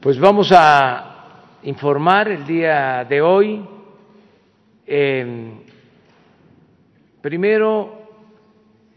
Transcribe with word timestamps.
Pues 0.00 0.16
vamos 0.20 0.52
a 0.52 1.58
informar 1.64 2.28
el 2.28 2.46
día 2.46 3.04
de 3.04 3.20
hoy. 3.20 3.66
Eh, 4.86 5.50
primero, 7.20 7.98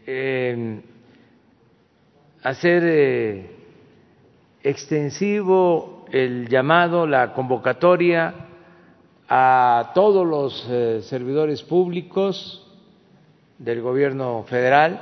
eh, 0.06 0.80
hacer 2.44 2.82
eh, 2.86 3.50
extensivo 4.62 6.04
el 6.12 6.46
llamado, 6.46 7.04
la 7.04 7.32
convocatoria 7.34 8.34
a 9.28 9.90
todos 9.96 10.24
los 10.24 10.64
eh, 10.70 11.00
servidores 11.02 11.64
públicos 11.64 12.64
del 13.58 13.82
gobierno 13.82 14.44
federal 14.44 15.00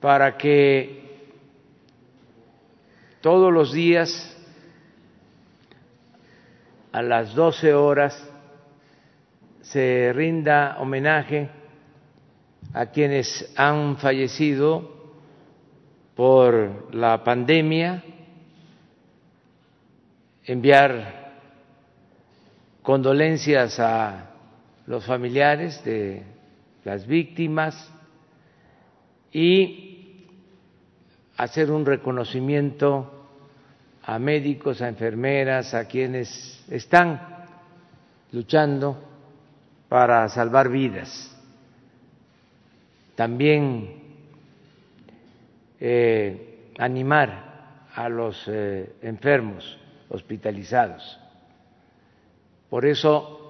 para 0.00 0.36
que 0.36 1.02
todos 3.22 3.50
los 3.50 3.72
días 3.72 4.32
a 6.94 7.02
las 7.02 7.34
12 7.34 7.74
horas 7.74 8.16
se 9.62 10.12
rinda 10.14 10.76
homenaje 10.78 11.48
a 12.72 12.86
quienes 12.86 13.52
han 13.56 13.96
fallecido 13.96 14.92
por 16.14 16.94
la 16.94 17.24
pandemia, 17.24 18.04
enviar 20.44 21.32
condolencias 22.80 23.80
a 23.80 24.30
los 24.86 25.04
familiares 25.04 25.82
de 25.84 26.22
las 26.84 27.08
víctimas 27.08 27.92
y 29.32 30.28
hacer 31.36 31.72
un 31.72 31.84
reconocimiento 31.84 33.13
a 34.06 34.18
médicos, 34.18 34.82
a 34.82 34.88
enfermeras, 34.88 35.72
a 35.74 35.86
quienes 35.86 36.62
están 36.68 37.20
luchando 38.32 39.02
para 39.88 40.28
salvar 40.28 40.68
vidas. 40.68 41.30
También 43.14 44.02
eh, 45.80 46.70
animar 46.78 47.88
a 47.94 48.08
los 48.08 48.42
eh, 48.48 48.96
enfermos 49.02 49.78
hospitalizados. 50.08 51.20
Por 52.68 52.84
eso 52.84 53.40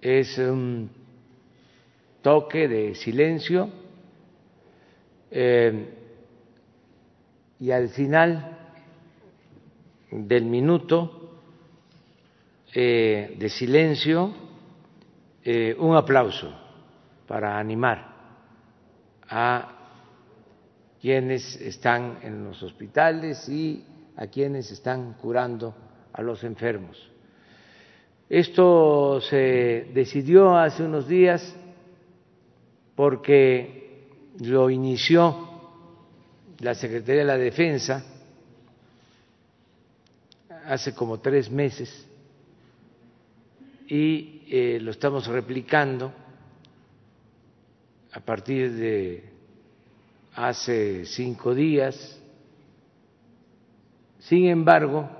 es 0.00 0.38
un 0.38 0.90
toque 2.22 2.68
de 2.68 2.94
silencio 2.94 3.68
eh, 5.30 5.88
y 7.58 7.70
al 7.70 7.88
final 7.88 8.51
del 10.12 10.44
minuto 10.44 11.40
eh, 12.74 13.34
de 13.38 13.48
silencio 13.48 14.32
eh, 15.42 15.74
un 15.78 15.96
aplauso 15.96 16.52
para 17.26 17.58
animar 17.58 18.12
a 19.28 19.68
quienes 21.00 21.56
están 21.56 22.18
en 22.22 22.44
los 22.44 22.62
hospitales 22.62 23.48
y 23.48 23.84
a 24.16 24.26
quienes 24.26 24.70
están 24.70 25.14
curando 25.14 25.74
a 26.12 26.22
los 26.22 26.44
enfermos. 26.44 27.10
Esto 28.28 29.20
se 29.20 29.90
decidió 29.94 30.56
hace 30.56 30.84
unos 30.84 31.08
días 31.08 31.56
porque 32.94 34.08
lo 34.40 34.70
inició 34.70 35.48
la 36.60 36.74
Secretaría 36.74 37.22
de 37.22 37.26
la 37.26 37.38
Defensa 37.38 38.11
hace 40.72 40.94
como 40.94 41.20
tres 41.20 41.50
meses 41.50 42.08
y 43.86 44.42
eh, 44.48 44.78
lo 44.80 44.90
estamos 44.90 45.26
replicando 45.26 46.10
a 48.10 48.20
partir 48.20 48.72
de 48.72 49.22
hace 50.34 51.04
cinco 51.04 51.54
días. 51.54 52.18
Sin 54.20 54.46
embargo, 54.46 55.10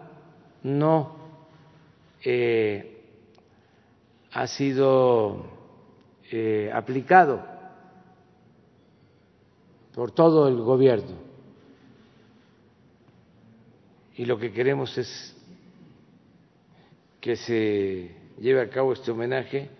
no 0.63 1.17
eh, 2.25 3.05
ha 4.33 4.47
sido 4.47 5.51
eh, 6.31 6.71
aplicado 6.73 7.45
por 9.95 10.13
todo 10.13 10.49
el 10.49 10.57
gobierno. 10.63 11.19
Y 14.17 14.25
lo 14.25 14.39
que 14.39 14.51
queremos 14.51 14.97
es 14.97 15.37
que 17.23 17.37
se 17.37 18.11
lleve 18.41 18.61
a 18.61 18.69
cabo 18.69 18.93
este 18.93 19.13
homenaje 19.13 19.71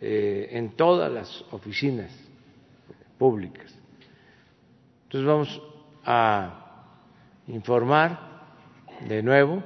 eh, 0.00 0.48
en 0.52 0.76
todas 0.76 1.10
las 1.10 1.44
oficinas 1.50 2.16
públicas. 3.18 3.76
Entonces 5.02 5.26
vamos 5.26 5.62
a 6.04 6.84
informar 7.48 8.20
de 9.08 9.24
nuevo. 9.24 9.60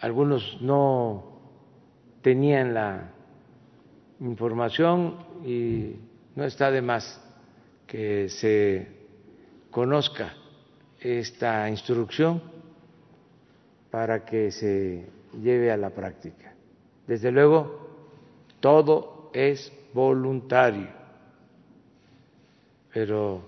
Algunos 0.00 0.56
no 0.62 1.38
tenían 2.22 2.72
la 2.72 3.10
información 4.20 5.18
y 5.44 5.96
no 6.34 6.44
está 6.44 6.70
de 6.70 6.80
más 6.80 7.22
que 7.86 8.30
se 8.30 8.88
conozca 9.70 10.34
esta 10.98 11.68
instrucción 11.68 12.58
para 13.90 14.24
que 14.24 14.50
se 14.50 15.06
lleve 15.42 15.70
a 15.70 15.76
la 15.76 15.90
práctica. 15.90 16.54
Desde 17.06 17.30
luego, 17.30 17.88
todo 18.60 19.30
es 19.32 19.72
voluntario, 19.92 20.88
pero 22.92 23.42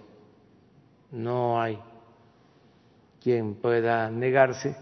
no 1.13 1.61
hay 1.61 1.79
quien 3.23 3.55
pueda 3.55 4.11
negarse 4.11 4.75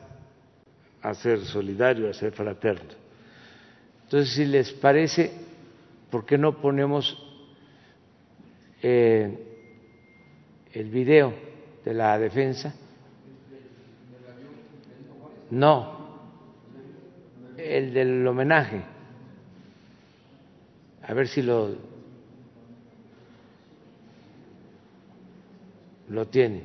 a 1.03 1.15
ser 1.15 1.45
solidario, 1.45 2.09
a 2.09 2.15
ser 2.15 2.33
fraterno. 2.33 2.91
Entonces, 4.05 4.35
si 4.35 4.45
les 4.45 4.73
parece, 4.73 5.31
¿por 6.11 6.25
qué 6.25 6.39
no 6.39 6.61
ponemos 6.61 7.17
eh, 8.83 9.39
el 10.73 10.91
video 10.91 11.35
de 11.85 11.95
la 11.95 12.19
defensa? 12.19 12.75
No, 15.51 15.99
el 17.57 17.93
del 17.93 18.27
homenaje. 18.27 18.83
A 21.03 21.13
ver 21.13 21.27
si 21.27 21.43
lo 21.43 21.91
lo 26.09 26.27
tiene. 26.27 26.65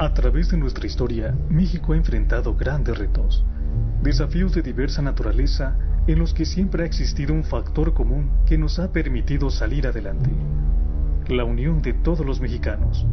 A 0.00 0.14
través 0.14 0.48
de 0.50 0.56
nuestra 0.56 0.86
historia, 0.86 1.34
México 1.48 1.92
ha 1.92 1.96
enfrentado 1.96 2.54
grandes 2.54 2.96
retos, 2.96 3.44
desafíos 4.00 4.54
de 4.54 4.62
diversa 4.62 5.02
naturaleza 5.02 5.76
en 6.08 6.18
los 6.18 6.32
que 6.32 6.46
siempre 6.46 6.82
ha 6.82 6.86
existido 6.86 7.34
un 7.34 7.44
factor 7.44 7.92
común 7.92 8.30
que 8.46 8.56
nos 8.56 8.78
ha 8.78 8.92
permitido 8.92 9.50
salir 9.50 9.86
adelante, 9.86 10.30
la 11.28 11.44
unión 11.44 11.82
de 11.82 11.92
todos 11.92 12.24
los 12.24 12.40
mexicanos. 12.40 13.06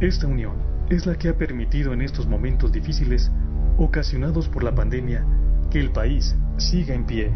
Esta 0.00 0.26
unión 0.26 0.54
es 0.88 1.04
la 1.04 1.16
que 1.16 1.28
ha 1.28 1.36
permitido 1.36 1.92
en 1.92 2.00
estos 2.00 2.26
momentos 2.26 2.72
difíciles, 2.72 3.30
ocasionados 3.76 4.48
por 4.48 4.64
la 4.64 4.74
pandemia, 4.74 5.22
que 5.70 5.78
el 5.78 5.90
país 5.90 6.34
siga 6.56 6.94
en 6.94 7.04
pie. 7.04 7.30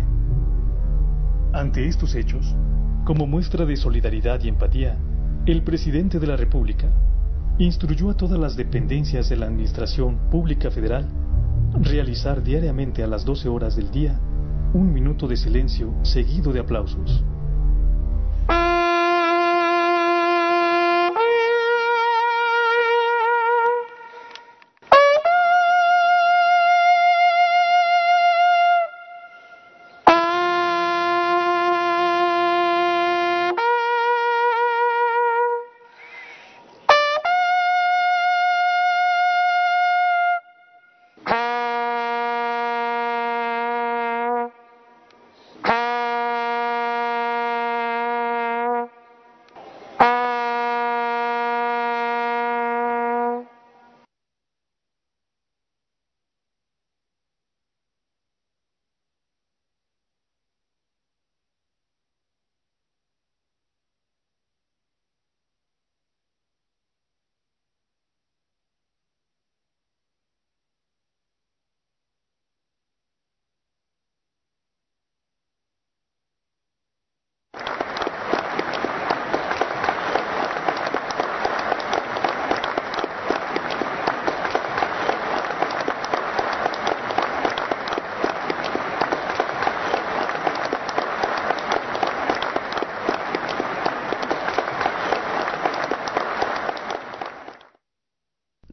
Ante 1.53 1.87
estos 1.87 2.15
hechos, 2.15 2.57
como 3.05 3.27
muestra 3.27 3.67
de 3.67 3.77
solidaridad 3.77 4.41
y 4.43 4.49
empatía, 4.49 4.97
el 5.45 5.65
presidente 5.65 6.19
de 6.19 6.27
la 6.27 6.37
República 6.37 6.89
instruyó 7.59 8.09
a 8.09 8.17
todas 8.17 8.39
las 8.39 8.57
dependencias 8.57 9.29
de 9.29 9.37
la 9.37 9.47
Administración 9.47 10.31
Pública 10.31 10.71
Federal 10.71 11.07
realizar 11.83 12.43
diariamente 12.43 13.03
a 13.03 13.07
las 13.07 13.27
12 13.27 13.51
horas 13.51 13.77
del 13.77 13.91
día 13.91 14.19
Un 14.75 14.93
minuto 14.93 15.27
de 15.27 15.39
silencio 15.39 15.95
seguido 16.03 16.53
de 16.53 16.61
aplausos. 16.61 17.25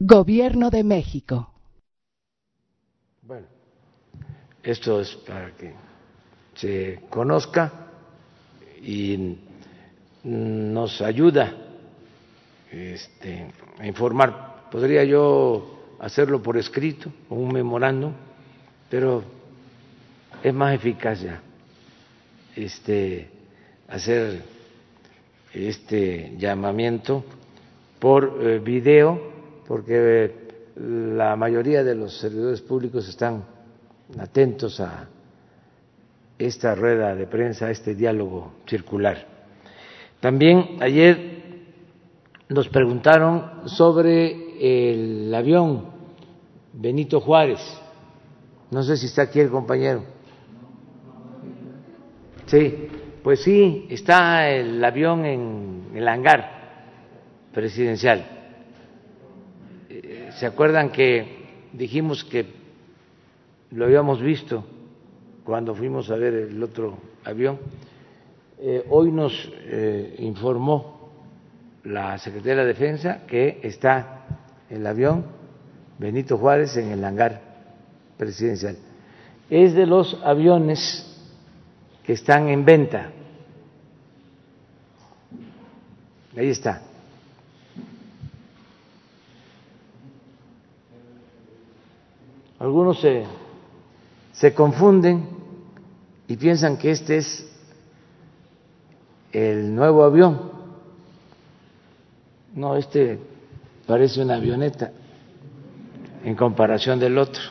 Gobierno 0.08 0.70
de 0.70 0.84
México. 0.84 1.50
Bueno, 3.22 3.48
esto 4.62 5.00
es 5.00 5.16
para 5.16 5.50
que 5.56 5.74
se 6.54 7.00
conozca 7.10 7.72
y 8.80 9.36
nos 10.22 11.02
ayuda 11.02 11.52
este, 12.70 13.50
a 13.80 13.84
informar. 13.84 14.68
Podría 14.70 15.02
yo 15.02 15.96
hacerlo 15.98 16.40
por 16.40 16.56
escrito 16.56 17.10
un 17.28 17.52
memorando, 17.52 18.12
pero 18.88 19.24
es 20.40 20.54
más 20.54 20.72
eficaz 20.72 21.20
ya 21.20 21.42
este, 22.54 23.28
hacer 23.88 24.40
este 25.52 26.36
llamamiento 26.38 27.24
por 27.98 28.38
eh, 28.40 28.60
video 28.60 29.34
porque 29.66 30.46
la 30.76 31.36
mayoría 31.36 31.82
de 31.82 31.94
los 31.94 32.18
servidores 32.18 32.60
públicos 32.60 33.08
están 33.08 33.44
atentos 34.18 34.80
a 34.80 35.08
esta 36.38 36.74
rueda 36.74 37.14
de 37.14 37.26
prensa, 37.26 37.66
a 37.66 37.70
este 37.70 37.94
diálogo 37.94 38.52
circular. 38.66 39.26
También 40.20 40.76
ayer 40.80 41.36
nos 42.48 42.68
preguntaron 42.68 43.68
sobre 43.68 44.44
el 44.60 45.34
avión 45.34 45.86
Benito 46.72 47.20
Juárez. 47.20 47.60
No 48.70 48.82
sé 48.82 48.96
si 48.96 49.06
está 49.06 49.22
aquí 49.22 49.40
el 49.40 49.50
compañero. 49.50 50.04
Sí, 52.46 52.88
pues 53.22 53.42
sí, 53.42 53.86
está 53.90 54.48
el 54.50 54.84
avión 54.84 55.24
en 55.24 55.90
el 55.94 56.06
hangar 56.06 56.56
presidencial 57.52 58.35
¿Se 60.36 60.44
acuerdan 60.44 60.90
que 60.90 61.46
dijimos 61.72 62.22
que 62.22 62.44
lo 63.70 63.86
habíamos 63.86 64.20
visto 64.20 64.64
cuando 65.44 65.74
fuimos 65.74 66.10
a 66.10 66.16
ver 66.16 66.34
el 66.34 66.62
otro 66.62 66.98
avión? 67.24 67.58
Eh, 68.58 68.84
hoy 68.90 69.10
nos 69.12 69.32
eh, 69.54 70.16
informó 70.18 71.10
la 71.84 72.18
Secretaría 72.18 72.64
de 72.64 72.66
Defensa 72.66 73.22
que 73.26 73.60
está 73.62 74.26
el 74.68 74.86
avión 74.86 75.24
Benito 75.98 76.36
Juárez 76.36 76.76
en 76.76 76.90
el 76.90 77.02
hangar 77.02 77.40
presidencial. 78.18 78.76
Es 79.48 79.72
de 79.72 79.86
los 79.86 80.20
aviones 80.22 81.02
que 82.04 82.12
están 82.12 82.48
en 82.48 82.62
venta. 82.62 83.10
Ahí 86.36 86.50
está. 86.50 86.82
Algunos 92.58 93.00
se, 93.00 93.24
se 94.32 94.54
confunden 94.54 95.28
y 96.28 96.36
piensan 96.36 96.76
que 96.76 96.90
este 96.90 97.18
es 97.18 97.46
el 99.32 99.74
nuevo 99.74 100.04
avión. 100.04 100.50
No, 102.54 102.76
este 102.76 103.18
parece 103.86 104.22
una 104.22 104.36
avioneta 104.36 104.90
en 106.24 106.34
comparación 106.34 106.98
del 106.98 107.18
otro. 107.18 107.42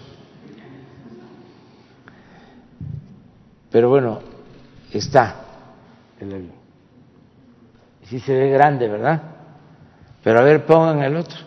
Pero 3.72 3.90
bueno, 3.90 4.20
está 4.92 5.36
el 6.20 6.34
avión. 6.34 6.56
Sí 8.06 8.20
se 8.20 8.34
ve 8.34 8.50
grande, 8.50 8.88
¿verdad? 8.88 9.22
Pero 10.24 10.40
a 10.40 10.44
ver, 10.44 10.66
pongan 10.66 11.04
el 11.04 11.16
otro. 11.16 11.45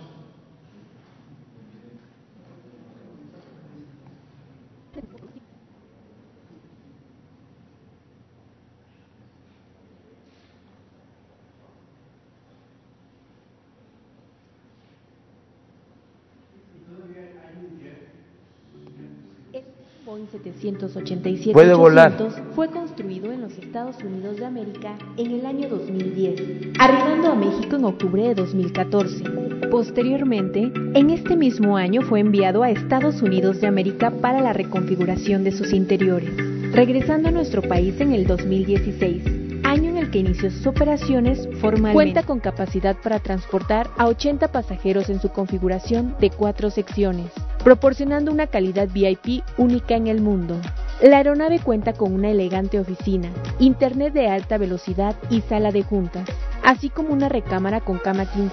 Puede 21.53 21.75
volar. 21.75 22.17
fue 22.55 22.69
construido 22.69 23.31
en 23.31 23.43
los 23.43 23.53
Estados 23.59 23.97
Unidos 24.03 24.39
de 24.39 24.47
América 24.47 24.97
en 25.19 25.33
el 25.33 25.45
año 25.45 25.69
2010, 25.69 26.79
arribando 26.79 27.33
a 27.33 27.35
México 27.35 27.77
en 27.77 27.85
octubre 27.85 28.23
de 28.23 28.35
2014. 28.35 29.25
Posteriormente, 29.71 30.73
en 30.95 31.11
este 31.11 31.37
mismo 31.37 31.77
año 31.77 32.01
fue 32.01 32.21
enviado 32.21 32.63
a 32.63 32.71
Estados 32.71 33.21
Unidos 33.21 33.61
de 33.61 33.67
América 33.67 34.11
para 34.11 34.41
la 34.41 34.55
reconfiguración 34.55 35.45
de 35.45 35.53
sus 35.53 35.75
interiores, 35.75 36.31
regresando 36.73 37.29
a 37.29 37.33
nuestro 37.33 37.61
país 37.61 38.01
en 38.01 38.13
el 38.13 38.27
2016 38.27 39.49
año 39.69 39.91
en 39.91 39.99
el 39.99 40.11
que 40.11 40.21
inició 40.21 40.51
sus 40.51 40.67
operaciones 40.67 41.47
formalmente. 41.61 41.93
Cuenta 41.93 42.23
con 42.23 42.41
capacidad 42.41 42.97
para 42.97 43.21
transportar 43.21 43.91
a 43.99 44.07
80 44.07 44.51
pasajeros 44.51 45.11
en 45.11 45.21
su 45.21 45.29
configuración 45.29 46.17
de 46.21 46.31
cuatro 46.31 46.71
secciones, 46.71 47.31
proporcionando 47.65 48.33
una 48.33 48.47
calidad 48.47 48.89
VIP 48.89 49.43
única 49.57 49.95
en 49.95 50.07
el 50.07 50.21
mundo. 50.21 50.57
La 51.01 51.19
aeronave 51.19 51.61
cuenta 51.61 51.93
con 51.93 52.13
una 52.13 52.31
elegante 52.31 52.81
oficina, 52.81 53.31
internet 53.59 54.13
de 54.13 54.29
alta 54.29 54.59
velocidad 54.59 55.15
y 55.31 55.43
sala 55.43 55.71
de 55.71 55.83
juntas, 55.83 56.29
así 56.65 56.91
como 56.91 57.13
una 57.13 57.29
recámara 57.29 57.81
con 57.81 57.99
cama 57.99 58.27
king 58.27 58.49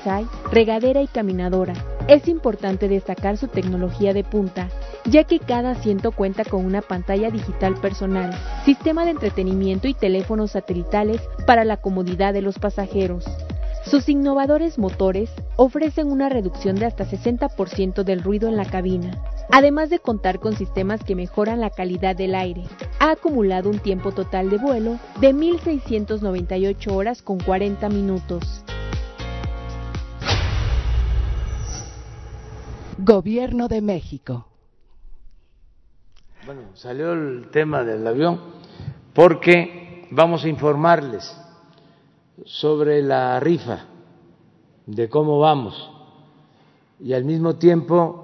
regadera 0.52 1.02
y 1.02 1.08
caminadora. 1.08 1.74
Es 2.08 2.28
importante 2.28 2.88
destacar 2.88 3.38
su 3.38 3.48
tecnología 3.48 4.14
de 4.14 4.24
punta, 4.24 4.70
ya 5.06 5.24
que 5.24 5.40
cada 5.40 5.72
asiento 5.72 6.12
cuenta 6.12 6.46
con 6.46 6.64
una 6.64 6.82
pantalla 6.82 7.32
digital 7.32 7.74
personal, 7.76 8.32
sistema 8.64 9.06
de 9.06 9.12
entretenimiento 9.12 9.88
y 9.88 9.96
teléfonos 9.96 10.52
satelitales 10.52 11.20
para 11.48 11.66
la 11.66 11.78
comodidad 11.78 12.34
de 12.34 12.44
los 12.44 12.60
pasajeros. 12.60 13.26
Sus 13.86 14.10
innovadores 14.10 14.80
motores 14.80 15.30
ofrecen 15.58 16.12
una 16.12 16.28
reducción 16.28 16.76
de 16.76 16.88
hasta 16.88 17.06
60% 17.06 18.04
del 18.04 18.24
ruido 18.24 18.50
en 18.50 18.58
la 18.58 18.66
cabina, 18.66 19.12
además 19.52 19.92
de 19.92 20.00
contar 20.00 20.40
con 20.40 20.58
sistemas 20.58 21.04
que 21.04 21.14
mejoran 21.14 21.62
la 21.62 21.70
calidad 21.70 22.16
del 22.16 22.34
aire. 22.34 22.64
Ha 23.00 23.12
acumulado 23.12 23.70
un 23.70 23.78
tiempo 23.78 24.12
total 24.12 24.50
de 24.50 24.58
vuelo 24.58 24.98
de 25.22 25.36
1.698 25.36 26.92
horas 26.92 27.22
con 27.22 27.40
40 27.40 27.88
minutos. 27.90 28.64
Gobierno 32.98 33.68
de 33.68 33.82
México. 33.82 34.48
bueno, 36.48 36.62
salió 36.74 37.14
el 37.14 37.50
tema 37.52 37.84
del 37.84 38.08
avión 38.08 38.42
porque 39.14 40.08
vamos 40.10 40.44
a 40.44 40.50
informarles 40.50 41.45
sobre 42.44 43.02
la 43.02 43.40
rifa, 43.40 43.86
de 44.86 45.10
cómo 45.10 45.40
vamos, 45.40 45.92
y 47.00 47.14
al 47.14 47.24
mismo 47.24 47.56
tiempo 47.56 48.22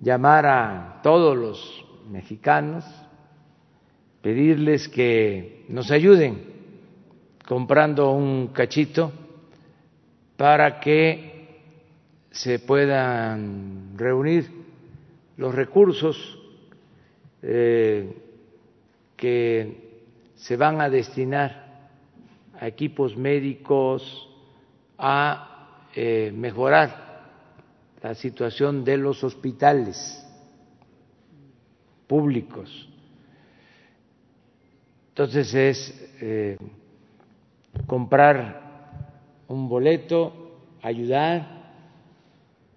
llamar 0.00 0.46
a 0.46 1.00
todos 1.02 1.36
los 1.36 1.84
mexicanos, 2.10 2.84
pedirles 4.22 4.88
que 4.88 5.64
nos 5.68 5.90
ayuden 5.90 6.44
comprando 7.46 8.12
un 8.12 8.48
cachito 8.48 9.12
para 10.36 10.80
que 10.80 11.30
se 12.30 12.60
puedan 12.60 13.94
reunir 13.96 14.50
los 15.36 15.54
recursos 15.54 16.38
eh, 17.42 18.14
que 19.16 19.90
se 20.36 20.56
van 20.56 20.80
a 20.80 20.88
destinar 20.88 21.69
equipos 22.66 23.16
médicos, 23.16 24.28
a 24.98 25.86
eh, 25.94 26.30
mejorar 26.34 27.24
la 28.02 28.14
situación 28.14 28.84
de 28.84 28.98
los 28.98 29.24
hospitales 29.24 30.26
públicos. 32.06 32.88
Entonces 35.08 35.54
es 35.54 36.10
eh, 36.20 36.58
comprar 37.86 39.40
un 39.48 39.68
boleto, 39.68 40.32
ayudar 40.82 41.60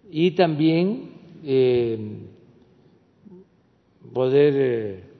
y 0.10 0.32
también 0.32 1.12
poder 4.13 5.12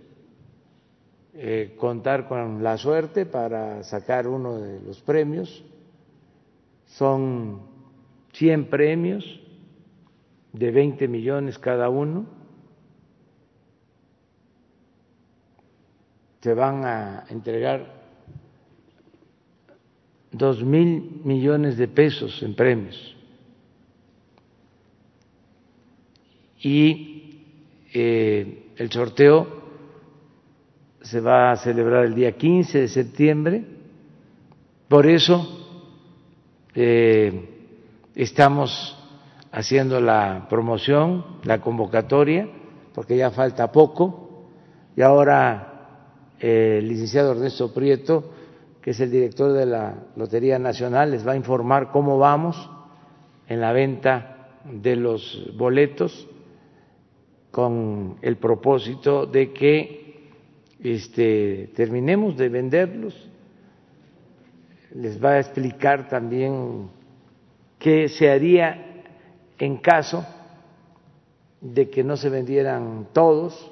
eh, 1.36 1.76
contar 1.80 2.28
con 2.28 2.62
la 2.62 2.78
suerte 2.78 3.26
para 3.26 3.84
sacar 3.84 4.28
uno 4.28 4.60
de 4.60 4.80
los 4.82 5.02
premios. 5.02 5.64
Son 6.86 7.62
100 8.34 8.70
premios 8.70 9.42
de 10.52 10.70
20 10.70 11.08
millones 11.08 11.58
cada 11.58 11.90
uno. 11.90 12.28
Se 16.42 16.54
van 16.54 16.86
a 16.86 17.26
entregar 17.30 18.04
dos 20.32 20.64
mil 20.64 21.22
millones 21.24 21.78
de 21.78 21.88
pesos 21.88 22.44
en 22.44 22.54
premios. 22.54 23.16
Y 26.62 27.44
eh, 27.92 28.72
el 28.78 28.92
sorteo 28.92 29.63
se 31.04 31.20
va 31.20 31.52
a 31.52 31.58
celebrar 31.58 32.06
el 32.06 32.16
día 32.16 32.32
15 32.32 32.80
de 32.80 32.88
septiembre, 32.88 33.64
por 34.88 35.06
eso 35.06 35.46
eh, 36.74 37.50
estamos 38.16 38.98
haciendo 39.52 40.00
la 40.00 40.48
promoción, 40.50 41.26
la 41.44 41.60
convocatoria, 41.60 42.48
porque 42.96 43.18
ya 43.18 43.32
falta 43.32 43.72
poco, 43.72 44.48
y 44.96 45.02
ahora 45.02 45.74
eh, 46.40 46.78
el 46.80 46.88
licenciado 46.88 47.34
Ernesto 47.34 47.74
Prieto, 47.74 48.32
que 48.82 48.92
es 48.92 49.00
el 49.02 49.12
director 49.12 49.52
de 49.52 49.66
la 49.66 49.96
Lotería 50.16 50.58
Nacional, 50.58 51.12
les 51.12 51.28
va 51.28 51.34
a 51.34 51.38
informar 51.38 51.92
cómo 51.92 52.18
vamos 52.18 52.70
en 53.48 53.60
la 53.60 53.74
venta 53.74 54.50
de 54.64 54.96
los 54.96 55.52
boletos 55.58 56.28
con 57.52 58.18
el 58.22 58.38
propósito 58.38 59.26
de 59.26 59.52
que 59.52 60.03
este, 60.84 61.72
terminemos 61.76 62.38
de 62.38 62.50
venderlos. 62.50 63.16
Les 64.94 65.24
va 65.24 65.32
a 65.32 65.40
explicar 65.40 66.08
también 66.08 66.90
qué 67.80 68.10
se 68.10 68.30
haría 68.30 69.04
en 69.58 69.78
caso 69.78 70.26
de 71.62 71.90
que 71.90 72.04
no 72.04 72.18
se 72.18 72.30
vendieran 72.30 73.08
todos, 73.14 73.72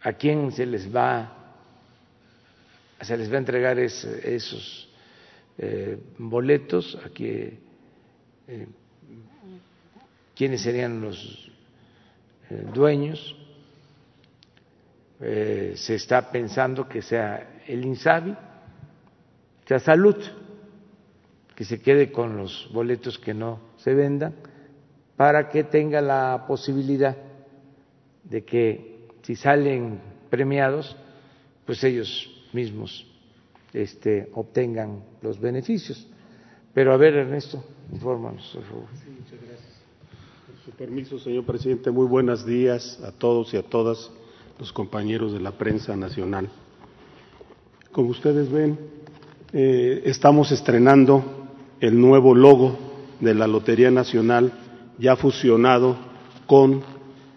a 0.00 0.12
quién 0.14 0.50
se 0.52 0.64
les 0.64 0.94
va 0.94 1.38
se 3.00 3.16
les 3.16 3.30
va 3.30 3.36
a 3.36 3.38
entregar 3.38 3.78
esos 3.78 4.88
eh, 5.56 5.98
boletos, 6.18 6.98
a 7.04 7.10
que 7.10 7.58
eh, 8.48 8.66
quiénes 10.34 10.62
serían 10.62 11.00
los 11.00 11.50
eh, 12.50 12.64
dueños. 12.74 13.36
Eh, 15.20 15.72
se 15.76 15.96
está 15.96 16.30
pensando 16.30 16.88
que 16.88 17.02
sea 17.02 17.62
el 17.66 17.84
INSABI, 17.84 18.36
sea 19.66 19.78
Salud, 19.80 20.16
que 21.54 21.64
se 21.64 21.80
quede 21.80 22.12
con 22.12 22.36
los 22.36 22.70
boletos 22.72 23.18
que 23.18 23.34
no 23.34 23.60
se 23.78 23.94
vendan, 23.94 24.34
para 25.16 25.48
que 25.48 25.64
tenga 25.64 26.00
la 26.00 26.44
posibilidad 26.46 27.16
de 28.22 28.44
que 28.44 29.08
si 29.22 29.34
salen 29.34 30.00
premiados, 30.30 30.96
pues 31.66 31.82
ellos 31.82 32.30
mismos 32.52 33.04
este, 33.72 34.30
obtengan 34.34 35.02
los 35.20 35.40
beneficios. 35.40 36.06
Pero 36.72 36.92
a 36.92 36.96
ver, 36.96 37.14
Ernesto, 37.14 37.64
infórmanos, 37.92 38.50
por 38.54 38.64
favor. 38.64 38.84
muchas 38.84 39.40
gracias 39.40 39.78
su 40.68 40.74
permiso, 40.74 41.18
señor 41.18 41.44
presidente, 41.44 41.90
muy 41.90 42.06
buenos 42.06 42.44
días 42.44 43.00
a 43.02 43.10
todos 43.10 43.54
y 43.54 43.56
a 43.56 43.62
todas 43.62 44.10
los 44.58 44.72
compañeros 44.72 45.32
de 45.32 45.40
la 45.40 45.52
prensa 45.52 45.96
nacional. 45.96 46.48
Como 47.92 48.10
ustedes 48.10 48.50
ven, 48.50 48.78
eh, 49.52 50.02
estamos 50.04 50.52
estrenando 50.52 51.24
el 51.80 52.00
nuevo 52.00 52.34
logo 52.34 52.76
de 53.20 53.34
la 53.34 53.46
Lotería 53.46 53.90
Nacional, 53.90 54.52
ya 54.98 55.16
fusionado 55.16 55.96
con 56.46 56.82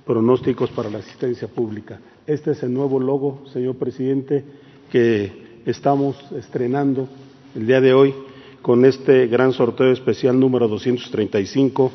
pronósticos 0.05 0.69
para 0.71 0.89
la 0.89 0.99
asistencia 0.99 1.47
pública. 1.47 1.99
Este 2.25 2.51
es 2.51 2.63
el 2.63 2.73
nuevo 2.73 2.99
logo, 2.99 3.43
señor 3.53 3.75
presidente, 3.75 4.43
que 4.91 5.61
estamos 5.65 6.15
estrenando 6.33 7.07
el 7.55 7.67
día 7.67 7.81
de 7.81 7.93
hoy 7.93 8.13
con 8.61 8.85
este 8.85 9.27
gran 9.27 9.53
sorteo 9.53 9.91
especial 9.91 10.39
número 10.39 10.67
235 10.67 11.91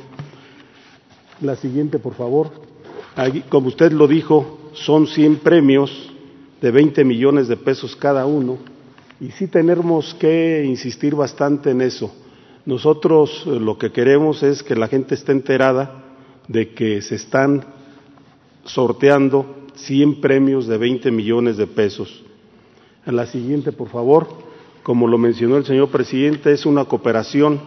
la 1.40 1.56
siguiente, 1.56 1.99
por 1.99 2.14
favor. 2.14 2.50
como 3.49 3.68
usted 3.68 3.92
lo 3.92 4.06
dijo, 4.09 4.66
son 4.76 5.06
100 5.06 5.37
premios 5.38 5.90
de 6.61 6.71
20 6.71 7.04
millones 7.04 7.49
de 7.49 7.56
pesos 7.56 7.97
cada 7.97 8.26
uno 8.26 8.59
y 9.21 9.30
sí 9.30 9.47
tenemos 9.47 10.14
que 10.14 10.64
insistir 10.64 11.14
bastante 11.14 11.71
en 11.71 11.80
eso. 11.80 12.14
Nosotros 12.66 13.45
eh, 13.47 13.59
lo 13.59 13.78
que 13.78 13.92
queremos 13.92 14.42
es 14.42 14.62
que 14.62 14.75
la 14.76 14.88
gente 14.88 15.14
esté 15.14 15.33
enterada 15.33 16.04
de 16.49 16.75
que 16.75 17.00
se 17.00 17.14
están 17.14 17.64
sorteando 18.64 19.66
100 19.76 20.21
premios 20.21 20.66
de 20.66 20.76
20 20.76 21.11
millones 21.11 21.56
de 21.56 21.66
pesos. 21.66 22.25
A 23.04 23.12
la 23.12 23.26
siguiente, 23.26 23.73
por 23.73 23.88
favor. 23.88 24.28
Como 24.83 25.09
lo 25.09 25.18
mencionó 25.18 25.56
el 25.56 25.64
señor 25.64 25.88
presidente, 25.88 26.52
es 26.52 26.66
una 26.66 26.85
cooperación 26.85 27.61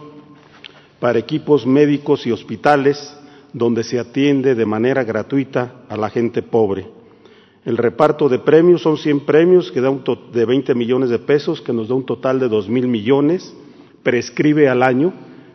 para 1.00 1.18
equipos 1.18 1.66
médicos 1.66 2.26
y 2.26 2.32
hospitales 2.32 3.16
donde 3.52 3.84
se 3.84 3.98
atiende 3.98 4.54
de 4.54 4.66
manera 4.66 5.02
gratuita 5.02 5.82
a 5.88 5.96
la 5.96 6.10
gente 6.10 6.42
pobre. 6.42 6.99
El 7.64 7.76
reparto 7.76 8.28
de 8.28 8.38
premios 8.38 8.82
son 8.82 8.96
100 8.96 9.20
premios 9.20 9.70
que 9.70 9.80
da 9.80 9.90
un 9.90 10.02
de 10.32 10.44
20 10.46 10.74
millones 10.74 11.10
de 11.10 11.18
pesos, 11.18 11.60
que 11.60 11.72
nos 11.72 11.88
da 11.88 11.94
un 11.94 12.06
total 12.06 12.40
de 12.40 12.48
2 12.48 12.68
mil 12.70 12.88
millones, 12.88 13.54
prescribe 14.02 14.68
al 14.68 14.82
año. 14.82 15.12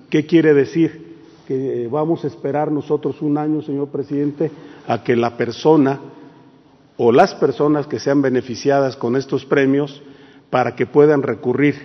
¿Qué 0.10 0.28
quiere 0.28 0.54
decir? 0.54 1.16
Que 1.48 1.88
vamos 1.92 2.24
a 2.24 2.28
esperar 2.28 2.72
nosotros 2.72 3.22
un 3.22 3.38
año, 3.38 3.64
señor 3.64 3.90
presidente, 3.90 4.52
a 4.88 5.04
que 5.04 5.16
la 5.16 5.36
persona 5.36 6.00
o 6.98 7.12
las 7.12 7.34
personas 7.34 7.88
que 7.88 8.00
sean 8.00 8.22
beneficiadas 8.22 8.96
con 8.96 9.16
estos 9.16 9.46
premios 9.46 10.02
para 10.52 10.76
que 10.76 10.86
puedan 10.86 11.24
recurrir 11.24 11.76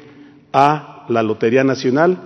a 0.52 1.06
la 1.08 1.22
Lotería 1.22 1.64
Nacional 1.64 2.18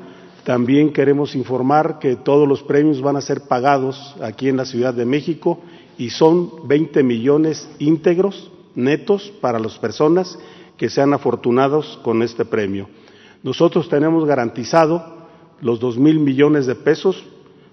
también 0.44 0.92
queremos 0.92 1.34
informar 1.34 1.98
que 1.98 2.16
todos 2.16 2.46
los 2.46 2.62
premios 2.62 3.00
van 3.00 3.16
a 3.16 3.22
ser 3.22 3.42
pagados 3.48 4.14
aquí 4.20 4.48
en 4.48 4.58
la 4.58 4.66
Ciudad 4.66 4.92
de 4.92 5.06
México 5.06 5.60
y 5.98 6.10
son 6.10 6.66
20 6.66 7.02
millones 7.02 7.68
íntegros, 7.78 8.50
netos, 8.74 9.32
para 9.40 9.58
las 9.58 9.78
personas 9.78 10.38
que 10.76 10.88
sean 10.88 11.12
afortunados 11.12 11.98
con 12.02 12.22
este 12.22 12.44
premio. 12.44 12.88
Nosotros 13.42 13.88
tenemos 13.88 14.24
garantizado 14.24 15.14
los 15.60 15.78
dos 15.78 15.98
mil 15.98 16.18
millones 16.18 16.66
de 16.66 16.74
pesos 16.74 17.24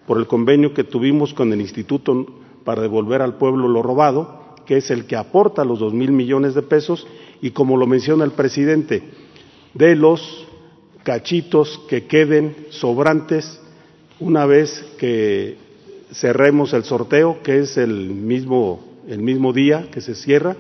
por 0.06 0.18
el 0.18 0.28
convenio 0.28 0.74
que 0.74 0.84
tuvimos 0.84 1.34
con 1.34 1.52
el 1.54 1.62
Instituto 1.62 2.26
para 2.64 2.82
devolver 2.82 3.22
al 3.22 3.36
pueblo 3.36 3.68
lo 3.68 3.82
robado, 3.82 4.56
que 4.66 4.78
es 4.78 4.92
el 4.92 5.06
que 5.06 5.16
aporta 5.16 5.66
los 5.66 5.80
dos 5.80 5.94
mil 5.94 6.12
millones 6.12 6.54
de 6.54 6.62
pesos, 6.62 7.08
y 7.42 7.52
como 7.52 7.78
lo 7.78 7.88
menciona 7.88 8.24
el 8.24 8.32
presidente, 8.32 9.04
de 9.74 9.96
los 9.96 10.48
cachitos 11.04 11.80
que 11.88 12.06
queden 12.06 12.68
sobrantes 12.70 13.60
una 14.20 14.46
vez 14.46 14.86
que 15.00 15.58
cerremos 16.14 16.74
el 16.74 16.84
sorteo, 16.84 17.42
que 17.44 17.60
es 17.60 17.78
el 17.78 18.10
mismo, 18.10 18.84
el 19.08 19.20
mismo 19.20 19.54
día 19.54 19.90
que 19.92 20.02
se 20.02 20.16
cierra. 20.16 20.56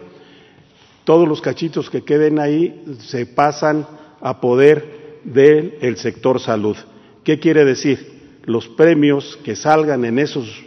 Todos 1.03 1.27
los 1.27 1.41
cachitos 1.41 1.89
que 1.89 2.03
queden 2.03 2.39
ahí 2.39 2.84
se 3.00 3.25
pasan 3.25 3.88
a 4.22 4.39
poder 4.39 5.20
del 5.24 5.98
sector 5.98 6.39
salud. 6.39 6.77
¿Qué 7.24 7.39
quiere 7.39 7.65
decir? 7.65 8.39
Los 8.46 8.67
premios 8.67 9.38
que 9.43 9.55
salgan 9.55 10.05
en 10.05 10.20
esos 10.20 10.63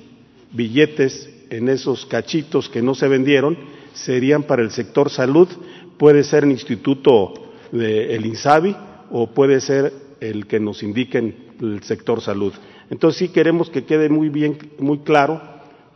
billetes, 0.52 1.28
en 1.50 1.68
esos 1.68 2.06
cachitos 2.06 2.68
que 2.68 2.82
no 2.82 2.94
se 2.94 3.08
vendieron, 3.08 3.56
serían 3.94 4.44
para 4.44 4.62
el 4.62 4.70
sector 4.70 5.10
salud. 5.10 5.48
Puede 5.98 6.24
ser 6.24 6.44
el 6.44 6.50
instituto 6.50 7.34
del 7.72 8.24
INSABI 8.26 8.76
o 9.10 9.28
puede 9.28 9.60
ser 9.60 9.92
el 10.20 10.46
que 10.46 10.60
nos 10.60 10.82
indiquen 10.82 11.34
el 11.60 11.82
sector 11.82 12.20
salud. 12.20 12.52
Entonces 12.90 13.18
sí 13.18 13.28
queremos 13.28 13.70
que 13.70 13.84
quede 13.84 14.08
muy 14.08 14.28
bien, 14.28 14.58
muy 14.78 14.98
claro 14.98 15.40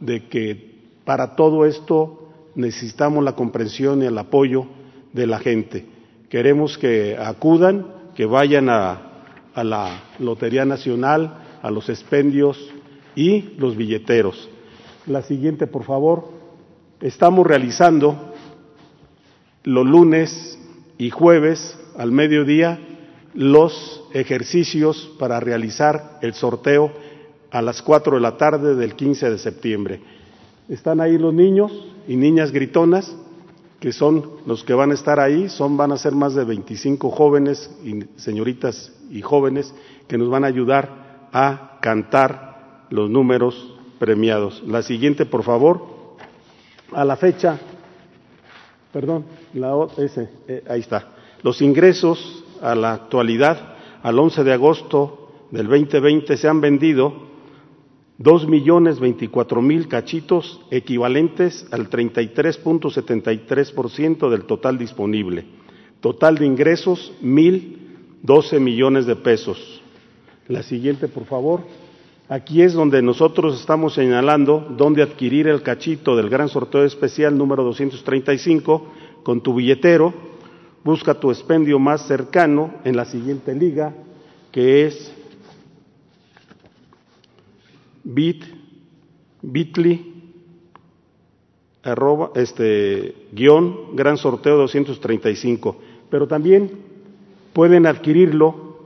de 0.00 0.28
que 0.28 0.68
para 1.04 1.36
todo 1.36 1.64
esto 1.64 2.28
necesitamos 2.54 3.24
la 3.24 3.34
comprensión 3.34 4.02
y 4.02 4.06
el 4.06 4.18
apoyo 4.18 4.66
de 5.12 5.26
la 5.26 5.38
gente. 5.38 5.86
Queremos 6.28 6.76
que 6.76 7.16
acudan, 7.16 7.86
que 8.14 8.26
vayan 8.26 8.68
a, 8.68 9.04
la 9.54 10.02
Lotería 10.20 10.64
Nacional, 10.64 11.34
a 11.62 11.70
los 11.70 11.88
expendios 11.88 12.72
y 13.16 13.54
los 13.58 13.76
billeteros. 13.76 14.48
La 15.06 15.22
siguiente, 15.22 15.66
por 15.66 15.82
favor. 15.82 16.28
Estamos 17.00 17.46
realizando 17.46 18.34
los 19.64 19.86
lunes 19.86 20.58
y 20.96 21.10
jueves 21.10 21.78
al 21.96 22.12
mediodía 22.12 22.78
los 23.34 23.97
ejercicios 24.12 25.10
para 25.18 25.40
realizar 25.40 26.18
el 26.22 26.34
sorteo 26.34 26.92
a 27.50 27.62
las 27.62 27.82
4 27.82 28.16
de 28.16 28.20
la 28.20 28.36
tarde 28.36 28.74
del 28.74 28.94
15 28.94 29.30
de 29.30 29.38
septiembre. 29.38 30.00
Están 30.68 31.00
ahí 31.00 31.16
los 31.16 31.32
niños 31.32 31.72
y 32.06 32.16
niñas 32.16 32.52
gritonas, 32.52 33.16
que 33.80 33.92
son 33.92 34.30
los 34.46 34.64
que 34.64 34.74
van 34.74 34.90
a 34.90 34.94
estar 34.94 35.20
ahí, 35.20 35.48
son, 35.48 35.76
van 35.76 35.92
a 35.92 35.96
ser 35.98 36.12
más 36.12 36.34
de 36.34 36.44
25 36.44 37.10
jóvenes 37.10 37.70
y 37.84 38.04
señoritas 38.20 38.92
y 39.10 39.22
jóvenes 39.22 39.72
que 40.08 40.18
nos 40.18 40.28
van 40.28 40.44
a 40.44 40.48
ayudar 40.48 41.28
a 41.32 41.78
cantar 41.80 42.86
los 42.90 43.08
números 43.08 43.74
premiados. 43.98 44.62
La 44.66 44.82
siguiente, 44.82 45.26
por 45.26 45.42
favor. 45.42 45.98
A 46.92 47.04
la 47.04 47.16
fecha, 47.16 47.58
perdón, 48.92 49.24
la, 49.54 49.74
ese, 49.98 50.28
eh, 50.48 50.64
ahí 50.68 50.80
está. 50.80 51.08
Los 51.42 51.60
ingresos 51.60 52.44
a 52.62 52.74
la 52.74 52.94
actualidad, 52.94 53.76
al 54.02 54.18
11 54.18 54.42
de 54.44 54.52
agosto 54.52 55.30
del 55.50 55.66
2020, 55.66 56.36
se 56.36 56.46
han 56.48 56.60
vendido 56.60 57.26
dos 58.18 58.46
millones 58.46 59.00
veinticuatro 59.00 59.62
mil 59.62 59.88
cachitos 59.88 60.60
equivalentes 60.70 61.66
al 61.70 61.88
33.73% 61.88 64.28
del 64.28 64.44
total 64.44 64.76
disponible. 64.76 65.46
Total 66.00 66.36
de 66.36 66.44
ingresos, 66.46 67.12
mil 67.20 67.78
doce 68.22 68.60
millones 68.60 69.06
de 69.06 69.16
pesos. 69.16 69.82
La 70.48 70.62
siguiente, 70.62 71.08
por 71.08 71.24
favor. 71.24 71.62
Aquí 72.28 72.60
es 72.62 72.74
donde 72.74 73.00
nosotros 73.00 73.58
estamos 73.58 73.94
señalando 73.94 74.74
dónde 74.76 75.02
adquirir 75.02 75.48
el 75.48 75.62
cachito 75.62 76.14
del 76.14 76.28
gran 76.28 76.50
sorteo 76.50 76.84
especial 76.84 77.38
número 77.38 77.64
235 77.64 78.86
con 79.22 79.40
tu 79.40 79.54
billetero 79.54 80.27
Busca 80.88 81.12
tu 81.12 81.30
expendio 81.30 81.78
más 81.78 82.06
cercano 82.06 82.76
en 82.82 82.96
la 82.96 83.04
siguiente 83.04 83.54
liga, 83.54 83.92
que 84.50 84.86
es 84.86 85.12
bit, 88.02 88.42
bit.ly, 89.42 90.32
arroba, 91.82 92.30
este, 92.36 93.26
guion, 93.32 93.94
gran 93.96 94.16
sorteo 94.16 94.56
235. 94.56 95.76
Pero 96.08 96.26
también 96.26 96.70
pueden 97.52 97.84
adquirirlo 97.84 98.78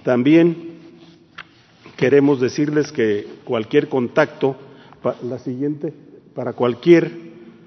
También 0.04 0.78
queremos 1.98 2.40
decirles 2.40 2.92
que 2.92 3.28
cualquier 3.44 3.90
contacto, 3.90 4.56
la 5.24 5.40
siguiente, 5.40 5.92
para 6.34 6.54
cualquier 6.54 7.12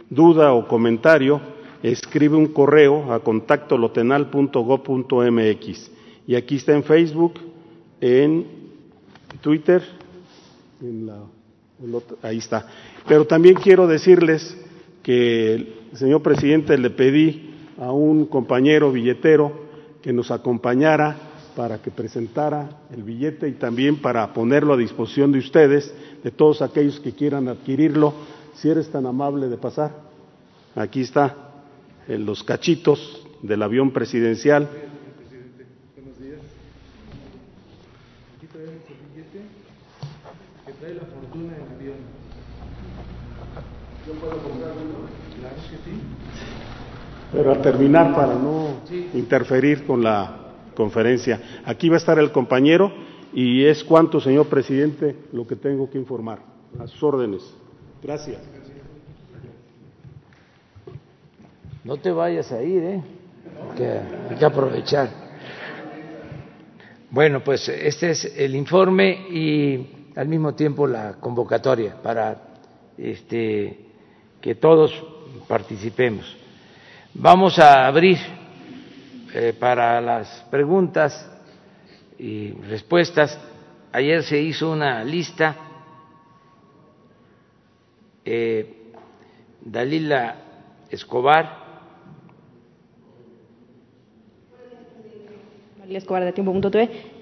duda 0.09 0.53
o 0.53 0.69
comentario, 0.69 1.40
escribe 1.83 2.37
un 2.37 2.47
correo 2.49 3.12
a 3.12 3.21
contacto 3.21 3.79
lotenal.gov.mx. 3.79 5.90
Y 6.27 6.35
aquí 6.35 6.57
está 6.57 6.75
en 6.75 6.83
Facebook, 6.85 7.35
en 8.01 8.47
Twitter, 9.40 9.83
ahí 12.23 12.38
está. 12.38 12.66
Pero 13.07 13.27
también 13.27 13.57
quiero 13.57 13.87
decirles 13.87 14.57
que 15.02 15.80
señor 15.94 16.22
presidente, 16.22 16.76
le 16.78 16.90
pedí 16.90 17.50
a 17.78 17.92
un 17.92 18.26
compañero 18.26 18.92
billetero 18.92 19.52
que 20.02 20.12
nos 20.12 20.30
acompañara 20.30 21.16
para 21.56 21.82
que 21.82 21.90
presentara 21.90 22.82
el 22.92 23.02
billete 23.02 23.48
y 23.48 23.52
también 23.52 23.96
para 23.96 24.32
ponerlo 24.32 24.74
a 24.74 24.76
disposición 24.76 25.32
de 25.32 25.38
ustedes, 25.38 25.92
de 26.22 26.30
todos 26.30 26.62
aquellos 26.62 27.00
que 27.00 27.12
quieran 27.12 27.48
adquirirlo. 27.48 28.14
Si 28.54 28.68
eres 28.68 28.90
tan 28.90 29.06
amable 29.06 29.48
de 29.48 29.56
pasar, 29.56 29.92
aquí 30.74 31.00
está 31.00 31.36
en 32.06 32.24
los 32.24 32.42
cachitos 32.44 33.26
del 33.42 33.62
avión 33.62 33.90
presidencial. 33.92 34.68
Aquí 38.36 38.46
traemos 38.46 38.82
el 38.88 38.96
billete 39.14 39.40
que 40.66 40.72
trae 40.72 40.94
la 40.94 41.02
fortuna 41.02 41.56
en 41.56 41.74
avión. 41.74 41.96
Yo 44.06 44.12
puedo 44.14 44.38
comprarlo. 44.42 45.20
Pero 47.33 47.53
a 47.53 47.62
terminar, 47.62 48.14
para 48.14 48.35
no 48.35 48.81
interferir 49.14 49.87
con 49.87 50.03
la 50.03 50.37
conferencia, 50.75 51.40
aquí 51.64 51.88
va 51.88 51.97
a 51.97 51.99
estar 51.99 52.19
el 52.19 52.33
compañero 52.33 52.93
y 53.33 53.64
es 53.64 53.85
cuanto, 53.85 54.21
señor 54.21 54.47
presidente, 54.47 55.16
lo 55.33 55.47
que 55.47 55.57
tengo 55.57 55.88
que 55.88 55.99
informar. 55.99 56.40
A 56.79 56.87
sus 56.87 57.03
órdenes. 57.03 57.43
Gracias. 58.03 58.38
No 61.85 61.97
te 61.97 62.11
vayas 62.11 62.53
a 62.53 62.62
ir, 62.62 62.83
¿eh? 62.83 63.03
hay 64.31 64.37
que 64.37 64.45
aprovechar. 64.45 65.09
Bueno, 67.11 67.43
pues 67.43 67.69
este 67.69 68.11
es 68.11 68.25
el 68.37 68.55
informe 68.55 69.11
y 69.31 70.11
al 70.14 70.29
mismo 70.29 70.55
tiempo 70.55 70.87
la 70.87 71.14
convocatoria 71.14 72.01
para 72.01 72.40
este, 72.97 73.79
que 74.40 74.55
todos 74.55 74.93
participemos. 75.49 76.37
Vamos 77.14 77.59
a 77.59 77.87
abrir 77.87 78.18
eh, 79.35 79.53
para 79.59 80.01
las 80.01 80.46
preguntas 80.51 81.29
y 82.18 82.53
respuestas. 82.53 83.38
Ayer 83.92 84.23
se 84.23 84.40
hizo 84.40 84.70
una 84.70 85.03
lista. 85.03 85.57
Eh, 88.25 88.92
Dalila 89.61 90.37
Escobar. 90.88 91.59
Dalila 95.79 95.99
Escobar 95.99 96.25
de 96.25 96.33
Tiempo.tv 96.33 97.19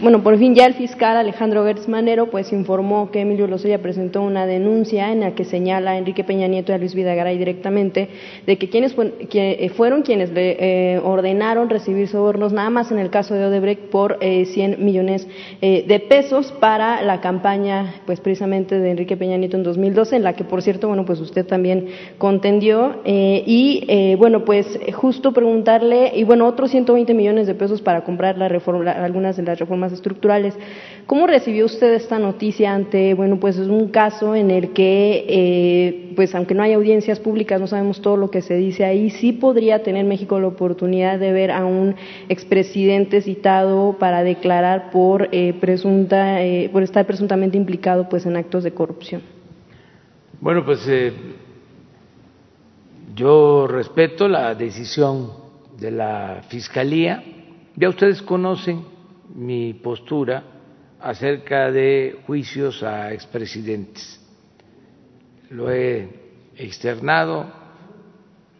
bueno, 0.00 0.22
por 0.22 0.38
fin 0.38 0.54
ya 0.54 0.64
el 0.64 0.74
fiscal 0.74 1.16
Alejandro 1.16 1.64
Gertz 1.64 1.88
Manero 1.88 2.30
pues 2.30 2.52
informó 2.52 3.10
que 3.10 3.22
Emilio 3.22 3.48
Lozoya 3.48 3.82
presentó 3.82 4.22
una 4.22 4.46
denuncia 4.46 5.10
en 5.10 5.20
la 5.20 5.34
que 5.34 5.44
señala 5.44 5.92
a 5.92 5.98
Enrique 5.98 6.22
Peña 6.22 6.46
Nieto 6.46 6.70
y 6.70 6.76
a 6.76 6.78
Luis 6.78 6.94
Vidagaray 6.94 7.36
directamente 7.36 8.08
de 8.46 8.58
que 8.58 8.68
quienes 8.68 8.94
eh, 9.32 9.70
fueron 9.70 10.02
quienes 10.02 10.30
le 10.30 10.56
eh, 10.94 10.98
ordenaron 11.02 11.68
recibir 11.68 12.06
sobornos 12.06 12.52
nada 12.52 12.70
más 12.70 12.92
en 12.92 13.00
el 13.00 13.10
caso 13.10 13.34
de 13.34 13.46
Odebrecht 13.46 13.90
por 13.90 14.18
eh, 14.20 14.44
100 14.44 14.84
millones 14.84 15.26
eh, 15.60 15.84
de 15.88 15.98
pesos 15.98 16.52
para 16.52 17.02
la 17.02 17.20
campaña 17.20 17.94
pues 18.06 18.20
precisamente 18.20 18.78
de 18.78 18.92
Enrique 18.92 19.16
Peña 19.16 19.36
Nieto 19.36 19.56
en 19.56 19.64
2012 19.64 20.14
en 20.14 20.22
la 20.22 20.34
que 20.34 20.44
por 20.44 20.62
cierto 20.62 20.86
bueno 20.86 21.06
pues 21.06 21.18
usted 21.18 21.44
también 21.44 21.88
contendió 22.18 23.00
y 23.04 24.14
bueno 24.16 24.44
pues 24.44 24.78
justo 24.94 25.32
preguntarle 25.32 26.12
y 26.14 26.22
bueno 26.22 26.46
otros 26.46 26.70
120 26.70 27.14
millones 27.14 27.48
de 27.48 27.54
pesos 27.54 27.82
para 27.82 28.04
comprar 28.04 28.38
la 28.38 28.48
reforma, 28.48 28.92
algunas 28.92 29.36
de 29.36 29.42
las 29.42 29.58
reformas 29.58 29.77
estructurales 29.92 30.54
¿Cómo 31.08 31.26
recibió 31.26 31.64
usted 31.64 31.94
esta 31.94 32.18
noticia 32.18 32.74
ante, 32.74 33.14
bueno, 33.14 33.40
pues 33.40 33.56
es 33.56 33.68
un 33.68 33.88
caso 33.88 34.34
en 34.34 34.50
el 34.50 34.74
que, 34.74 35.24
eh, 35.26 36.12
pues 36.14 36.34
aunque 36.34 36.52
no 36.52 36.62
hay 36.62 36.74
audiencias 36.74 37.18
públicas, 37.18 37.58
no 37.58 37.66
sabemos 37.66 38.02
todo 38.02 38.18
lo 38.18 38.30
que 38.30 38.42
se 38.42 38.56
dice 38.56 38.84
ahí, 38.84 39.08
sí 39.08 39.32
podría 39.32 39.82
tener 39.82 40.04
México 40.04 40.38
la 40.38 40.48
oportunidad 40.48 41.18
de 41.18 41.32
ver 41.32 41.50
a 41.50 41.64
un 41.64 41.96
expresidente 42.28 43.22
citado 43.22 43.96
para 43.98 44.22
declarar 44.22 44.90
por 44.90 45.30
eh, 45.32 45.54
presunta, 45.58 46.42
eh, 46.44 46.68
por 46.70 46.82
estar 46.82 47.06
presuntamente 47.06 47.56
implicado, 47.56 48.10
pues 48.10 48.26
en 48.26 48.36
actos 48.36 48.62
de 48.62 48.72
corrupción? 48.72 49.22
Bueno, 50.42 50.62
pues 50.62 50.86
yo 53.14 53.66
respeto 53.66 54.28
la 54.28 54.54
decisión 54.54 55.30
de 55.80 55.90
la 55.90 56.42
Fiscalía. 56.50 57.24
Ya 57.76 57.88
ustedes 57.88 58.20
conocen 58.20 58.97
mi 59.34 59.74
postura 59.74 60.44
acerca 61.00 61.70
de 61.70 62.22
juicios 62.26 62.82
a 62.82 63.12
expresidentes. 63.12 64.20
Lo 65.50 65.70
he 65.70 66.08
externado, 66.56 67.46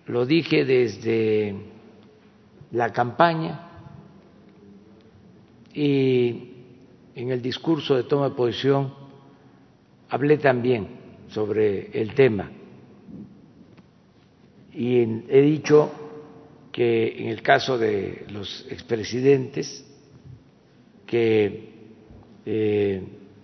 lo 0.07 0.25
dije 0.25 0.65
desde 0.65 1.55
la 2.73 2.93
campaña 2.93 3.61
y 5.75 6.53
en 7.15 7.31
el 7.31 7.43
discurso 7.43 7.97
de 7.97 8.05
toma 8.05 8.31
de 8.31 8.35
posición 8.35 8.95
hablé 10.09 10.39
también 10.39 10.89
sobre 11.29 11.91
el 12.01 12.15
tema 12.15 12.51
y 14.73 15.01
he 15.29 15.41
dicho 15.43 15.91
que 16.71 17.23
en 17.23 17.29
el 17.29 17.43
caso 17.43 17.77
de 17.79 18.27
los 18.29 18.67
expresidentes 18.71 19.85
que 21.09 21.73
eh, 22.45 23.03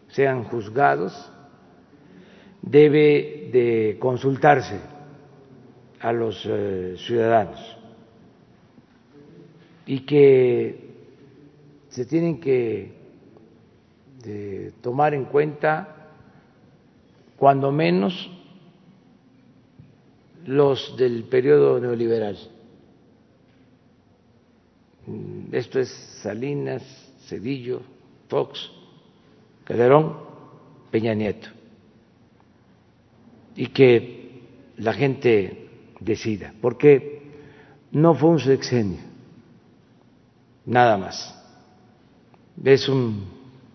sean 0.09 0.44
juzgados 0.44 1.12
debe 2.62 3.50
de 3.53 3.96
consultarse 3.98 4.79
a 6.00 6.12
los 6.12 6.44
eh, 6.46 6.94
ciudadanos 6.98 7.77
y 9.87 10.00
que 10.00 10.85
se 11.88 12.07
tienen 12.07 12.40
que 12.40 13.03
tomar 14.81 15.12
en 15.12 15.27
cuenta 15.27 16.09
cuando 17.37 17.70
menos 17.70 18.31
los 20.46 20.96
del 20.96 21.24
periodo 21.24 21.79
neoliberal. 21.79 22.38
Esto 25.53 25.81
es 25.81 25.90
Salinas, 26.22 26.83
Cedillo, 27.28 27.82
Fox, 28.28 28.70
Calderón, 29.64 30.16
Peña 30.90 31.14
Nieto. 31.14 31.48
Y 33.56 33.68
que 33.68 34.42
la 34.76 34.92
gente 34.92 35.68
decida, 36.00 36.52
porque 36.60 37.22
no 37.92 38.14
fue 38.14 38.30
un 38.30 38.40
sexenio, 38.40 39.00
nada 40.66 40.96
más. 40.96 41.40
Es 42.62 42.88
un 42.88 43.24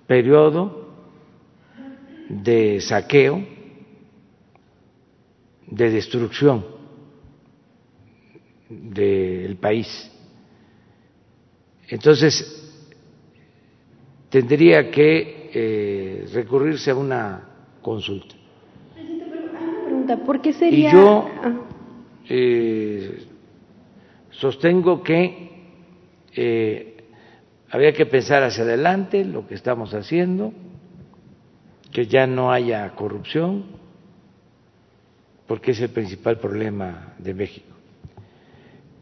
periodo 0.05 0.87
de 2.29 2.81
saqueo, 2.81 3.43
de 5.67 5.89
destrucción 5.89 6.65
del 8.69 9.57
país. 9.57 10.11
Entonces, 11.87 12.68
tendría 14.29 14.89
que 14.91 15.49
eh, 15.53 16.25
recurrirse 16.33 16.91
a 16.91 16.95
una 16.95 17.41
consulta. 17.81 18.35
¿por 20.25 20.41
qué 20.41 20.53
sería? 20.53 20.89
Y 20.89 20.93
yo 20.93 21.29
eh, 22.27 23.27
sostengo 24.31 25.03
que 25.03 25.49
eh, 26.35 26.97
había 27.69 27.93
que 27.93 28.05
pensar 28.05 28.43
hacia 28.43 28.63
adelante 28.63 29.23
lo 29.23 29.47
que 29.47 29.55
estamos 29.55 29.93
haciendo, 29.93 30.53
que 31.91 32.07
ya 32.07 32.25
no 32.25 32.51
haya 32.51 32.89
corrupción, 32.95 33.65
porque 35.47 35.71
es 35.71 35.81
el 35.81 35.89
principal 35.89 36.37
problema 36.37 37.13
de 37.17 37.33
México. 37.33 37.67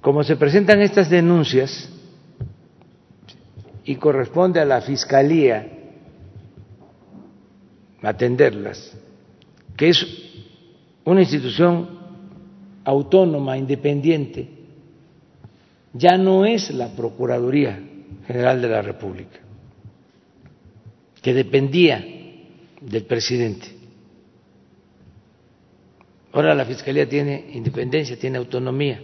Como 0.02 0.24
se 0.24 0.36
presentan 0.36 0.82
estas 0.82 1.10
denuncias, 1.10 1.94
y 3.88 3.96
corresponde 3.96 4.60
a 4.60 4.66
la 4.66 4.82
Fiscalía 4.82 5.66
atenderlas, 8.02 8.96
que 9.78 9.90
es 9.90 10.06
una 11.06 11.22
institución 11.22 11.88
autónoma, 12.84 13.58
independiente, 13.58 14.50
ya 15.94 16.18
no 16.18 16.46
es 16.46 16.70
la 16.72 16.90
Procuraduría 16.90 17.82
General 18.28 18.62
de 18.62 18.68
la 18.68 18.82
República, 18.82 19.40
que 21.22 21.34
dependía 21.34 22.06
del 22.82 23.06
presidente. 23.06 23.68
Ahora 26.34 26.54
la 26.54 26.66
Fiscalía 26.66 27.08
tiene 27.08 27.52
independencia, 27.54 28.20
tiene 28.20 28.38
autonomía. 28.38 29.02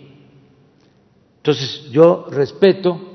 Entonces 1.38 1.90
yo 1.90 2.28
respeto 2.30 3.13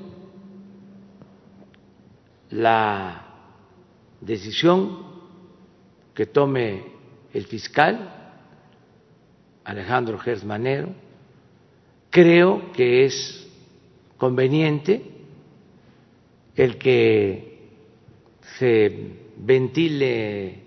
la 2.50 3.26
decisión 4.20 5.06
que 6.14 6.26
tome 6.26 6.84
el 7.32 7.46
fiscal 7.46 8.14
Alejandro 9.64 10.18
Gersmanero. 10.18 10.88
Creo 12.10 12.72
que 12.72 13.04
es 13.04 13.46
conveniente 14.16 15.02
el 16.56 16.78
que 16.78 17.68
se 18.58 19.28
ventile 19.36 20.62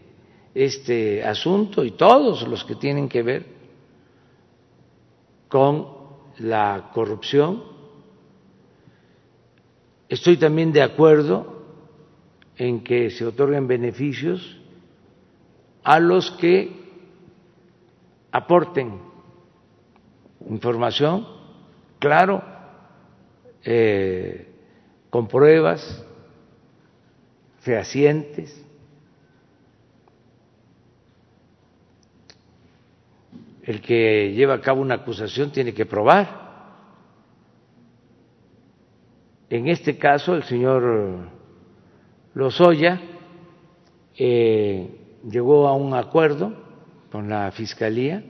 este 0.53 1.23
asunto 1.23 1.83
y 1.83 1.91
todos 1.91 2.47
los 2.47 2.63
que 2.63 2.75
tienen 2.75 3.09
que 3.09 3.23
ver 3.23 3.45
con 5.49 5.87
la 6.39 6.91
corrupción. 6.93 7.63
Estoy 10.07 10.37
también 10.37 10.71
de 10.71 10.81
acuerdo 10.81 11.60
en 12.61 12.83
que 12.83 13.09
se 13.09 13.25
otorguen 13.25 13.65
beneficios 13.65 14.55
a 15.83 15.99
los 15.99 16.29
que 16.29 16.71
aporten 18.31 18.99
información, 20.47 21.25
claro, 21.97 22.43
eh, 23.63 24.47
con 25.09 25.27
pruebas 25.27 26.05
fehacientes. 27.61 28.63
El 33.63 33.81
que 33.81 34.33
lleva 34.35 34.53
a 34.53 34.61
cabo 34.61 34.81
una 34.81 34.95
acusación 34.95 35.51
tiene 35.51 35.73
que 35.73 35.87
probar. 35.87 36.27
En 39.49 39.67
este 39.67 39.97
caso, 39.97 40.35
el 40.35 40.43
señor 40.43 41.40
Lozoya 42.33 43.01
eh, 44.17 44.89
llegó 45.29 45.67
a 45.67 45.73
un 45.73 45.93
acuerdo 45.93 46.53
con 47.11 47.29
la 47.29 47.51
Fiscalía 47.51 48.23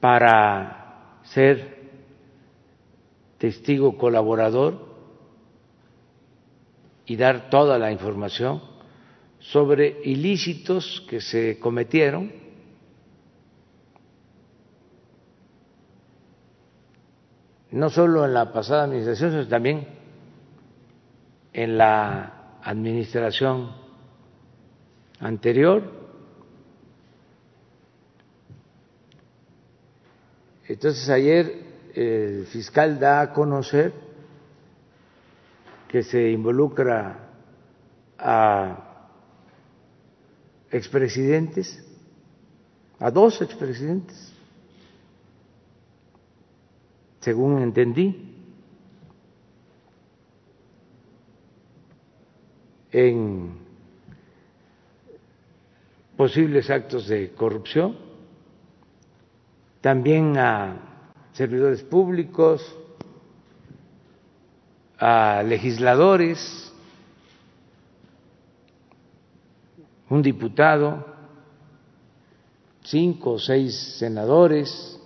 para 0.00 1.20
ser 1.22 1.78
testigo 3.38 3.96
colaborador 3.96 4.90
y 7.06 7.16
dar 7.16 7.50
toda 7.50 7.78
la 7.78 7.92
información 7.92 8.62
sobre 9.38 10.00
ilícitos 10.04 11.04
que 11.08 11.20
se 11.20 11.58
cometieron 11.58 12.32
no 17.70 17.88
solo 17.88 18.24
en 18.24 18.34
la 18.34 18.52
pasada 18.52 18.84
administración, 18.84 19.30
sino 19.30 19.48
también 19.48 19.86
en 21.52 21.78
la 21.78 22.39
administración 22.62 23.70
anterior. 25.18 25.82
Entonces 30.66 31.08
ayer 31.08 31.64
el 31.94 32.46
fiscal 32.46 32.98
da 32.98 33.20
a 33.20 33.32
conocer 33.32 33.92
que 35.88 36.02
se 36.04 36.30
involucra 36.30 37.28
a 38.16 38.90
expresidentes, 40.70 41.84
a 43.00 43.10
dos 43.10 43.42
expresidentes, 43.42 44.32
según 47.20 47.60
entendí. 47.62 48.29
En 52.92 53.58
posibles 56.16 56.68
actos 56.70 57.06
de 57.08 57.32
corrupción, 57.32 57.96
también 59.80 60.36
a 60.36 60.76
servidores 61.32 61.82
públicos, 61.82 62.76
a 64.98 65.42
legisladores, 65.42 66.72
un 70.10 70.20
diputado, 70.22 71.06
cinco 72.84 73.32
o 73.32 73.38
seis 73.38 73.96
senadores. 73.98 75.00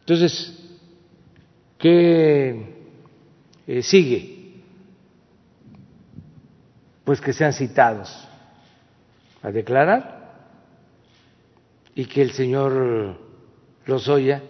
Entonces, 0.00 0.54
¿qué 1.78 2.67
eh, 3.68 3.82
sigue? 3.82 4.62
Pues 7.04 7.20
que 7.20 7.34
sean 7.34 7.52
citados 7.52 8.26
a 9.42 9.50
declarar 9.50 10.18
y 11.94 12.06
que 12.06 12.22
el 12.22 12.32
señor 12.32 13.18
Lozoya 13.84 14.42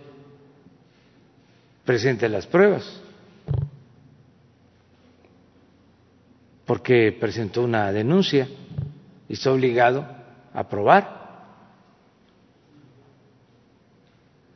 presente 1.85 2.29
las 2.29 2.47
pruebas, 2.47 3.01
porque 6.65 7.17
presentó 7.19 7.63
una 7.63 7.91
denuncia 7.91 8.47
y 9.29 9.33
está 9.33 9.51
obligado 9.51 10.07
a 10.53 10.69
probar. 10.69 11.19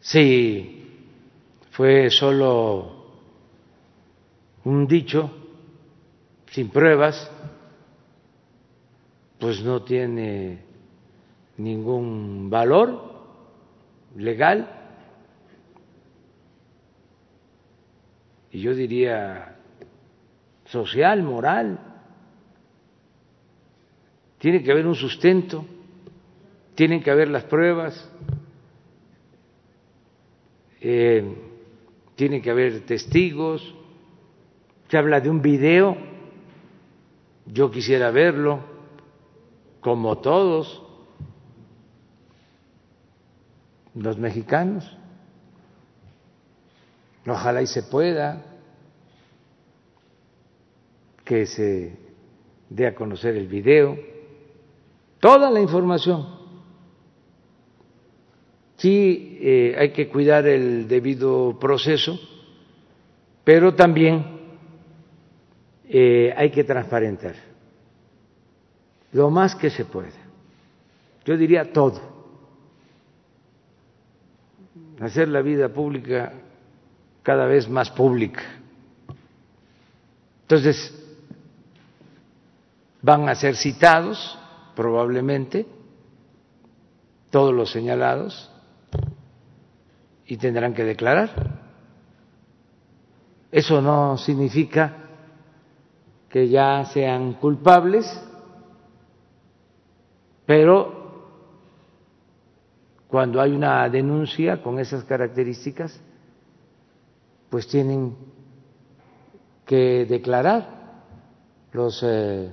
Si 0.00 1.08
fue 1.70 2.10
solo 2.10 3.01
un 4.64 4.86
dicho, 4.86 5.30
sin 6.50 6.68
pruebas, 6.70 7.30
pues 9.38 9.62
no 9.62 9.82
tiene 9.82 10.60
ningún 11.56 12.48
valor 12.48 13.12
legal 14.16 14.82
y 18.52 18.60
yo 18.60 18.74
diría 18.74 19.56
social, 20.66 21.22
moral. 21.22 21.78
Tiene 24.38 24.62
que 24.62 24.70
haber 24.70 24.86
un 24.86 24.94
sustento, 24.94 25.64
tienen 26.74 27.02
que 27.02 27.10
haber 27.10 27.28
las 27.28 27.44
pruebas, 27.44 28.10
eh, 30.80 31.34
tiene 32.14 32.42
que 32.42 32.50
haber 32.50 32.84
testigos. 32.84 33.74
Se 34.92 34.98
habla 34.98 35.22
de 35.22 35.30
un 35.30 35.40
video, 35.40 35.96
yo 37.46 37.70
quisiera 37.70 38.10
verlo, 38.10 38.60
como 39.80 40.18
todos 40.18 40.82
los 43.94 44.18
mexicanos. 44.18 44.84
Ojalá 47.26 47.62
y 47.62 47.66
se 47.68 47.84
pueda 47.84 48.44
que 51.24 51.46
se 51.46 51.96
dé 52.68 52.86
a 52.86 52.94
conocer 52.94 53.34
el 53.34 53.46
video, 53.46 53.96
toda 55.20 55.50
la 55.50 55.62
información. 55.62 56.28
Sí, 58.76 59.38
eh, 59.40 59.74
hay 59.78 59.92
que 59.92 60.10
cuidar 60.10 60.46
el 60.46 60.86
debido 60.86 61.58
proceso, 61.58 62.20
pero 63.42 63.74
también 63.74 64.31
eh, 65.94 66.32
hay 66.34 66.50
que 66.50 66.64
transparentar 66.64 67.34
lo 69.12 69.28
más 69.28 69.54
que 69.54 69.68
se 69.68 69.84
pueda. 69.84 70.08
Yo 71.26 71.36
diría 71.36 71.70
todo. 71.70 72.00
Hacer 75.00 75.28
la 75.28 75.42
vida 75.42 75.68
pública 75.68 76.32
cada 77.22 77.44
vez 77.44 77.68
más 77.68 77.90
pública. 77.90 78.42
Entonces, 80.40 80.98
van 83.02 83.28
a 83.28 83.34
ser 83.34 83.54
citados 83.54 84.38
probablemente 84.74 85.66
todos 87.28 87.52
los 87.52 87.70
señalados 87.70 88.50
y 90.24 90.38
tendrán 90.38 90.72
que 90.72 90.84
declarar. 90.84 91.60
Eso 93.50 93.82
no 93.82 94.16
significa 94.16 95.01
que 96.32 96.48
ya 96.48 96.86
sean 96.86 97.34
culpables, 97.34 98.06
pero 100.46 101.02
cuando 103.06 103.38
hay 103.38 103.52
una 103.52 103.86
denuncia 103.90 104.62
con 104.62 104.78
esas 104.78 105.04
características, 105.04 106.00
pues 107.50 107.68
tienen 107.68 108.16
que 109.66 110.06
declarar 110.06 111.02
los 111.70 112.02
eh, 112.02 112.50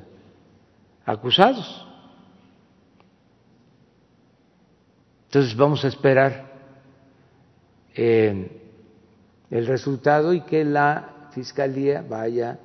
acusados. 1.06 1.88
Entonces 5.28 5.56
vamos 5.56 5.86
a 5.86 5.88
esperar 5.88 6.52
eh, 7.96 8.62
el 9.50 9.68
resultado 9.68 10.34
y 10.34 10.42
que 10.42 10.66
la 10.66 11.30
Fiscalía 11.32 12.02
vaya 12.02 12.60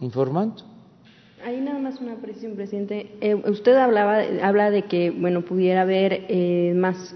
informando. 0.00 0.64
Hay 1.44 1.60
nada 1.60 1.78
más 1.78 2.00
una 2.00 2.16
precisión, 2.16 2.54
presidente. 2.54 3.10
Eh, 3.20 3.34
usted 3.34 3.74
hablaba, 3.76 4.22
habla 4.42 4.70
de 4.70 4.82
que, 4.82 5.10
bueno, 5.10 5.42
pudiera 5.42 5.82
haber 5.82 6.26
más 6.74 7.14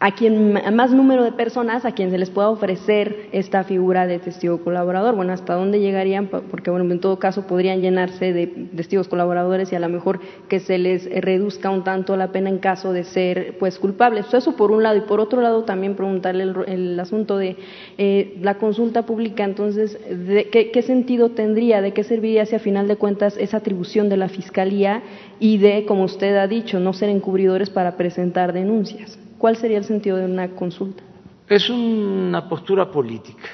a 0.00 0.12
quien 0.12 0.52
más 0.74 0.92
número 0.92 1.24
de 1.24 1.32
personas 1.32 1.84
a 1.84 1.92
quien 1.92 2.10
se 2.10 2.18
les 2.18 2.30
pueda 2.30 2.50
ofrecer 2.50 3.28
esta 3.32 3.64
figura 3.64 4.06
de 4.06 4.20
testigo 4.20 4.58
colaborador. 4.58 5.16
Bueno, 5.16 5.32
hasta 5.32 5.54
dónde 5.54 5.80
llegarían, 5.80 6.28
porque 6.28 6.70
bueno, 6.70 6.88
en 6.92 7.00
todo 7.00 7.18
caso 7.18 7.48
podrían 7.48 7.80
llenarse 7.80 8.32
de 8.32 8.46
testigos 8.46 9.08
colaboradores 9.08 9.72
y 9.72 9.76
a 9.76 9.80
lo 9.80 9.88
mejor 9.88 10.20
que 10.48 10.60
se 10.60 10.78
les 10.78 11.10
reduzca 11.20 11.70
un 11.70 11.82
tanto 11.82 12.16
la 12.16 12.30
pena 12.30 12.48
en 12.48 12.58
caso 12.58 12.92
de 12.92 13.02
ser 13.02 13.56
pues 13.58 13.78
culpables. 13.78 14.32
Eso 14.32 14.54
por 14.54 14.70
un 14.70 14.84
lado 14.84 14.96
y 14.96 15.00
por 15.00 15.18
otro 15.18 15.40
lado 15.40 15.64
también 15.64 15.96
preguntarle 15.96 16.44
el, 16.68 16.98
asunto 17.00 17.36
de 17.36 17.56
eh, 17.96 18.38
la 18.40 18.54
consulta 18.58 19.04
pública. 19.04 19.42
Entonces, 19.42 19.98
de, 20.08 20.48
¿qué, 20.48 20.70
¿qué 20.70 20.82
sentido 20.82 21.30
tendría? 21.30 21.82
¿De 21.82 21.92
qué 21.92 22.04
serviría 22.04 22.46
si 22.46 22.54
a 22.54 22.60
final 22.60 22.86
de 22.86 22.96
cuentas 22.96 23.36
esa 23.36 23.56
atribución 23.56 24.08
de 24.08 24.16
la 24.16 24.28
fiscalía 24.28 25.02
y 25.40 25.58
de, 25.58 25.84
como 25.86 26.04
usted 26.04 26.36
ha 26.36 26.46
dicho, 26.46 26.78
no 26.78 26.92
ser 26.92 27.08
encubridores 27.08 27.68
para 27.68 27.96
presentar 27.96 28.52
denuncias? 28.52 29.18
¿Cuál 29.38 29.56
sería 29.56 29.78
el 29.78 29.84
sentido 29.84 30.16
de 30.16 30.24
una 30.24 30.50
consulta? 30.50 31.02
Es 31.48 31.70
una 31.70 32.48
postura 32.48 32.90
política. 32.90 33.48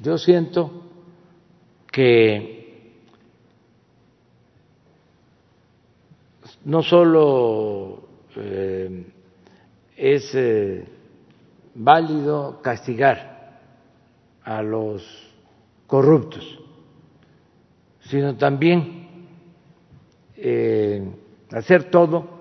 Yo 0.00 0.16
siento 0.16 0.84
que 1.90 2.94
no 6.64 6.82
solo 6.82 8.02
eh, 8.36 9.04
es 9.96 10.30
eh, 10.34 10.86
válido 11.74 12.60
castigar 12.62 13.58
a 14.44 14.62
los 14.62 15.02
corruptos, 15.88 16.60
sino 18.00 18.36
también 18.36 19.08
eh, 20.36 21.10
hacer 21.50 21.90
todo 21.90 22.37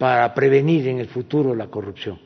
para 0.00 0.32
prevenir 0.32 0.88
en 0.88 0.98
el 0.98 1.08
futuro 1.08 1.54
la 1.54 1.66
corrupción. 1.66 2.18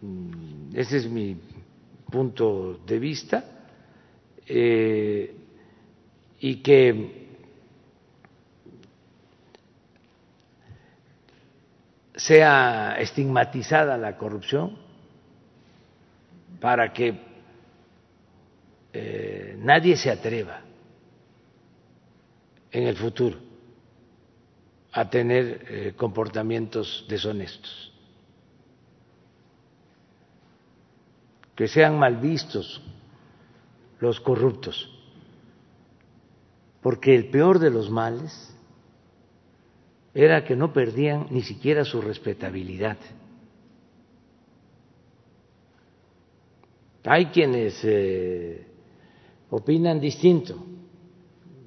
Mm, 0.00 0.74
ese 0.74 0.96
es 0.96 1.06
mi 1.08 1.40
punto 2.10 2.80
de 2.84 2.98
vista 2.98 3.44
eh, 4.48 5.32
y 6.40 6.56
que 6.56 7.28
sea 12.16 12.96
estigmatizada 12.98 13.96
la 13.96 14.18
corrupción 14.18 14.76
para 16.60 16.92
que 16.92 17.14
eh, 18.92 19.54
nadie 19.56 19.96
se 19.96 20.10
atreva 20.10 20.62
en 22.72 22.88
el 22.88 22.96
futuro 22.96 23.51
a 24.92 25.08
tener 25.08 25.64
eh, 25.68 25.94
comportamientos 25.96 27.06
deshonestos, 27.08 27.92
que 31.56 31.66
sean 31.66 31.98
mal 31.98 32.16
vistos 32.16 32.82
los 34.00 34.20
corruptos, 34.20 34.88
porque 36.82 37.14
el 37.14 37.30
peor 37.30 37.58
de 37.58 37.70
los 37.70 37.90
males 37.90 38.54
era 40.14 40.44
que 40.44 40.56
no 40.56 40.72
perdían 40.72 41.28
ni 41.30 41.42
siquiera 41.42 41.84
su 41.84 42.02
respetabilidad, 42.02 42.98
Hay 47.04 47.26
quienes 47.26 47.80
eh, 47.82 48.64
opinan 49.50 50.00
distinto, 50.00 50.56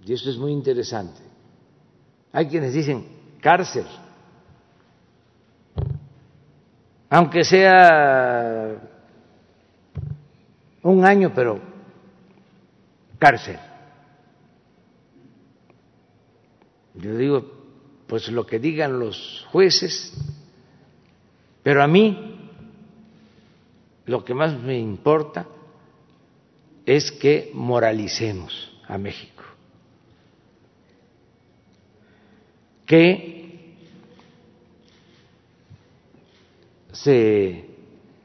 y 0.05 0.13
eso 0.13 0.29
es 0.29 0.38
muy 0.38 0.51
interesante. 0.51 1.19
Hay 2.31 2.47
quienes 2.47 2.73
dicen 2.73 3.05
cárcel, 3.45 3.86
aunque 7.08 7.43
sea 7.43 8.75
un 10.81 11.05
año, 11.05 11.31
pero 11.36 11.60
cárcel. 13.19 13.60
Yo 16.95 17.15
digo, 17.15 17.45
pues 18.08 18.29
lo 18.29 18.47
que 18.47 18.58
digan 18.58 18.97
los 18.97 19.45
jueces, 19.51 20.12
pero 21.62 21.84
a 21.84 21.88
mí 21.88 22.49
lo 24.08 24.25
que 24.25 24.34
más 24.34 24.60
me 24.60 24.79
importa 24.79 25.45
es 26.84 27.12
que 27.12 27.51
moralicemos 27.53 28.75
a 28.88 28.97
México, 28.97 29.43
que 32.88 33.34
se 36.95 37.65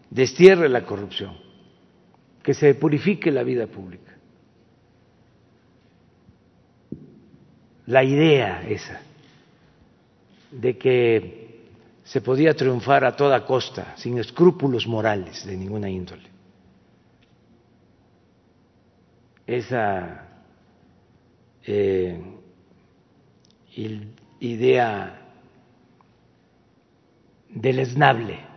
destierre 0.09 0.68
la 0.68 0.85
corrupción, 0.85 1.37
que 2.42 2.54
se 2.54 2.74
purifique 2.74 3.30
la 3.30 3.42
vida 3.42 3.66
pública. 3.66 4.16
La 7.87 8.04
idea 8.04 8.62
esa 8.68 9.00
de 10.50 10.78
que 10.78 11.66
se 12.04 12.20
podía 12.20 12.54
triunfar 12.54 13.04
a 13.04 13.14
toda 13.14 13.44
costa, 13.44 13.96
sin 13.96 14.18
escrúpulos 14.18 14.87
morales 14.87 15.44
de 15.46 15.56
ninguna 15.56 15.88
índole. 15.88 16.28
Esa 19.46 20.28
eh, 21.64 22.20
idea 24.40 25.20
deleznable. 27.48 28.49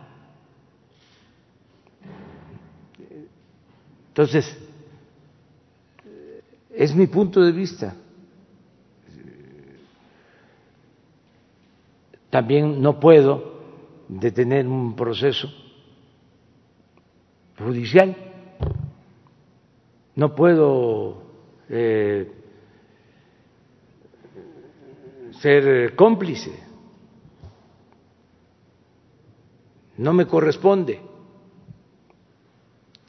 Entonces, 4.14 4.56
es 6.72 6.94
mi 6.94 7.08
punto 7.08 7.40
de 7.40 7.50
vista. 7.50 7.96
También 12.30 12.80
no 12.80 13.00
puedo 13.00 13.54
detener 14.08 14.68
un 14.68 14.94
proceso 14.94 15.48
judicial, 17.58 18.16
no 20.14 20.32
puedo 20.36 21.24
eh, 21.68 22.32
ser 25.40 25.96
cómplice, 25.96 26.52
no 29.96 30.12
me 30.12 30.24
corresponde. 30.24 31.13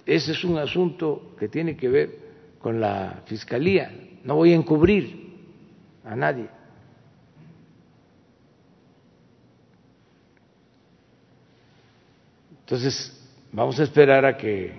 Ese 0.06 0.34
es 0.34 0.44
un 0.44 0.58
asunto 0.58 1.36
que 1.40 1.48
tiene 1.48 1.76
que 1.76 1.90
ver 1.90 2.20
con 2.60 2.80
la 2.80 3.24
Fiscalía. 3.26 3.92
No 4.24 4.36
voy 4.36 4.54
a 4.54 4.56
encubrir 4.56 5.34
a 6.04 6.16
nadie. 6.16 6.48
Entonces, 12.62 13.12
vamos 13.52 13.80
a 13.80 13.84
esperar 13.84 14.26
a 14.26 14.38
que 14.38 14.74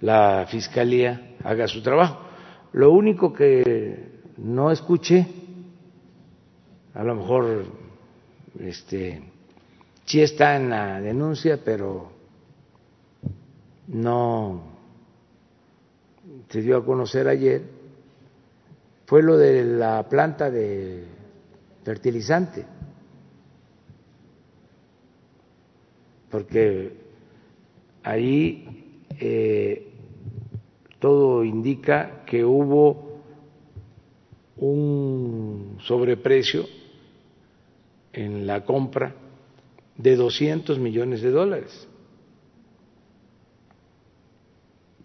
la 0.00 0.46
Fiscalía 0.48 1.36
haga 1.44 1.68
su 1.68 1.82
trabajo. 1.82 2.20
Lo 2.72 2.92
único 2.92 3.32
que 3.32 4.20
no 4.38 4.70
escuché, 4.70 5.26
a 6.94 7.04
lo 7.04 7.14
mejor 7.14 7.64
este, 8.58 9.22
sí 10.04 10.22
está 10.22 10.56
en 10.56 10.70
la 10.70 11.00
denuncia, 11.00 11.58
pero 11.64 12.19
no. 13.88 14.62
Se 16.48 16.62
dio 16.62 16.76
a 16.76 16.84
conocer 16.84 17.28
ayer, 17.28 17.62
fue 19.06 19.22
lo 19.22 19.36
de 19.36 19.64
la 19.64 20.08
planta 20.08 20.50
de 20.50 21.04
fertilizante. 21.84 22.64
Porque 26.30 26.92
ahí 28.02 28.96
eh, 29.18 29.92
todo 31.00 31.44
indica 31.44 32.24
que 32.24 32.44
hubo 32.44 33.20
un 34.56 35.78
sobreprecio 35.80 36.66
en 38.12 38.46
la 38.46 38.64
compra 38.64 39.14
de 39.96 40.16
200 40.16 40.78
millones 40.78 41.22
de 41.22 41.30
dólares. 41.30 41.88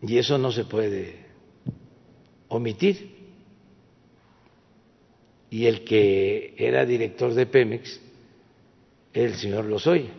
Y 0.02 0.18
eso 0.18 0.38
no 0.38 0.52
se 0.52 0.66
puede 0.66 1.26
omitir. 2.48 3.16
Y 5.50 5.66
el 5.66 5.84
que 5.84 6.54
era 6.58 6.86
director 6.86 7.34
de 7.34 7.46
Pemex, 7.46 8.00
el 9.14 9.36
señor 9.36 9.66
Lozoya 9.66 10.12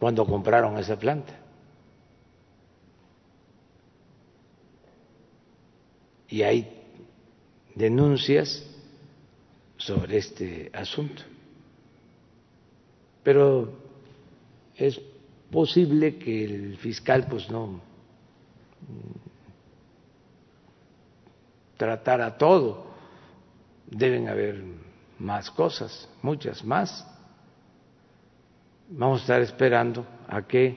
cuando 0.00 0.24
compraron 0.24 0.78
esa 0.78 0.98
planta. 0.98 1.38
Y 6.26 6.42
hay 6.42 6.66
denuncias 7.74 8.66
sobre 9.76 10.16
este 10.16 10.70
asunto. 10.72 11.22
Pero 13.22 13.78
es 14.74 14.98
posible 15.50 16.16
que 16.16 16.44
el 16.44 16.78
fiscal 16.78 17.26
pues 17.28 17.50
no 17.50 17.82
tratara 21.76 22.36
todo. 22.36 22.90
Deben 23.86 24.28
haber 24.28 24.62
más 25.18 25.50
cosas, 25.50 26.08
muchas 26.22 26.64
más 26.64 27.06
vamos 28.90 29.20
a 29.20 29.22
estar 29.22 29.42
esperando 29.42 30.04
a 30.28 30.42
que 30.42 30.76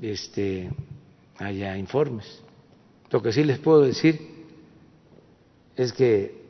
este, 0.00 0.70
haya 1.38 1.76
informes. 1.76 2.42
Lo 3.10 3.22
que 3.22 3.32
sí 3.32 3.44
les 3.44 3.58
puedo 3.58 3.82
decir 3.82 4.46
es 5.74 5.92
que 5.92 6.44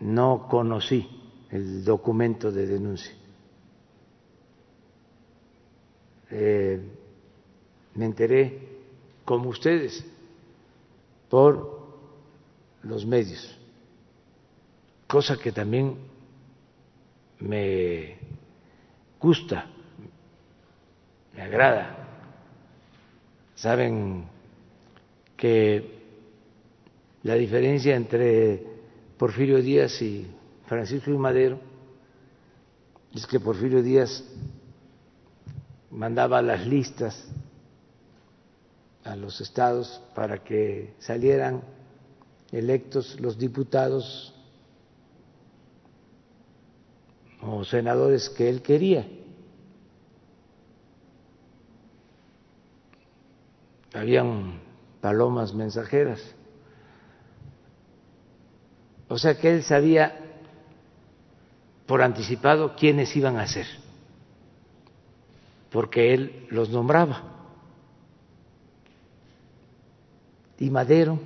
no 0.00 0.46
conocí 0.48 1.08
el 1.50 1.84
documento 1.84 2.50
de 2.50 2.66
denuncia. 2.66 3.12
Eh, 6.30 6.80
me 7.94 8.06
enteré, 8.06 8.71
como 9.32 9.48
ustedes, 9.48 10.04
por 11.30 11.80
los 12.82 13.06
medios, 13.06 13.58
cosa 15.06 15.38
que 15.38 15.50
también 15.50 15.96
me 17.40 18.18
gusta, 19.18 19.70
me 21.34 21.40
agrada. 21.40 21.96
Saben 23.54 24.26
que 25.34 25.98
la 27.22 27.34
diferencia 27.36 27.96
entre 27.96 28.62
Porfirio 29.16 29.62
Díaz 29.62 30.02
y 30.02 30.26
Francisco 30.66 31.10
y 31.10 31.16
Madero 31.16 31.58
es 33.14 33.26
que 33.26 33.40
Porfirio 33.40 33.82
Díaz 33.82 34.22
mandaba 35.90 36.42
las 36.42 36.66
listas 36.66 37.32
a 39.04 39.16
los 39.16 39.40
estados 39.40 40.00
para 40.14 40.42
que 40.44 40.94
salieran 40.98 41.62
electos 42.52 43.18
los 43.20 43.38
diputados 43.38 44.34
o 47.40 47.64
senadores 47.64 48.28
que 48.30 48.48
él 48.48 48.62
quería. 48.62 49.08
Habían 53.94 54.60
palomas 55.00 55.52
mensajeras. 55.52 56.20
O 59.08 59.18
sea 59.18 59.38
que 59.38 59.50
él 59.50 59.62
sabía 59.62 60.18
por 61.86 62.00
anticipado 62.00 62.74
quiénes 62.76 63.14
iban 63.16 63.36
a 63.36 63.46
ser, 63.46 63.66
porque 65.70 66.14
él 66.14 66.46
los 66.50 66.70
nombraba. 66.70 67.31
Y 70.62 70.70
Madero 70.70 71.18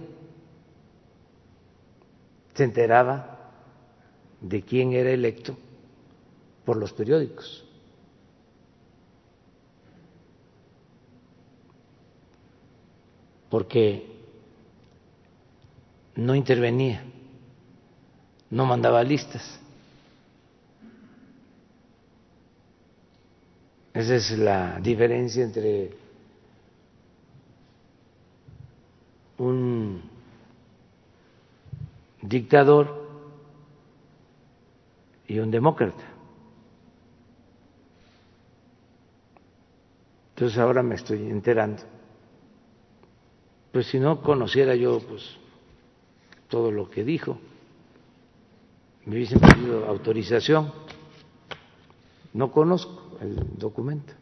se 2.55 2.64
enteraba 2.64 3.53
de 4.41 4.62
quién 4.62 4.95
era 4.95 5.11
electo 5.11 5.55
por 6.64 6.78
los 6.78 6.95
periódicos. 6.95 7.62
porque 13.51 14.05
no 16.16 16.34
intervenía, 16.34 17.05
no 18.51 18.66
mandaba 18.66 19.03
listas. 19.05 19.61
Esa 23.95 24.16
es 24.16 24.30
la 24.32 24.78
diferencia 24.80 25.45
entre 25.45 26.05
un 29.39 30.03
dictador 32.22 33.07
y 35.28 35.39
un 35.39 35.51
demócrata. 35.51 36.05
Entonces 40.34 40.59
ahora 40.59 40.82
me 40.82 40.97
estoy 40.97 41.30
enterando. 41.30 41.82
Pues 43.72 43.87
si 43.87 43.99
no 43.99 44.20
conociera 44.22 44.74
yo 44.74 45.01
pues 45.01 45.37
todo 46.49 46.70
lo 46.70 46.91
que 46.91 47.05
dijo, 47.05 47.39
me 49.07 49.14
hubiesen 49.16 49.41
pedido 49.41 49.87
autorización. 49.87 50.72
No 52.34 52.53
conozco 52.53 53.18
el 53.20 53.59
documento. 53.59 54.12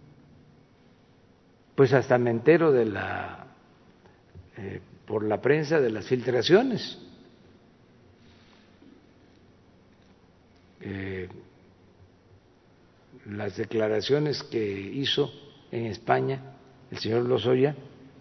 Pues 1.75 1.93
hasta 1.93 2.17
me 2.19 2.31
entero 2.31 2.71
de 2.71 2.85
la 2.85 3.47
eh, 4.57 4.81
por 5.07 5.25
la 5.25 5.41
prensa 5.41 5.81
de 5.81 5.91
las 5.91 6.07
filtraciones. 6.07 6.99
Eh, 10.81 11.29
las 13.27 13.57
declaraciones 13.57 14.43
que 14.43 14.63
hizo 14.63 15.31
en 15.71 15.87
España 15.87 16.55
el 16.91 16.99
señor 16.99 17.25
Lozoya 17.25 17.75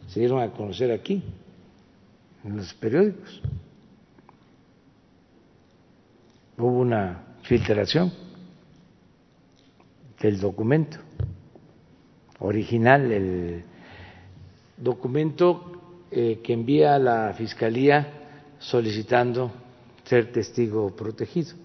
se 0.07 0.19
dieron 0.19 0.41
a 0.41 0.51
conocer 0.51 0.91
aquí, 0.91 1.23
en 2.43 2.57
los 2.57 2.73
periódicos. 2.73 3.41
Hubo 6.57 6.79
una 6.79 7.23
filtración 7.43 8.11
del 10.19 10.39
documento 10.39 10.97
original, 12.39 13.11
el 13.11 13.63
documento 14.77 15.72
eh, 16.15 16.39
que 16.43 16.53
envía 16.53 16.99
la 16.99 17.33
Fiscalía 17.33 18.07
solicitando 18.59 19.51
ser 20.03 20.31
testigo 20.31 20.95
protegido. 20.95 21.55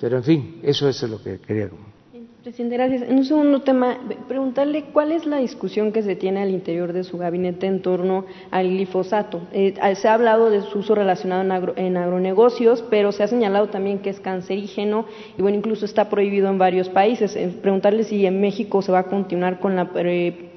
Pero 0.00 0.18
en 0.18 0.24
fin, 0.24 0.60
eso 0.62 0.88
es 0.88 1.02
lo 1.02 1.22
que 1.22 1.38
quería 1.38 1.70
Presidente, 2.46 2.76
gracias. 2.76 3.02
En 3.02 3.16
un 3.16 3.24
segundo 3.24 3.62
tema, 3.62 3.98
preguntarle 4.28 4.84
cuál 4.92 5.10
es 5.10 5.26
la 5.26 5.38
discusión 5.38 5.90
que 5.90 6.04
se 6.04 6.14
tiene 6.14 6.42
al 6.42 6.50
interior 6.50 6.92
de 6.92 7.02
su 7.02 7.18
gabinete 7.18 7.66
en 7.66 7.82
torno 7.82 8.24
al 8.52 8.68
glifosato. 8.68 9.40
Eh, 9.52 9.74
se 9.96 10.06
ha 10.06 10.14
hablado 10.14 10.48
de 10.48 10.62
su 10.62 10.78
uso 10.78 10.94
relacionado 10.94 11.74
en, 11.74 11.96
agronegocios, 11.96 12.84
pero 12.88 13.10
se 13.10 13.24
ha 13.24 13.26
señalado 13.26 13.66
también 13.66 13.98
que 13.98 14.10
es 14.10 14.20
cancerígeno 14.20 15.06
y, 15.36 15.42
bueno, 15.42 15.58
incluso 15.58 15.84
está 15.84 16.08
prohibido 16.08 16.48
en 16.48 16.56
varios 16.56 16.88
países. 16.88 17.34
Eh, 17.34 17.52
preguntarle 17.60 18.04
si 18.04 18.24
en 18.24 18.40
México 18.40 18.80
se 18.80 18.92
va 18.92 19.00
a 19.00 19.06
continuar 19.08 19.58
con 19.58 19.74
la 19.74 19.90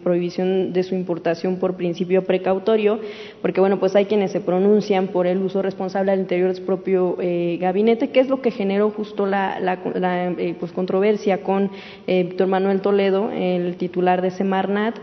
prohibición 0.04 0.74
de 0.74 0.84
su 0.84 0.96
importación 0.96 1.58
por 1.58 1.76
principio 1.76 2.24
precautorio, 2.24 3.00
porque 3.42 3.60
bueno, 3.60 3.80
pues 3.80 3.96
hay 3.96 4.06
quienes 4.06 4.32
se 4.32 4.40
pronuncian 4.42 5.08
por 5.08 5.28
el 5.28 5.40
uso 5.40 5.62
responsable 5.62 6.12
al 6.12 6.20
interior 6.20 6.50
de 6.50 6.56
su 6.56 6.66
propio 6.66 7.18
eh, 7.20 7.58
gabinete, 7.60 8.10
que 8.10 8.20
es 8.20 8.30
lo 8.30 8.42
que 8.42 8.52
generó 8.52 8.92
justo 8.92 9.26
la, 9.26 9.80
eh, 9.86 10.56
pues, 10.60 10.72
controversia 10.72 11.44
con 11.44 11.72
eh, 12.08 12.24
Víctor 12.24 12.48
Manuel 12.48 12.82
Toledo, 12.82 13.30
el 13.32 13.76
titular 13.78 14.22
de 14.22 14.32
Semarnat. 14.32 14.98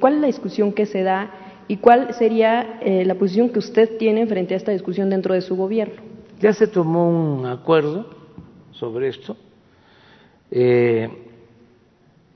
¿Cuál 0.00 0.14
es 0.14 0.20
la 0.20 0.26
discusión 0.26 0.72
que 0.72 0.86
se 0.86 1.02
da 1.02 1.30
y 1.68 1.78
cuál 1.78 2.14
sería 2.14 2.80
la 2.84 3.14
posición 3.16 3.48
que 3.50 3.58
usted 3.58 3.98
tiene 3.98 4.26
frente 4.26 4.54
a 4.54 4.56
esta 4.56 4.72
discusión 4.72 5.10
dentro 5.10 5.34
de 5.34 5.40
su 5.40 5.56
gobierno? 5.56 6.02
Ya 6.40 6.52
se 6.52 6.66
tomó 6.66 7.08
un 7.08 7.46
acuerdo 7.46 8.06
sobre 8.72 9.08
esto. 9.08 9.36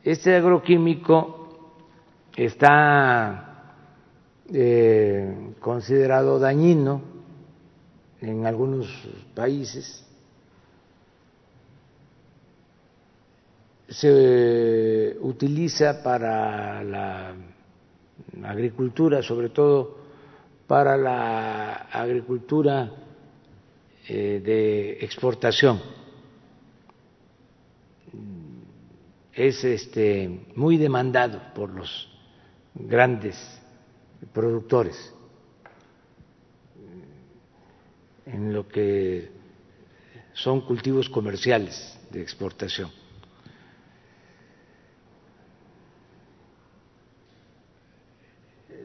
este 0.03 0.35
agroquímico 0.35 1.40
está 2.37 3.51
eh, 4.53 5.55
considerado 5.61 6.39
dañino 6.39 7.03
en 8.21 8.47
algunos 8.47 8.87
países. 9.35 10.07
Se 13.89 15.17
utiliza 15.21 16.03
para 16.03 16.83
la 16.85 17.35
agricultura, 18.45 19.23
sobre 19.23 19.49
todo 19.49 19.99
para 20.67 20.97
la 20.97 21.89
agricultura 21.91 22.93
eh, 24.09 24.41
de 24.45 24.93
exportación. 25.05 25.81
Es 29.33 29.65
este, 29.65 30.47
muy 30.55 30.77
demandado 30.77 31.41
por 31.55 31.71
los 31.71 32.10
grandes 32.75 33.37
productores 34.33 35.15
en 38.27 38.53
lo 38.53 38.69
que 38.69 39.31
son 40.33 40.61
cultivos 40.63 41.09
comerciales 41.09 41.99
de 42.11 42.23
exportación. 42.23 42.91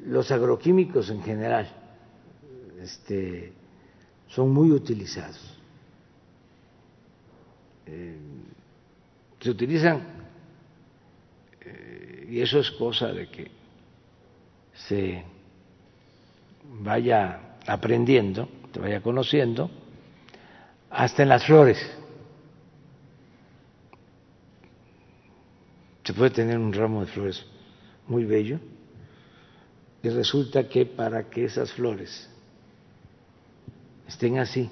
Los 0.06 0.30
agroquímicos 0.32 1.10
en 1.10 1.22
general 1.24 1.68
este, 2.80 3.54
son 4.28 4.52
muy 4.52 4.72
utilizados. 4.72 5.58
Eh, 7.88 8.18
se 9.40 9.50
utilizan, 9.50 10.02
eh, 11.62 12.28
y 12.30 12.42
eso 12.42 12.60
es 12.60 12.72
cosa 12.72 13.12
de 13.12 13.30
que 13.30 13.65
se 14.76 15.24
vaya 16.82 17.58
aprendiendo, 17.66 18.48
te 18.72 18.80
vaya 18.80 19.02
conociendo, 19.02 19.70
hasta 20.90 21.24
en 21.24 21.30
las 21.30 21.46
flores. 21.46 21.78
Se 26.04 26.14
puede 26.14 26.30
tener 26.32 26.58
un 26.58 26.72
ramo 26.72 27.02
de 27.02 27.08
flores 27.08 27.46
muy 28.08 28.26
bello 28.26 28.60
y 30.04 30.10
resulta 30.10 30.70
que 30.70 30.86
para 30.86 31.30
que 31.30 31.46
esas 31.46 31.72
flores 31.74 32.30
estén 34.08 34.38
así 34.38 34.70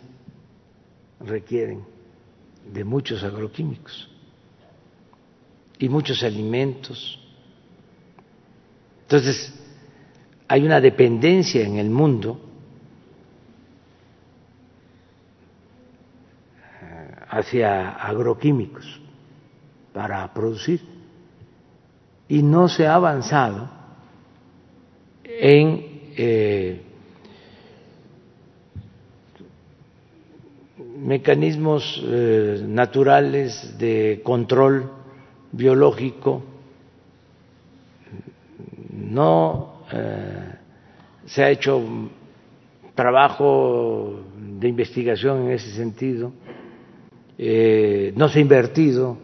requieren 1.19 1.83
de 2.71 2.83
muchos 2.83 3.23
agroquímicos 3.23 4.09
y 5.79 5.89
muchos 5.89 6.21
alimentos. 6.23 7.19
Entonces, 9.01 9.53
hay 10.53 10.63
una 10.63 10.79
dependencia 10.79 11.65
en 11.65 11.77
el 11.77 11.89
mundo 11.89 12.39
eh, 16.79 17.15
hacia 17.27 17.93
agroquímicos 17.93 19.01
para 19.91 20.31
producir 20.31 20.79
y 22.27 22.43
no 22.43 22.69
se 22.69 22.85
ha 22.85 22.93
avanzado 22.93 23.67
en 25.23 26.11
eh, 26.17 26.83
mecanismos 30.99 31.99
eh, 32.05 32.63
naturales 32.63 33.75
de 33.79 34.21
control 34.23 34.91
biológico, 35.51 36.43
no 38.91 39.72
eh, 39.95 40.55
se 41.25 41.43
ha 41.43 41.49
hecho 41.51 41.81
trabajo 42.95 44.21
de 44.37 44.67
investigación 44.67 45.43
en 45.45 45.51
ese 45.51 45.71
sentido, 45.71 46.33
eh, 47.37 48.11
no 48.15 48.27
se 48.27 48.39
ha 48.39 48.41
invertido, 48.41 49.17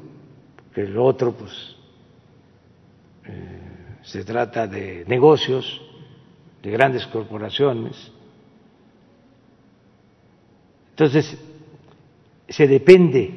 que 0.73 0.83
lo 0.83 1.05
otro 1.05 1.33
pues 1.33 1.75
eh, 3.25 3.97
se 4.03 4.23
trata 4.23 4.67
de 4.67 5.05
negocios, 5.07 5.81
de 6.61 6.71
grandes 6.71 7.05
corporaciones. 7.07 8.11
Entonces, 10.91 11.37
se 12.47 12.67
depende 12.67 13.33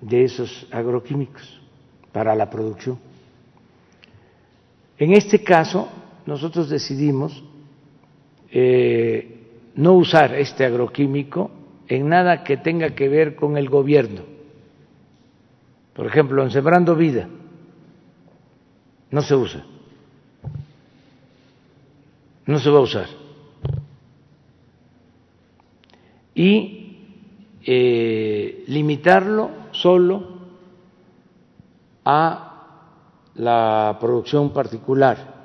de 0.00 0.24
esos 0.24 0.66
agroquímicos 0.70 1.60
para 2.12 2.34
la 2.34 2.48
producción. 2.48 2.98
En 4.98 5.12
este 5.12 5.42
caso, 5.42 5.88
nosotros 6.26 6.68
decidimos 6.68 7.42
eh, 8.50 9.70
no 9.76 9.94
usar 9.94 10.34
este 10.34 10.64
agroquímico 10.64 11.50
en 11.88 12.08
nada 12.08 12.42
que 12.42 12.56
tenga 12.56 12.94
que 12.94 13.08
ver 13.08 13.36
con 13.36 13.56
el 13.56 13.68
gobierno. 13.68 14.22
Por 15.94 16.06
ejemplo, 16.06 16.42
en 16.42 16.50
Sembrando 16.50 16.94
Vida 16.94 17.28
no 19.10 19.22
se 19.22 19.34
usa. 19.34 19.64
no 22.46 22.58
se 22.58 22.70
va 22.70 22.78
a 22.78 22.82
usar. 22.82 23.06
Y 26.34 26.98
eh, 27.64 28.64
limitarlo 28.68 29.50
solo 29.72 30.36
a 32.04 32.46
la 33.34 33.96
producción 34.00 34.52
particular. 34.52 35.35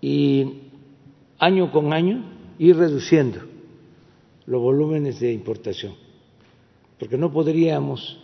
Y 0.00 0.62
año 1.38 1.70
con 1.70 1.92
año 1.92 2.24
ir 2.58 2.76
reduciendo 2.76 3.40
los 4.46 4.60
volúmenes 4.60 5.20
de 5.20 5.32
importación, 5.32 5.94
porque 6.98 7.16
no 7.16 7.30
podríamos 7.32 8.20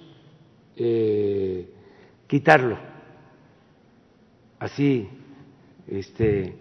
eh, 0.76 1.68
quitarlo 2.26 2.76
así 4.58 5.08
este, 5.86 6.54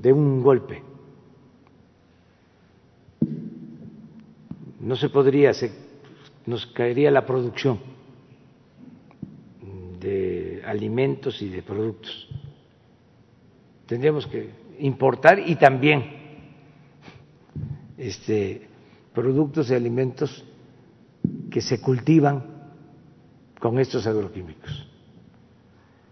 de 0.00 0.12
un 0.12 0.42
golpe. 0.42 0.82
No 4.80 4.96
se 4.96 5.08
podría, 5.08 5.54
se, 5.54 5.70
nos 6.46 6.66
caería 6.66 7.10
la 7.10 7.24
producción 7.24 7.78
de 10.00 10.62
alimentos 10.66 11.40
y 11.40 11.48
de 11.48 11.62
productos. 11.62 12.28
Tendríamos 13.92 14.26
que 14.26 14.48
importar 14.78 15.38
y 15.38 15.54
también 15.56 16.02
este, 17.98 18.66
productos 19.12 19.68
y 19.68 19.74
alimentos 19.74 20.46
que 21.50 21.60
se 21.60 21.78
cultivan 21.78 22.42
con 23.60 23.78
estos 23.78 24.06
agroquímicos. 24.06 24.88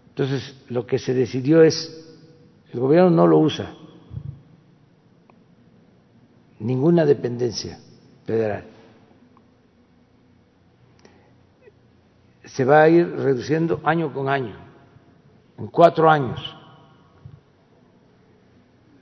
Entonces, 0.09 0.63
lo 0.69 0.85
que 0.85 0.99
se 0.99 1.15
decidió 1.15 1.63
es, 1.63 2.07
el 2.71 2.79
gobierno 2.79 3.09
no 3.09 3.25
lo 3.25 3.39
usa, 3.39 3.73
ninguna 6.59 7.03
dependencia 7.03 7.79
federal. 8.27 8.65
Se 12.45 12.63
va 12.63 12.83
a 12.83 12.89
ir 12.89 13.07
reduciendo 13.07 13.81
año 13.83 14.13
con 14.13 14.29
año, 14.29 14.55
en 15.57 15.65
cuatro 15.65 16.07
años 16.07 16.60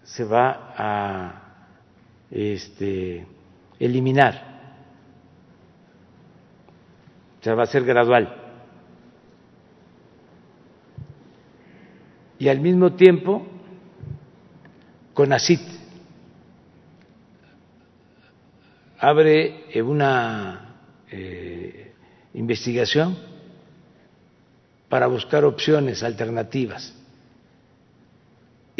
se 0.09 0.23
va 0.23 0.73
a 0.75 1.41
este, 2.31 3.25
eliminar. 3.79 4.49
O 7.39 7.43
sea, 7.43 7.53
va 7.53 7.63
a 7.63 7.67
ser 7.67 7.85
gradual. 7.85 8.35
Y 12.39 12.47
al 12.47 12.59
mismo 12.59 12.93
tiempo, 12.93 13.45
con 15.13 15.31
ACIT 15.31 15.61
abre 18.97 19.65
una 19.83 20.75
eh, 21.11 21.93
investigación 22.33 23.17
para 24.89 25.07
buscar 25.07 25.45
opciones 25.45 26.01
alternativas. 26.01 26.98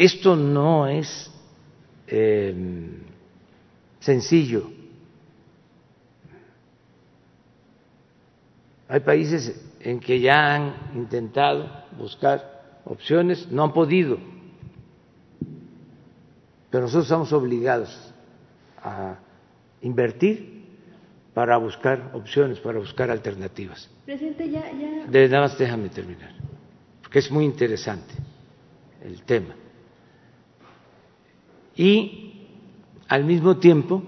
Esto 0.00 0.34
no 0.34 0.86
es 0.86 1.30
eh, 2.06 2.54
sencillo. 3.98 4.70
Hay 8.88 9.00
países 9.00 9.62
en 9.78 10.00
que 10.00 10.18
ya 10.18 10.54
han 10.54 10.74
intentado 10.94 11.68
buscar 11.98 12.80
opciones, 12.86 13.46
no 13.52 13.62
han 13.62 13.74
podido, 13.74 14.16
pero 16.70 16.84
nosotros 16.84 17.04
estamos 17.04 17.30
obligados 17.34 18.14
a 18.82 19.18
invertir 19.82 20.64
para 21.34 21.58
buscar 21.58 22.12
opciones, 22.14 22.58
para 22.58 22.78
buscar 22.78 23.10
alternativas. 23.10 23.90
Presidente, 24.06 24.48
ya, 24.48 24.72
ya... 24.72 25.06
De, 25.08 25.28
nada 25.28 25.42
más 25.42 25.58
déjame 25.58 25.90
terminar, 25.90 26.32
porque 27.02 27.18
es 27.18 27.30
muy 27.30 27.44
interesante 27.44 28.14
el 29.04 29.22
tema. 29.24 29.54
Y 31.76 32.32
al 33.08 33.24
mismo 33.24 33.56
tiempo 33.58 34.02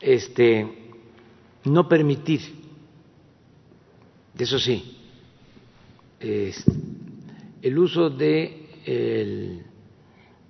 este, 0.00 0.66
no 1.64 1.88
permitir, 1.88 2.40
eso 4.38 4.58
sí, 4.58 4.96
el 6.20 7.78
uso 7.78 8.08
de 8.08 8.56
el 8.86 9.64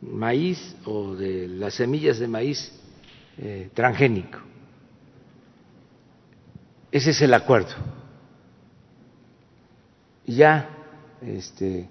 maíz 0.01 0.77
o 0.85 1.15
de 1.15 1.49
las 1.49 1.75
semillas 1.75 2.19
de 2.19 2.29
maíz 2.29 2.73
eh, 3.39 3.71
transgénico. 3.75 4.39
Ese 6.93 7.11
es 7.11 7.21
el 7.23 7.35
acuerdo. 7.35 7.75
Ya 10.27 10.69
este, 11.21 11.89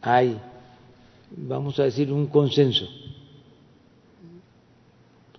hay, 0.00 0.40
vamos 1.30 1.78
a 1.78 1.84
decir, 1.84 2.10
un 2.12 2.26
consenso 2.26 2.86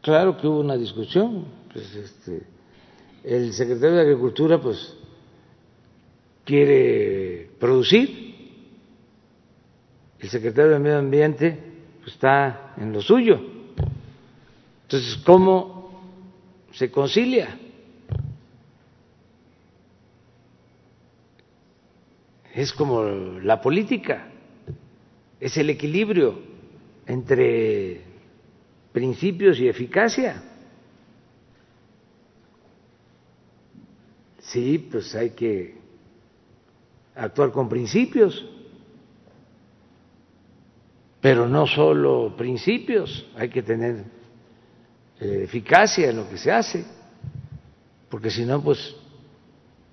Claro 0.05 0.37
que 0.37 0.45
hubo 0.45 0.59
una 0.59 0.77
discusión. 0.77 1.45
Pues, 1.73 1.95
este, 1.95 2.43
el 3.23 3.51
secretario 3.53 3.95
de 3.95 4.01
Agricultura, 4.01 4.61
pues, 4.61 4.95
quiere 6.43 7.49
producir. 7.59 8.35
El 10.19 10.29
secretario 10.29 10.73
de 10.73 10.79
Medio 10.79 10.99
Ambiente 10.99 11.57
pues, 12.01 12.13
está 12.13 12.75
en 12.77 12.93
lo 12.93 13.01
suyo. 13.01 13.39
Entonces, 14.83 15.17
¿cómo 15.25 15.89
se 16.71 16.91
concilia? 16.91 17.57
Es 22.53 22.71
como 22.73 23.05
la 23.41 23.59
política, 23.59 24.27
es 25.39 25.57
el 25.57 25.71
equilibrio 25.71 26.37
entre 27.07 28.14
principios 28.95 29.59
y 29.59 29.67
eficacia. 29.67 30.41
Sí, 34.39 34.87
pues 34.89 35.13
hay 35.15 35.31
que 35.31 35.75
actuar 37.13 37.51
con 37.51 37.67
principios, 37.67 38.45
pero 41.19 41.45
no 41.45 41.67
solo 41.67 42.37
principios, 42.37 43.27
hay 43.35 43.49
que 43.49 43.63
tener 43.63 44.05
eh, 45.19 45.41
eficacia 45.43 46.09
en 46.11 46.15
lo 46.15 46.29
que 46.29 46.37
se 46.37 46.53
hace, 46.53 46.85
porque 48.09 48.29
si 48.29 48.45
no, 48.45 48.63
pues 48.63 48.95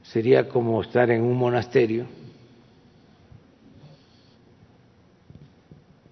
sería 0.05 0.49
como 0.49 0.81
estar 0.81 1.11
en 1.11 1.23
un 1.23 1.37
monasterio 1.37 2.07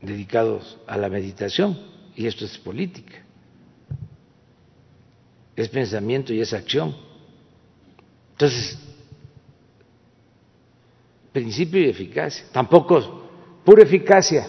dedicados 0.02 0.76
a 0.88 0.96
la 0.96 1.08
meditación 1.08 1.99
y 2.20 2.26
esto 2.26 2.44
es 2.44 2.58
política, 2.58 3.16
es 5.56 5.70
pensamiento 5.70 6.34
y 6.34 6.42
es 6.42 6.52
acción. 6.52 6.94
Entonces, 8.32 8.78
principio 11.32 11.80
y 11.80 11.88
eficacia, 11.88 12.44
tampoco 12.52 13.22
pura 13.64 13.84
eficacia, 13.84 14.46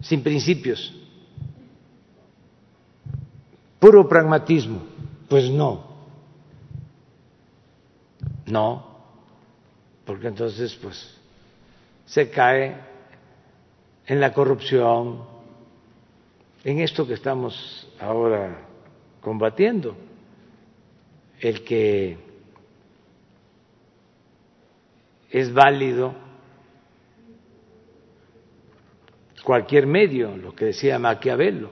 sin 0.00 0.22
principios, 0.22 0.94
puro 3.78 4.08
pragmatismo, 4.08 4.80
pues 5.28 5.50
no, 5.50 5.94
no, 8.46 8.96
porque 10.06 10.28
entonces 10.28 10.74
pues 10.80 11.18
se 12.06 12.30
cae 12.30 12.78
en 14.06 14.20
la 14.22 14.32
corrupción, 14.32 15.36
en 16.64 16.80
esto 16.80 17.06
que 17.06 17.14
estamos 17.14 17.88
ahora 18.00 18.66
combatiendo, 19.20 19.96
el 21.40 21.62
que 21.64 22.18
es 25.30 25.52
válido 25.52 26.14
cualquier 29.44 29.86
medio, 29.86 30.36
lo 30.36 30.54
que 30.54 30.66
decía 30.66 30.98
Maquiavelo, 30.98 31.70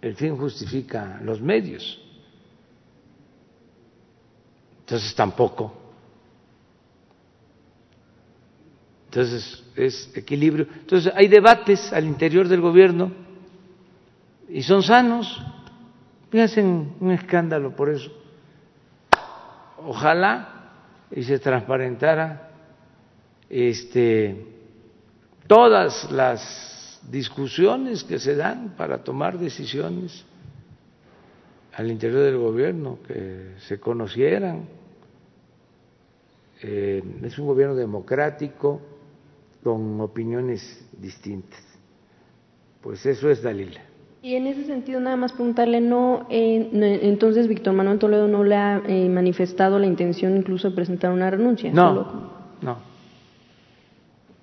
el 0.00 0.14
fin 0.16 0.36
justifica 0.36 1.20
los 1.22 1.40
medios. 1.40 2.00
Entonces 4.80 5.14
tampoco. 5.14 5.74
Entonces 9.06 9.64
es 9.76 10.16
equilibrio. 10.16 10.66
Entonces 10.72 11.12
hay 11.14 11.28
debates 11.28 11.92
al 11.92 12.06
interior 12.06 12.48
del 12.48 12.60
gobierno 12.60 13.12
y 14.52 14.62
son 14.62 14.82
sanos 14.82 15.40
y 16.32 16.38
hacen 16.38 16.94
un 17.00 17.10
escándalo 17.12 17.74
por 17.74 17.90
eso. 17.90 18.10
ojalá 19.78 20.56
y 21.10 21.22
se 21.22 21.38
transparentara 21.38 22.50
este, 23.48 24.46
todas 25.46 26.10
las 26.12 27.00
discusiones 27.10 28.04
que 28.04 28.18
se 28.18 28.36
dan 28.36 28.74
para 28.76 29.02
tomar 29.02 29.38
decisiones 29.38 30.24
al 31.74 31.90
interior 31.90 32.22
del 32.22 32.38
gobierno, 32.38 32.98
que 33.06 33.54
se 33.60 33.80
conocieran. 33.80 34.68
Eh, 36.62 37.02
es 37.22 37.38
un 37.38 37.46
gobierno 37.46 37.74
democrático 37.74 38.80
con 39.62 40.00
opiniones 40.00 40.86
distintas. 40.92 41.64
Pues 42.82 43.04
eso 43.06 43.30
es 43.30 43.42
Dalila. 43.42 43.89
Y 44.22 44.34
en 44.34 44.46
ese 44.46 44.66
sentido, 44.66 45.00
nada 45.00 45.16
más 45.16 45.32
preguntarle, 45.32 45.80
¿no, 45.80 46.26
entonces 46.28 47.48
Víctor 47.48 47.72
Manuel 47.72 47.98
Toledo 47.98 48.28
no 48.28 48.44
le 48.44 48.54
ha 48.54 48.82
eh, 48.86 49.08
manifestado 49.08 49.78
la 49.78 49.86
intención 49.86 50.36
incluso 50.36 50.68
de 50.68 50.76
presentar 50.76 51.10
una 51.10 51.30
renuncia? 51.30 51.72
No, 51.72 52.30
no. 52.60 52.78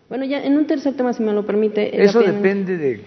Bueno, 0.09 0.25
ya 0.25 0.43
en 0.43 0.57
un 0.57 0.65
tercer 0.65 0.95
tema, 0.95 1.13
si 1.13 1.21
me 1.21 1.31
lo 1.31 1.45
permite. 1.45 2.01
Eso 2.03 2.21
depende 2.21 2.77
de, 2.77 3.01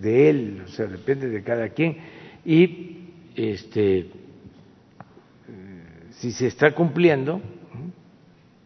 de, 0.00 0.30
él, 0.30 0.62
o 0.64 0.68
sea, 0.68 0.86
depende 0.86 1.28
de 1.28 1.44
cada 1.44 1.68
quien. 1.68 1.96
Y 2.44 2.96
este, 3.36 4.08
si 6.10 6.32
se 6.32 6.48
está 6.48 6.74
cumpliendo 6.74 7.40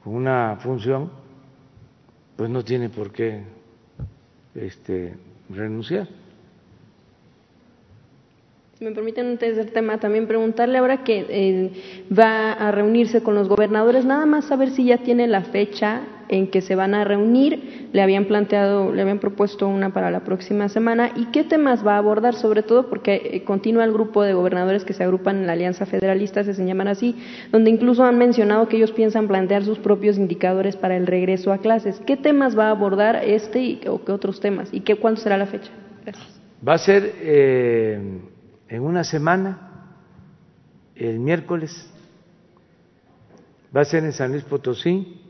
con 0.03 0.15
una 0.15 0.57
función, 0.63 1.11
pues 2.37 2.49
no 2.49 2.65
tiene 2.65 2.89
por 2.89 3.13
qué 3.13 3.43
este, 4.55 5.15
renunciar 5.51 6.09
me 8.81 8.93
permiten 8.93 9.27
un 9.27 9.37
tercer 9.37 9.67
tema, 9.73 9.99
también 9.99 10.27
preguntarle 10.27 10.79
ahora 10.79 11.05
que 11.05 11.27
eh, 11.29 11.71
va 12.11 12.53
a 12.53 12.71
reunirse 12.71 13.23
con 13.23 13.35
los 13.35 13.47
gobernadores, 13.47 14.07
nada 14.07 14.25
más 14.25 14.47
saber 14.47 14.71
si 14.71 14.87
ya 14.87 14.97
tiene 14.97 15.27
la 15.27 15.43
fecha 15.43 16.01
en 16.31 16.47
que 16.47 16.63
se 16.63 16.77
van 16.77 16.95
a 16.95 17.05
reunir, 17.05 17.91
le 17.93 18.01
habían 18.01 18.25
planteado, 18.25 18.91
le 18.91 19.03
habían 19.03 19.19
propuesto 19.19 19.69
una 19.69 19.93
para 19.93 20.11
la 20.11 20.21
próxima 20.21 20.71
semana 20.71 21.11
y 21.15 21.27
qué 21.27 21.45
temas 21.45 21.87
va 21.87 21.97
a 21.97 21.99
abordar, 21.99 22.35
sobre 22.35 22.63
todo 22.63 22.89
porque 22.89 23.17
eh, 23.17 23.45
continúa 23.45 23.85
el 23.85 23.93
grupo 23.93 24.23
de 24.23 24.33
gobernadores 24.33 24.87
que 24.87 24.95
se 24.95 25.05
agrupan 25.05 25.37
en 25.37 25.47
la 25.47 25.53
Alianza 25.53 25.85
Federalista, 25.85 26.43
se 26.43 26.65
llaman 26.65 26.89
así, 26.89 27.17
donde 27.53 27.69
incluso 27.69 28.05
han 28.05 28.17
mencionado 28.17 28.67
que 28.67 28.79
ellos 28.79 28.93
piensan 28.93 29.29
plantear 29.29 29.63
sus 29.63 29.79
propios 29.79 30.17
indicadores 30.17 30.77
para 30.77 30.97
el 30.97 31.07
regreso 31.07 31.53
a 31.53 31.59
clases. 31.59 32.01
¿Qué 32.07 32.17
temas 32.17 32.59
va 32.59 32.69
a 32.69 32.71
abordar 32.71 33.17
este 33.27 33.61
y, 33.61 33.81
o 33.87 34.03
qué 34.07 34.13
otros 34.13 34.41
temas? 34.41 34.71
¿Y 34.73 34.81
qué, 34.81 34.97
cuándo 34.97 35.21
será 35.21 35.37
la 35.37 35.47
fecha? 35.47 35.71
Gracias. 36.03 36.41
Va 36.67 36.75
a 36.75 36.79
ser 36.79 37.15
eh, 37.21 37.99
en 38.71 38.83
una 38.83 39.03
semana, 39.03 39.97
el 40.95 41.19
miércoles, 41.19 41.93
va 43.77 43.81
a 43.81 43.85
ser 43.85 44.05
en 44.05 44.13
San 44.13 44.31
Luis 44.31 44.45
Potosí 44.45 45.21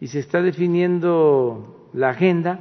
y 0.00 0.06
se 0.06 0.20
está 0.20 0.40
definiendo 0.40 1.90
la 1.92 2.10
agenda. 2.10 2.60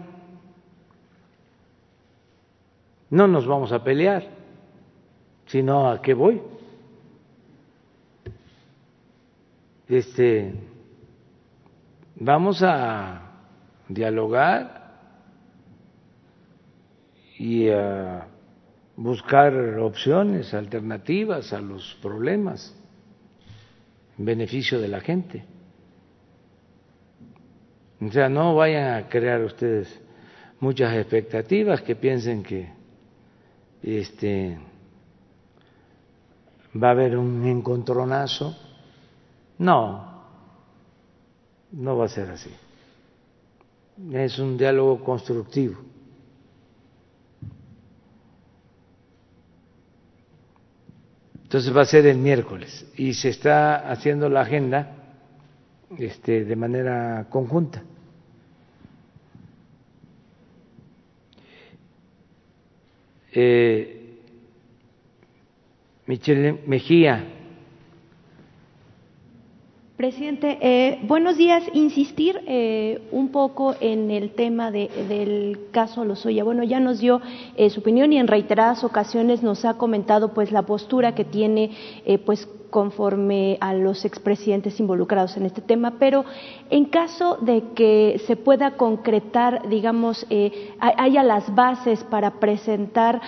No 3.09 3.27
nos 3.29 3.47
vamos 3.47 3.71
a 3.71 3.81
pelear, 3.81 4.27
sino 5.45 5.89
a 5.89 6.01
qué 6.01 6.13
voy. 6.13 6.41
Este, 9.87 10.53
vamos 12.15 12.61
a 12.61 13.21
dialogar 13.87 14.97
y 17.37 17.69
a 17.69 18.27
buscar 18.99 19.79
opciones, 19.79 20.53
alternativas 20.53 21.53
a 21.53 21.61
los 21.61 21.97
problemas 22.01 22.75
en 24.17 24.25
beneficio 24.25 24.79
de 24.81 24.89
la 24.89 24.99
gente. 24.99 25.45
O 28.01 28.11
sea, 28.11 28.27
no 28.27 28.55
vayan 28.55 28.95
a 28.95 29.07
crear 29.07 29.41
ustedes 29.41 30.01
muchas 30.59 30.93
expectativas 30.97 31.81
que 31.81 31.95
piensen 31.95 32.43
que 32.43 32.73
este 33.81 34.59
va 36.75 36.89
a 36.89 36.91
haber 36.91 37.17
un 37.17 37.47
encontronazo. 37.47 38.53
No, 39.59 40.25
no 41.71 41.97
va 41.97 42.05
a 42.05 42.09
ser 42.09 42.29
así. 42.31 42.51
Es 44.11 44.39
un 44.39 44.57
diálogo 44.57 45.01
constructivo. 45.05 45.77
Entonces 51.49 51.75
va 51.75 51.81
a 51.81 51.85
ser 51.85 52.05
el 52.05 52.19
miércoles 52.19 52.85
y 52.95 53.11
se 53.15 53.29
está 53.29 53.89
haciendo 53.89 54.29
la 54.29 54.41
agenda 54.41 54.91
este, 55.97 56.45
de 56.45 56.55
manera 56.55 57.25
conjunta. 57.27 57.81
Eh, 63.31 64.19
Michelle 66.05 66.61
Mejía 66.67 67.38
Presidente, 69.99 70.57
eh, 70.61 70.97
buenos 71.03 71.35
días. 71.35 71.61
Insistir 71.73 72.39
eh, 72.47 73.01
un 73.11 73.33
poco 73.33 73.75
en 73.81 74.11
el 74.11 74.31
tema 74.31 74.71
del 74.71 75.59
caso 75.71 76.05
Lozoya. 76.05 76.45
Bueno, 76.45 76.63
ya 76.63 76.79
nos 76.79 76.99
dio 77.01 77.19
eh, 77.57 77.69
su 77.69 77.81
opinión 77.81 78.13
y 78.13 78.17
en 78.17 78.27
reiteradas 78.27 78.85
ocasiones 78.85 79.43
nos 79.43 79.65
ha 79.65 79.73
comentado 79.73 80.33
pues 80.33 80.53
la 80.53 80.61
postura 80.61 81.15
que 81.15 81.25
tiene 81.25 81.71
pues 82.25 82.47
conforme 82.69 83.57
a 83.59 83.73
los 83.73 84.05
expresidentes 84.05 84.79
involucrados 84.79 85.35
en 85.35 85.45
este 85.45 85.59
tema, 85.59 85.95
pero 85.99 86.23
en 86.69 86.85
caso 86.85 87.37
de 87.41 87.63
que 87.75 88.21
se 88.25 88.37
pueda 88.37 88.77
concretar, 88.77 89.67
digamos, 89.67 90.25
haya 90.79 91.23
las 91.23 91.53
bases 91.55 92.03
para 92.05 92.39
presentar 92.39 93.19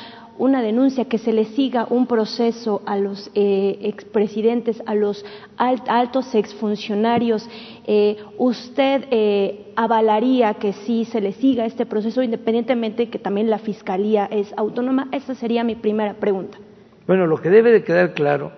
una 0.42 0.64
denuncia, 0.64 1.06
que 1.06 1.20
se 1.20 1.34
le 1.34 1.46
siga 1.46 1.86
un 1.88 2.08
proceso 2.08 2.82
a 2.88 2.98
los 2.98 3.30
eh, 3.36 3.78
expresidentes, 3.84 4.82
a 4.88 4.96
los 4.96 5.24
altos 5.56 6.34
exfuncionarios, 6.34 7.48
eh, 7.86 8.18
¿usted 8.40 9.06
eh, 9.12 9.72
avalaría 9.76 10.56
que 10.56 10.74
sí 10.74 11.06
se 11.06 11.22
le 11.22 11.34
siga 11.34 11.68
este 11.68 11.86
proceso 11.86 12.24
independientemente 12.24 13.08
que 13.12 13.20
también 13.20 13.52
la 13.52 13.60
Fiscalía 13.60 14.26
es 14.32 14.52
autónoma? 14.58 15.10
Esa 15.12 15.36
sería 15.36 15.64
mi 15.64 15.76
primera 15.76 16.16
pregunta. 16.16 16.58
Bueno, 17.06 17.28
lo 17.28 17.38
que 17.38 17.52
debe 17.52 17.72
de 17.72 17.84
quedar 17.84 18.16
claro 18.16 18.52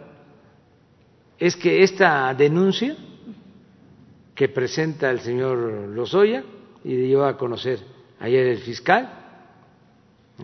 es 1.37 1.57
que 1.57 1.83
esta 1.83 2.33
denuncia 2.33 2.95
que 4.35 4.47
presenta 4.47 5.11
el 5.11 5.19
señor 5.19 5.57
Lozoya 5.89 6.45
y 6.85 6.95
dio 6.95 7.25
a 7.25 7.37
conocer 7.37 7.79
ayer 8.21 8.47
el 8.47 8.59
fiscal, 8.59 9.22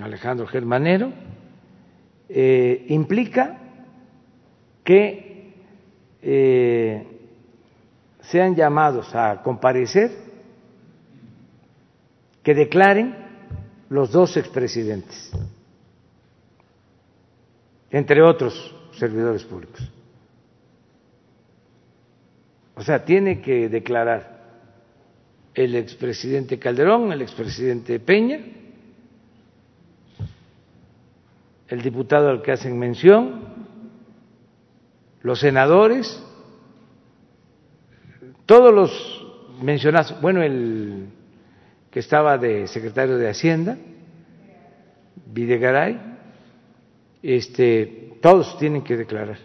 Alejandro 0.02 0.48
Germanero, 0.48 1.12
eh, 2.30 2.86
implica 2.90 3.58
que 4.84 5.54
eh, 6.22 7.08
sean 8.22 8.56
llamados 8.56 9.14
a 9.16 9.42
comparecer, 9.42 10.12
que 12.44 12.54
declaren 12.54 13.16
los 13.90 14.12
dos 14.12 14.38
expresidentes, 14.38 15.32
entre 17.90 18.22
otros 18.22 18.76
servidores 18.94 19.44
públicos. 19.44 19.92
O 22.76 22.82
sea, 22.84 23.04
tiene 23.04 23.42
que 23.42 23.68
declarar 23.68 24.40
el 25.54 25.76
expresidente 25.76 26.58
Calderón, 26.60 27.12
el 27.12 27.22
expresidente 27.22 28.00
Peña, 28.00 28.40
el 31.70 31.82
diputado 31.82 32.30
al 32.30 32.42
que 32.42 32.52
hacen 32.52 32.78
mención, 32.78 33.42
los 35.22 35.40
senadores, 35.40 36.22
todos 38.46 38.74
los 38.74 39.28
mencionados, 39.62 40.20
bueno, 40.22 40.42
el 40.42 41.10
que 41.92 42.00
estaba 42.00 42.38
de 42.38 42.68
secretario 42.68 43.18
de 43.18 43.30
Hacienda, 43.30 43.78
Videgaray, 45.32 46.00
este, 47.22 48.14
todos 48.22 48.58
tienen 48.58 48.84
que 48.84 48.98
declarar. 48.98 49.38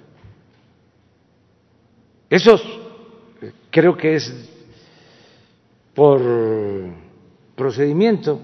Esos 2.30 2.62
creo 3.70 3.96
que 3.96 4.14
es 4.14 4.50
por 5.94 6.22
procedimiento 7.54 8.40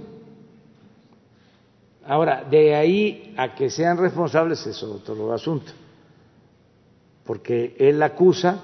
Ahora, 2.10 2.42
de 2.42 2.74
ahí 2.74 3.32
a 3.36 3.54
que 3.54 3.70
sean 3.70 3.96
responsables 3.96 4.66
es 4.66 4.82
otro 4.82 5.32
asunto, 5.32 5.70
porque 7.24 7.76
él 7.78 8.02
acusa, 8.02 8.60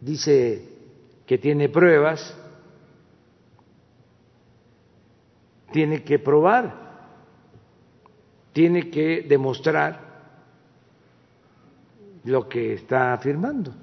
dice 0.00 0.66
que 1.26 1.36
tiene 1.36 1.68
pruebas, 1.68 2.34
tiene 5.70 6.02
que 6.02 6.18
probar, 6.18 6.72
tiene 8.54 8.88
que 8.88 9.26
demostrar 9.28 10.00
lo 12.24 12.48
que 12.48 12.72
está 12.72 13.18
firmando. 13.18 13.74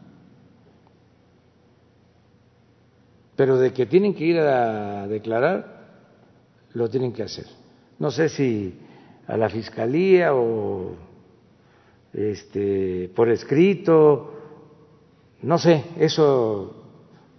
Pero 3.35 3.59
de 3.59 3.71
que 3.71 3.85
tienen 3.85 4.15
que 4.15 4.23
ir 4.23 4.39
a 4.39 5.05
declarar, 5.05 5.77
lo 6.73 6.89
tienen 6.89 7.13
que 7.13 7.21
hacer. 7.21 7.66
No 7.99 8.11
sé 8.11 8.29
si 8.29 8.73
a 9.27 9.35
la 9.37 9.49
fiscalía 9.49 10.33
o 10.33 10.95
este, 12.13 13.09
por 13.15 13.29
escrito, 13.29 14.33
no 15.41 15.57
sé, 15.57 15.83
eso 15.97 16.85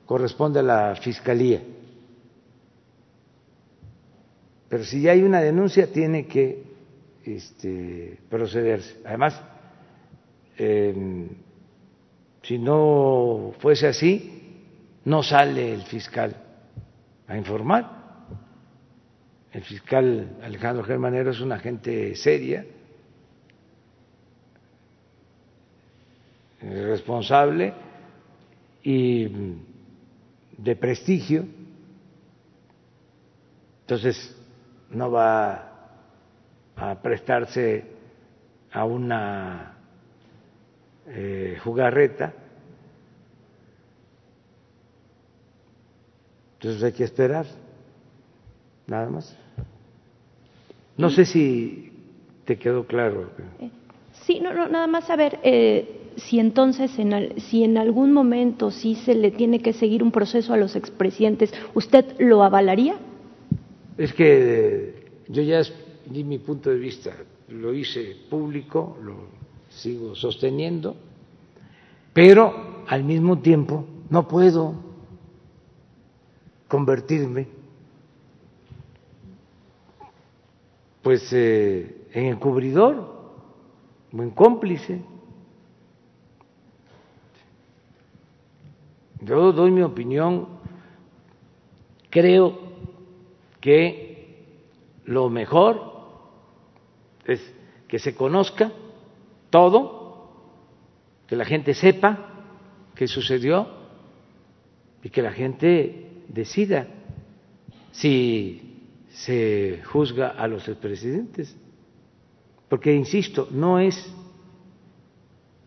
corresponde 0.07 0.61
a 0.61 0.63
la 0.63 0.97
fiscalía. 0.97 1.63
Pero 4.69 4.85
si 4.85 5.09
hay 5.09 5.23
una 5.23 5.41
denuncia, 5.41 5.91
tiene 5.91 6.27
que 6.27 6.63
este, 7.25 8.19
procederse. 8.29 9.01
Además, 9.05 9.41
em, 10.57 11.29
si 12.43 12.59
no 12.59 13.55
fuese 13.59 13.89
así, 13.89 14.63
no 15.05 15.23
sale 15.23 15.73
el 15.73 15.83
fiscal 15.83 16.37
a 17.27 17.37
informar. 17.37 17.98
El 19.53 19.63
fiscal 19.63 20.37
Alejandro 20.43 20.85
Germanero 20.85 21.31
es 21.31 21.41
una 21.41 21.59
gente 21.59 22.15
seria, 22.17 22.65
responsable 26.61 27.73
y 28.83 29.29
de 30.57 30.77
prestigio. 30.77 31.47
Entonces, 33.81 34.37
no 34.91 35.11
va 35.11 35.69
a 36.77 37.03
prestarse 37.03 37.85
a 38.73 38.85
una 38.85 39.77
eh, 41.07 41.59
jugarreta. 41.63 42.35
Entonces 46.55 46.83
hay 46.83 46.93
que 46.93 47.05
esperar, 47.05 47.47
nada 48.89 49.09
más. 49.09 49.37
No 50.97 51.11
sé 51.11 51.25
si 51.25 51.93
te 52.45 52.59
quedó 52.59 52.87
claro. 52.87 53.31
Eh, 53.61 53.71
sí, 54.25 54.41
no, 54.41 54.53
no, 54.53 54.69
nada 54.69 54.87
más 54.89 55.07
saber 55.07 55.39
eh, 55.45 56.13
si 56.17 56.41
entonces, 56.41 56.99
en, 56.99 57.41
si 57.41 57.63
en 57.63 57.79
algún 57.79 58.13
momento 58.13 58.71
sí 58.71 58.97
se 58.97 59.15
le 59.15 59.31
tiene 59.31 59.61
que 59.61 59.73
seguir 59.73 60.03
un 60.03 60.11
proceso 60.11 60.53
a 60.53 60.57
los 60.57 60.75
expresidentes, 60.75 61.53
¿usted 61.75 62.19
lo 62.19 62.43
avalaría? 62.43 62.97
Es 63.97 64.13
que 64.13 64.95
yo 65.29 65.43
ya 65.43 65.63
di 66.07 66.25
mi 66.25 66.39
punto 66.39 66.71
de 66.71 66.79
vista, 66.79 67.13
lo 67.49 67.73
hice 67.73 68.17
público, 68.29 68.97
lo 69.03 69.15
sigo 69.69 70.15
sosteniendo, 70.15 70.97
pero 72.13 72.85
al 72.89 73.05
mismo 73.05 73.39
tiempo 73.39 73.85
no 74.11 74.27
puedo 74.27 74.75
convertirme 76.67 77.58
pues 81.03 81.33
eh, 81.33 82.07
en 82.13 82.27
encubridor 82.27 83.19
o 84.13 84.23
en 84.23 84.31
cómplice. 84.31 85.03
Yo 89.21 89.53
doy 89.53 89.71
mi 89.71 89.83
opinión, 89.83 90.49
creo 92.11 92.59
que 93.61 94.19
lo 95.05 95.29
mejor 95.29 95.89
es 97.25 97.41
que 97.89 97.99
se 97.99 98.15
conozca 98.15 98.73
todo, 99.51 100.31
que 101.27 101.37
la 101.37 101.45
gente 101.45 101.75
sepa 101.75 102.45
qué 102.95 103.09
sucedió 103.09 103.67
y 105.03 105.11
que 105.11 105.23
la 105.23 105.33
gente 105.33 106.23
decida 106.29 106.87
si 107.93 108.68
se 109.25 109.83
juzga 109.85 110.29
a 110.29 110.47
los 110.47 110.69
expresidentes. 110.69 111.57
Porque, 112.69 112.95
insisto, 112.95 113.49
no 113.51 113.81
es 113.81 113.97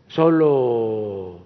solo 0.08 1.40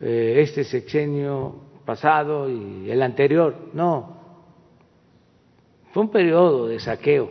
eh, 0.00 0.36
este 0.38 0.62
sexenio 0.62 1.56
pasado 1.84 2.48
y 2.48 2.90
el 2.90 3.02
anterior, 3.02 3.70
no, 3.72 4.16
fue 5.92 6.02
un 6.04 6.10
periodo 6.10 6.68
de 6.68 6.78
saqueo. 6.78 7.30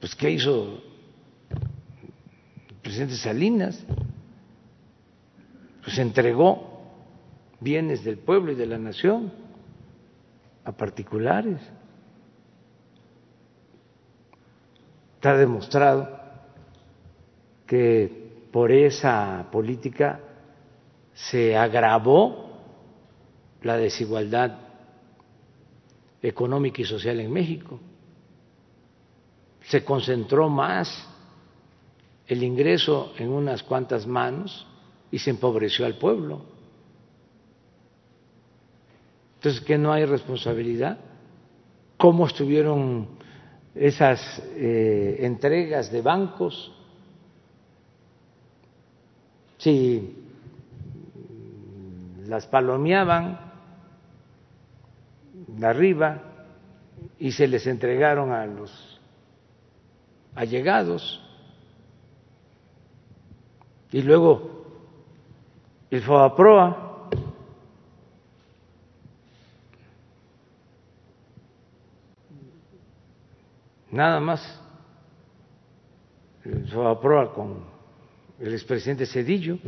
Pues, 0.00 0.14
¿qué 0.14 0.30
hizo 0.30 0.82
el 2.68 2.74
presidente 2.82 3.16
Salinas? 3.16 3.82
Pues 5.82 5.98
entregó 5.98 6.73
bienes 7.64 8.04
del 8.04 8.18
pueblo 8.18 8.52
y 8.52 8.54
de 8.54 8.66
la 8.66 8.78
nación 8.78 9.32
a 10.64 10.72
particulares. 10.72 11.60
Está 15.16 15.36
demostrado 15.38 16.20
que 17.66 18.46
por 18.52 18.70
esa 18.70 19.48
política 19.50 20.20
se 21.14 21.56
agravó 21.56 22.52
la 23.62 23.78
desigualdad 23.78 24.58
económica 26.20 26.82
y 26.82 26.84
social 26.84 27.18
en 27.20 27.32
México. 27.32 27.80
Se 29.62 29.82
concentró 29.82 30.50
más 30.50 31.08
el 32.26 32.42
ingreso 32.42 33.14
en 33.18 33.30
unas 33.30 33.62
cuantas 33.62 34.06
manos 34.06 34.66
y 35.10 35.18
se 35.18 35.30
empobreció 35.30 35.86
al 35.86 35.96
pueblo. 35.96 36.53
Entonces, 39.44 39.62
¿qué 39.66 39.76
no 39.76 39.92
hay 39.92 40.06
responsabilidad? 40.06 40.96
¿Cómo 41.98 42.26
estuvieron 42.26 43.08
esas 43.74 44.42
eh, 44.56 45.18
entregas 45.20 45.92
de 45.92 46.00
bancos? 46.00 46.72
Si 49.58 50.16
las 52.26 52.46
palomeaban 52.46 53.38
de 55.46 55.66
arriba 55.66 56.22
y 57.18 57.30
se 57.30 57.46
les 57.46 57.66
entregaron 57.66 58.32
a 58.32 58.46
los 58.46 58.98
allegados. 60.34 61.20
Y 63.92 64.00
luego 64.00 64.64
el 65.90 66.00
FOAPROA 66.00 66.93
nada 73.94 74.20
más. 74.20 74.60
El 76.44 76.68
FOAPROA 76.68 77.32
con 77.32 77.64
el 78.38 78.52
expresidente 78.52 79.06
Cedillo. 79.06 79.58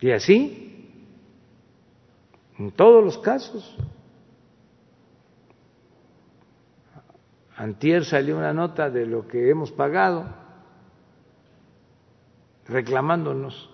Y 0.00 0.10
así 0.10 0.68
en 2.58 2.72
todos 2.72 3.04
los 3.04 3.18
casos. 3.18 3.76
Antier 7.56 8.04
salió 8.04 8.36
una 8.36 8.52
nota 8.52 8.90
de 8.90 9.06
lo 9.06 9.26
que 9.26 9.50
hemos 9.50 9.72
pagado, 9.72 10.26
reclamándonos, 12.66 13.70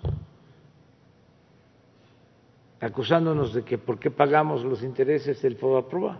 acusándonos 2.80 3.52
de 3.52 3.62
que 3.62 3.76
por 3.76 3.98
qué 3.98 4.10
pagamos 4.10 4.64
los 4.64 4.82
intereses 4.82 5.42
del 5.42 5.56
FOBAPROA, 5.56 6.18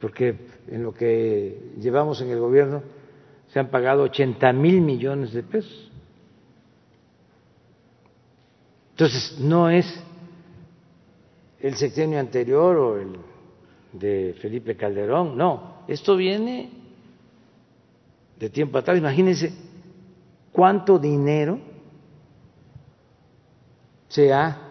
porque 0.00 0.34
en 0.68 0.82
lo 0.82 0.92
que 0.94 1.72
llevamos 1.78 2.20
en 2.22 2.30
el 2.30 2.40
gobierno 2.40 2.82
se 3.48 3.60
han 3.60 3.68
pagado 3.68 4.02
80 4.04 4.52
mil 4.52 4.80
millones 4.80 5.32
de 5.32 5.42
pesos. 5.42 5.90
Entonces, 8.92 9.38
no 9.38 9.68
es 9.70 9.86
el 11.60 11.74
sexenio 11.74 12.18
anterior 12.18 12.76
o 12.76 12.96
el 12.98 13.16
de 13.92 14.36
Felipe 14.40 14.76
Calderón, 14.76 15.36
no, 15.36 15.82
esto 15.88 16.16
viene 16.16 16.70
de 18.38 18.50
tiempo 18.50 18.78
atrás. 18.78 18.96
Imagínense 18.96 19.52
cuánto 20.52 20.98
dinero 20.98 21.58
se 24.08 24.32
ha 24.32 24.70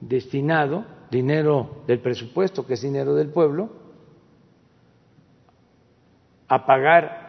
destinado, 0.00 0.84
dinero 1.10 1.82
del 1.86 2.00
presupuesto, 2.00 2.66
que 2.66 2.74
es 2.74 2.82
dinero 2.82 3.14
del 3.14 3.30
pueblo, 3.30 3.70
a 6.48 6.64
pagar 6.64 7.28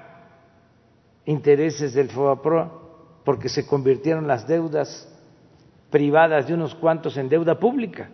intereses 1.26 1.94
del 1.94 2.10
FOAPROA 2.10 2.72
porque 3.24 3.50
se 3.50 3.68
convirtieron 3.68 4.28
las 4.28 4.48
deudas 4.48 5.08
privadas 5.90 6.48
de 6.48 6.54
unos 6.54 6.74
cuantos 6.76 7.18
en 7.18 7.30
deuda 7.30 7.60
pública. 7.60 8.10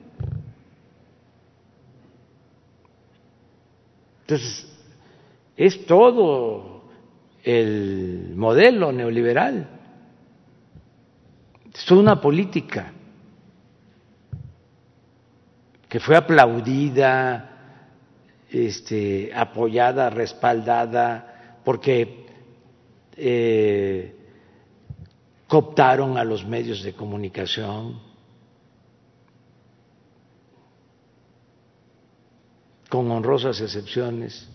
Entonces, 4.22 4.68
es 5.56 5.86
todo 5.86 6.90
el 7.44 8.34
modelo 8.36 8.92
neoliberal. 8.92 9.70
Es 11.74 11.92
una 11.92 12.20
política 12.20 12.92
que 15.88 16.00
fue 16.00 16.18
aplaudida, 16.18 17.55
este, 18.56 19.32
apoyada, 19.36 20.10
respaldada, 20.10 21.60
porque 21.66 22.26
eh, 23.18 24.16
cooptaron 25.46 26.18
a 26.18 26.24
los 26.24 26.46
medios 26.46 26.82
de 26.82 26.94
comunicación, 26.94 28.00
con 32.90 33.12
honrosas 33.12 33.60
excepciones, 33.60 34.48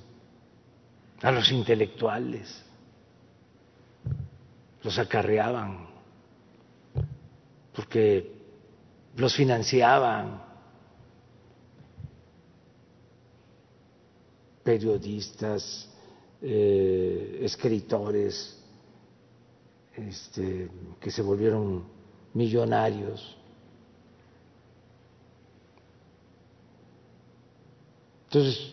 a 1.21 1.31
los 1.31 1.53
intelectuales, 1.53 2.65
los 4.83 4.99
acarreaban, 4.99 5.89
porque 7.75 8.33
los 9.17 9.37
financiaban. 9.37 10.50
Periodistas, 14.63 15.89
eh, 16.43 17.41
escritores, 17.43 18.59
este, 19.95 20.71
que 21.01 21.11
se 21.11 21.23
volvieron 21.23 21.85
millonarios. 22.35 23.37
Entonces, 28.27 28.73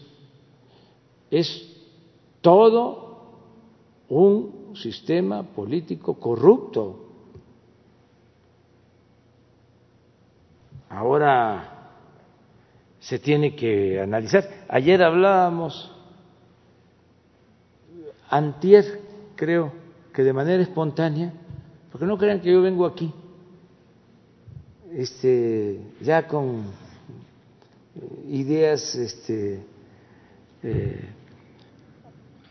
es 1.32 1.76
todo 2.42 3.08
un 4.10 4.76
sistema 4.76 5.44
político 5.44 6.20
corrupto. 6.20 7.06
Ahora 10.90 11.77
se 13.08 13.20
tiene 13.20 13.56
que 13.56 14.02
analizar. 14.02 14.66
Ayer 14.68 15.02
hablábamos, 15.02 15.90
antier 18.30 19.00
creo 19.38 19.72
que 20.14 20.24
de 20.24 20.34
manera 20.34 20.62
espontánea, 20.62 21.32
porque 21.90 22.06
no 22.06 22.18
crean 22.18 22.42
que 22.42 22.52
yo 22.52 22.62
vengo 22.62 22.86
aquí 22.86 23.14
este, 24.92 25.80
ya 26.02 26.28
con 26.28 26.66
ideas 28.28 28.94
este, 28.96 29.64
eh, 30.64 31.10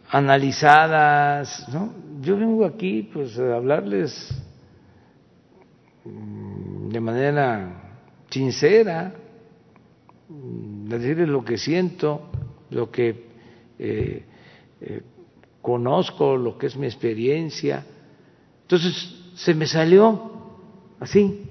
analizadas, 0.08 1.68
¿no? 1.68 1.92
Yo 2.22 2.38
vengo 2.38 2.64
aquí 2.64 3.10
pues 3.12 3.38
a 3.38 3.56
hablarles 3.56 4.30
mm, 6.02 6.88
de 6.88 7.00
manera 7.00 7.98
sincera, 8.30 9.12
decirles 10.28 11.28
lo 11.28 11.44
que 11.44 11.58
siento, 11.58 12.28
lo 12.70 12.90
que 12.90 13.26
eh, 13.78 14.24
eh, 14.80 15.02
conozco, 15.62 16.36
lo 16.36 16.58
que 16.58 16.66
es 16.66 16.76
mi 16.76 16.86
experiencia. 16.86 17.84
Entonces 18.62 19.14
se 19.34 19.54
me 19.54 19.66
salió 19.66 20.32
así 21.00 21.42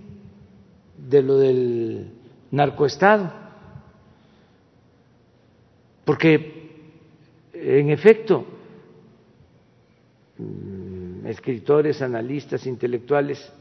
de 0.98 1.22
lo 1.22 1.38
del 1.38 2.12
narcoestado 2.52 3.46
porque, 6.06 6.70
en 7.52 7.90
efecto, 7.90 8.46
mm, 10.38 11.26
escritores, 11.26 12.02
analistas, 12.02 12.68
intelectuales 12.68 13.52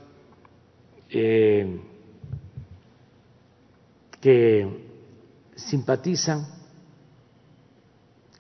eh, 1.09 1.81
que 4.21 4.84
simpatizan 5.57 6.47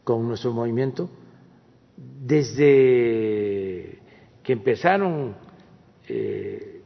con 0.03 0.27
nuestro 0.27 0.53
movimiento 0.53 1.09
desde 1.97 3.99
que 4.43 4.53
empezaron 4.53 5.37
eh, 6.09 6.83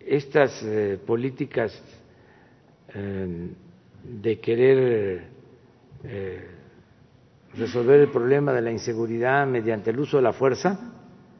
estas 0.00 0.62
eh, 0.62 0.98
políticas 1.04 1.80
de 2.94 4.40
querer 4.40 5.24
eh, 6.04 6.46
resolver 7.54 8.00
el 8.00 8.10
problema 8.10 8.52
de 8.52 8.60
la 8.60 8.70
inseguridad 8.70 9.46
mediante 9.46 9.90
el 9.90 10.00
uso 10.00 10.18
de 10.18 10.22
la 10.22 10.32
fuerza, 10.32 10.78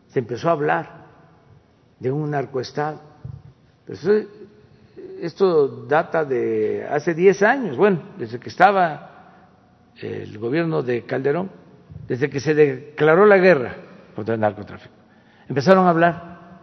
se 0.09 0.19
empezó 0.19 0.49
a 0.49 0.53
hablar 0.53 1.07
de 1.99 2.11
un 2.11 2.31
narcoestado. 2.31 3.01
Esto 5.23 5.87
data 5.87 6.25
de 6.25 6.85
hace 6.91 7.15
10 7.15 7.43
años, 7.45 7.77
bueno, 7.77 8.03
desde 8.19 8.41
que 8.41 8.49
estaba 8.49 9.11
el 10.01 10.37
gobierno 10.37 10.83
de 10.83 11.05
Calderón, 11.05 11.49
desde 12.09 12.29
que 12.29 12.41
se 12.41 12.55
declaró 12.55 13.25
la 13.25 13.39
guerra 13.39 13.77
contra 14.17 14.35
el 14.35 14.41
narcotráfico. 14.41 14.93
Empezaron 15.49 15.87
a 15.87 15.91
hablar 15.91 16.61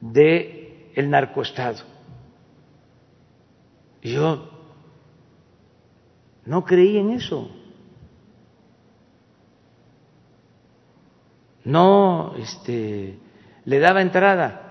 de 0.00 0.90
el 0.96 1.08
narcoestado. 1.08 1.84
Yo 4.02 4.50
no 6.44 6.64
creí 6.64 6.98
en 6.98 7.10
eso. 7.10 7.48
No 11.62 12.34
este, 12.36 13.16
le 13.64 13.78
daba 13.78 14.02
entrada. 14.02 14.67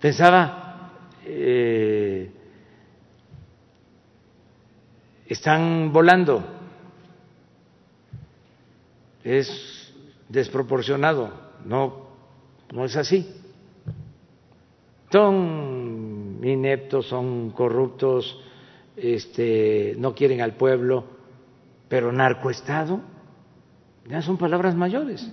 Pensaba, 0.00 0.92
eh, 1.26 2.30
están 5.26 5.92
volando. 5.92 6.42
Es 9.22 9.92
desproporcionado. 10.28 11.30
No, 11.66 12.08
no 12.72 12.84
es 12.86 12.96
así. 12.96 13.28
Son 15.12 16.40
ineptos, 16.42 17.06
son 17.06 17.50
corruptos, 17.50 18.40
este, 18.96 19.94
no 19.98 20.14
quieren 20.14 20.40
al 20.40 20.54
pueblo, 20.54 21.04
pero 21.88 22.12
narcoestado, 22.12 23.00
ya 24.08 24.22
son 24.22 24.38
palabras 24.38 24.74
mayores. 24.74 25.28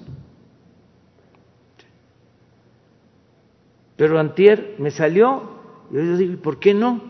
Pero 3.97 4.19
antier 4.19 4.75
me 4.77 4.91
salió, 4.91 5.41
y 5.91 5.95
yo 5.95 6.17
digo, 6.17 6.41
¿por 6.41 6.59
qué 6.59 6.73
no? 6.73 7.01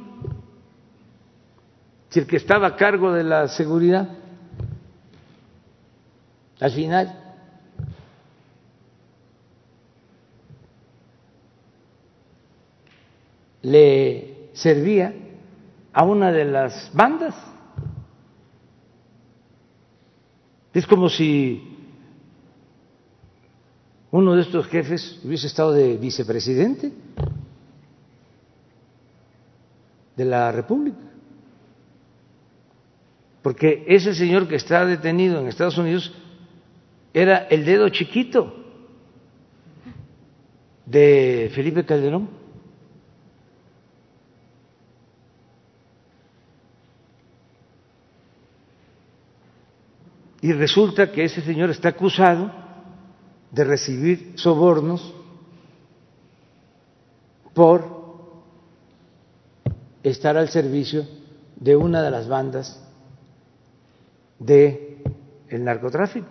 Si 2.09 2.19
el 2.19 2.25
que 2.25 2.37
estaba 2.37 2.67
a 2.67 2.75
cargo 2.77 3.11
de 3.11 3.23
la 3.23 3.49
seguridad, 3.49 4.09
al 6.59 6.71
final, 6.71 7.27
le 13.61 14.49
servía 14.53 15.13
a 15.91 16.05
una 16.05 16.31
de 16.31 16.45
las 16.45 16.89
bandas. 16.93 17.35
Es 20.73 20.87
como 20.87 21.09
si 21.09 21.76
uno 24.11 24.35
de 24.35 24.41
estos 24.41 24.67
jefes 24.67 25.19
hubiese 25.23 25.47
estado 25.47 25.73
de 25.73 25.97
vicepresidente 25.97 26.91
de 30.15 30.25
la 30.25 30.51
República. 30.51 30.97
Porque 33.41 33.85
ese 33.87 34.13
señor 34.13 34.47
que 34.47 34.55
está 34.55 34.85
detenido 34.85 35.39
en 35.39 35.47
Estados 35.47 35.77
Unidos 35.77 36.13
era 37.13 37.47
el 37.49 37.65
dedo 37.65 37.89
chiquito 37.89 38.53
de 40.85 41.51
Felipe 41.53 41.85
Calderón. 41.85 42.29
Y 50.41 50.53
resulta 50.53 51.11
que 51.11 51.23
ese 51.23 51.41
señor 51.41 51.69
está 51.71 51.89
acusado 51.89 52.66
de 53.51 53.63
recibir 53.63 54.33
sobornos 54.35 55.13
por 57.53 57.97
estar 60.03 60.37
al 60.37 60.49
servicio 60.49 61.05
de 61.55 61.75
una 61.75 62.01
de 62.01 62.11
las 62.11 62.27
bandas 62.27 62.83
de 64.39 65.01
el 65.49 65.63
narcotráfico. 65.63 66.27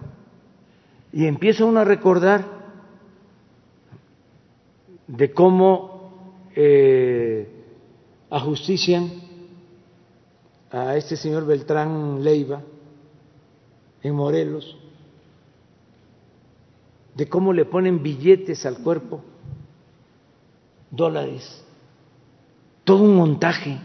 Y 1.12 1.26
empieza 1.26 1.64
uno 1.64 1.80
a 1.80 1.84
recordar 1.84 2.44
de 5.06 5.32
cómo 5.32 6.46
eh, 6.54 7.48
ajustician 8.30 9.10
a 10.70 10.96
este 10.96 11.16
señor 11.16 11.46
Beltrán 11.46 12.22
Leiva 12.22 12.62
en 14.02 14.14
Morelos, 14.14 14.76
de 17.16 17.26
cómo 17.26 17.54
le 17.54 17.64
ponen 17.64 18.02
billetes 18.02 18.66
al 18.66 18.78
cuerpo, 18.78 19.24
dólares, 20.90 21.64
todo 22.84 23.04
un 23.04 23.16
montaje. 23.16 23.78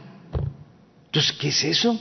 Entonces, 1.06 1.38
¿qué 1.40 1.48
es 1.48 1.64
eso? 1.64 1.98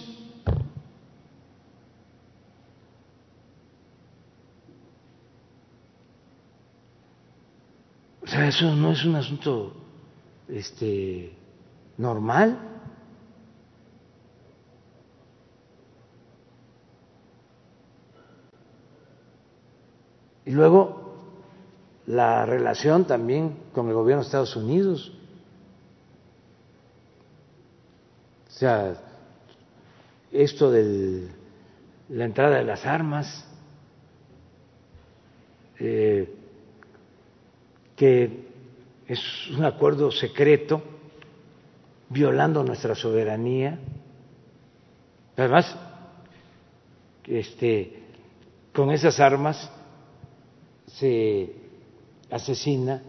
O 8.22 8.26
sea, 8.26 8.48
eso 8.48 8.74
no 8.74 8.90
es 8.90 9.04
un 9.04 9.14
asunto 9.14 9.72
este 10.48 11.32
normal. 11.96 12.58
Y 20.44 20.50
luego 20.50 20.99
la 22.10 22.44
relación 22.44 23.04
también 23.04 23.56
con 23.72 23.86
el 23.88 23.94
gobierno 23.94 24.22
de 24.22 24.26
Estados 24.26 24.56
Unidos. 24.56 25.12
O 28.48 28.50
sea, 28.50 29.00
esto 30.32 30.72
de 30.72 31.28
la 32.08 32.24
entrada 32.24 32.56
de 32.56 32.64
las 32.64 32.84
armas, 32.84 33.46
eh, 35.78 36.34
que 37.94 38.48
es 39.06 39.20
un 39.56 39.64
acuerdo 39.64 40.10
secreto, 40.10 40.82
violando 42.08 42.64
nuestra 42.64 42.96
soberanía. 42.96 43.78
Además, 45.36 45.76
este, 47.24 48.02
con 48.74 48.90
esas 48.90 49.20
armas 49.20 49.70
se 50.88 51.59
asesina 52.30 53.02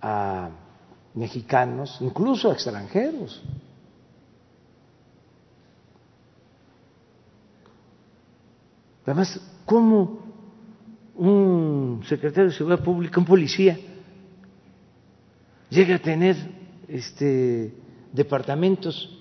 a 0.00 0.50
mexicanos, 1.14 1.98
incluso 2.00 2.50
a 2.50 2.54
extranjeros. 2.54 3.42
Además, 9.04 9.40
¿cómo 9.66 10.20
un 11.16 12.02
secretario 12.06 12.50
de 12.50 12.56
Seguridad 12.56 12.84
Pública, 12.84 13.18
un 13.18 13.26
policía, 13.26 13.78
llega 15.68 15.96
a 15.96 15.98
tener 15.98 16.36
este, 16.88 17.74
departamentos 18.12 19.18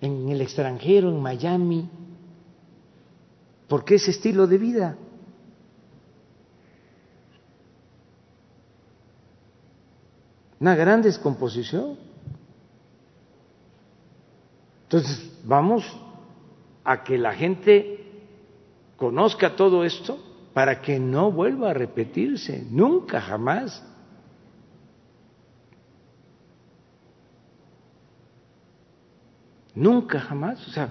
en 0.00 0.28
el 0.28 0.40
extranjero, 0.40 1.10
en 1.10 1.20
Miami? 1.20 1.88
¿Por 3.66 3.84
qué 3.84 3.94
ese 3.94 4.10
estilo 4.10 4.46
de 4.46 4.58
vida? 4.58 4.96
Una 10.60 10.74
gran 10.74 11.00
descomposición. 11.00 11.96
Entonces, 14.82 15.32
vamos 15.44 15.84
a 16.84 17.02
que 17.02 17.16
la 17.16 17.32
gente 17.32 17.98
conozca 18.96 19.56
todo 19.56 19.84
esto 19.84 20.18
para 20.52 20.82
que 20.82 21.00
no 21.00 21.32
vuelva 21.32 21.70
a 21.70 21.74
repetirse, 21.74 22.66
nunca, 22.70 23.20
jamás. 23.20 23.82
Nunca, 29.74 30.20
jamás. 30.20 30.66
O 30.68 30.70
sea, 30.72 30.90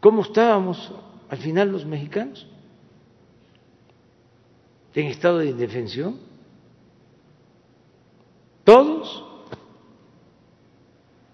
¿cómo 0.00 0.22
estábamos 0.22 0.90
al 1.28 1.38
final 1.38 1.70
los 1.70 1.84
mexicanos? 1.84 2.46
En 4.94 5.06
estado 5.06 5.38
de 5.38 5.50
indefensión. 5.50 6.27
Todos. 8.68 9.24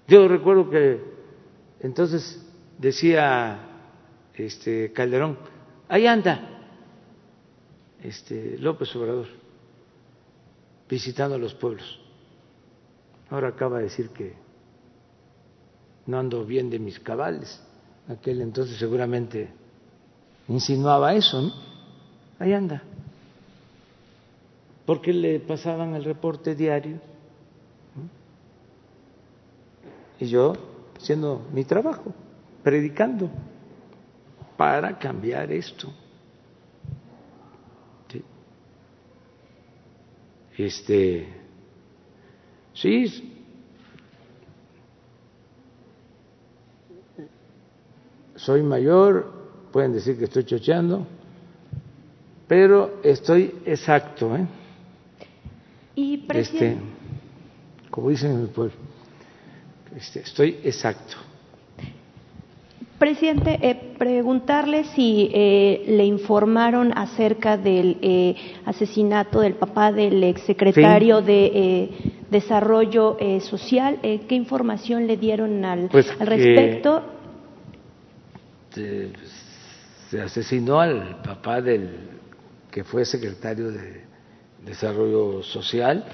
Yo 0.07 0.29
recuerdo 0.29 0.71
que 0.71 1.03
entonces 1.81 2.41
decía 2.79 3.59
este 4.35 4.93
Calderón, 4.93 5.37
ahí 5.89 6.07
anda 6.07 6.49
este 8.05 8.57
López 8.59 8.95
Obrador 8.95 9.27
visitando 10.89 11.35
a 11.35 11.39
los 11.39 11.55
pueblos. 11.55 11.99
Ahora 13.31 13.49
acaba 13.49 13.79
de 13.79 13.85
decir 13.87 14.11
que 14.11 14.35
no 16.07 16.21
ando 16.21 16.45
bien 16.45 16.71
de 16.71 16.79
mis 16.79 17.01
cabales. 17.01 17.61
Aquel 18.09 18.43
entonces 18.43 18.77
seguramente 18.77 19.49
insinuaba 20.47 21.17
eso, 21.17 21.43
¿no? 21.43 21.53
Ahí 22.39 22.53
anda. 22.53 22.81
Porque 24.87 25.13
le 25.13 25.41
pasaban 25.41 25.97
el 25.97 26.05
reporte 26.05 26.55
diario 26.55 27.01
y 30.19 30.27
yo 30.27 30.55
haciendo 30.97 31.47
mi 31.53 31.65
trabajo, 31.65 32.13
predicando 32.63 33.31
para 34.57 34.99
cambiar 34.99 35.53
esto. 35.53 35.93
Este, 40.57 41.27
sí, 42.73 43.33
soy 48.37 48.63
mayor, 48.63 49.33
pueden 49.73 49.93
decir 49.93 50.17
que 50.17 50.27
estoy 50.27 50.45
chocheando, 50.45 51.07
pero 52.47 53.01
estoy 53.03 53.53
exacto, 53.65 54.37
¿eh? 54.37 54.47
Y 55.97 56.25
este, 56.33 56.77
como 57.91 58.11
dicen 58.11 58.33
en 58.33 58.41
el 58.43 58.49
pueblo. 58.49 58.84
Este, 59.97 60.21
estoy 60.21 60.59
exacto. 60.65 61.17
Presidente, 62.99 63.59
eh, 63.61 63.75
preguntarle 63.99 64.85
si 64.85 65.31
eh, 65.35 65.85
le 65.89 66.05
informaron 66.05 66.97
acerca 66.97 67.57
del 67.57 67.99
eh, 68.01 68.37
asesinato 68.65 69.41
del 69.41 69.55
papá 69.55 69.93
del 69.93 70.23
exsecretario 70.23 71.21
de 71.21 71.91
Desarrollo 72.31 73.17
Social. 73.41 73.99
¿Qué 74.01 74.35
información 74.35 75.07
le 75.07 75.17
dieron 75.17 75.65
al, 75.65 75.89
pues 75.89 76.11
al 76.19 76.27
respecto? 76.27 77.03
se 80.11 80.21
asesinó 80.21 80.81
al 80.81 81.23
papá 81.23 81.61
del 81.61 81.91
que 82.71 82.83
fue 82.83 83.05
secretario 83.05 83.71
de 83.71 84.03
Desarrollo 84.65 85.43
Social 85.43 86.05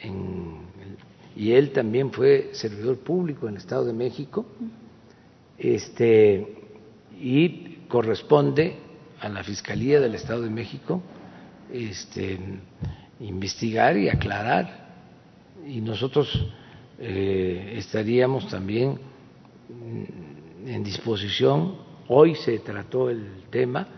en 0.00 0.71
y 1.36 1.52
él 1.52 1.72
también 1.72 2.12
fue 2.12 2.50
servidor 2.52 2.98
público 2.98 3.46
en 3.46 3.54
el 3.54 3.60
Estado 3.60 3.84
de 3.84 3.92
México, 3.92 4.46
este, 5.58 6.46
y 7.20 7.76
corresponde 7.88 8.76
a 9.20 9.28
la 9.28 9.44
Fiscalía 9.44 10.00
del 10.00 10.14
Estado 10.14 10.42
de 10.42 10.50
México 10.50 11.02
este, 11.72 12.38
investigar 13.20 13.96
y 13.96 14.08
aclarar, 14.08 14.82
y 15.66 15.80
nosotros 15.80 16.28
eh, 16.98 17.74
estaríamos 17.76 18.48
también 18.48 18.98
en 20.66 20.84
disposición, 20.84 21.76
hoy 22.08 22.34
se 22.34 22.58
trató 22.58 23.08
el 23.08 23.44
tema 23.50 23.88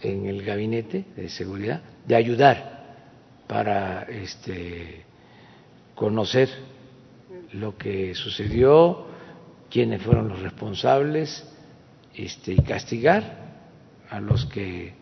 en 0.00 0.26
el 0.26 0.42
gabinete 0.42 1.04
de 1.14 1.28
seguridad, 1.28 1.82
de 2.06 2.16
ayudar 2.16 2.78
para 3.46 4.02
este, 4.04 5.04
conocer 5.98 6.48
lo 7.52 7.76
que 7.76 8.14
sucedió, 8.14 9.06
quiénes 9.68 10.00
fueron 10.00 10.28
los 10.28 10.40
responsables 10.40 11.44
este, 12.14 12.52
y 12.52 12.58
castigar 12.58 13.48
a 14.08 14.20
los 14.20 14.46
que 14.46 14.94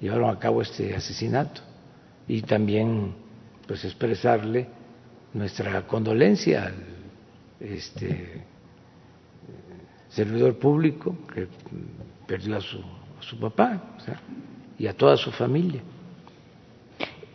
llevaron 0.00 0.28
a 0.30 0.38
cabo 0.40 0.60
este 0.60 0.94
asesinato 0.94 1.60
y 2.26 2.42
también 2.42 3.14
pues 3.66 3.84
expresarle 3.84 4.66
nuestra 5.32 5.86
condolencia 5.86 6.66
al 6.66 6.74
este, 7.60 8.44
servidor 10.08 10.58
público 10.58 11.16
que 11.32 11.46
perdió 12.26 12.56
a 12.56 12.60
su, 12.60 12.82
su 13.20 13.38
papá 13.38 13.96
y 14.78 14.88
a 14.88 14.96
toda 14.96 15.16
su 15.16 15.30
familia. 15.30 15.80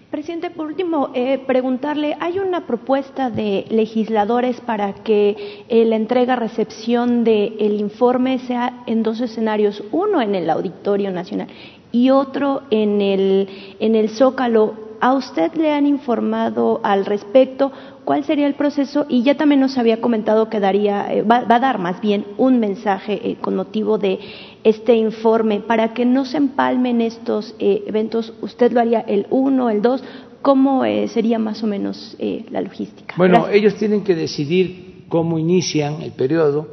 Presidente, 0.10 0.50
por 0.50 0.66
último, 0.66 1.12
eh, 1.14 1.38
preguntarle, 1.46 2.18
¿hay 2.20 2.40
una 2.40 2.66
propuesta 2.66 3.30
de 3.30 3.66
legisladores 3.70 4.60
para 4.60 4.92
que 4.94 5.64
eh, 5.70 5.86
la 5.86 5.98
entrega-recepción 5.98 7.24
del 7.24 7.80
informe 7.80 8.40
sea 8.40 8.82
en 8.88 9.04
dos 9.04 9.22
escenarios, 9.22 9.84
uno 9.92 10.20
en 10.20 10.34
el 10.34 10.50
Auditorio 10.50 11.12
Nacional 11.12 11.48
y 11.92 12.10
otro 12.10 12.64
en 12.72 13.02
el, 13.02 13.50
en 13.80 13.96
el 13.96 14.10
Zócalo? 14.10 14.90
¿A 15.00 15.14
usted 15.14 15.54
le 15.54 15.72
han 15.72 15.86
informado 15.86 16.82
al 16.82 17.06
respecto? 17.06 17.72
¿Cuál 18.10 18.26
sería 18.26 18.48
el 18.48 18.56
proceso? 18.56 19.06
Y 19.08 19.22
ya 19.22 19.38
también 19.38 19.62
nos 19.62 19.78
había 19.78 20.02
comentado 20.02 20.50
que 20.50 20.60
daría, 20.60 21.14
eh, 21.14 21.22
va, 21.22 21.46
a 21.48 21.60
dar 21.60 21.78
más 21.78 22.02
bien 22.02 22.26
un 22.40 22.60
mensaje 22.60 23.22
eh, 23.24 23.36
con 23.40 23.56
motivo 23.56 24.00
de 24.00 24.18
este 24.64 24.96
informe 24.96 25.60
para 25.60 25.94
que 25.94 26.06
no 26.06 26.26
se 26.26 26.38
empalmen 26.38 27.02
estos 27.02 27.54
eh, 27.60 27.84
eventos. 27.86 28.34
¿Usted 28.42 28.72
lo 28.72 28.80
haría 28.80 29.02
el 29.02 29.28
1, 29.30 29.70
el 29.70 29.84
2? 29.84 30.04
¿Cómo 30.42 30.86
sería 31.08 31.38
más 31.38 31.62
o 31.62 31.68
menos 31.68 32.18
la 32.50 32.62
logística? 32.62 33.14
Bueno, 33.16 33.48
ellos 33.48 33.76
tienen 33.76 34.04
que 34.04 34.16
decidir 34.16 35.04
cómo 35.08 35.38
inician 35.38 36.02
el 36.02 36.14
periodo 36.14 36.68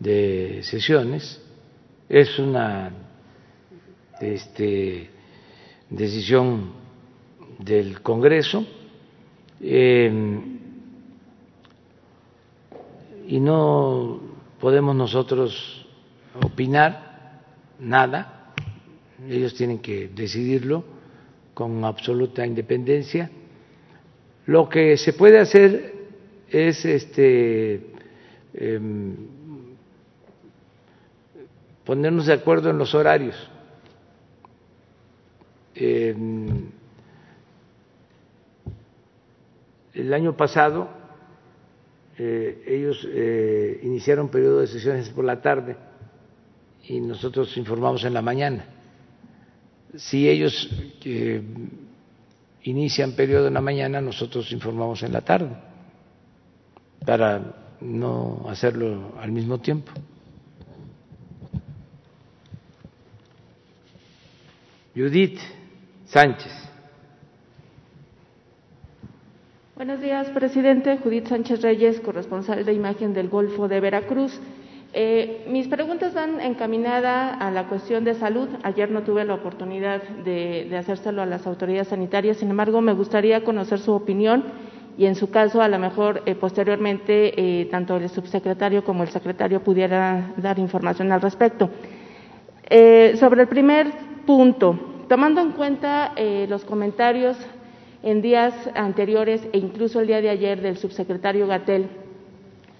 de 0.00 0.58
sesiones. 0.64 1.40
Es 2.08 2.36
una 2.40 2.90
este, 4.20 5.08
decisión 5.88 6.72
del 7.60 8.00
Congreso 8.00 8.66
eh, 9.60 10.40
y 13.26 13.40
no 13.40 14.20
podemos 14.60 14.96
nosotros 14.96 15.86
opinar 16.42 17.42
nada, 17.78 18.52
ellos 19.28 19.54
tienen 19.54 19.78
que 19.80 20.08
decidirlo 20.08 20.84
con 21.54 21.84
absoluta 21.84 22.46
independencia. 22.46 23.30
Lo 24.46 24.68
que 24.68 24.96
se 24.96 25.12
puede 25.12 25.38
hacer 25.38 25.94
es 26.50 26.84
este 26.84 27.92
em, 28.54 29.16
ponernos 31.84 32.26
de 32.26 32.32
acuerdo 32.32 32.70
en 32.70 32.78
los 32.78 32.94
horarios. 32.94 33.36
Em, 35.74 36.70
El 39.98 40.14
año 40.14 40.36
pasado 40.36 40.88
eh, 42.16 42.62
ellos 42.68 43.04
eh, 43.10 43.80
iniciaron 43.82 44.28
periodo 44.28 44.60
de 44.60 44.68
sesiones 44.68 45.08
por 45.10 45.24
la 45.24 45.40
tarde 45.42 45.76
y 46.84 47.00
nosotros 47.00 47.56
informamos 47.56 48.04
en 48.04 48.14
la 48.14 48.22
mañana. 48.22 48.64
Si 49.96 50.28
ellos 50.28 50.70
eh, 51.04 51.42
inician 52.62 53.12
periodo 53.12 53.48
en 53.48 53.54
la 53.54 53.60
mañana, 53.60 54.00
nosotros 54.00 54.52
informamos 54.52 55.02
en 55.02 55.12
la 55.12 55.20
tarde 55.22 55.56
para 57.04 57.76
no 57.80 58.46
hacerlo 58.48 59.14
al 59.18 59.32
mismo 59.32 59.58
tiempo. 59.58 59.90
Judith 64.94 65.40
Sánchez. 66.06 66.57
Buenos 69.78 70.00
días, 70.00 70.28
presidente. 70.30 70.98
Judith 71.04 71.28
Sánchez 71.28 71.62
Reyes, 71.62 72.00
corresponsal 72.00 72.64
de 72.64 72.72
imagen 72.72 73.14
del 73.14 73.28
Golfo 73.28 73.68
de 73.68 73.78
Veracruz. 73.78 74.40
Eh, 74.92 75.46
mis 75.48 75.68
preguntas 75.68 76.14
van 76.14 76.40
encaminadas 76.40 77.36
a 77.40 77.52
la 77.52 77.68
cuestión 77.68 78.02
de 78.02 78.14
salud. 78.14 78.48
Ayer 78.64 78.90
no 78.90 79.04
tuve 79.04 79.24
la 79.24 79.34
oportunidad 79.34 80.02
de, 80.02 80.68
hacérselo 80.76 81.22
a 81.22 81.26
las 81.26 81.46
autoridades 81.46 81.86
sanitarias, 81.86 82.38
sin 82.38 82.50
embargo, 82.50 82.80
me 82.80 82.92
gustaría 82.92 83.44
conocer 83.44 83.78
su 83.78 83.92
opinión 83.92 84.46
y, 84.98 85.06
en 85.06 85.14
su 85.14 85.30
caso, 85.30 85.62
a 85.62 85.68
lo 85.68 85.78
mejor 85.78 86.24
eh, 86.26 86.34
posteriormente, 86.34 87.60
eh, 87.60 87.66
tanto 87.66 87.98
el 87.98 88.08
subsecretario 88.08 88.82
como 88.82 89.04
el 89.04 89.10
secretario 89.10 89.62
pudieran 89.62 90.34
dar 90.38 90.58
información 90.58 91.12
al 91.12 91.20
respecto. 91.20 91.70
sobre 93.14 93.42
el 93.42 93.48
primer 93.48 93.92
punto, 94.26 95.04
tomando 95.08 95.40
en 95.40 95.52
cuenta 95.52 96.14
los 96.48 96.64
comentarios 96.64 97.36
en 98.02 98.22
días 98.22 98.54
anteriores 98.74 99.46
e 99.52 99.58
incluso 99.58 100.00
el 100.00 100.06
día 100.06 100.20
de 100.20 100.30
ayer 100.30 100.60
del 100.60 100.76
subsecretario 100.76 101.46
Gatel 101.46 101.88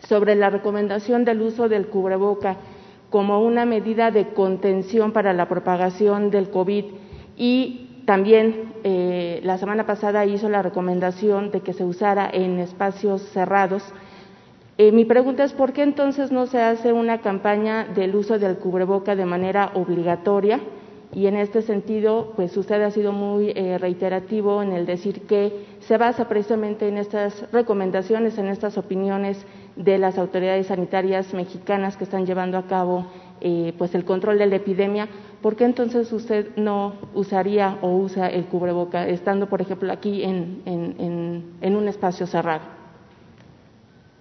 sobre 0.07 0.35
la 0.37 0.51
recomendación 0.51 1.25
del 1.25 1.43
uso 1.43 1.69
del 1.69 1.89
cubreboca 1.89 2.57
como 3.11 3.43
una 3.43 3.65
medida 3.65 4.11
de 4.11 4.29
contención 4.29 5.13
para 5.13 5.33
la 5.33 5.49
propagación 5.49 6.31
del 6.31 6.51
COVID 6.51 6.85
y 7.37 8.03
también 8.05 8.75
eh, 8.85 9.41
la 9.45 9.59
semana 9.59 9.87
pasada 9.87 10.25
hizo 10.25 10.49
la 10.49 10.63
recomendación 10.63 11.51
de 11.51 11.61
que 11.61 11.73
se 11.73 11.85
usara 11.85 12.31
en 12.33 12.59
espacios 12.59 13.23
cerrados. 13.33 13.83
Eh, 14.79 14.93
mi 14.93 15.05
pregunta 15.05 15.45
es 15.45 15.53
por 15.53 15.73
qué 15.73 15.83
entonces 15.83 16.31
no 16.31 16.47
se 16.47 16.61
hace 16.61 16.93
una 16.93 17.21
campaña 17.21 17.85
del 17.85 18.15
uso 18.15 18.39
del 18.39 18.57
cubreboca 18.57 19.17
de 19.17 19.27
manera 19.27 19.73
obligatoria 19.75 20.61
y 21.15 21.27
en 21.27 21.37
este 21.37 21.63
sentido, 21.63 22.33
pues 22.37 22.55
usted 22.57 22.83
ha 22.83 22.91
sido 22.91 23.13
muy 23.13 23.51
eh, 23.55 23.79
reiterativo 23.79 24.63
en 24.63 24.73
el 24.73 24.85
decir 24.85 25.23
que 25.23 25.65
se 25.81 25.97
basa 25.97 26.29
precisamente 26.29 26.87
en 26.87 26.99
estas 26.99 27.51
recomendaciones, 27.51 28.37
en 28.37 28.49
estas 28.49 28.77
opiniones 28.77 29.43
de 29.77 29.97
las 29.97 30.19
autoridades 30.19 30.67
sanitarias 30.67 31.33
mexicanas 31.33 31.97
que 31.97 32.05
están 32.05 32.27
llevando 32.27 32.59
a 32.59 32.67
cabo 32.67 33.07
eh, 33.41 33.73
pues 33.79 33.95
el 33.95 34.05
control 34.05 34.37
de 34.39 34.47
la 34.47 34.57
epidemia. 34.57 35.09
¿Por 35.41 35.57
qué 35.57 35.65
entonces 35.65 36.13
usted 36.13 36.55
no 36.57 36.95
usaría 37.15 37.79
o 37.81 37.97
usa 37.97 38.29
el 38.29 38.45
cubreboca 38.47 39.09
estando, 39.09 39.49
por 39.49 39.63
ejemplo, 39.63 39.91
aquí 39.93 40.25
en, 40.25 40.63
en, 40.67 41.77
un 41.77 41.89
espacio 41.89 42.27
cerrado? 42.27 42.65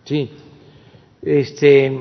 Sí, 0.06 0.30
este, 1.22 2.00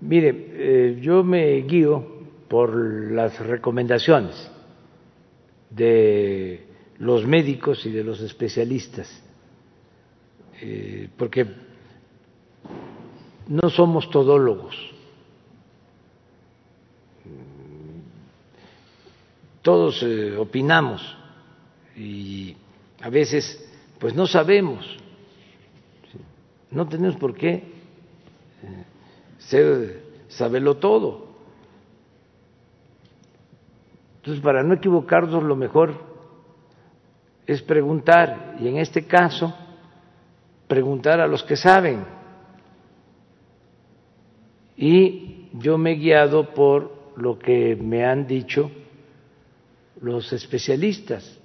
mire, 0.00 0.46
eh, 0.52 0.98
yo 1.00 1.24
me 1.24 1.62
guío 1.62 2.19
por 2.50 3.12
las 3.12 3.38
recomendaciones 3.38 4.50
de 5.70 6.66
los 6.98 7.24
médicos 7.24 7.86
y 7.86 7.92
de 7.92 8.02
los 8.02 8.20
especialistas, 8.20 9.08
eh, 10.60 11.08
porque 11.16 11.46
no 13.46 13.70
somos 13.70 14.10
todólogos, 14.10 14.74
todos 19.62 20.02
eh, 20.02 20.36
opinamos 20.36 21.16
y 21.94 22.56
a 23.00 23.10
veces 23.10 23.64
pues 24.00 24.12
no 24.12 24.26
sabemos, 24.26 24.84
no 26.72 26.88
tenemos 26.88 27.14
por 27.14 27.32
qué 27.32 27.52
eh, 27.52 27.64
ser 29.38 30.02
saberlo 30.26 30.78
todo. 30.78 31.29
Entonces, 34.20 34.42
para 34.44 34.62
no 34.62 34.74
equivocarnos, 34.74 35.42
lo 35.42 35.56
mejor 35.56 35.94
es 37.46 37.62
preguntar, 37.62 38.56
y 38.60 38.68
en 38.68 38.76
este 38.76 39.06
caso, 39.06 39.54
preguntar 40.68 41.20
a 41.20 41.26
los 41.26 41.42
que 41.42 41.56
saben. 41.56 42.04
Y 44.76 45.48
yo 45.54 45.78
me 45.78 45.92
he 45.92 45.94
guiado 45.94 46.52
por 46.52 46.92
lo 47.16 47.38
que 47.38 47.76
me 47.76 48.04
han 48.04 48.26
dicho 48.26 48.70
los 50.02 50.34
especialistas, 50.34 51.40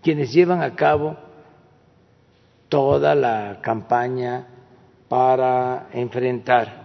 quienes 0.00 0.32
llevan 0.32 0.62
a 0.62 0.76
cabo 0.76 1.16
toda 2.68 3.16
la 3.16 3.58
campaña 3.60 4.46
para 5.08 5.88
enfrentar 5.92 6.84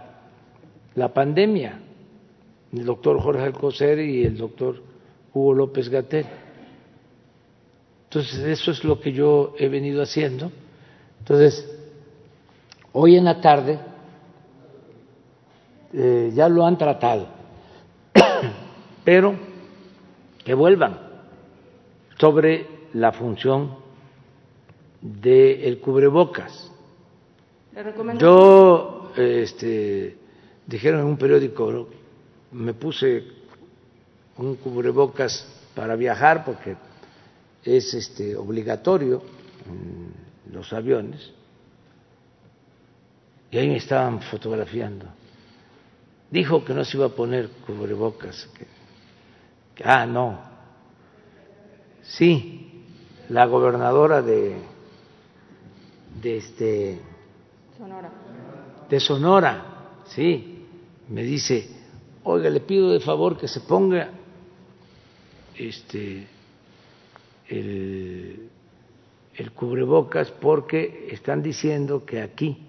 la 0.96 1.14
pandemia, 1.14 1.80
el 2.72 2.84
doctor 2.84 3.20
Jorge 3.20 3.44
Alcocer 3.44 4.00
y 4.00 4.24
el 4.24 4.36
doctor 4.36 4.89
Hugo 5.32 5.54
López 5.54 5.88
Gatel. 5.88 6.26
Entonces, 8.04 8.40
eso 8.40 8.72
es 8.72 8.82
lo 8.82 9.00
que 9.00 9.12
yo 9.12 9.54
he 9.58 9.68
venido 9.68 10.02
haciendo. 10.02 10.50
Entonces, 11.20 11.68
hoy 12.92 13.16
en 13.16 13.24
la 13.24 13.40
tarde 13.40 13.78
eh, 15.92 16.32
ya 16.34 16.48
lo 16.48 16.66
han 16.66 16.76
tratado, 16.76 17.28
pero 19.04 19.34
que 20.44 20.54
vuelvan 20.54 20.98
sobre 22.18 22.66
la 22.94 23.12
función 23.12 23.76
del 25.00 25.78
cubrebocas. 25.80 26.70
Yo, 28.18 29.12
este, 29.16 30.16
dijeron 30.66 31.00
en 31.00 31.06
un 31.06 31.16
periódico, 31.16 31.88
me 32.52 32.74
puse 32.74 33.39
un 34.38 34.56
cubrebocas 34.56 35.46
para 35.74 35.96
viajar 35.96 36.44
porque 36.44 36.76
es 37.64 37.94
este 37.94 38.36
obligatorio 38.36 39.22
en 39.66 40.52
los 40.52 40.72
aviones 40.72 41.32
y 43.50 43.58
ahí 43.58 43.68
me 43.68 43.76
estaban 43.76 44.20
fotografiando. 44.20 45.06
Dijo 46.30 46.64
que 46.64 46.72
no 46.72 46.84
se 46.84 46.96
iba 46.96 47.06
a 47.06 47.10
poner 47.10 47.48
cubrebocas. 47.66 48.48
Que, 49.74 49.84
ah, 49.84 50.06
no. 50.06 50.38
Sí, 52.02 52.84
la 53.28 53.46
gobernadora 53.46 54.22
de, 54.22 54.56
de 56.22 56.36
este 56.36 57.00
Sonora. 57.76 58.10
De 58.88 59.00
Sonora, 59.00 59.64
sí, 60.06 60.66
me 61.08 61.22
dice, 61.22 61.68
oiga, 62.24 62.50
le 62.50 62.60
pido 62.60 62.90
de 62.90 63.00
favor 63.00 63.36
que 63.36 63.48
se 63.48 63.60
ponga 63.60 64.10
este, 65.56 66.26
el, 67.48 68.48
el 69.34 69.52
cubrebocas 69.52 70.30
porque 70.30 71.08
están 71.10 71.42
diciendo 71.42 72.04
que 72.04 72.20
aquí 72.20 72.66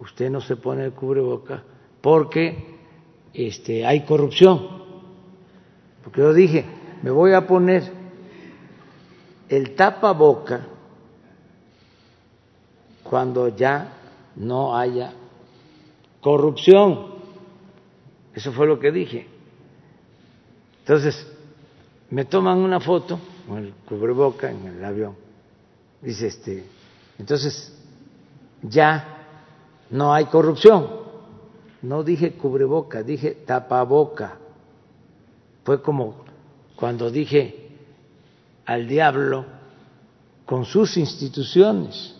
usted 0.00 0.30
no 0.30 0.40
se 0.40 0.56
pone 0.56 0.84
el 0.84 0.92
cubrebocas 0.92 1.62
porque 2.00 2.74
este, 3.32 3.84
hay 3.84 4.04
corrupción. 4.04 4.84
Porque 6.02 6.20
yo 6.20 6.32
dije, 6.32 6.64
me 7.02 7.10
voy 7.10 7.32
a 7.32 7.46
poner 7.46 7.82
el 9.48 9.74
tapaboca 9.74 10.66
cuando 13.02 13.48
ya 13.48 13.92
no 14.36 14.76
haya 14.76 15.12
corrupción. 16.20 17.14
Eso 18.34 18.52
fue 18.52 18.66
lo 18.66 18.78
que 18.78 18.90
dije. 18.90 19.26
Entonces, 20.80 21.33
me 22.14 22.26
toman 22.26 22.58
una 22.58 22.78
foto 22.78 23.18
con 23.48 23.58
el 23.58 23.72
cubreboca 23.88 24.48
en 24.48 24.64
el 24.68 24.84
avión. 24.84 25.16
Dice 26.00 26.28
este, 26.28 26.64
entonces 27.18 27.76
ya 28.62 29.26
no 29.90 30.14
hay 30.14 30.26
corrupción. 30.26 30.88
No 31.82 32.04
dije 32.04 32.34
cubreboca, 32.34 33.02
dije 33.02 33.32
tapaboca. 33.44 34.38
Fue 35.64 35.82
como 35.82 36.24
cuando 36.76 37.10
dije 37.10 37.70
al 38.64 38.86
diablo 38.86 39.44
con 40.46 40.64
sus 40.66 40.96
instituciones. 40.96 42.14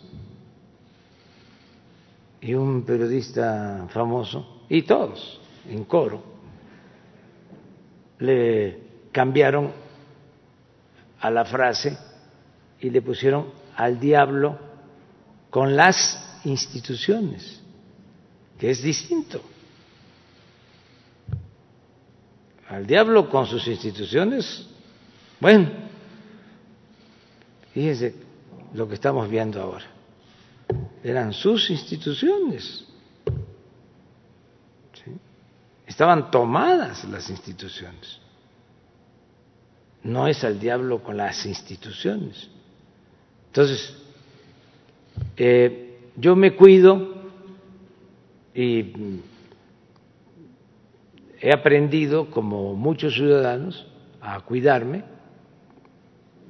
Y 2.41 2.55
un 2.55 2.83
periodista 2.83 3.87
famoso, 3.91 4.65
y 4.69 4.83
todos, 4.83 5.41
en 5.69 5.85
coro, 5.85 6.21
le 8.19 8.83
cambiaron 9.13 9.84
a 11.25 11.31
la 11.31 11.47
frase 11.47 11.97
y 12.81 12.91
le 12.91 13.01
pusieron 13.01 13.51
al 13.77 13.99
diablo 13.99 14.59
con 15.49 15.75
las 15.75 16.39
instituciones, 16.45 17.63
que 18.59 18.69
es 18.71 18.83
distinto. 18.83 19.41
Al 22.69 22.87
diablo 22.87 23.31
con 23.31 23.47
sus 23.47 23.67
instituciones, 23.69 24.67
bueno, 25.41 25.71
fíjense 27.73 28.15
lo 28.75 28.87
que 28.87 28.95
estamos 28.95 29.27
viendo 29.31 29.63
ahora. 29.63 29.87
Eran 31.03 31.33
sus 31.33 31.71
instituciones. 31.71 32.85
Estaban 35.87 36.31
tomadas 36.31 37.05
las 37.05 37.31
instituciones. 37.31 38.24
No 40.05 40.29
es 40.29 40.45
al 40.45 40.61
diablo 40.61 41.03
con 41.03 41.17
las 41.17 41.45
instituciones. 41.47 42.51
Entonces, 43.47 43.97
eh, 45.37 45.99
yo 46.17 46.37
me 46.37 46.55
cuido 46.55 47.15
y 48.55 48.93
he 51.41 51.53
aprendido, 51.53 52.31
como 52.31 52.75
muchos 52.75 53.15
ciudadanos, 53.15 53.87
a 54.21 54.41
cuidarme 54.41 55.05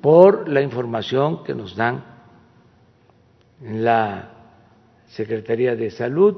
por 0.00 0.48
la 0.48 0.60
información 0.60 1.44
que 1.44 1.54
nos 1.54 1.74
dan 1.76 2.04
en 3.62 3.84
la 3.84 4.30
Secretaría 5.08 5.74
de 5.76 5.90
Salud, 5.90 6.36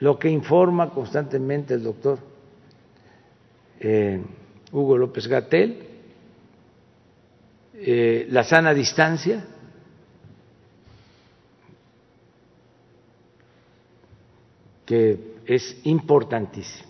lo 0.00 0.18
que 0.18 0.30
informa 0.30 0.90
constantemente 0.90 1.74
el 1.74 1.82
doctor 1.82 2.18
eh, 3.80 4.22
Hugo 4.72 4.98
López 4.98 5.26
Gatel, 5.26 5.78
eh, 7.74 8.26
la 8.30 8.44
sana 8.44 8.74
distancia, 8.74 9.44
que 14.84 15.36
es 15.46 15.80
importantísima. 15.84 16.88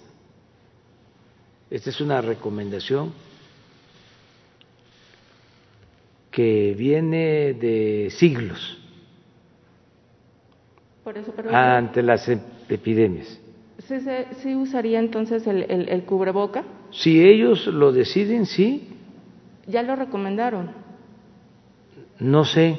Esta 1.71 1.91
es 1.91 2.01
una 2.01 2.21
recomendación 2.21 3.13
que 6.31 6.75
viene 6.77 7.55
de 7.55 8.09
siglos 8.11 8.79
ante 11.51 12.03
las 12.03 12.29
epidemias. 12.29 13.41
¿Sí, 14.43 14.55
usaría 14.55 14.99
entonces 14.99 15.47
el, 15.47 15.65
el 15.69 16.05
cubreboca? 16.05 16.65
Si 16.91 17.23
ellos 17.23 17.67
lo 17.67 17.93
deciden, 17.93 18.47
sí. 18.47 18.89
Ya 19.67 19.83
lo 19.83 19.97
recomendaron. 19.97 20.71
No 22.19 22.45
sé. 22.45 22.79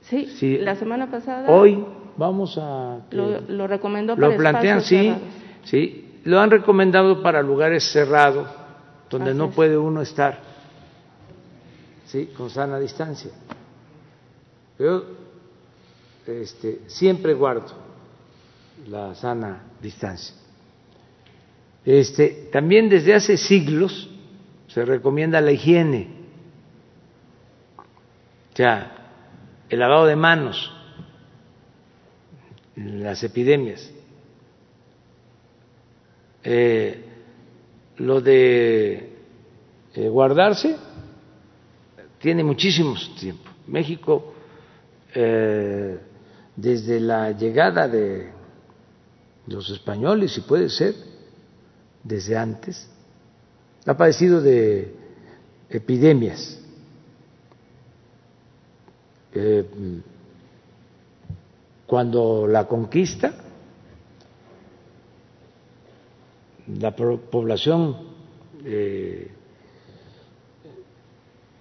Sí, 0.00 0.58
la 0.58 0.76
semana 0.76 1.10
pasada. 1.10 1.50
Hoy 1.50 1.84
vamos 2.16 2.56
a. 2.58 3.00
Lo, 3.10 3.66
recomendó 3.66 4.14
para 4.14 4.28
Lo 4.28 4.36
plantean, 4.36 4.80
sí, 4.80 5.12
sí. 5.64 6.20
Lo 6.24 6.40
han 6.40 6.50
recomendado 6.50 7.22
para 7.22 7.42
lugares 7.42 7.90
cerrados, 7.92 8.48
donde 9.10 9.34
no 9.34 9.50
puede 9.50 9.76
uno 9.76 10.02
estar, 10.02 10.40
sí, 12.06 12.30
con 12.36 12.50
sana 12.50 12.78
distancia. 12.78 13.30
Yo 14.78 15.04
este, 16.26 16.82
siempre 16.86 17.34
guardo 17.34 17.72
la 18.88 19.14
sana 19.14 19.62
distancia. 19.80 20.34
Este, 21.86 22.48
también 22.50 22.88
desde 22.88 23.14
hace 23.14 23.36
siglos 23.36 24.10
se 24.66 24.84
recomienda 24.84 25.40
la 25.40 25.52
higiene, 25.52 26.08
o 28.52 28.56
sea, 28.56 28.92
el 29.68 29.78
lavado 29.78 30.06
de 30.06 30.16
manos, 30.16 30.72
las 32.74 33.22
epidemias. 33.22 33.88
Eh, 36.42 37.04
lo 37.98 38.20
de 38.20 39.12
eh, 39.94 40.08
guardarse 40.08 40.76
tiene 42.18 42.42
muchísimos 42.42 43.14
tiempo. 43.14 43.48
México, 43.68 44.34
eh, 45.14 46.00
desde 46.56 46.98
la 46.98 47.30
llegada 47.30 47.86
de 47.86 48.32
los 49.46 49.70
españoles, 49.70 50.36
y 50.36 50.40
puede 50.40 50.68
ser, 50.68 51.05
desde 52.06 52.36
antes, 52.36 52.88
ha 53.84 53.96
padecido 53.96 54.40
de 54.40 54.94
epidemias. 55.68 56.60
Eh, 59.32 59.64
cuando 61.86 62.46
la 62.46 62.66
conquista, 62.66 63.34
la 66.66 66.94
población 66.96 67.96
eh, 68.64 69.30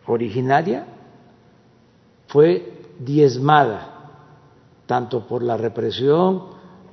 originaria 0.08 0.86
fue 2.28 2.74
diezmada 3.00 3.96
tanto 4.86 5.28
por 5.28 5.44
la 5.44 5.58
represión, 5.58 6.44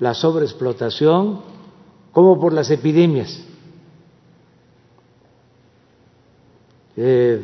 la 0.01 0.15
sobreexplotación, 0.15 1.52
como 2.12 2.39
por 2.39 2.52
las 2.52 2.70
epidemias. 2.70 3.43
Eh, 6.97 7.40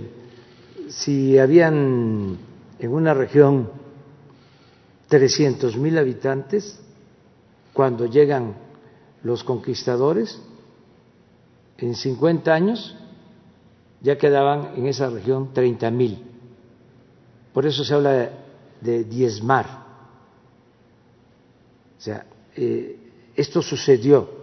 si 0.91 1.39
habían 1.39 2.37
en 2.79 2.93
una 2.93 3.15
región 3.15 3.71
300 5.09 5.77
mil 5.79 5.97
habitantes, 5.97 6.79
cuando 7.73 8.07
llegan 8.07 8.55
los 9.23 9.43
conquistadores, 9.43 10.41
en 11.79 11.95
50 11.95 12.53
años 12.53 12.95
ya 14.01 14.19
quedaban 14.19 14.75
en 14.77 14.87
esa 14.87 15.09
región 15.09 15.53
30 15.55 15.91
mil. 15.91 16.25
Por 17.55 17.67
eso 17.67 17.85
se 17.85 17.95
habla 17.95 18.31
de, 18.81 19.05
diezmar. 19.05 19.87
O 21.97 22.01
sea, 22.01 22.27
eh, 22.55 22.97
esto 23.35 23.63
sucedió 23.63 24.38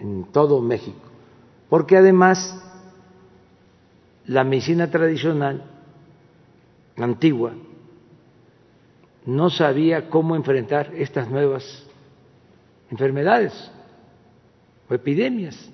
en 0.00 0.24
todo 0.32 0.60
México, 0.60 0.98
porque 1.68 1.96
además 1.96 2.60
la 4.26 4.44
medicina 4.44 4.90
tradicional 4.90 5.64
antigua 6.96 7.52
no 9.26 9.50
sabía 9.50 10.08
cómo 10.08 10.34
enfrentar 10.34 10.94
estas 10.94 11.30
nuevas 11.30 11.86
enfermedades 12.90 13.70
o 14.88 14.94
epidemias. 14.94 15.70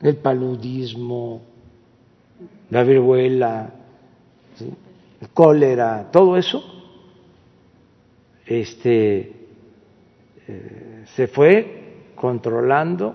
El 0.00 0.16
paludismo, 0.16 1.42
la 2.70 2.82
viruela, 2.84 3.70
el 5.20 5.28
cólera, 5.30 6.10
todo 6.10 6.36
eso 6.36 6.80
este, 8.50 9.32
eh, 10.48 10.89
se 11.16 11.26
fue 11.26 12.12
controlando 12.14 13.14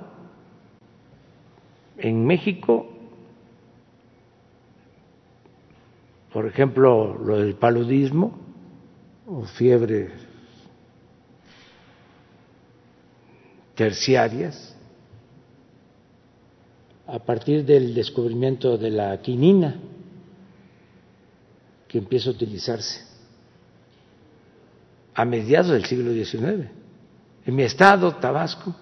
en 1.98 2.26
México 2.26 2.96
por 6.36 6.48
ejemplo, 6.48 7.18
lo 7.18 7.40
del 7.40 7.56
paludismo 7.56 8.38
o 9.26 9.44
fiebre 9.44 10.10
terciarias, 13.74 14.76
a 17.08 17.20
partir 17.20 17.64
del 17.64 17.94
descubrimiento 17.94 18.78
de 18.78 18.90
la 18.92 19.22
quinina, 19.22 19.80
que 21.88 22.00
empieza 22.00 22.32
a 22.32 22.34
utilizarse 22.34 23.06
a 25.14 25.24
mediados 25.24 25.72
del 25.72 25.86
siglo 25.86 26.12
XIX. 26.12 26.70
En 27.46 27.56
mi 27.56 27.62
estado, 27.62 28.16
Tabasco, 28.16 28.74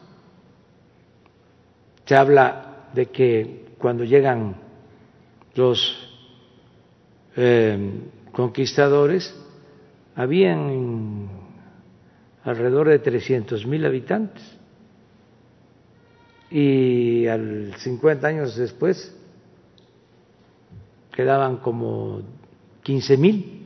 se 2.05 2.15
habla 2.15 2.87
de 2.93 3.07
que 3.07 3.65
cuando 3.77 4.05
llegan 4.05 4.55
los 5.55 6.09
eh, 7.35 7.91
conquistadores, 8.31 9.35
habían 10.15 11.27
alrededor 12.43 12.87
de 12.87 12.99
300 12.99 13.65
mil 13.65 13.85
habitantes. 13.85 14.43
Y 16.49 17.27
al 17.27 17.73
50 17.77 18.27
años 18.27 18.55
después 18.55 19.13
quedaban 21.11 21.57
como 21.57 22.21
15 22.83 23.17
mil. 23.17 23.61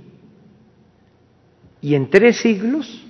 Y 1.82 1.94
en 1.94 2.10
tres 2.10 2.38
siglos 2.42 3.07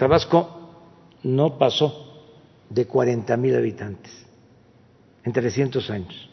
Tabasco 0.00 0.48
no 1.24 1.58
pasó 1.58 2.24
de 2.70 2.86
40 2.86 3.36
mil 3.36 3.54
habitantes 3.54 4.10
en 5.22 5.30
300 5.30 5.90
años 5.90 6.30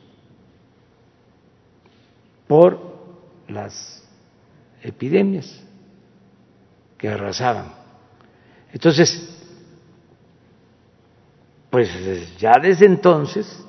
por 2.48 2.80
las 3.50 4.08
epidemias 4.82 5.62
que 6.98 7.10
arrasaban. 7.10 7.74
Entonces, 8.72 9.38
pues 11.70 12.38
ya 12.38 12.54
desde 12.62 12.86
entonces 12.86 13.66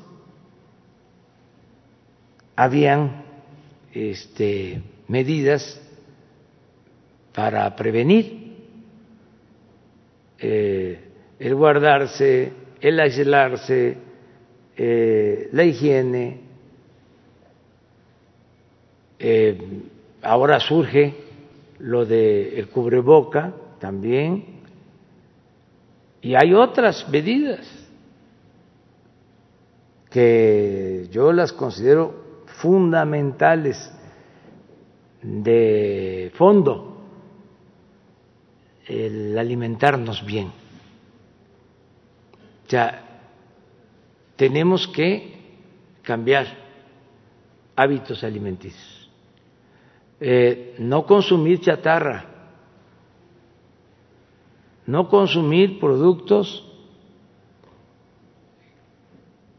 habían 2.54 3.24
este, 3.92 4.80
medidas 5.08 5.80
para 7.34 7.74
prevenir 7.74 8.37
eh, 10.40 11.00
el 11.38 11.54
guardarse, 11.54 12.52
el 12.80 13.00
aislarse, 13.00 13.96
eh, 14.76 15.48
la 15.52 15.64
higiene. 15.64 16.40
Eh, 19.18 19.58
ahora 20.22 20.60
surge 20.60 21.14
lo 21.80 22.04
del 22.04 22.54
el 22.54 22.68
cubreboca 22.68 23.52
también 23.80 24.58
y 26.20 26.34
hay 26.34 26.54
otras 26.54 27.08
medidas 27.08 27.60
que 30.10 31.08
yo 31.10 31.32
las 31.32 31.52
considero 31.52 32.42
fundamentales 32.46 33.92
de 35.22 36.32
fondo 36.34 36.97
el 38.88 39.36
alimentarnos 39.38 40.24
bien. 40.24 40.50
Ya 42.68 43.04
tenemos 44.36 44.88
que 44.88 45.36
cambiar 46.02 46.46
hábitos 47.76 48.24
alimenticios, 48.24 49.10
eh, 50.20 50.74
no 50.78 51.06
consumir 51.06 51.60
chatarra, 51.60 52.24
no 54.86 55.08
consumir 55.08 55.78
productos 55.78 56.64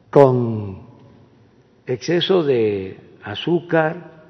con 0.09 0.87
exceso 1.85 2.43
de 2.43 2.99
azúcar, 3.23 4.25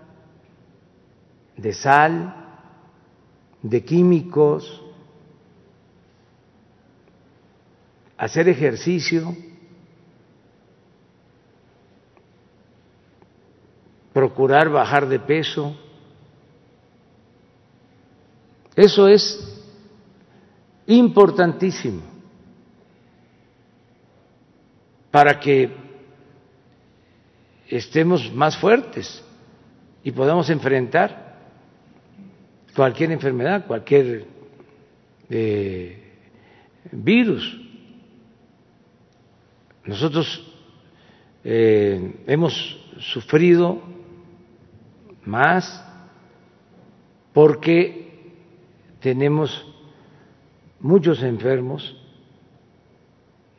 de 1.56 1.74
sal, 1.74 2.36
de 3.62 3.84
químicos, 3.84 4.84
hacer 8.20 8.50
ejercicio, 8.50 9.34
procurar 14.12 14.70
bajar 14.70 15.08
de 15.08 15.20
peso. 15.20 15.74
Eso 18.76 19.08
es 19.08 19.40
importantísimo 20.86 22.02
para 25.12 25.40
que 25.40 25.74
estemos 27.70 28.34
más 28.34 28.58
fuertes 28.58 29.24
y 30.04 30.12
podamos 30.12 30.50
enfrentar 30.50 31.38
cualquier 32.76 33.14
enfermedad, 33.14 33.66
cualquier 33.66 34.26
eh, 35.30 36.18
virus. 36.92 37.69
Nosotros 39.86 40.46
eh, 41.44 42.24
hemos 42.28 42.54
sufrido 43.00 43.82
más 45.26 45.86
porque 47.34 48.34
tenemos 49.00 49.66
muchos 50.80 51.24
enfermos 51.24 51.96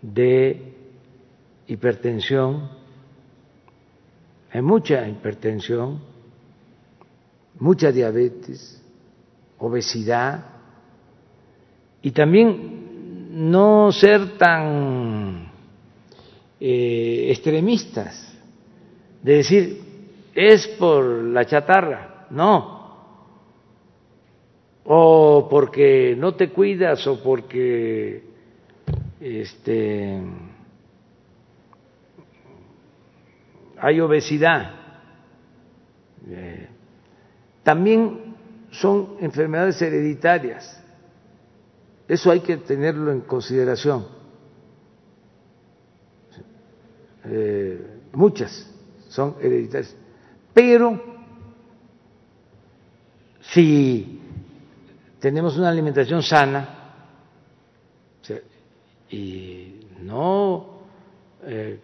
de 0.03 0.75
hipertensión, 1.67 2.69
hay 4.53 4.63
mucha 4.63 5.09
hipertensión, 5.09 6.01
mucha 7.59 7.93
diabetes, 7.93 8.83
obesidad 9.59 10.45
y 12.03 12.11
también 12.11 13.49
no 13.51 13.93
ser 13.93 14.37
tan 14.37 15.50
eh, 16.61 17.29
extremistas 17.31 18.37
de 19.23 19.35
decir 19.37 19.81
es 20.35 20.69
por 20.69 21.05
la 21.05 21.45
chatarra, 21.45 22.27
no, 22.31 22.81
o 24.85 25.49
porque 25.51 26.15
no 26.17 26.35
te 26.35 26.51
cuidas 26.51 27.07
o 27.07 27.23
porque 27.23 28.23
este 29.21 30.21
hay 33.79 34.01
obesidad. 34.01 34.75
Eh, 36.29 36.69
también 37.63 38.37
son 38.71 39.17
enfermedades 39.21 39.81
hereditarias. 39.81 40.83
Eso 42.07 42.31
hay 42.31 42.41
que 42.41 42.57
tenerlo 42.59 43.13
en 43.13 43.21
consideración. 43.21 44.20
Eh, 47.25 48.01
muchas 48.13 48.71
son 49.09 49.37
hereditarias. 49.41 49.95
Pero 50.55 51.01
si 53.41 54.21
tenemos 55.19 55.57
una 55.57 55.69
alimentación 55.69 56.23
sana 56.23 56.77
y 59.11 59.89
no 60.03 60.67
eh, 61.43 61.81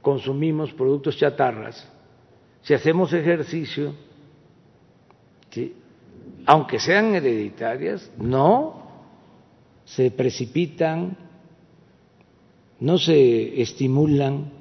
consumimos 0.00 0.72
productos 0.72 1.16
chatarras, 1.16 1.86
si 2.62 2.74
hacemos 2.74 3.12
ejercicio, 3.12 3.94
aunque 6.46 6.78
sean 6.78 7.14
hereditarias, 7.14 8.10
no 8.18 8.86
se 9.84 10.10
precipitan, 10.10 11.16
no 12.80 12.98
se 12.98 13.60
estimulan 13.60 14.55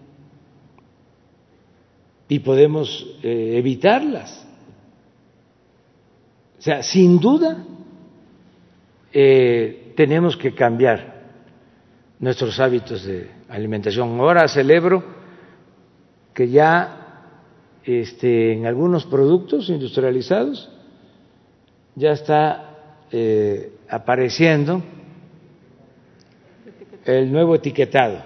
y 2.27 2.39
podemos 2.39 3.05
eh, 3.21 3.55
evitarlas. 3.57 4.45
O 6.57 6.61
sea, 6.61 6.81
sin 6.81 7.19
duda 7.19 7.63
eh, 9.13 9.93
tenemos 9.95 10.35
que 10.35 10.53
cambiar 10.53 11.23
nuestros 12.19 12.59
hábitos 12.59 13.05
de 13.05 13.29
alimentación. 13.49 14.19
Ahora 14.19 14.47
celebro 14.47 15.03
que 16.33 16.49
ya 16.49 17.05
este, 17.83 18.53
en 18.53 18.65
algunos 18.65 19.05
productos 19.05 19.69
industrializados 19.69 20.69
ya 21.95 22.11
está 22.11 23.05
eh, 23.11 23.71
apareciendo 23.87 24.81
el 27.05 27.31
nuevo 27.31 27.55
etiquetado. 27.55 28.23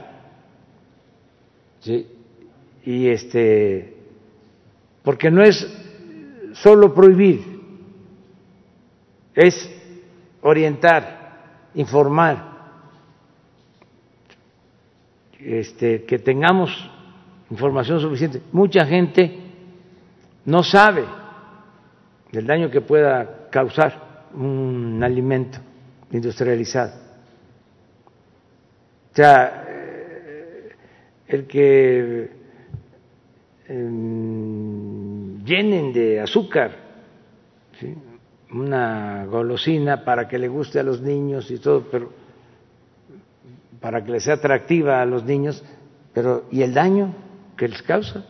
Y 2.90 3.07
este, 3.07 3.94
porque 5.03 5.30
no 5.30 5.44
es 5.44 5.57
solo 6.53 6.91
prohibir, 6.91 7.40
es 9.36 9.72
orientar, 10.41 11.70
informar, 11.76 12.49
este, 15.40 16.03
que 16.06 16.18
tengamos 16.18 16.72
información 17.52 17.99
suficiente. 17.99 18.41
Mucha 18.52 18.84
gente 18.88 19.38
no 20.45 20.64
sabe 20.64 21.06
del 22.32 22.48
daño 22.48 22.72
que 22.72 22.82
pueda 22.82 23.49
causar 23.52 24.30
un 24.34 24.99
alimento 25.03 25.60
industrializado. 26.11 26.94
O 29.11 29.16
sea, 29.16 29.64
eh, 29.68 30.70
el 31.28 31.45
que 31.45 32.39
llenen 33.69 35.43
de 35.93 36.19
azúcar 36.19 36.89
una 38.51 39.25
golosina 39.25 40.03
para 40.03 40.27
que 40.27 40.39
le 40.39 40.47
guste 40.47 40.79
a 40.79 40.83
los 40.83 41.01
niños 41.01 41.51
y 41.51 41.59
todo, 41.59 41.85
pero 41.91 42.11
para 43.79 44.03
que 44.03 44.11
le 44.11 44.19
sea 44.19 44.33
atractiva 44.35 45.01
a 45.01 45.05
los 45.05 45.23
niños, 45.23 45.63
pero 46.13 46.45
¿y 46.51 46.63
el 46.63 46.73
daño 46.73 47.13
que 47.55 47.67
les 47.67 47.81
causa? 47.83 48.25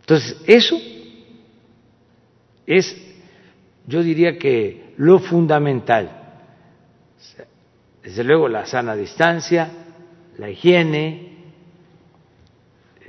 Entonces, 0.00 0.40
eso 0.46 0.76
es, 2.66 2.96
yo 3.86 4.02
diría 4.02 4.38
que 4.38 4.94
lo 4.96 5.18
fundamental. 5.18 6.16
Desde 8.02 8.24
luego 8.24 8.48
la 8.48 8.64
sana 8.64 8.96
distancia, 8.96 9.70
la 10.38 10.48
higiene, 10.48 11.29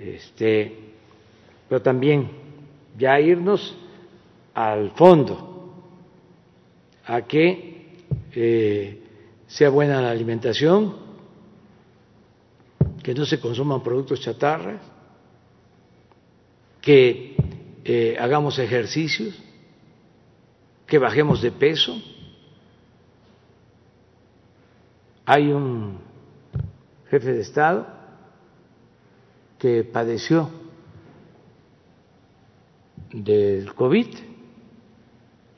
este, 0.01 0.75
pero 1.69 1.81
también 1.81 2.29
ya 2.97 3.19
irnos 3.19 3.75
al 4.53 4.91
fondo, 4.91 5.73
a 7.05 7.21
que 7.21 7.87
eh, 8.33 9.01
sea 9.47 9.69
buena 9.69 10.01
la 10.01 10.11
alimentación, 10.11 10.95
que 13.03 13.13
no 13.13 13.25
se 13.25 13.39
consuman 13.39 13.83
productos 13.83 14.21
chatarras, 14.21 14.81
que 16.81 17.35
eh, 17.83 18.17
hagamos 18.19 18.57
ejercicios, 18.59 19.37
que 20.87 20.97
bajemos 20.97 21.41
de 21.41 21.51
peso. 21.51 22.01
Hay 25.25 25.51
un 25.51 25.99
jefe 27.09 27.33
de 27.33 27.41
Estado 27.41 28.00
que 29.61 29.83
padeció 29.83 30.49
del 33.13 33.75
COVID 33.75 34.07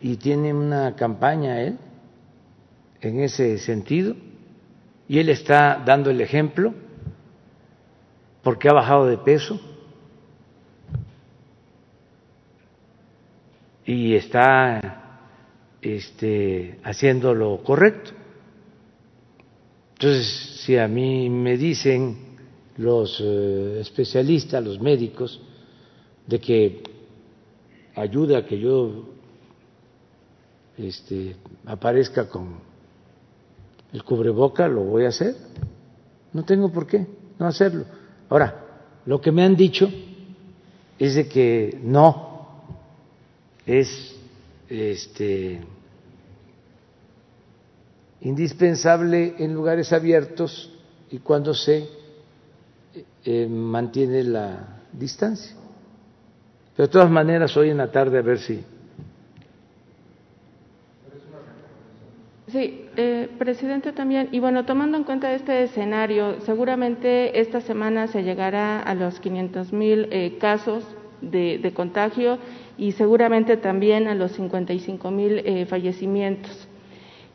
y 0.02 0.18
tiene 0.18 0.54
una 0.54 0.94
campaña 0.98 1.62
él 1.62 1.78
en 3.00 3.22
ese 3.22 3.58
sentido 3.60 4.14
y 5.08 5.20
él 5.20 5.30
está 5.30 5.82
dando 5.86 6.10
el 6.10 6.20
ejemplo 6.20 6.74
porque 8.42 8.68
ha 8.68 8.74
bajado 8.74 9.06
de 9.06 9.18
peso 9.20 9.62
y 13.86 14.16
está 14.16 15.30
este, 15.82 16.78
haciendo 16.84 17.34
lo 17.34 17.64
correcto. 17.64 18.12
Entonces, 19.94 20.62
si 20.66 20.78
a 20.78 20.90
mí 20.90 21.30
me 21.30 21.56
dicen 21.56 22.23
los 22.78 23.20
eh, 23.22 23.80
especialistas, 23.82 24.64
los 24.64 24.80
médicos, 24.80 25.40
de 26.28 26.40
que 26.40 26.84
ayuda 27.96 28.40
a 28.40 28.46
que 28.46 28.60
yo 28.60 29.10
este, 30.78 31.36
aparezca 31.66 32.28
con 32.28 32.56
el 33.92 34.04
cubreboca, 34.04 34.68
lo 34.68 34.84
voy 34.84 35.06
a 35.06 35.10
hacer. 35.10 35.36
No 36.32 36.44
tengo 36.44 36.72
por 36.72 36.88
qué 36.88 37.06
no 37.38 37.46
hacerlo. 37.46 37.86
Ahora, 38.30 38.64
lo 39.06 39.22
que 39.22 39.32
me 39.32 39.44
han 39.44 39.56
dicho 39.56 39.90
es 40.98 41.16
de 41.16 41.28
que 41.28 41.80
no 41.84 42.64
es 43.66 44.16
este, 44.70 45.62
indispensable 48.22 49.36
en 49.38 49.54
lugares 49.54 49.94
abiertos 49.94 50.72
y 51.12 51.20
cuando 51.20 51.54
se 51.54 51.88
eh, 53.26 53.48
mantiene 53.48 54.24
la 54.24 54.82
distancia. 54.92 55.56
Pero 56.76 56.88
de 56.88 56.92
todas 56.92 57.10
maneras, 57.10 57.56
hoy 57.56 57.70
en 57.70 57.78
la 57.78 57.92
tarde 57.92 58.18
a 58.18 58.22
ver 58.22 58.40
si. 58.40 58.64
Sí, 62.48 62.86
eh, 62.98 63.30
presidente 63.40 63.94
también. 63.94 64.30
Y 64.32 64.40
bueno, 64.40 64.66
tomando 64.66 64.98
en 64.98 65.04
cuenta 65.04 65.34
este 65.34 65.64
escenario, 65.64 66.42
seguramente 66.42 67.40
esta 67.40 67.62
semana 67.62 68.08
se 68.08 68.24
llegará 68.24 68.80
a 68.80 68.94
los 68.94 69.20
500 69.20 69.74
mil 69.74 70.08
eh, 70.12 70.38
casos 70.40 70.84
de, 71.32 71.72
contagio 71.74 72.38
y 72.78 72.92
seguramente 72.92 73.58
también 73.58 74.08
a 74.08 74.16
los 74.16 74.34
55 74.34 75.12
mil 75.12 75.40
eh, 75.40 75.66
fallecimientos. 75.66 76.68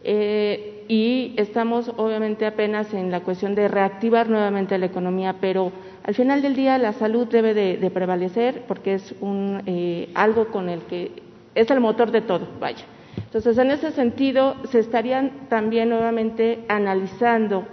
Eh, 0.05 0.78
y 0.89 1.35
estamos 1.37 1.93
obviamente 1.99 2.47
apenas 2.47 2.93
en 2.95 3.11
la 3.11 3.21
cuestión 3.21 3.55
de 3.55 3.69
reactivar 3.69 4.31
nuevamente 4.31 4.79
la 4.79 4.87
economía, 4.87 5.37
pero 5.39 5.71
al 6.03 6.15
final 6.15 6.41
del 6.41 6.57
día 6.57 6.79
la 6.79 6.95
salud 6.95 7.29
debe 7.29 7.53
de, 7.53 7.91
prevalecer 7.91 8.65
porque 8.67 8.95
es 8.95 9.15
un, 9.21 9.63
eh, 9.67 10.09
algo 10.15 10.49
con 10.49 10.71
el 10.71 10.81
que 10.83 11.13
es 11.55 11.71
el 11.71 11.81
motor 11.81 12.11
de 12.11 12.23
todo, 12.23 12.49
vaya. 12.59 12.85
Entonces, 13.17 13.59
en 13.59 13.71
ese 13.71 13.91
sentido, 13.91 14.57
se 14.71 14.79
estarían 14.79 15.49
también 15.49 15.91
nuevamente 15.91 16.65
analizando 16.69 17.67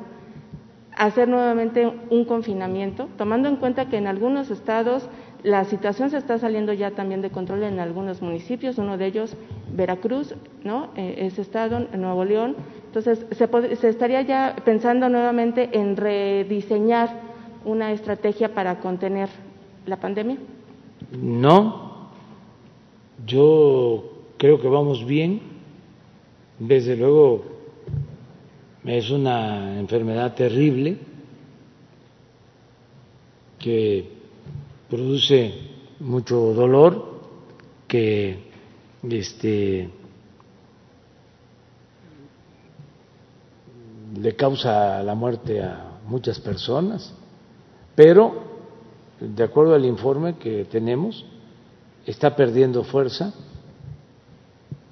hacer 0.96 1.28
nuevamente 1.28 1.92
un 2.10 2.26
confinamiento, 2.26 3.08
tomando 3.18 3.48
en 3.48 3.58
cuenta 3.58 3.88
que 3.88 3.98
en 3.98 4.08
algunos 4.08 4.50
estados 4.50 5.08
la 5.46 5.64
situación 5.66 6.10
se 6.10 6.18
está 6.18 6.40
saliendo 6.40 6.74
ya 6.74 6.92
también 6.92 7.22
de 7.22 7.30
control 7.30 7.62
en 7.64 7.80
algunos 7.80 8.20
municipios, 8.20 8.80
uno 8.80 8.98
de 8.98 9.06
ellos 9.06 9.38
Veracruz, 9.72 10.34
¿no? 10.64 10.90
Eh, 10.96 11.18
ese 11.20 11.44
estado, 11.44 11.82
Nuevo 11.96 12.26
León. 12.26 12.56
Entonces, 12.88 13.28
se, 13.32 13.76
se 13.76 13.90
estaría 13.90 14.24
ya 14.24 14.56
pensando 14.66 15.08
nuevamente 15.08 15.70
en 15.74 15.98
rediseñar 15.98 17.22
una 17.64 17.92
estrategia 17.92 18.56
para 18.56 18.80
contener 18.80 19.30
la 19.86 19.98
pandemia. 19.98 20.38
No, 21.12 22.10
yo 23.28 24.04
creo 24.38 24.60
que 24.60 24.68
vamos 24.68 25.06
bien. 25.06 25.42
Desde 26.58 26.96
luego, 26.96 27.46
es 28.84 29.12
una 29.12 29.80
enfermedad 29.80 30.34
terrible 30.34 30.98
que 33.60 34.15
produce 34.90 35.54
mucho 36.00 36.54
dolor, 36.54 37.16
que 37.88 38.52
este, 39.04 39.90
le 44.20 44.36
causa 44.36 45.04
la 45.04 45.16
muerte 45.16 45.62
a 45.62 46.00
muchas 46.08 46.40
personas, 46.40 47.14
pero 47.96 48.46
de 49.20 49.44
acuerdo 49.44 49.76
al 49.76 49.86
informe 49.86 50.36
que 50.38 50.66
tenemos, 50.66 51.26
está 52.06 52.36
perdiendo 52.36 52.84
fuerza. 52.84 53.34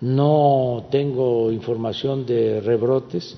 No 0.01 0.85
tengo 0.91 1.51
información 1.51 2.25
de 2.25 2.61
rebrotes. 2.61 3.37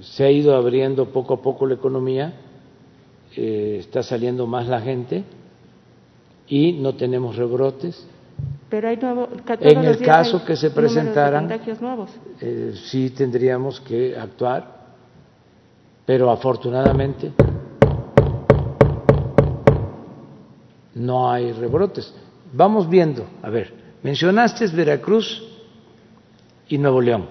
Se 0.00 0.24
ha 0.24 0.30
ido 0.30 0.54
abriendo 0.54 1.06
poco 1.06 1.34
a 1.34 1.42
poco 1.42 1.66
la 1.66 1.74
economía, 1.74 2.34
eh, 3.36 3.78
está 3.80 4.02
saliendo 4.02 4.46
más 4.46 4.68
la 4.68 4.80
gente 4.80 5.24
y 6.46 6.72
no 6.72 6.94
tenemos 6.94 7.36
rebrotes. 7.36 8.06
Pero 8.68 8.88
hay 8.88 8.96
nuevo, 8.96 9.28
en 9.60 9.84
el 9.84 9.98
caso 9.98 10.44
que 10.44 10.56
se 10.56 10.70
presentaran, 10.70 11.50
eh, 12.40 12.72
sí 12.84 13.10
tendríamos 13.10 13.80
que 13.80 14.16
actuar, 14.16 14.94
pero 16.04 16.30
afortunadamente 16.30 17.32
no 20.94 21.30
hay 21.30 21.52
rebrotes. 21.52 22.12
Vamos 22.52 22.88
viendo, 22.88 23.26
a 23.42 23.50
ver, 23.50 23.72
mencionaste 24.02 24.66
Veracruz 24.68 25.42
y 26.68 26.78
Nuevo 26.78 27.00
León. 27.00 27.26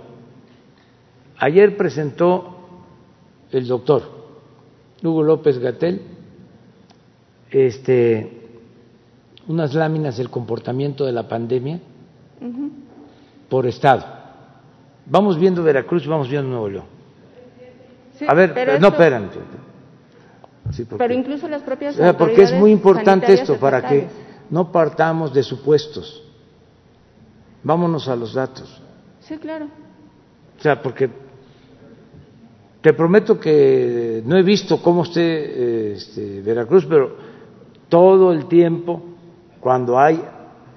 Ayer 1.38 1.76
presentó 1.76 2.58
el 3.52 3.68
doctor 3.68 4.23
Hugo 5.04 5.22
López 5.22 5.60
Gatel, 5.60 6.02
este, 7.52 8.32
unas 9.48 9.74
láminas 9.74 10.18
del 10.18 10.30
comportamiento 10.30 11.06
de 11.06 11.12
la 11.12 11.28
pandemia 11.28 11.80
por 13.50 13.68
estado. 13.68 14.06
Vamos 15.06 15.38
viendo 15.38 15.62
Veracruz, 15.62 16.08
vamos 16.08 16.30
viendo 16.30 16.50
Nuevo 16.50 16.70
León. 16.70 16.86
a 18.28 18.34
ver, 18.34 18.80
no, 18.80 18.88
espérame. 18.88 19.30
Pero 20.98 21.14
incluso 21.14 21.48
las 21.50 21.62
propias 21.62 21.98
Porque 22.18 22.44
es 22.44 22.54
muy 22.54 22.72
importante 22.72 23.34
esto, 23.34 23.58
para 23.58 23.88
que 23.88 24.08
no 24.50 24.72
partamos 24.72 25.34
de 25.34 25.44
supuestos. 25.44 26.24
Vámonos 27.64 28.08
a 28.08 28.16
los 28.16 28.34
datos. 28.34 28.82
Sí, 29.20 29.38
claro. 29.38 29.68
O 30.58 30.62
sea, 30.62 30.82
porque 30.82 31.10
te 32.84 32.92
prometo 32.92 33.40
que 33.40 34.22
no 34.26 34.36
he 34.36 34.44
visto 34.44 34.82
cómo 34.82 35.04
esté 35.04 35.94
este, 35.94 36.42
Veracruz, 36.42 36.86
pero 36.86 37.16
todo 37.88 38.34
el 38.34 38.46
tiempo, 38.48 39.02
cuando 39.62 39.98
hay 39.98 40.22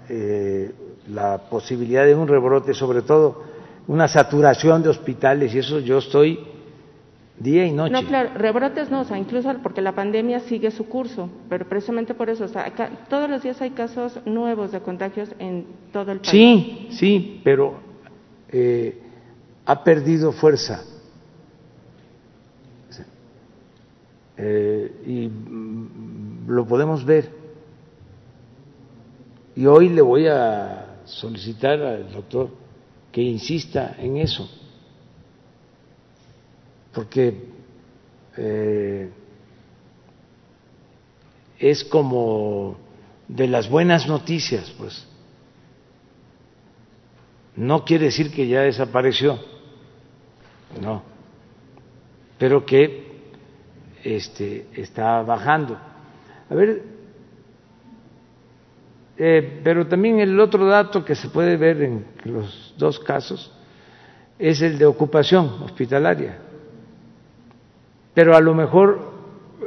eh, 0.09 0.71
la 1.09 1.39
posibilidad 1.51 2.07
de 2.07 2.15
un 2.15 2.29
rebrote, 2.29 2.75
sobre 2.75 3.03
todo 3.03 3.43
una 3.89 4.07
saturación 4.07 4.85
de 4.85 4.91
hospitales, 4.91 5.53
y 5.53 5.59
eso 5.59 5.81
yo 5.81 5.99
estoy 5.99 6.39
día 7.41 7.67
y 7.67 7.73
noche. 7.73 7.93
No, 7.93 8.05
claro, 8.05 8.31
rebrotes 8.37 8.89
no, 8.89 9.01
o 9.01 9.05
sea, 9.05 9.19
incluso 9.19 9.53
porque 9.61 9.83
la 9.83 9.93
pandemia 9.93 10.39
sigue 10.39 10.71
su 10.71 10.89
curso, 10.89 11.29
pero 11.49 11.69
precisamente 11.69 12.15
por 12.15 12.31
eso, 12.31 12.45
o 12.45 12.49
sea, 12.49 12.73
todos 13.11 13.29
los 13.29 13.43
días 13.43 13.61
hay 13.61 13.71
casos 13.71 14.21
nuevos 14.25 14.71
de 14.71 14.79
contagios 14.79 15.29
en 15.41 15.67
todo 15.93 16.13
el 16.13 16.21
país. 16.21 16.31
Sí, 16.31 16.87
sí, 16.93 17.41
pero 17.43 17.81
eh, 18.49 18.97
ha 19.65 19.83
perdido 19.83 20.31
fuerza. 20.31 20.85
Eh, 24.39 25.03
y 25.07 25.29
mm, 25.29 26.49
lo 26.49 26.67
podemos 26.67 27.05
ver. 27.05 27.31
Y 29.55 29.67
hoy 29.67 29.89
le 29.89 30.03
voy 30.03 30.27
a 30.27 31.01
solicitar 31.05 31.81
al 31.81 32.13
doctor 32.13 32.51
que 33.11 33.23
insista 33.23 33.97
en 33.99 34.19
eso 34.19 34.49
porque 36.97 37.35
eh, 38.39 39.11
es 41.59 41.85
como 41.85 42.79
de 43.29 43.47
las 43.47 43.69
buenas 43.69 44.09
noticias, 44.09 44.75
pues. 44.79 45.07
No 47.55 47.85
quiere 47.85 48.07
decir 48.07 48.33
que 48.33 48.49
ya 48.49 48.63
desapareció, 48.63 49.39
no, 50.81 51.03
pero 52.39 52.65
que 52.65 53.06
este, 54.15 54.67
está 54.75 55.23
bajando. 55.23 55.79
A 56.49 56.55
ver, 56.55 56.83
eh, 59.19 59.61
pero 59.65 59.87
también 59.87 60.21
el 60.21 60.39
otro 60.39 60.67
dato 60.67 61.05
que 61.05 61.15
se 61.15 61.29
puede 61.29 61.57
ver 61.57 61.83
en 61.83 62.05
los 62.25 62.75
dos 62.77 62.99
casos 62.99 63.53
es 64.39 64.61
el 64.61 64.79
de 64.79 64.85
ocupación 64.85 65.63
hospitalaria 65.63 66.47
pero 68.17 68.35
a 68.35 68.41
lo 68.41 68.55
mejor 68.55 68.99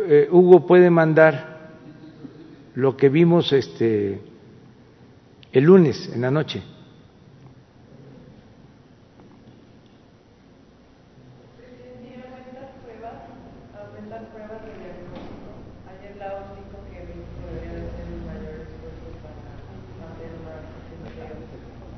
eh, 0.08 0.28
Hugo 0.32 0.66
puede 0.66 0.90
mandar 0.90 1.70
lo 2.74 2.98
que 2.98 3.08
vimos 3.08 3.54
este 3.54 4.20
el 5.52 5.64
lunes 5.64 6.12
en 6.12 6.22
la 6.22 6.32
noche. 6.32 6.64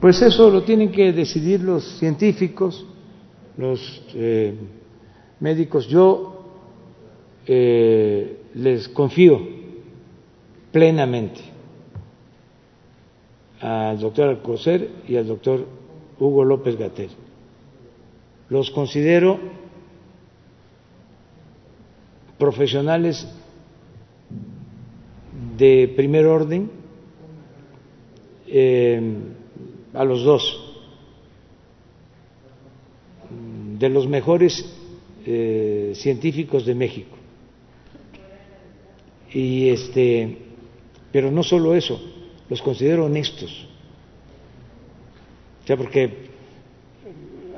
Pues 0.01 0.19
eso 0.23 0.49
lo 0.49 0.63
tienen 0.63 0.91
que 0.91 1.13
decidir 1.13 1.61
los 1.61 1.99
científicos, 1.99 2.87
los 3.55 4.01
eh, 4.15 4.55
médicos. 5.39 5.87
Yo 5.87 6.43
eh, 7.45 8.39
les 8.55 8.89
confío 8.89 9.39
plenamente 10.71 11.41
al 13.59 13.99
doctor 13.99 14.29
Alcocer 14.29 14.89
y 15.07 15.17
al 15.17 15.27
doctor 15.27 15.67
Hugo 16.19 16.45
López 16.45 16.79
Gatel. 16.79 17.11
Los 18.49 18.71
considero 18.71 19.39
profesionales 22.39 23.31
de 25.59 25.93
primer 25.95 26.25
orden 26.25 26.71
eh, 28.47 29.37
a 29.93 30.03
los 30.03 30.23
dos, 30.23 30.73
de 33.79 33.89
los 33.89 34.07
mejores 34.07 34.65
eh, 35.25 35.93
científicos 35.95 36.65
de 36.65 36.75
México 36.75 37.21
y 39.33 39.69
este, 39.69 40.37
pero 41.11 41.31
no 41.31 41.43
solo 41.43 41.73
eso, 41.75 41.99
los 42.49 42.61
considero 42.61 43.05
honestos. 43.05 43.65
O 45.63 45.67
sea, 45.67 45.77
porque 45.77 46.29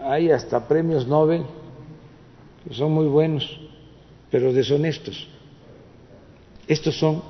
hay 0.04 0.30
hasta 0.30 0.68
premios 0.68 1.08
Nobel 1.08 1.44
que 2.68 2.74
son 2.74 2.92
muy 2.92 3.08
buenos, 3.08 3.60
pero 4.30 4.54
deshonestos. 4.54 5.28
Estos 6.68 6.98
son, 6.98 7.22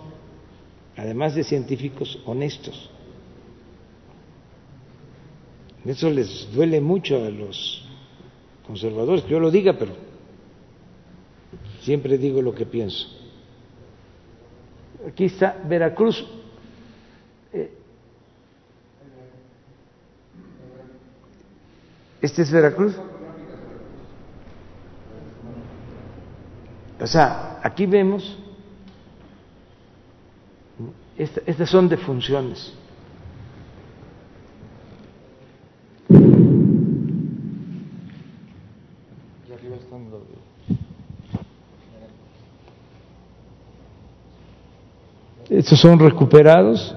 además 0.96 1.36
de 1.36 1.44
científicos, 1.44 2.20
honestos. 2.26 2.90
Eso 5.86 6.10
les 6.10 6.50
duele 6.54 6.80
mucho 6.80 7.24
a 7.24 7.30
los 7.30 7.84
conservadores, 8.66 9.24
que 9.24 9.32
yo 9.32 9.40
lo 9.40 9.52
diga, 9.52 9.74
pero 9.74 9.94
siempre 11.82 12.18
digo 12.18 12.42
lo 12.42 12.56
que 12.56 12.66
pienso. 12.66 13.08
Aquí 15.08 15.26
está 15.26 15.62
Veracruz. 15.68 16.26
Eh, 17.52 17.72
¿Este 22.22 22.44
es 22.44 22.52
Veracruz? 22.52 22.96
O 27.02 27.08
sea, 27.08 27.60
aquí 27.62 27.86
vemos, 27.86 28.38
estas 31.18 31.70
son 31.70 31.90
defunciones. 31.90 32.74
Estos 45.54 45.80
son 45.80 46.00
recuperados. 46.00 46.96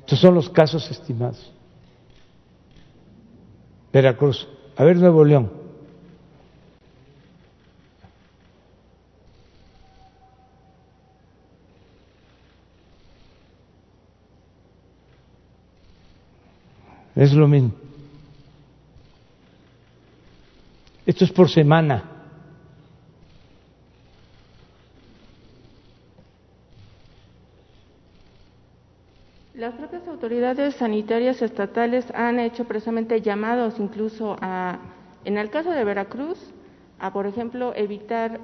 Estos 0.00 0.18
son 0.18 0.34
los 0.34 0.50
casos 0.50 0.90
estimados. 0.90 1.52
Veracruz. 3.92 4.48
A 4.76 4.82
ver, 4.82 4.96
Nuevo 4.96 5.24
León. 5.24 5.52
Es 17.14 17.32
lo 17.32 17.46
mismo. 17.46 17.70
Esto 21.06 21.24
es 21.24 21.30
por 21.30 21.48
semana. 21.48 22.13
Las 29.54 29.72
propias 29.74 30.08
autoridades 30.08 30.74
sanitarias 30.74 31.40
estatales 31.40 32.04
han 32.12 32.40
hecho 32.40 32.64
precisamente 32.64 33.20
llamados 33.20 33.74
incluso 33.78 34.36
a, 34.40 34.80
en 35.24 35.38
el 35.38 35.48
caso 35.48 35.70
de 35.70 35.84
Veracruz, 35.84 36.38
a 36.98 37.12
por 37.12 37.24
ejemplo 37.24 37.72
evitar 37.76 38.40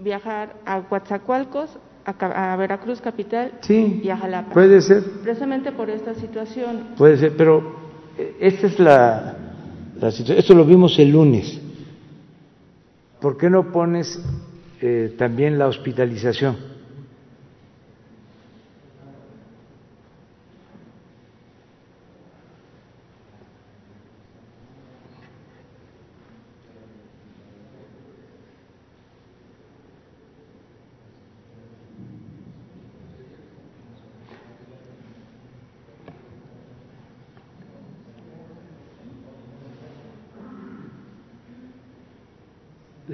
viajar 0.00 0.56
a 0.66 0.82
Coatzacoalcos, 0.82 1.78
a, 2.04 2.56
Veracruz 2.56 3.00
capital 3.00 3.52
y 3.68 4.08
a 4.08 4.16
Jalapa. 4.16 4.52
Puede 4.52 4.80
ser. 4.80 5.04
Precisamente 5.22 5.70
por 5.70 5.90
esta 5.90 6.12
situación. 6.14 6.88
Puede 6.98 7.18
ser, 7.18 7.36
pero 7.36 7.76
eh, 8.18 8.36
esta 8.40 8.66
es 8.66 8.80
la, 8.80 9.36
situación. 9.94 10.38
Esto 10.38 10.54
lo 10.54 10.64
vimos 10.64 10.98
el 10.98 11.10
lunes. 11.12 11.60
¿Por 13.20 13.36
qué 13.36 13.48
no 13.48 13.70
pones 13.70 14.20
eh, 14.80 15.14
también 15.16 15.56
la 15.56 15.68
hospitalización? 15.68 16.75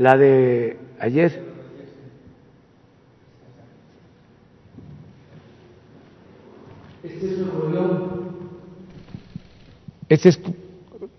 la 0.03 0.17
de 0.17 0.77
ayer. 0.99 1.45
Este 10.09 10.29
es 10.29 10.41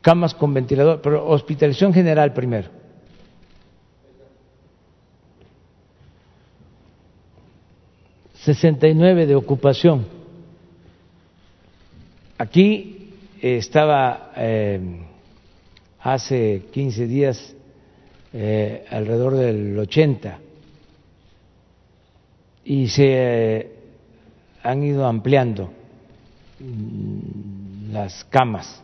camas 0.02 0.36
con 0.36 0.54
ventilador, 0.54 1.02
pero 1.02 1.26
hospitalización 1.26 1.94
general 1.94 2.34
primero. 2.34 2.84
...69 8.46 9.26
de 9.26 9.36
ocupación... 9.36 10.06
...aquí 12.38 13.14
eh, 13.42 13.56
estaba... 13.56 14.34
Eh, 14.36 15.00
...hace 16.02 16.66
15 16.74 17.08
días 17.08 17.56
eh, 18.36 18.86
alrededor 18.90 19.36
del 19.36 19.78
80 19.78 20.40
y 22.66 22.88
se 22.88 23.06
eh, 23.06 23.72
han 24.64 24.84
ido 24.84 25.06
ampliando 25.06 25.72
mm, 26.60 27.92
las 27.92 28.24
camas 28.26 28.82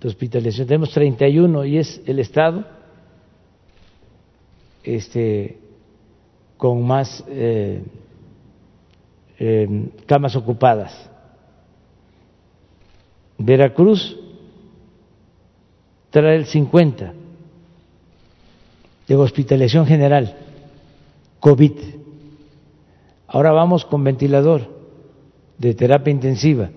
de 0.00 0.06
hospitalización. 0.06 0.68
Tenemos 0.68 0.92
31 0.92 1.64
y 1.64 1.78
es 1.78 2.00
el 2.06 2.20
Estado 2.20 2.64
este, 4.84 5.58
con 6.56 6.86
más 6.86 7.24
eh, 7.28 7.82
em, 9.36 9.90
camas 10.06 10.36
ocupadas. 10.36 11.10
Veracruz 13.36 14.16
trae 16.10 16.36
el 16.36 16.46
50 16.46 17.17
de 19.08 19.16
hospitalización 19.16 19.86
general, 19.86 20.36
COVID. 21.40 21.72
Ahora 23.26 23.52
vamos 23.52 23.84
con 23.84 24.04
ventilador 24.04 24.68
de 25.56 25.74
terapia 25.74 26.12
intensiva. 26.12 26.70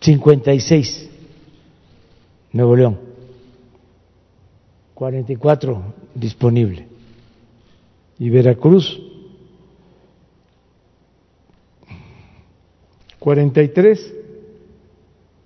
56, 0.00 1.10
Nuevo 2.52 2.76
León. 2.76 2.98
44 4.94 5.82
disponible. 6.14 6.86
Y 8.18 8.30
Veracruz, 8.30 9.00
43 13.18 14.14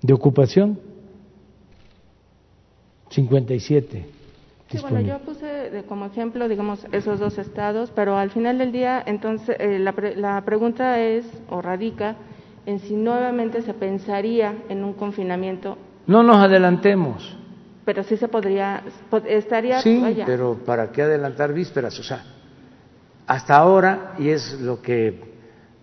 de 0.03 0.13
ocupación 0.13 0.79
57. 3.15 4.07
Sí, 4.71 4.79
bueno, 4.81 5.01
yo 5.01 5.19
puse 5.21 5.85
como 5.89 6.07
ejemplo, 6.07 6.49
digamos, 6.49 6.85
esos 6.91 7.21
dos 7.21 7.39
estados, 7.39 7.93
pero 7.95 8.17
al 8.17 8.31
final 8.31 8.59
del 8.59 8.73
día, 8.73 9.03
entonces, 9.07 9.57
eh, 9.61 9.79
la, 9.79 9.95
la 10.17 10.41
pregunta 10.45 11.01
es, 11.01 11.25
o 11.49 11.63
radica, 11.63 12.17
en 12.67 12.81
si 12.81 12.97
nuevamente 12.97 13.63
se 13.63 13.75
pensaría 13.75 14.55
en 14.69 14.83
un 14.83 14.95
confinamiento. 14.95 15.77
No 16.07 16.23
nos 16.23 16.37
adelantemos. 16.37 17.37
Pero 17.85 18.03
sí 18.03 18.17
se 18.17 18.29
podría, 18.29 18.83
estaría. 19.29 19.81
Sí, 19.81 20.03
pero 20.25 20.59
¿para 20.65 20.91
qué 20.91 21.03
adelantar 21.03 21.53
vísperas? 21.53 21.99
O 22.01 22.03
sea, 22.03 22.25
hasta 23.27 23.57
ahora, 23.57 24.15
y 24.19 24.31
es 24.31 24.59
lo 24.61 24.81
que 24.81 25.21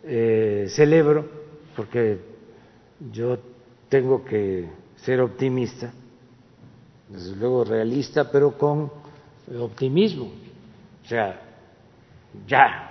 eh, 0.03 0.65
celebro, 0.69 1.29
porque 1.75 2.19
yo 3.11 3.37
tengo 3.87 4.25
que 4.25 4.67
ser 4.95 5.21
optimista, 5.21 5.93
desde 7.11 7.35
luego 7.35 7.63
realista, 7.63 8.31
pero 8.31 8.57
con 8.57 8.89
optimismo. 9.59 10.31
O 11.03 11.07
sea, 11.07 11.41
ya 12.47 12.89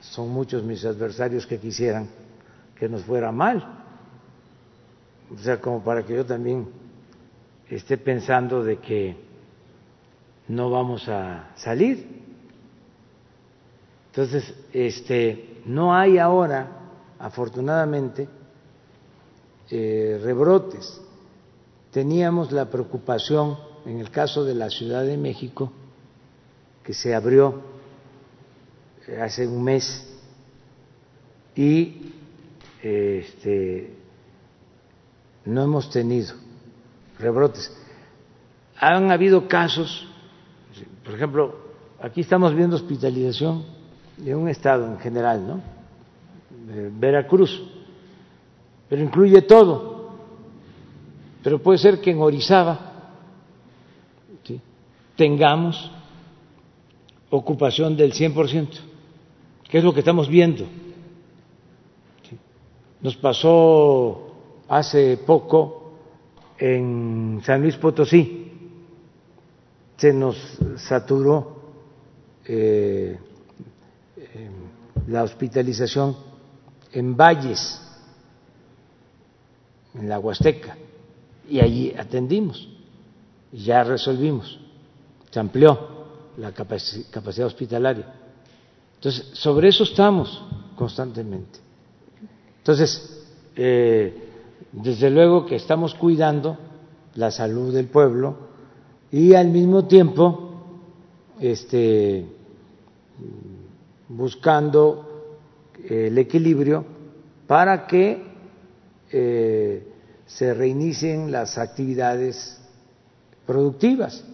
son 0.00 0.30
muchos 0.30 0.62
mis 0.62 0.84
adversarios 0.84 1.46
que 1.46 1.58
quisieran 1.58 2.08
que 2.78 2.88
nos 2.88 3.04
fuera 3.04 3.30
mal. 3.30 3.84
O 5.32 5.38
sea, 5.38 5.60
como 5.60 5.82
para 5.82 6.02
que 6.04 6.14
yo 6.14 6.24
también 6.24 6.66
esté 7.68 7.98
pensando 7.98 8.64
de 8.64 8.78
que 8.78 9.16
no 10.48 10.70
vamos 10.70 11.08
a 11.08 11.50
salir. 11.56 12.22
Entonces, 14.08 14.54
este, 14.72 15.60
no 15.64 15.94
hay 15.94 16.18
ahora, 16.18 16.68
afortunadamente, 17.18 18.28
eh, 19.70 20.20
rebrotes 20.22 21.01
teníamos 21.92 22.50
la 22.50 22.70
preocupación 22.70 23.58
en 23.84 24.00
el 24.00 24.10
caso 24.10 24.44
de 24.44 24.54
la 24.54 24.70
Ciudad 24.70 25.04
de 25.04 25.16
México, 25.16 25.70
que 26.82 26.94
se 26.94 27.14
abrió 27.14 27.62
eh, 29.06 29.20
hace 29.20 29.46
un 29.46 29.62
mes 29.62 30.08
y 31.54 32.12
este, 32.82 33.94
no 35.44 35.62
hemos 35.62 35.90
tenido 35.90 36.34
rebrotes. 37.18 37.76
Han 38.78 39.12
habido 39.12 39.46
casos, 39.46 40.08
por 41.04 41.14
ejemplo, 41.14 41.56
aquí 42.00 42.22
estamos 42.22 42.54
viendo 42.54 42.74
hospitalización 42.76 43.64
de 44.16 44.34
un 44.34 44.48
estado 44.48 44.86
en 44.86 44.98
general, 44.98 45.46
¿no? 45.46 45.60
Veracruz, 46.98 47.62
pero 48.88 49.02
incluye 49.02 49.42
todo 49.42 49.91
pero 51.42 51.60
puede 51.60 51.78
ser 51.78 52.00
que 52.00 52.10
en 52.10 52.20
Orizaba 52.20 52.88
tengamos 55.16 55.90
ocupación 57.30 57.96
del 57.96 58.12
100%, 58.12 58.68
que 59.68 59.78
es 59.78 59.84
lo 59.84 59.92
que 59.92 60.00
estamos 60.00 60.28
viendo. 60.28 60.66
Nos 63.00 63.16
pasó 63.16 64.34
hace 64.68 65.16
poco 65.18 65.92
en 66.58 67.40
San 67.44 67.60
Luis 67.60 67.76
Potosí, 67.76 68.48
se 69.96 70.12
nos 70.12 70.36
saturó 70.76 71.60
eh, 72.44 73.18
la 75.08 75.24
hospitalización 75.24 76.16
en 76.92 77.16
valles, 77.16 77.80
en 79.94 80.08
la 80.08 80.18
Huasteca 80.18 80.76
y 81.52 81.60
allí 81.60 81.92
atendimos, 81.98 82.66
ya 83.52 83.84
resolvimos, 83.84 84.58
se 85.30 85.38
amplió 85.38 85.78
la 86.38 86.52
capacidad 86.52 87.46
hospitalaria. 87.46 88.06
Entonces, 88.94 89.28
sobre 89.34 89.68
eso 89.68 89.84
estamos 89.84 90.42
constantemente. 90.76 91.58
Entonces, 92.56 93.22
eh, 93.54 94.30
desde 94.72 95.10
luego 95.10 95.44
que 95.44 95.56
estamos 95.56 95.94
cuidando 95.94 96.56
la 97.16 97.30
salud 97.30 97.70
del 97.74 97.88
pueblo 97.88 98.34
y 99.10 99.34
al 99.34 99.48
mismo 99.48 99.84
tiempo 99.84 100.54
este, 101.38 102.28
buscando 104.08 105.28
el 105.86 106.16
equilibrio 106.16 106.82
para 107.46 107.86
que 107.86 108.22
eh, 109.12 109.91
se 110.34 110.54
reinicien 110.54 111.30
las 111.30 111.58
actividades 111.58 112.58
productivas, 113.46 114.24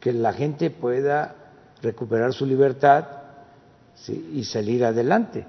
que 0.00 0.12
la 0.12 0.32
gente 0.32 0.70
pueda 0.70 1.36
recuperar 1.82 2.32
su 2.32 2.46
libertad 2.46 3.06
y 4.08 4.44
salir 4.44 4.84
adelante. 4.84 5.44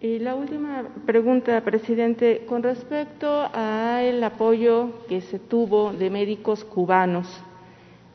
Y 0.00 0.18
la 0.18 0.34
última 0.34 0.88
pregunta, 1.06 1.60
presidente, 1.62 2.44
con 2.46 2.62
respecto 2.62 3.48
al 3.52 4.22
apoyo 4.24 5.06
que 5.08 5.20
se 5.20 5.38
tuvo 5.38 5.92
de 5.92 6.10
médicos 6.10 6.64
cubanos 6.64 7.28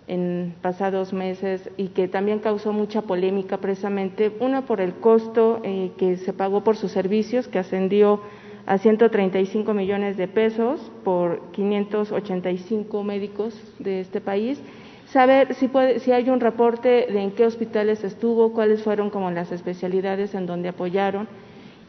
en 0.08 0.56
pasados 0.62 1.14
meses 1.14 1.70
y 1.78 1.90
que 1.90 2.08
también 2.08 2.40
causó 2.40 2.74
mucha 2.74 3.02
polémica 3.02 3.58
precisamente, 3.58 4.36
una 4.40 4.66
por 4.66 4.82
el 4.82 4.96
costo 4.96 5.62
eh, 5.64 5.92
que 5.98 6.18
se 6.18 6.34
pagó 6.34 6.64
por 6.64 6.76
sus 6.76 6.92
servicios, 6.92 7.48
que 7.48 7.60
ascendió 7.60 8.22
a 8.66 8.78
135 8.78 9.74
millones 9.74 10.18
de 10.18 10.28
pesos 10.28 10.80
por 11.04 11.52
585 11.52 13.04
médicos 13.04 13.54
de 13.80 14.02
este 14.02 14.22
país. 14.22 14.60
Saber 15.08 15.54
si, 15.56 15.68
puede, 15.68 16.00
si 16.00 16.12
hay 16.12 16.30
un 16.30 16.40
reporte 16.40 17.08
de 17.10 17.22
en 17.22 17.32
qué 17.32 17.46
hospitales 17.46 18.04
estuvo, 18.04 18.54
cuáles 18.54 18.84
fueron 18.84 19.10
como 19.10 19.30
las 19.32 19.52
especialidades 19.52 20.34
en 20.34 20.46
donde 20.46 20.70
apoyaron 20.70 21.28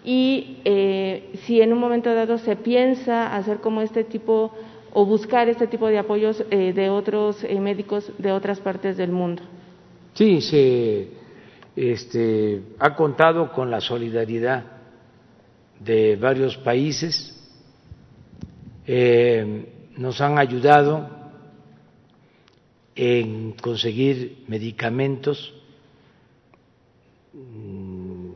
y 0.04 0.58
eh, 0.64 1.32
si 1.44 1.60
en 1.60 1.72
un 1.72 1.80
momento 1.80 2.14
dado 2.14 2.38
se 2.38 2.54
piensa 2.54 3.34
hacer 3.34 3.58
como 3.58 3.80
este 3.80 4.04
tipo 4.04 4.52
o 4.92 5.04
buscar 5.04 5.48
este 5.48 5.66
tipo 5.66 5.88
de 5.88 5.98
apoyos 5.98 6.44
eh, 6.50 6.72
de 6.72 6.88
otros 6.90 7.42
eh, 7.42 7.58
médicos 7.58 8.12
de 8.16 8.30
otras 8.32 8.60
partes 8.60 8.96
del 8.96 9.10
mundo. 9.10 9.42
Sí, 10.14 10.40
se 10.40 11.08
este, 11.74 12.62
ha 12.78 12.94
contado 12.94 13.52
con 13.52 13.70
la 13.70 13.80
solidaridad 13.80 14.75
de 15.80 16.16
varios 16.16 16.56
países, 16.56 17.32
eh, 18.86 19.90
nos 19.96 20.20
han 20.20 20.38
ayudado 20.38 21.08
en 22.94 23.52
conseguir 23.52 24.44
medicamentos. 24.48 25.52
Mm, 27.32 28.30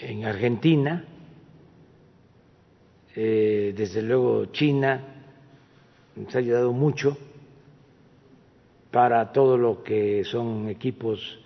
en 0.00 0.24
Argentina, 0.24 1.04
eh, 3.14 3.72
desde 3.76 4.02
luego 4.02 4.46
China 4.46 5.00
nos 6.16 6.34
ha 6.34 6.38
ayudado 6.38 6.72
mucho 6.72 7.16
para 8.90 9.32
todo 9.32 9.56
lo 9.56 9.82
que 9.82 10.24
son 10.24 10.68
equipos 10.68 11.38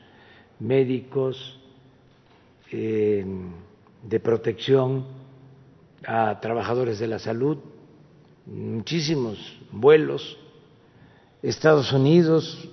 médicos 0.59 1.61
eh, 2.73 3.25
de 4.09 4.21
protección 4.21 5.05
a 6.07 6.39
trabajadores 6.41 6.99
de 6.99 7.09
la 7.09 7.19
salud, 7.19 7.59
muchísimos 8.47 9.39
vuelos, 9.73 10.39
Estados 11.43 11.93
Unidos, 11.93 12.69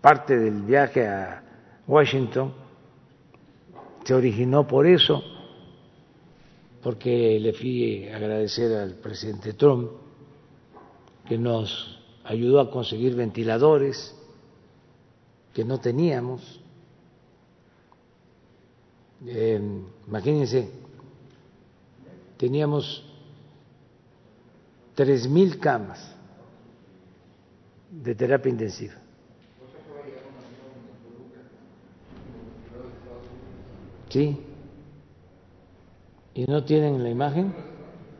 parte 0.00 0.36
del 0.36 0.62
viaje 0.62 1.06
a 1.06 1.42
Washington 1.86 2.52
se 4.04 4.12
originó 4.12 4.66
por 4.66 4.86
eso, 4.86 5.22
porque 6.82 7.38
le 7.40 7.52
fui 7.54 8.08
a 8.08 8.16
agradecer 8.16 8.76
al 8.76 8.94
presidente 8.96 9.54
Trump 9.54 9.90
que 11.26 11.38
nos 11.38 11.98
ayudó 12.24 12.60
a 12.60 12.70
conseguir 12.70 13.14
ventiladores 13.14 14.14
que 15.54 15.64
no 15.64 15.80
teníamos. 15.80 16.60
Eh, 19.26 19.60
imagínense, 20.06 20.68
teníamos 22.36 23.02
tres 24.94 25.26
mil 25.26 25.58
camas 25.58 26.14
de 27.90 28.14
terapia 28.14 28.50
intensiva. 28.50 28.94
Sí. 34.10 34.38
¿Y 36.34 36.44
no 36.44 36.62
tienen 36.64 37.02
la 37.02 37.10
imagen? 37.10 37.52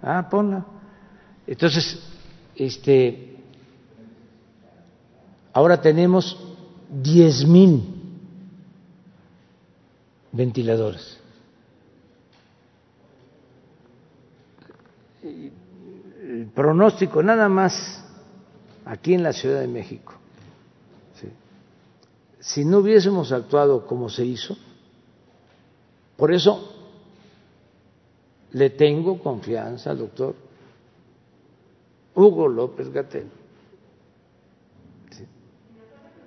Ah, 0.03 0.29
ponla. 0.29 0.67
Entonces, 1.47 2.01
este, 2.57 3.37
ahora 5.53 5.81
tenemos 5.81 6.37
diez 6.91 7.47
mil 7.47 7.94
ventiladores. 10.35 11.19
El 15.23 16.51
pronóstico 16.55 17.23
nada 17.23 17.49
más 17.49 18.05
aquí 18.85 19.15
en 19.15 19.23
la 19.23 19.33
Ciudad 19.33 19.61
de 19.61 19.69
México. 19.69 20.15
Si 22.41 22.63
no 22.63 22.79
hubiésemos 22.81 23.33
actuado 23.33 23.87
como 23.87 24.11
se 24.11 24.27
hizo, 24.27 24.55
por 26.19 26.31
eso 26.31 26.75
le 28.53 28.69
tengo 28.69 29.19
confianza 29.19 29.93
al 29.93 29.99
doctor 29.99 30.35
Hugo 32.15 32.49
López 32.49 32.93
Gatel. 32.93 33.29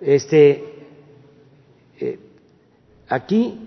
Este, 0.02 0.88
eh, 2.00 2.20
aquí 3.10 3.60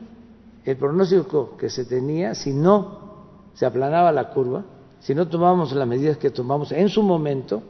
el 0.64 0.76
pronóstico 0.76 1.56
que 1.56 1.70
se 1.70 1.84
tenía, 1.84 2.34
si 2.34 2.52
no 2.52 3.10
se 3.54 3.66
aplanaba 3.66 4.12
la 4.12 4.30
curva, 4.30 4.64
si 5.00 5.14
no 5.14 5.28
tomábamos 5.28 5.72
las 5.72 5.88
medidas 5.88 6.18
que 6.18 6.30
tomamos 6.30 6.72
en 6.72 6.88
su 6.88 7.02
momento, 7.02 7.62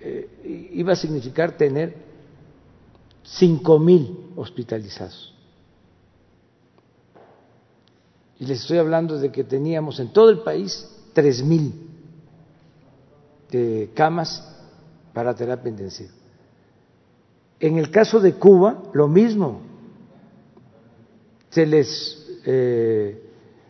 eh, 0.00 0.70
iba 0.72 0.92
a 0.92 0.96
significar 0.96 1.56
tener 1.56 1.96
cinco 3.22 3.78
mil 3.78 4.32
hospitalizados. 4.36 5.32
Y 8.38 8.46
les 8.46 8.60
estoy 8.60 8.78
hablando 8.78 9.18
de 9.18 9.32
que 9.32 9.44
teníamos 9.44 9.98
en 9.98 10.12
todo 10.12 10.28
el 10.30 10.40
país 10.40 10.88
tres 11.12 11.42
mil 11.42 11.86
camas 13.94 14.44
para 15.14 15.34
terapia 15.34 15.70
intensiva. 15.70 16.10
En 17.58 17.78
el 17.78 17.90
caso 17.90 18.20
de 18.20 18.34
Cuba, 18.34 18.82
lo 18.92 19.08
mismo. 19.08 19.60
Se 21.50 21.66
les 21.66 22.40
eh, 22.44 23.22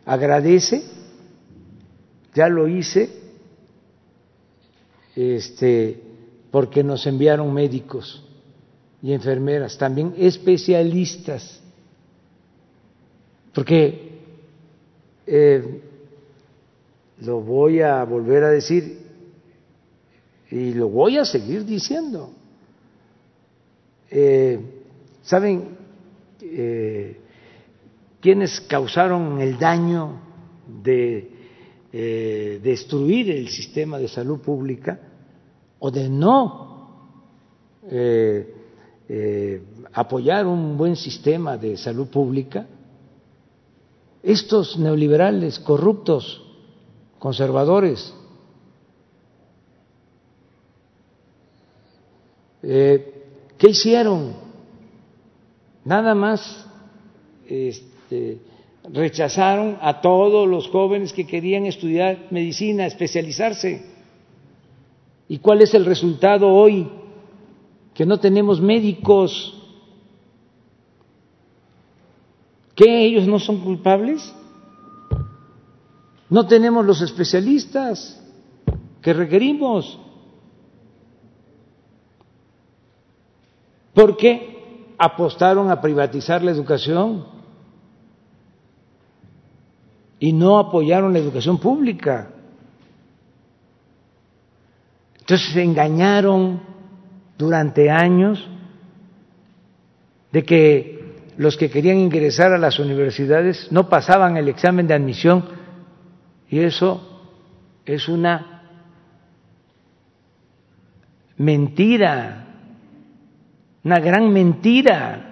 agradece, 0.04 0.82
ya 2.34 2.48
lo 2.48 2.68
hice, 2.68 3.10
este, 5.14 6.00
porque 6.50 6.84
nos 6.84 7.06
enviaron 7.06 7.52
médicos 7.52 8.22
y 9.02 9.12
enfermeras, 9.12 9.78
también 9.78 10.14
especialistas, 10.18 11.60
porque 13.54 14.10
eh, 15.26 15.80
lo 17.20 17.40
voy 17.40 17.80
a 17.80 18.04
volver 18.04 18.44
a 18.44 18.50
decir 18.50 18.98
y 20.50 20.74
lo 20.74 20.88
voy 20.88 21.18
a 21.18 21.24
seguir 21.24 21.64
diciendo. 21.64 22.30
Eh, 24.10 24.60
¿Saben 25.22 25.76
quiénes 28.20 28.60
causaron 28.62 29.40
el 29.40 29.58
daño 29.58 30.20
de 30.82 31.32
destruir 32.62 33.30
el 33.30 33.48
sistema 33.48 33.98
de 33.98 34.08
salud 34.08 34.40
pública 34.40 35.00
o 35.78 35.90
de 35.90 36.08
no 36.08 36.76
apoyar 39.92 40.46
un 40.46 40.76
buen 40.76 40.96
sistema 40.96 41.56
de 41.56 41.76
salud 41.76 42.08
pública? 42.08 42.66
estos 44.26 44.76
neoliberales 44.76 45.60
corruptos, 45.60 46.42
conservadores, 47.20 48.12
eh, 52.64 53.22
¿qué 53.56 53.70
hicieron? 53.70 54.34
Nada 55.84 56.16
más 56.16 56.66
este, 57.46 57.95
rechazaron 58.92 59.78
a 59.80 60.00
todos 60.00 60.48
los 60.48 60.68
jóvenes 60.68 61.12
que 61.12 61.26
querían 61.26 61.66
estudiar 61.66 62.26
medicina, 62.30 62.86
especializarse. 62.86 63.84
¿Y 65.28 65.38
cuál 65.38 65.62
es 65.62 65.74
el 65.74 65.84
resultado 65.84 66.48
hoy? 66.48 66.88
Que 67.94 68.06
no 68.06 68.20
tenemos 68.20 68.60
médicos 68.60 69.56
¿Qué 72.76 73.06
ellos 73.06 73.26
no 73.26 73.38
son 73.38 73.60
culpables? 73.60 74.32
No 76.28 76.46
tenemos 76.46 76.84
los 76.84 77.00
especialistas 77.00 78.22
que 79.00 79.14
requerimos. 79.14 79.98
¿Por 83.94 84.18
qué 84.18 84.94
apostaron 84.98 85.70
a 85.70 85.80
privatizar 85.80 86.44
la 86.44 86.50
educación 86.50 87.24
y 90.18 90.32
no 90.32 90.58
apoyaron 90.58 91.12
la 91.12 91.18
educación 91.18 91.58
pública. 91.58 92.30
Entonces 95.20 95.52
se 95.52 95.62
engañaron 95.62 96.60
durante 97.36 97.90
años 97.90 98.48
de 100.32 100.44
que 100.44 100.96
los 101.36 101.56
que 101.56 101.70
querían 101.70 101.98
ingresar 101.98 102.52
a 102.52 102.58
las 102.58 102.78
universidades 102.78 103.70
no 103.70 103.88
pasaban 103.88 104.36
el 104.36 104.48
examen 104.48 104.86
de 104.86 104.94
admisión 104.94 105.44
y 106.48 106.60
eso 106.60 107.24
es 107.84 108.08
una 108.08 108.62
mentira, 111.36 112.46
una 113.84 113.98
gran 113.98 114.32
mentira. 114.32 115.22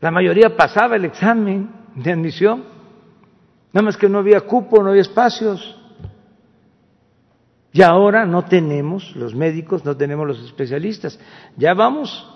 La 0.00 0.10
mayoría 0.10 0.56
pasaba 0.56 0.96
el 0.96 1.04
examen 1.04 1.77
de 2.02 2.12
admisión, 2.12 2.64
nada 3.72 3.84
más 3.84 3.96
que 3.96 4.08
no 4.08 4.18
había 4.18 4.40
cupo, 4.40 4.82
no 4.82 4.90
había 4.90 5.02
espacios. 5.02 5.76
Y 7.72 7.82
ahora 7.82 8.24
no 8.24 8.44
tenemos 8.44 9.14
los 9.14 9.34
médicos, 9.34 9.84
no 9.84 9.96
tenemos 9.96 10.26
los 10.26 10.42
especialistas. 10.44 11.18
Ya 11.56 11.74
vamos 11.74 12.26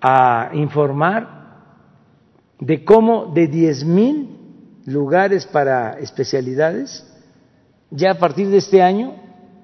a 0.00 0.50
informar 0.54 1.38
de 2.58 2.84
cómo 2.84 3.26
de 3.26 3.46
diez 3.46 3.84
mil 3.84 4.36
lugares 4.86 5.46
para 5.46 5.98
especialidades, 5.98 7.04
ya 7.90 8.12
a 8.12 8.18
partir 8.18 8.48
de 8.48 8.58
este 8.58 8.82
año 8.82 9.14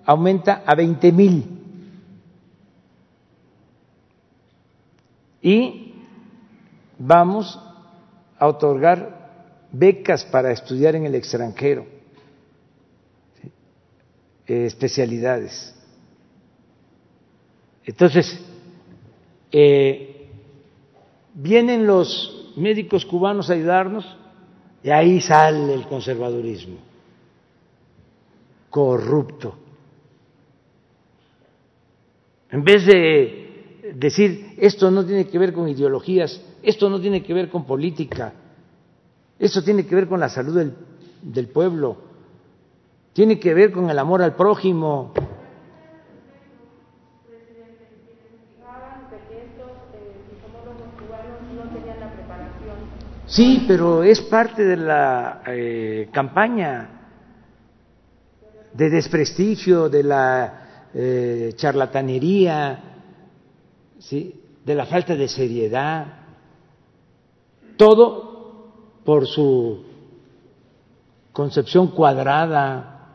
aumenta 0.04 0.62
a 0.66 0.74
veinte 0.74 1.10
mil. 1.10 1.44
Y 5.40 5.94
vamos 6.98 7.58
a 8.44 8.48
otorgar 8.48 9.68
becas 9.72 10.24
para 10.24 10.52
estudiar 10.52 10.94
en 10.94 11.06
el 11.06 11.14
extranjero, 11.14 11.86
especialidades. 14.46 15.74
Entonces, 17.84 18.38
eh, 19.50 20.28
vienen 21.34 21.86
los 21.86 22.52
médicos 22.56 23.04
cubanos 23.04 23.50
a 23.50 23.54
ayudarnos 23.54 24.04
y 24.82 24.90
ahí 24.90 25.20
sale 25.20 25.74
el 25.74 25.86
conservadurismo 25.86 26.94
corrupto. 28.74 29.54
En 32.50 32.64
vez 32.64 32.84
de 32.84 33.92
decir 33.94 34.54
esto 34.58 34.90
no 34.90 35.06
tiene 35.06 35.28
que 35.28 35.38
ver 35.38 35.52
con 35.52 35.68
ideologías, 35.68 36.42
esto 36.64 36.88
no 36.88 37.00
tiene 37.00 37.22
que 37.22 37.34
ver 37.34 37.48
con 37.48 37.64
política, 37.64 38.32
esto 39.38 39.62
tiene 39.62 39.86
que 39.86 39.94
ver 39.94 40.08
con 40.08 40.20
la 40.20 40.28
salud 40.28 40.56
del, 40.56 40.74
del 41.22 41.48
pueblo, 41.48 41.96
tiene 43.12 43.38
que 43.38 43.54
ver 43.54 43.70
con 43.72 43.90
el 43.90 43.98
amor 43.98 44.22
al 44.22 44.34
prójimo, 44.34 45.12
Sí, 53.26 53.64
pero 53.66 54.04
es 54.04 54.20
parte 54.20 54.64
de 54.64 54.76
la 54.76 55.42
eh, 55.46 56.08
campaña 56.12 56.88
de 58.72 58.90
desprestigio, 58.90 59.88
de 59.88 60.02
la 60.04 60.90
eh, 60.94 61.52
charlatanería, 61.56 62.78
¿sí? 63.98 64.40
de 64.64 64.74
la 64.76 64.86
falta 64.86 65.16
de 65.16 65.26
seriedad, 65.26 66.23
todo 67.76 68.64
por 69.04 69.26
su 69.26 69.84
concepción 71.32 71.88
cuadrada, 71.88 73.08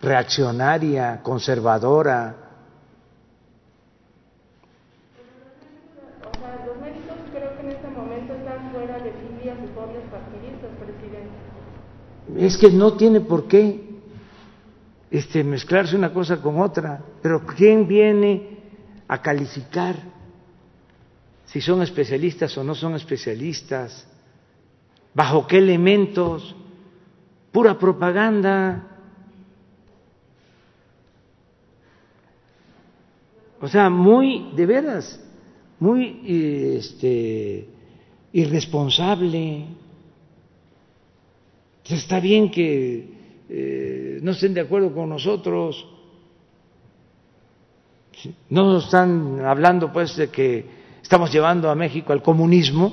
reaccionaria, 0.00 1.22
conservadora, 1.22 2.48
es 12.36 12.56
que 12.56 12.70
no 12.70 12.92
tiene 12.92 13.20
por 13.20 13.48
qué 13.48 13.88
este, 15.10 15.42
mezclarse 15.42 15.96
una 15.96 16.12
cosa 16.12 16.40
con 16.40 16.60
otra, 16.60 17.02
pero 17.20 17.44
¿quién 17.44 17.88
viene 17.88 18.58
a 19.08 19.20
calificar 19.20 19.96
si 21.48 21.60
son 21.60 21.82
especialistas 21.82 22.56
o 22.58 22.64
no 22.64 22.74
son 22.74 22.94
especialistas? 22.94 24.06
¿Bajo 25.14 25.46
qué 25.46 25.58
elementos? 25.58 26.54
Pura 27.50 27.78
propaganda. 27.78 28.84
O 33.60 33.66
sea, 33.66 33.88
muy, 33.90 34.50
de 34.54 34.66
veras, 34.66 35.20
muy 35.80 36.20
este, 36.76 37.66
irresponsable. 38.32 39.64
Está 41.84 42.20
bien 42.20 42.50
que 42.50 43.08
eh, 43.48 44.18
no 44.22 44.32
estén 44.32 44.52
de 44.52 44.60
acuerdo 44.60 44.92
con 44.92 45.08
nosotros, 45.08 45.88
no 48.50 48.78
están 48.78 49.40
hablando 49.40 49.90
pues 49.90 50.14
de 50.14 50.28
que 50.28 50.77
estamos 51.08 51.32
llevando 51.32 51.70
a 51.70 51.74
México 51.74 52.12
al 52.12 52.22
comunismo, 52.22 52.92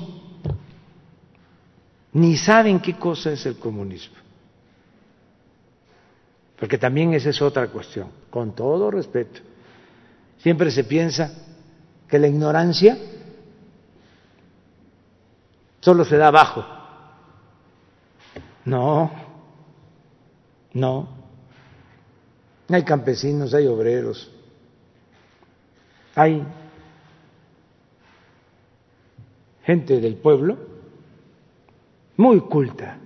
ni 2.14 2.34
saben 2.38 2.80
qué 2.80 2.94
cosa 2.94 3.32
es 3.32 3.44
el 3.44 3.58
comunismo. 3.58 4.16
Porque 6.58 6.78
también 6.78 7.12
esa 7.12 7.28
es 7.28 7.42
otra 7.42 7.68
cuestión, 7.68 8.08
con 8.30 8.54
todo 8.54 8.90
respeto. 8.90 9.42
Siempre 10.38 10.70
se 10.70 10.84
piensa 10.84 11.30
que 12.08 12.18
la 12.18 12.28
ignorancia 12.28 12.96
solo 15.80 16.02
se 16.02 16.16
da 16.16 16.28
abajo 16.28 16.64
no, 18.66 19.10
no. 20.72 21.08
Hay 22.68 22.82
campesinos, 22.82 23.54
hay 23.54 23.66
obreros, 23.68 24.28
hay 26.16 26.44
gente 29.66 30.00
del 30.00 30.14
pueblo 30.14 30.56
muy 32.16 32.40
culta. 32.40 32.98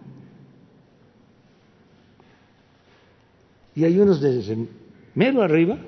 Y 3.75 3.85
hay 3.85 3.99
unos 3.99 4.21
desde 4.21 4.69
mero 5.15 5.43
arriba 5.43 5.79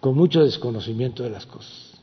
con 0.00 0.14
mucho 0.14 0.44
desconocimiento 0.44 1.22
de 1.22 1.30
las 1.30 1.46
cosas. 1.46 1.98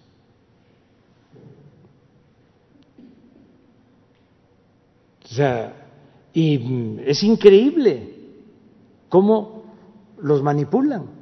O 5.23 5.33
sea, 5.33 5.87
y 6.33 6.99
es 7.05 7.21
increíble 7.21 8.15
cómo 9.07 9.65
los 10.19 10.41
manipulan. 10.41 11.20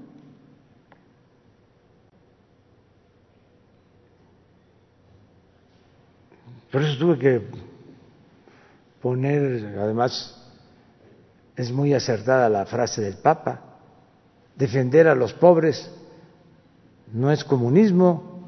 Por 6.71 6.83
eso 6.83 6.97
tuve 6.97 7.17
que 7.17 7.41
poner, 9.01 9.77
además, 9.77 10.35
es 11.55 11.71
muy 11.71 11.93
acertada 11.93 12.49
la 12.49 12.65
frase 12.65 13.01
del 13.01 13.17
Papa, 13.17 13.61
defender 14.55 15.07
a 15.07 15.15
los 15.15 15.33
pobres 15.33 15.89
no 17.13 17.31
es 17.31 17.43
comunismo, 17.43 18.47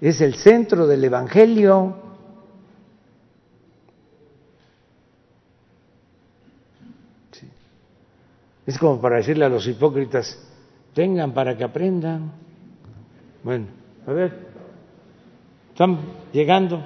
es 0.00 0.20
el 0.20 0.34
centro 0.34 0.86
del 0.86 1.04
Evangelio. 1.04 1.96
Es 8.66 8.78
como 8.78 9.00
para 9.00 9.16
decirle 9.16 9.44
a 9.44 9.48
los 9.48 9.66
hipócritas, 9.66 10.38
tengan 10.94 11.32
para 11.32 11.56
que 11.56 11.64
aprendan. 11.64 12.32
Bueno, 13.42 13.66
a 14.06 14.12
ver, 14.12 14.38
están 15.70 15.98
llegando. 16.32 16.82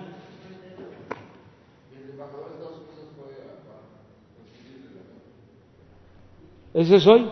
¿Ese 6.76 6.96
es 6.96 7.06
hoy? 7.06 7.26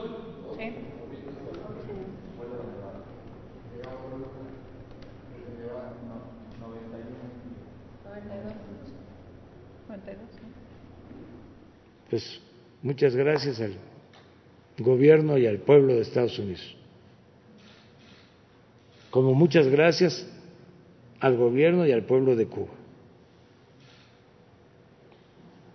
Sí. 0.57 0.73
Pues 12.09 12.41
muchas 12.83 13.15
gracias 13.15 13.61
al 13.61 13.77
gobierno 14.79 15.37
y 15.37 15.47
al 15.47 15.59
pueblo 15.59 15.93
de 15.93 16.01
Estados 16.01 16.39
Unidos. 16.39 16.75
Como 19.11 19.35
muchas 19.35 19.69
gracias 19.69 20.27
al 21.21 21.37
gobierno 21.37 21.87
y 21.87 21.93
al 21.93 22.07
pueblo 22.07 22.35
de 22.35 22.47
Cuba. 22.47 22.73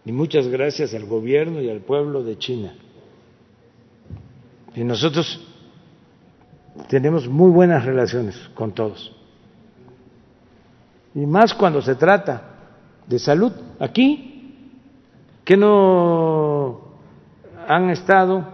Y 0.06 0.12
muchas 0.12 0.48
gracias 0.48 0.96
al 0.96 1.06
gobierno 1.06 1.62
y 1.62 1.70
al 1.70 1.82
pueblo 1.82 2.24
de 2.24 2.36
China. 2.40 2.76
Y 4.76 4.84
nosotros 4.84 5.40
tenemos 6.88 7.28
muy 7.28 7.52
buenas 7.52 7.86
relaciones 7.86 8.36
con 8.54 8.74
todos. 8.74 9.16
Y 11.16 11.26
más 11.26 11.54
cuando 11.54 11.82
se 11.82 11.96
trata 11.96 12.42
de 13.08 13.20
salud. 13.20 13.52
Aquí, 13.80 14.74
que 15.44 15.58
no 15.58 16.82
han 17.68 17.90
estado 17.90 18.46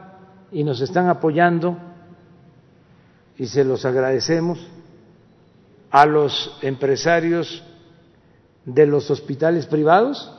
y 0.51 0.63
nos 0.63 0.79
están 0.81 1.09
apoyando 1.09 1.77
y 3.37 3.45
se 3.47 3.65
los 3.65 3.85
agradecemos 3.85 4.65
a 5.91 6.05
los 6.05 6.57
empresarios 6.61 7.63
de 8.65 8.87
los 8.87 9.11
hospitales 9.11 9.65
privados. 9.65 10.31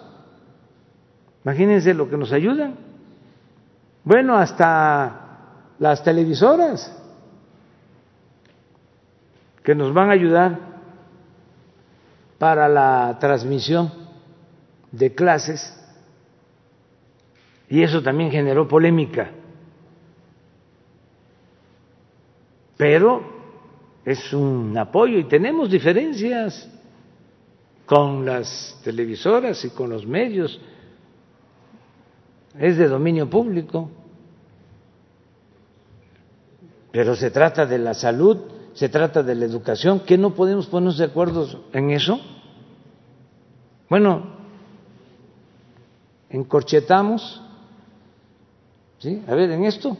Imagínense 1.45 1.95
lo 1.95 2.09
que 2.09 2.17
nos 2.17 2.33
ayudan. 2.33 2.77
Bueno, 4.05 4.37
hasta 4.37 5.26
las 5.79 6.03
televisoras 6.03 6.95
que 9.63 9.75
nos 9.75 9.93
van 9.93 10.11
a 10.11 10.13
ayudar 10.13 10.59
para 12.39 12.69
la 12.69 13.17
transmisión 13.19 13.93
de 14.93 15.15
clases 15.15 15.73
y 17.69 17.83
eso 17.83 18.03
también 18.03 18.31
generó 18.31 18.69
polémica. 18.69 19.33
pero 22.77 23.23
es 24.05 24.33
un 24.33 24.77
apoyo 24.77 25.19
y 25.19 25.25
tenemos 25.25 25.71
diferencias 25.71 26.71
con 27.87 28.25
las 28.25 28.79
televisoras 28.85 29.65
y 29.65 29.71
con 29.71 29.91
los 29.91 30.07
medios. 30.07 30.61
Es 32.59 32.77
de 32.77 32.89
dominio 32.89 33.29
público, 33.29 33.91
pero 36.97 37.15
se 37.15 37.31
trata 37.31 37.67
de 37.67 37.77
la 37.79 37.93
salud 37.93 38.39
se 38.73 38.89
trata 38.89 39.23
de 39.23 39.35
la 39.35 39.45
educación, 39.45 40.01
¿qué 40.01 40.17
no 40.17 40.35
podemos 40.35 40.67
ponernos 40.67 40.97
de 40.97 41.05
acuerdo 41.05 41.65
en 41.75 41.91
eso? 41.91 42.19
Bueno, 43.91 44.35
encorchetamos, 46.29 47.43
¿sí? 48.99 49.23
A 49.27 49.35
ver, 49.35 49.51
en 49.51 49.65
esto 49.65 49.97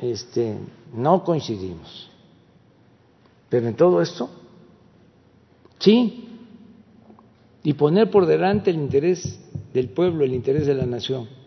este, 0.00 0.56
no 0.94 1.24
coincidimos, 1.24 2.10
pero 3.50 3.68
en 3.68 3.76
todo 3.76 4.00
esto, 4.00 4.30
sí, 5.78 6.26
y 7.62 7.74
poner 7.74 8.10
por 8.10 8.24
delante 8.24 8.70
el 8.70 8.76
interés 8.76 9.40
del 9.74 9.90
pueblo, 9.90 10.24
el 10.24 10.34
interés 10.34 10.66
de 10.66 10.74
la 10.74 10.86
nación. 10.86 11.39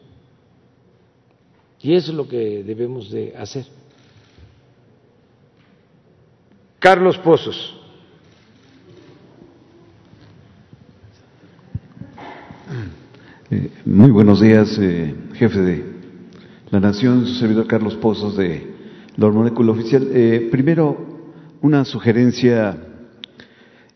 Y 1.83 1.93
eso 1.95 2.11
es 2.11 2.17
lo 2.17 2.29
que 2.29 2.63
debemos 2.63 3.11
de 3.11 3.35
hacer. 3.37 3.65
Carlos 6.79 7.17
Pozos. 7.17 7.77
Eh, 13.51 13.69
muy 13.85 14.11
buenos 14.11 14.39
días, 14.39 14.79
eh, 14.79 15.13
jefe 15.33 15.59
de 15.59 15.83
la 16.71 16.79
Nación, 16.79 17.27
su 17.27 17.35
servidor 17.35 17.67
Carlos 17.67 17.95
Pozos 17.95 18.37
de 18.37 18.65
la 19.17 19.29
Molécula 19.29 19.73
Oficial. 19.73 20.07
Eh, 20.13 20.47
primero, 20.49 21.31
una 21.61 21.83
sugerencia. 21.83 22.77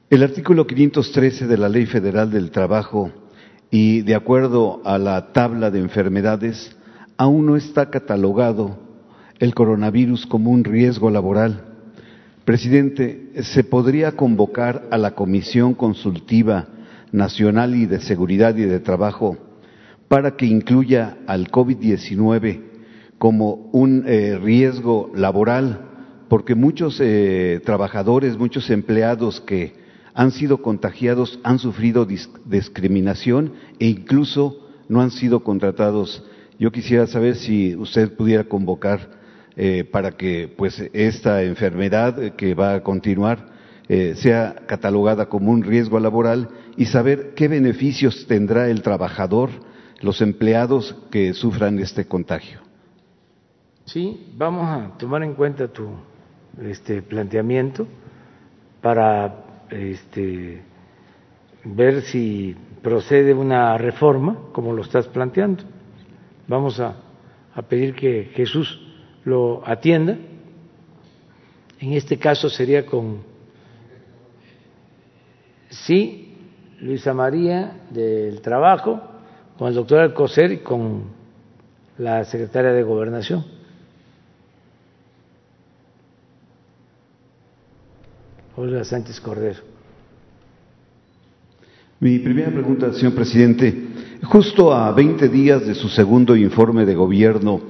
El 0.09 0.23
artículo 0.23 0.67
513 0.67 1.47
de 1.47 1.57
la 1.57 1.69
Ley 1.69 1.85
Federal 1.85 2.31
del 2.31 2.51
Trabajo 2.51 3.11
y 3.71 4.01
de 4.01 4.15
acuerdo 4.15 4.81
a 4.83 4.97
la 4.97 5.31
tabla 5.31 5.71
de 5.71 5.79
enfermedades, 5.79 6.77
aún 7.17 7.45
no 7.45 7.55
está 7.55 7.89
catalogado 7.89 8.77
el 9.39 9.53
coronavirus 9.53 10.25
como 10.25 10.51
un 10.51 10.63
riesgo 10.63 11.09
laboral. 11.09 11.63
Presidente, 12.45 13.31
¿se 13.41 13.63
podría 13.63 14.13
convocar 14.13 14.87
a 14.91 14.97
la 14.97 15.15
Comisión 15.15 15.73
Consultiva 15.73 16.67
Nacional 17.11 17.75
y 17.75 17.85
de 17.85 17.99
Seguridad 17.99 18.55
y 18.55 18.63
de 18.63 18.79
Trabajo 18.79 19.37
para 20.07 20.37
que 20.37 20.45
incluya 20.45 21.17
al 21.27 21.51
COVID-19 21.51 22.61
como 23.17 23.69
un 23.73 24.03
eh, 24.05 24.39
riesgo 24.41 25.11
laboral, 25.15 25.81
porque 26.29 26.55
muchos 26.55 26.99
eh, 27.01 27.61
trabajadores, 27.65 28.37
muchos 28.37 28.69
empleados 28.69 29.41
que 29.41 29.75
han 30.13 30.31
sido 30.31 30.61
contagiados 30.61 31.39
han 31.43 31.59
sufrido 31.59 32.05
discriminación 32.05 33.53
e 33.79 33.87
incluso 33.87 34.67
no 34.87 35.01
han 35.01 35.11
sido 35.11 35.43
contratados. 35.43 36.23
Yo 36.59 36.71
quisiera 36.71 37.07
saber 37.07 37.35
si 37.35 37.75
usted 37.75 38.15
pudiera 38.15 38.43
convocar 38.43 38.99
eh, 39.55 39.83
para 39.83 40.11
que 40.11 40.53
pues 40.55 40.83
esta 40.93 41.43
enfermedad 41.43 42.35
que 42.35 42.53
va 42.53 42.75
a 42.75 42.83
continuar 42.83 43.57
sea 44.15 44.53
catalogada 44.65 45.29
como 45.29 45.49
un 45.49 45.63
riesgo 45.63 45.97
laboral 45.97 46.49
y 46.75 46.87
saber 46.87 47.33
qué 47.35 47.47
beneficios 47.47 48.27
tendrá 48.27 48.69
el 48.69 48.81
trabajador, 48.81 49.49
los 50.01 50.19
empleados 50.19 50.93
que 51.09 51.33
sufran 51.33 51.79
este 51.79 52.05
contagio. 52.05 52.59
Sí, 53.85 54.33
vamos 54.35 54.67
a 54.67 54.97
tomar 54.97 55.23
en 55.23 55.33
cuenta 55.33 55.69
tu 55.69 55.87
este, 56.61 57.01
planteamiento 57.01 57.87
para 58.81 59.45
este, 59.69 60.61
ver 61.63 62.01
si 62.01 62.53
procede 62.81 63.33
una 63.33 63.77
reforma, 63.77 64.37
como 64.51 64.73
lo 64.73 64.81
estás 64.81 65.07
planteando. 65.07 65.63
Vamos 66.47 66.79
a, 66.79 66.95
a 67.53 67.61
pedir 67.61 67.93
que 67.93 68.31
Jesús 68.33 68.79
lo 69.25 69.67
atienda. 69.67 70.17
En 71.79 71.93
este 71.93 72.17
caso 72.17 72.49
sería 72.49 72.85
con, 72.85 73.21
sí, 75.69 76.35
Luisa 76.79 77.13
María 77.13 77.81
del 77.89 78.41
Trabajo, 78.41 79.01
con 79.57 79.67
el 79.67 79.73
doctor 79.73 79.99
Alcocer 79.99 80.51
y 80.51 80.57
con 80.59 81.03
la 81.97 82.23
secretaria 82.23 82.71
de 82.71 82.83
Gobernación. 82.83 83.45
Olga 88.55 88.83
Sánchez 88.83 89.19
Cordero. 89.19 89.59
Mi 91.99 92.19
primera 92.19 92.49
pregunta, 92.49 92.91
señor 92.93 93.13
presidente. 93.13 93.86
Justo 94.23 94.73
a 94.73 94.91
20 94.91 95.29
días 95.29 95.65
de 95.67 95.75
su 95.75 95.89
segundo 95.89 96.35
informe 96.35 96.85
de 96.85 96.95
gobierno, 96.95 97.61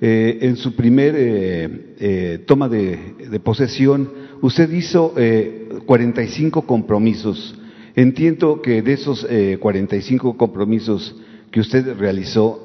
eh, 0.00 0.38
en 0.40 0.56
su 0.56 0.74
primer 0.74 1.14
eh, 1.16 1.94
eh, 2.00 2.44
toma 2.46 2.70
de, 2.70 3.38
posesión, 3.44 4.10
usted 4.40 4.72
hizo 4.72 5.14
45 5.84 6.62
compromisos. 6.62 7.54
Entiendo 7.94 8.62
que 8.62 8.80
de 8.80 8.92
esos 8.94 9.26
45 9.60 10.36
compromisos 10.36 11.14
que 11.50 11.60
usted 11.60 11.96
realizó, 11.98 12.62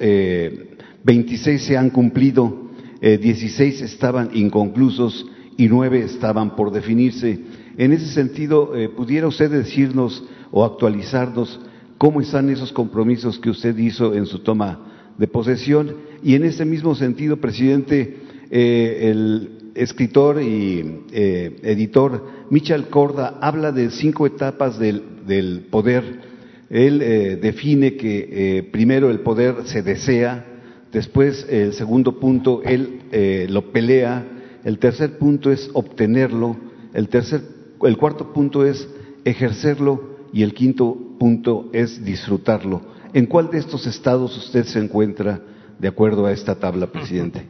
26 1.04 1.62
se 1.62 1.78
han 1.78 1.90
cumplido, 1.90 2.70
16 3.02 3.82
estaban 3.82 4.30
inconclusos 4.34 5.26
y 5.58 5.68
9 5.68 6.04
estaban 6.04 6.56
por 6.56 6.72
definirse. 6.72 7.40
En 7.78 7.92
ese 7.92 8.08
sentido, 8.08 8.72
¿pudiera 8.96 9.28
usted 9.28 9.52
decirnos 9.52 10.24
o 10.52 10.64
actualizarnos 10.64 11.60
cómo 11.98 12.22
están 12.22 12.50
esos 12.50 12.72
compromisos 12.72 13.40
que 13.40 13.50
usted 13.50 13.78
hizo 13.78 14.14
en 14.14 14.26
su 14.26 14.40
toma 14.40 15.14
de 15.18 15.28
posesión? 15.28 15.96
Y 16.24 16.36
en 16.36 16.44
ese 16.44 16.66
mismo 16.66 16.96
sentido, 16.96 17.38
presidente, 17.38 18.18
eh, 18.52 19.10
el 19.12 19.72
escritor 19.76 20.42
y 20.42 21.04
eh, 21.12 21.58
editor 21.64 22.26
Michel 22.50 22.88
Corda 22.88 23.38
habla 23.42 23.72
de 23.72 23.90
cinco 23.90 24.26
etapas 24.26 24.80
del, 24.80 25.04
del 25.28 25.62
poder. 25.70 26.36
Él 26.70 27.00
define 27.42 27.96
que 27.96 28.68
primero 28.72 29.12
el 29.12 29.20
poder 29.20 29.56
se 29.66 29.84
desea, 29.84 30.46
después 30.92 31.46
el 31.48 31.74
segundo 31.74 32.20
punto 32.20 32.64
él 32.66 33.02
lo 33.50 33.72
pelea, 33.72 34.26
el 34.64 34.80
tercer 34.80 35.20
punto 35.20 35.52
es 35.52 35.70
obtenerlo, 35.74 36.58
el 36.94 37.08
tercer 37.08 37.42
el 37.84 37.98
cuarto 37.98 38.34
punto 38.34 38.66
es 38.66 38.88
ejercerlo 39.24 40.15
y 40.36 40.44
el 40.44 40.54
quinto 40.54 40.98
punto 41.18 41.70
es 41.72 42.04
disfrutarlo. 42.04 42.82
¿En 43.14 43.26
cuál 43.26 43.50
de 43.50 43.58
estos 43.58 43.88
estados 43.88 44.36
usted 44.36 44.66
se 44.66 44.80
encuentra 44.80 45.40
de 45.80 45.88
acuerdo 45.88 46.26
a 46.26 46.34
esta 46.34 46.60
tabla, 46.60 46.88
presidente? 46.88 47.46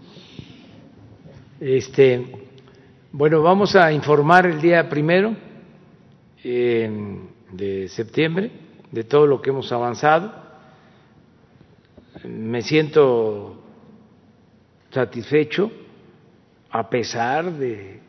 Este, 1.59 2.23
bueno, 3.11 3.41
vamos 3.41 3.75
a 3.75 3.91
informar 3.91 4.45
el 4.45 4.61
día 4.61 4.87
primero 4.87 5.35
de 6.43 7.87
septiembre 7.89 8.51
de 8.91 9.03
todo 9.03 9.25
lo 9.25 9.41
que 9.41 9.49
hemos 9.49 9.71
avanzado. 9.71 10.31
Me 12.23 12.61
siento 12.61 13.63
satisfecho 14.91 15.71
a 16.69 16.87
pesar 16.87 17.51
de 17.51 18.04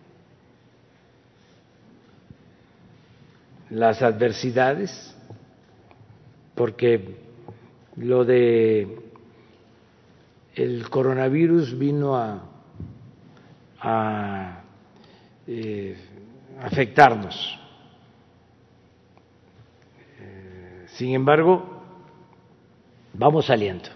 las 3.70 4.02
adversidades, 4.02 5.14
porque 6.55 7.16
lo 7.97 8.24
de 8.24 9.02
el 10.55 10.88
coronavirus 10.88 11.78
vino 11.78 12.16
a, 12.16 12.43
eh, 15.47 15.97
afectarnos. 16.60 17.59
Eh, 20.18 20.86
sin 20.88 21.14
embargo, 21.14 21.82
vamos 23.12 23.47
saliendo. 23.47 23.90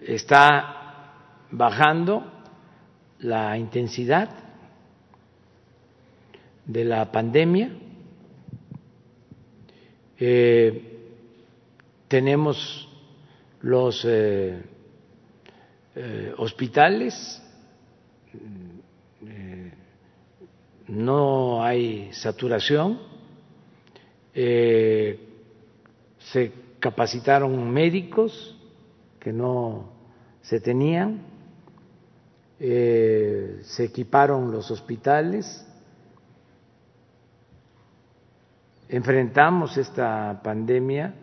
Está 0.00 1.14
bajando 1.50 2.24
la 3.20 3.56
intensidad 3.56 4.41
de 6.72 6.84
la 6.84 7.12
pandemia. 7.12 7.70
Eh, 10.18 10.98
tenemos 12.08 12.88
los 13.60 14.04
eh, 14.04 14.62
eh, 15.94 16.34
hospitales, 16.38 17.40
no 20.88 21.62
hay 21.62 22.10
saturación, 22.12 22.98
se 24.32 25.18
capacitaron 26.78 27.70
médicos 27.70 28.56
que 29.18 29.32
no 29.32 29.90
se 30.42 30.60
tenían, 30.60 31.22
se 32.58 33.84
equiparon 33.84 34.52
los 34.52 34.70
hospitales, 34.70 35.66
enfrentamos 38.92 39.78
esta 39.78 40.42
pandemia 40.44 41.14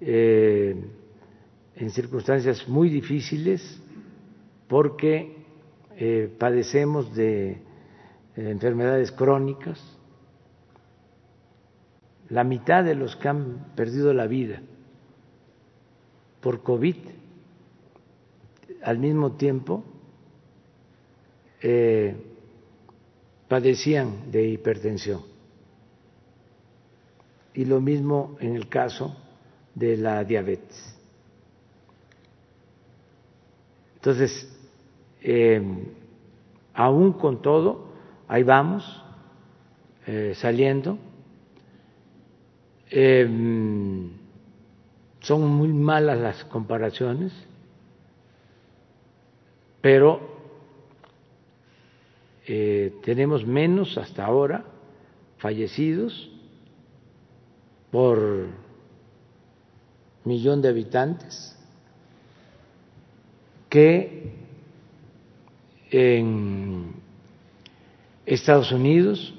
eh, 0.00 0.74
en 1.76 1.90
circunstancias 1.90 2.66
muy 2.68 2.90
difíciles 2.90 3.80
porque 4.66 5.36
eh, 5.96 6.34
padecemos 6.36 7.14
de 7.14 7.50
eh, 7.50 7.60
enfermedades 8.36 9.12
crónicas. 9.12 9.80
La 12.28 12.42
mitad 12.42 12.82
de 12.82 12.96
los 12.96 13.14
que 13.14 13.28
han 13.28 13.72
perdido 13.76 14.12
la 14.12 14.26
vida 14.26 14.60
por 16.40 16.64
COVID 16.64 16.96
al 18.82 18.98
mismo 18.98 19.32
tiempo 19.32 19.84
padecían 23.48 24.30
de 24.30 24.48
hipertensión. 24.48 25.35
Y 27.56 27.64
lo 27.64 27.80
mismo 27.80 28.36
en 28.38 28.54
el 28.54 28.68
caso 28.68 29.16
de 29.74 29.96
la 29.96 30.22
diabetes. 30.24 30.94
Entonces, 33.94 34.46
eh, 35.22 35.60
aún 36.74 37.14
con 37.14 37.40
todo, 37.40 37.86
ahí 38.28 38.42
vamos, 38.42 39.02
eh, 40.06 40.34
saliendo. 40.36 40.98
Eh, 42.90 43.26
son 45.20 45.48
muy 45.48 45.68
malas 45.68 46.18
las 46.20 46.44
comparaciones, 46.44 47.32
pero 49.80 50.36
tenemos 53.02 53.44
menos 53.44 53.98
hasta 53.98 54.24
ahora 54.24 54.64
fallecidos 55.38 56.30
por 57.90 58.48
millón 60.24 60.60
de 60.60 60.68
habitantes 60.68 61.56
que 63.68 64.32
en 65.90 66.94
Estados 68.24 68.72
Unidos, 68.72 69.34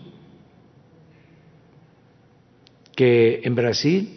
que 2.95 3.41
en 3.43 3.55
Brasil, 3.55 4.13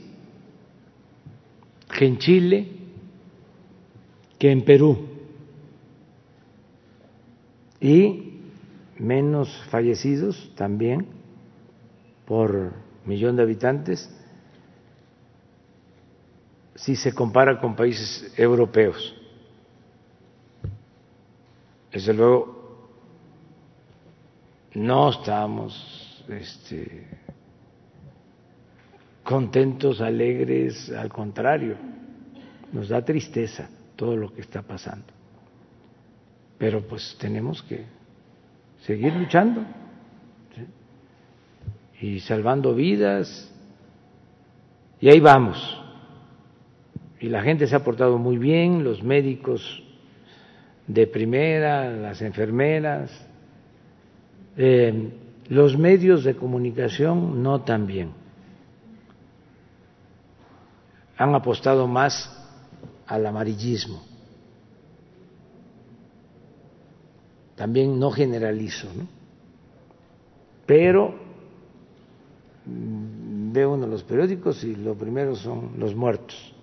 que 1.99 2.07
en 2.07 2.19
Chile, 2.19 2.69
que 4.39 4.51
en 4.51 4.65
Perú. 4.65 5.09
Y 7.81 8.35
menos 8.99 9.51
fallecidos 9.71 10.53
también 10.55 11.07
por 12.27 12.73
millón 13.07 13.37
de 13.37 13.43
habitantes 13.43 14.09
si 16.81 16.97
se 16.97 17.13
compara 17.13 17.61
con 17.61 17.77
países 17.77 18.33
europeos. 18.39 19.15
Desde 21.93 22.15
luego, 22.15 22.89
no 24.75 25.11
estamos 25.11 26.25
este, 26.29 27.07
contentos, 29.23 30.01
alegres, 30.01 30.91
al 30.91 31.11
contrario, 31.11 31.77
nos 32.73 32.89
da 32.89 33.05
tristeza 33.05 33.69
todo 33.95 34.17
lo 34.17 34.33
que 34.33 34.41
está 34.41 34.63
pasando. 34.63 35.13
Pero 36.57 36.81
pues 36.87 37.15
tenemos 37.21 37.63
que 37.63 37.85
seguir 38.87 39.13
luchando 39.15 39.65
y 42.01 42.21
salvando 42.21 42.75
vidas. 42.75 43.53
Y 44.99 45.11
ahí 45.11 45.21
vamos. 45.21 45.80
Y 47.21 47.29
la 47.29 47.43
gente 47.43 47.67
se 47.67 47.77
ha 47.77 47.85
portado 47.85 48.17
muy 48.17 48.39
bien, 48.39 48.83
los 48.83 49.03
médicos 49.03 49.83
de 50.87 51.07
primera, 51.07 51.91
las 51.91 52.23
enfermeras, 52.23 53.11
eh, 54.57 55.13
los 55.49 55.77
medios 55.77 56.25
de 56.25 56.35
comunicación 56.35 57.43
no 57.43 57.61
tan 57.61 57.87
bien. 57.87 58.13
Han 61.19 61.35
apostado 61.35 61.87
más 61.87 62.37
al 63.07 63.27
amarillismo. 63.27 64.03
También 67.55 67.99
no 67.99 68.11
generalizo, 68.11 68.89
¿no? 68.95 69.07
Pero 70.65 71.15
mm, 72.65 73.53
veo 73.53 73.75
uno 73.75 73.87
los 73.87 74.03
periódicos 74.05 74.65
y 74.65 74.75
lo 74.75 74.95
primero 74.95 75.37
son 75.37 75.73
los 75.77 75.95
muertos. 75.95 76.55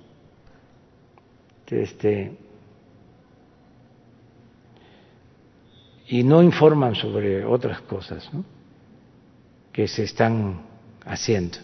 Este, 1.69 2.31
y 6.07 6.23
no 6.23 6.41
informan 6.41 6.95
sobre 6.95 7.43
otras 7.43 7.81
cosas 7.81 8.29
que 9.73 9.87
se 9.87 10.03
están 10.03 10.61
haciendo. 11.05 11.57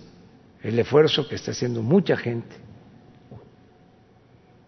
El 0.61 0.77
esfuerzo 0.79 1.27
que 1.27 1.35
está 1.35 1.51
haciendo 1.51 1.81
mucha 1.81 2.17
gente, 2.17 2.55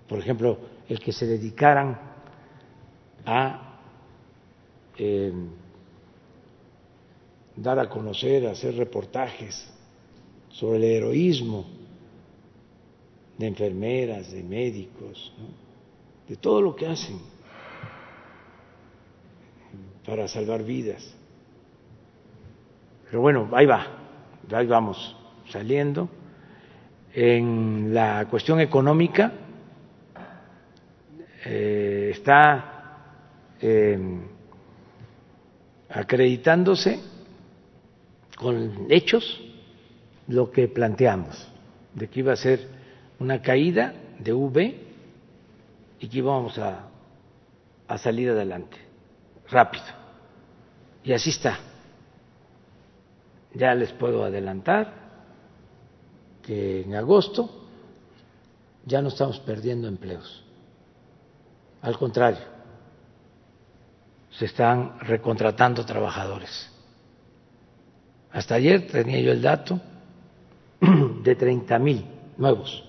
por 0.07 0.19
ejemplo, 0.19 0.57
el 0.87 0.99
que 0.99 1.11
se 1.11 1.25
dedicaran 1.25 1.99
a 3.25 3.79
eh, 4.97 5.33
dar 7.55 7.79
a 7.79 7.89
conocer, 7.89 8.47
a 8.47 8.51
hacer 8.51 8.75
reportajes 8.75 9.67
sobre 10.49 10.77
el 10.77 10.83
heroísmo 10.83 11.65
de 13.37 13.47
enfermeras, 13.47 14.31
de 14.31 14.43
médicos, 14.43 15.33
de 16.27 16.35
todo 16.37 16.61
lo 16.61 16.75
que 16.75 16.87
hacen 16.87 17.19
para 20.05 20.27
salvar 20.27 20.63
vidas. 20.63 21.15
Pero 23.05 23.21
bueno, 23.21 23.49
ahí 23.53 23.65
va, 23.65 23.87
ahí 24.51 24.67
vamos 24.67 25.15
saliendo. 25.49 26.09
En 27.13 27.93
la 27.93 28.27
cuestión 28.29 28.59
económica 28.59 29.31
eh, 31.45 32.09
está 32.13 32.97
eh, 33.61 33.97
acreditándose 35.89 36.99
con 38.35 38.87
hechos 38.89 39.41
lo 40.27 40.51
que 40.51 40.67
planteamos, 40.67 41.47
de 41.93 42.09
que 42.09 42.19
iba 42.19 42.33
a 42.33 42.35
ser 42.35 42.67
una 43.19 43.41
caída 43.41 43.93
de 44.19 44.33
V 44.33 44.85
y 45.99 46.07
que 46.07 46.17
íbamos 46.17 46.57
a, 46.57 46.87
a 47.87 47.97
salir 47.97 48.29
adelante 48.29 48.77
rápido. 49.49 49.85
Y 51.03 51.13
así 51.13 51.29
está. 51.29 51.57
Ya 53.53 53.73
les 53.73 53.91
puedo 53.93 54.23
adelantar 54.23 54.93
que 56.41 56.81
en 56.81 56.95
agosto 56.95 57.49
ya 58.85 59.01
no 59.01 59.09
estamos 59.09 59.39
perdiendo 59.39 59.87
empleos. 59.87 60.43
Al 61.81 61.97
contrario, 61.97 62.41
se 64.31 64.45
están 64.45 64.99
recontratando 64.99 65.85
trabajadores. 65.85 66.71
Hasta 68.31 68.55
ayer 68.55 68.87
tenía 68.87 69.19
yo 69.21 69.31
el 69.31 69.41
dato 69.41 69.79
de 71.23 71.35
30 71.35 71.79
mil 71.79 72.05
nuevos 72.37 72.83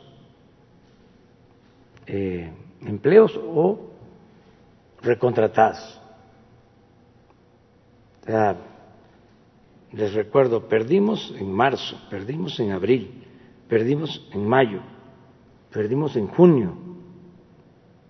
eh, 2.06 2.52
empleos 2.82 3.36
o 3.36 3.90
recontratados 5.02 6.00
les 9.92 10.12
recuerdo, 10.14 10.68
perdimos 10.68 11.34
en 11.38 11.52
marzo, 11.52 11.96
perdimos 12.10 12.58
en 12.60 12.72
abril, 12.72 13.24
perdimos 13.68 14.26
en 14.32 14.46
mayo, 14.46 14.80
perdimos 15.70 16.16
en 16.16 16.26
junio, 16.26 16.76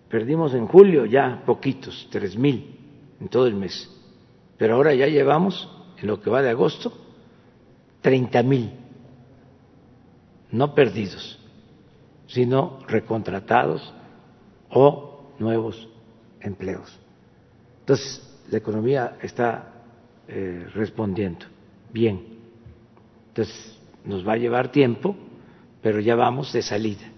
perdimos 0.08 0.54
en 0.54 0.66
julio 0.66 1.04
ya 1.04 1.42
poquitos, 1.44 2.08
tres 2.10 2.36
mil 2.36 2.78
en 3.20 3.28
todo 3.28 3.46
el 3.46 3.54
mes. 3.54 3.92
Pero 4.56 4.74
ahora 4.74 4.94
ya 4.94 5.06
llevamos, 5.06 5.70
en 5.98 6.08
lo 6.08 6.20
que 6.20 6.30
va 6.30 6.42
de 6.42 6.50
agosto, 6.50 6.92
treinta 8.00 8.42
mil, 8.42 8.72
no 10.50 10.74
perdidos, 10.74 11.38
sino 12.26 12.78
recontratados 12.86 13.92
o 14.70 15.32
nuevos 15.38 15.88
empleos. 16.40 16.98
Entonces, 17.80 18.22
la 18.50 18.58
economía 18.58 19.16
está 19.22 19.72
eh, 20.28 20.66
respondiendo 20.74 21.46
bien. 21.92 22.20
Entonces, 23.28 23.78
nos 24.04 24.26
va 24.26 24.32
a 24.32 24.36
llevar 24.36 24.70
tiempo, 24.70 25.16
pero 25.82 26.00
ya 26.00 26.14
vamos 26.14 26.52
de 26.52 26.62
salida. 26.62 27.10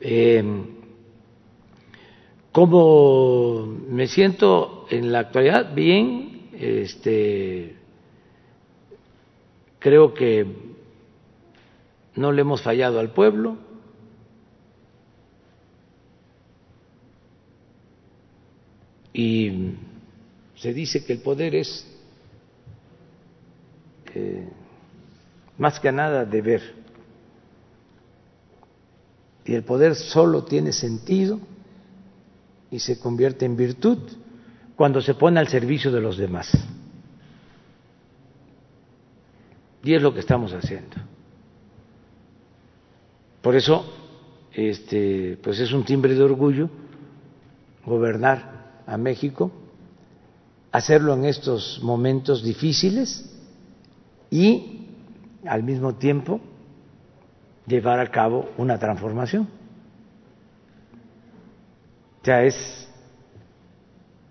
Eh, 0.00 0.42
¿Cómo 2.52 3.66
me 3.88 4.06
siento 4.06 4.86
en 4.90 5.12
la 5.12 5.20
actualidad? 5.20 5.74
Bien, 5.74 6.48
este, 6.58 7.76
creo 9.78 10.12
que 10.12 10.67
no 12.18 12.32
le 12.32 12.42
hemos 12.42 12.62
fallado 12.62 13.00
al 13.00 13.10
pueblo. 13.10 13.56
y 19.18 19.74
se 20.54 20.72
dice 20.72 21.04
que 21.04 21.14
el 21.14 21.18
poder 21.18 21.56
es 21.56 21.84
eh, 24.14 24.48
más 25.58 25.80
que 25.80 25.90
nada 25.90 26.24
deber. 26.24 26.62
Y 29.44 29.54
el 29.54 29.64
poder 29.64 29.96
solo 29.96 30.44
tiene 30.44 30.72
sentido 30.72 31.40
y 32.70 32.78
se 32.78 33.00
convierte 33.00 33.44
en 33.44 33.56
virtud 33.56 33.98
cuando 34.76 35.02
se 35.02 35.14
pone 35.14 35.40
al 35.40 35.48
servicio 35.48 35.90
de 35.90 36.00
los 36.00 36.16
demás. 36.16 36.52
Y 39.82 39.94
es 39.94 40.00
lo 40.00 40.14
que 40.14 40.20
estamos 40.20 40.52
haciendo. 40.52 40.96
Por 43.42 43.54
eso, 43.56 43.84
este, 44.52 45.38
pues 45.42 45.60
es 45.60 45.72
un 45.72 45.84
timbre 45.84 46.14
de 46.14 46.22
orgullo 46.22 46.68
gobernar 47.84 48.82
a 48.86 48.96
México, 48.96 49.50
hacerlo 50.72 51.14
en 51.14 51.24
estos 51.24 51.80
momentos 51.82 52.42
difíciles 52.42 53.34
y 54.30 54.86
al 55.46 55.62
mismo 55.62 55.94
tiempo 55.94 56.40
llevar 57.66 58.00
a 58.00 58.10
cabo 58.10 58.50
una 58.58 58.78
transformación. 58.78 59.48
O 62.20 62.24
sea, 62.24 62.42
es 62.42 62.88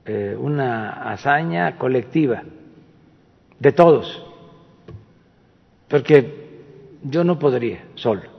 eh, 0.05 0.35
una 0.39 1.11
hazaña 1.11 1.77
colectiva 1.77 2.43
de 3.59 3.71
todos, 3.71 4.23
porque 5.88 6.59
yo 7.03 7.23
no 7.23 7.39
podría 7.39 7.85
solo. 7.95 8.36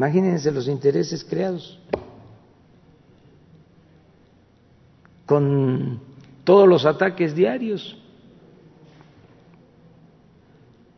Imagínense 0.00 0.50
los 0.50 0.66
intereses 0.66 1.22
creados 1.22 1.78
con 5.26 6.00
todos 6.42 6.66
los 6.66 6.86
ataques 6.86 7.34
diarios. 7.34 7.98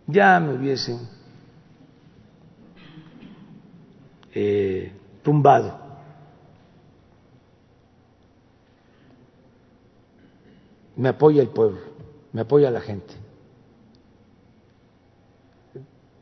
Ya 0.06 0.38
me 0.38 0.54
hubiesen 0.54 1.00
eh, 4.36 4.92
tumbado. 5.24 5.80
Me 10.94 11.08
apoya 11.08 11.42
el 11.42 11.48
pueblo, 11.48 11.80
me 12.32 12.42
apoya 12.42 12.70
la 12.70 12.80
gente. 12.80 13.14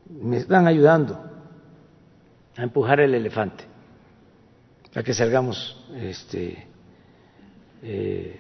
Me 0.09 0.39
están 0.39 0.67
ayudando 0.67 1.31
a 2.57 2.63
empujar 2.63 3.01
el 3.01 3.15
elefante, 3.15 3.65
a 4.95 5.03
que 5.03 5.15
salgamos 5.15 5.85
este, 5.95 6.67
eh, 7.83 8.37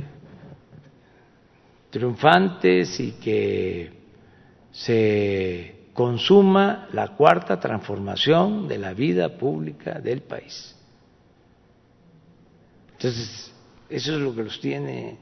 triunfantes 1.90 2.98
y 3.00 3.12
que 3.12 3.92
se 4.72 5.88
consuma 5.92 6.88
la 6.92 7.08
cuarta 7.16 7.58
transformación 7.58 8.68
de 8.68 8.78
la 8.78 8.94
vida 8.94 9.36
pública 9.36 10.00
del 10.00 10.22
país. 10.22 10.74
Entonces, 12.92 13.52
eso 13.88 14.14
es 14.14 14.20
lo 14.20 14.34
que 14.34 14.44
los 14.44 14.60
tiene 14.60 15.18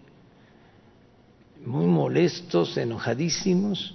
muy 1.65 1.87
molestos, 1.87 2.77
enojadísimos. 2.77 3.95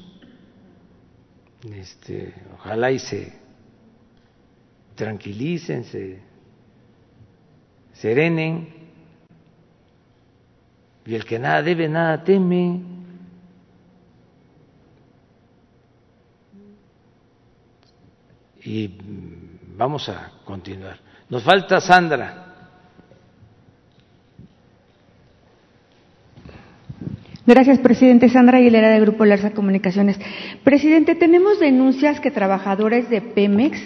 Este, 1.71 2.33
ojalá 2.55 2.91
y 2.91 2.99
se 2.99 3.42
tranquilicen, 4.95 5.83
se 5.83 6.21
serenen. 7.93 8.81
Y 11.05 11.15
el 11.15 11.25
que 11.25 11.37
nada 11.37 11.61
debe, 11.61 11.89
nada 11.89 12.23
teme. 12.23 12.81
Y 18.63 18.97
vamos 19.75 20.07
a 20.07 20.31
continuar. 20.45 20.97
Nos 21.29 21.43
falta 21.43 21.81
Sandra. 21.81 22.52
Gracias, 27.45 27.79
presidente. 27.79 28.29
Sandra 28.29 28.59
Aguilera, 28.59 28.89
de 28.89 29.01
Grupo 29.01 29.25
Larsa 29.25 29.51
Comunicaciones. 29.51 30.17
Presidente, 30.63 31.13
tenemos 31.13 31.59
denuncias 31.59 32.21
que 32.21 32.31
trabajadores 32.31 33.09
de 33.09 33.19
Pemex 33.19 33.85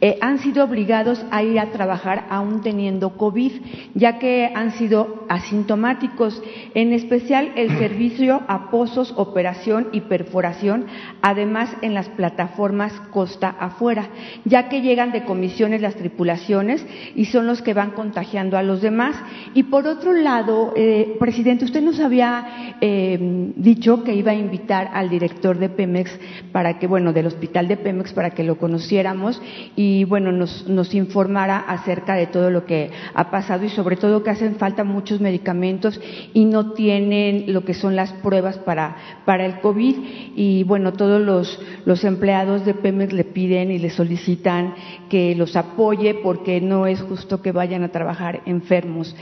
eh, 0.00 0.16
han 0.22 0.38
sido 0.38 0.64
obligados 0.64 1.22
a 1.30 1.42
ir 1.42 1.60
a 1.60 1.70
trabajar 1.70 2.24
aún 2.30 2.62
teniendo 2.62 3.18
COVID, 3.18 3.52
ya 3.92 4.18
que 4.18 4.50
han 4.54 4.72
sido 4.72 5.26
asintomáticos, 5.28 6.42
en 6.74 6.94
especial 6.94 7.52
el 7.56 7.68
servicio 7.78 8.40
a 8.48 8.70
pozos, 8.70 9.12
operación 9.18 9.88
y 9.92 10.00
perforación, 10.00 10.86
además 11.20 11.76
en 11.82 11.92
las 11.92 12.08
plataformas 12.08 12.94
costa 13.10 13.54
afuera, 13.60 14.08
ya 14.46 14.70
que 14.70 14.80
llegan 14.80 15.12
de 15.12 15.24
comisiones 15.24 15.82
las 15.82 15.96
tripulaciones 15.96 16.86
y 17.14 17.26
son 17.26 17.46
los 17.46 17.60
que 17.60 17.74
van 17.74 17.90
contagiando 17.90 18.56
a 18.56 18.62
los 18.62 18.80
demás. 18.80 19.14
Y 19.52 19.64
por 19.64 19.86
otro 19.86 20.14
lado, 20.14 20.72
eh, 20.74 21.16
presidente, 21.20 21.66
usted 21.66 21.82
nos 21.82 22.00
había 22.00 22.76
eh, 22.80 22.93
eh, 22.96 23.18
dicho 23.56 24.04
que 24.04 24.14
iba 24.14 24.30
a 24.30 24.36
invitar 24.36 24.88
al 24.92 25.10
director 25.10 25.58
de 25.58 25.68
Pemex 25.68 26.16
para 26.52 26.78
que, 26.78 26.86
bueno, 26.86 27.12
del 27.12 27.26
hospital 27.26 27.66
de 27.66 27.76
Pemex 27.76 28.12
para 28.12 28.30
que 28.30 28.44
lo 28.44 28.56
conociéramos 28.56 29.42
y, 29.74 30.04
bueno, 30.04 30.30
nos, 30.30 30.68
nos 30.68 30.94
informara 30.94 31.58
acerca 31.58 32.14
de 32.14 32.28
todo 32.28 32.50
lo 32.50 32.66
que 32.66 32.92
ha 33.12 33.32
pasado 33.32 33.64
y 33.64 33.68
sobre 33.68 33.96
todo 33.96 34.22
que 34.22 34.30
hacen 34.30 34.54
falta 34.54 34.84
muchos 34.84 35.20
medicamentos 35.20 36.00
y 36.32 36.44
no 36.44 36.72
tienen 36.74 37.52
lo 37.52 37.64
que 37.64 37.74
son 37.74 37.96
las 37.96 38.12
pruebas 38.12 38.58
para, 38.58 38.96
para 39.24 39.44
el 39.44 39.58
COVID 39.58 39.96
y, 40.36 40.62
bueno, 40.62 40.92
todos 40.92 41.20
los, 41.20 41.60
los 41.84 42.04
empleados 42.04 42.64
de 42.64 42.74
Pemex 42.74 43.12
le 43.12 43.24
piden 43.24 43.72
y 43.72 43.80
le 43.80 43.90
solicitan 43.90 44.74
que 45.10 45.34
los 45.34 45.56
apoye 45.56 46.14
porque 46.14 46.60
no 46.60 46.86
es 46.86 47.02
justo 47.02 47.42
que 47.42 47.50
vayan 47.50 47.82
a 47.82 47.88
trabajar 47.88 48.42
enfermos. 48.46 49.16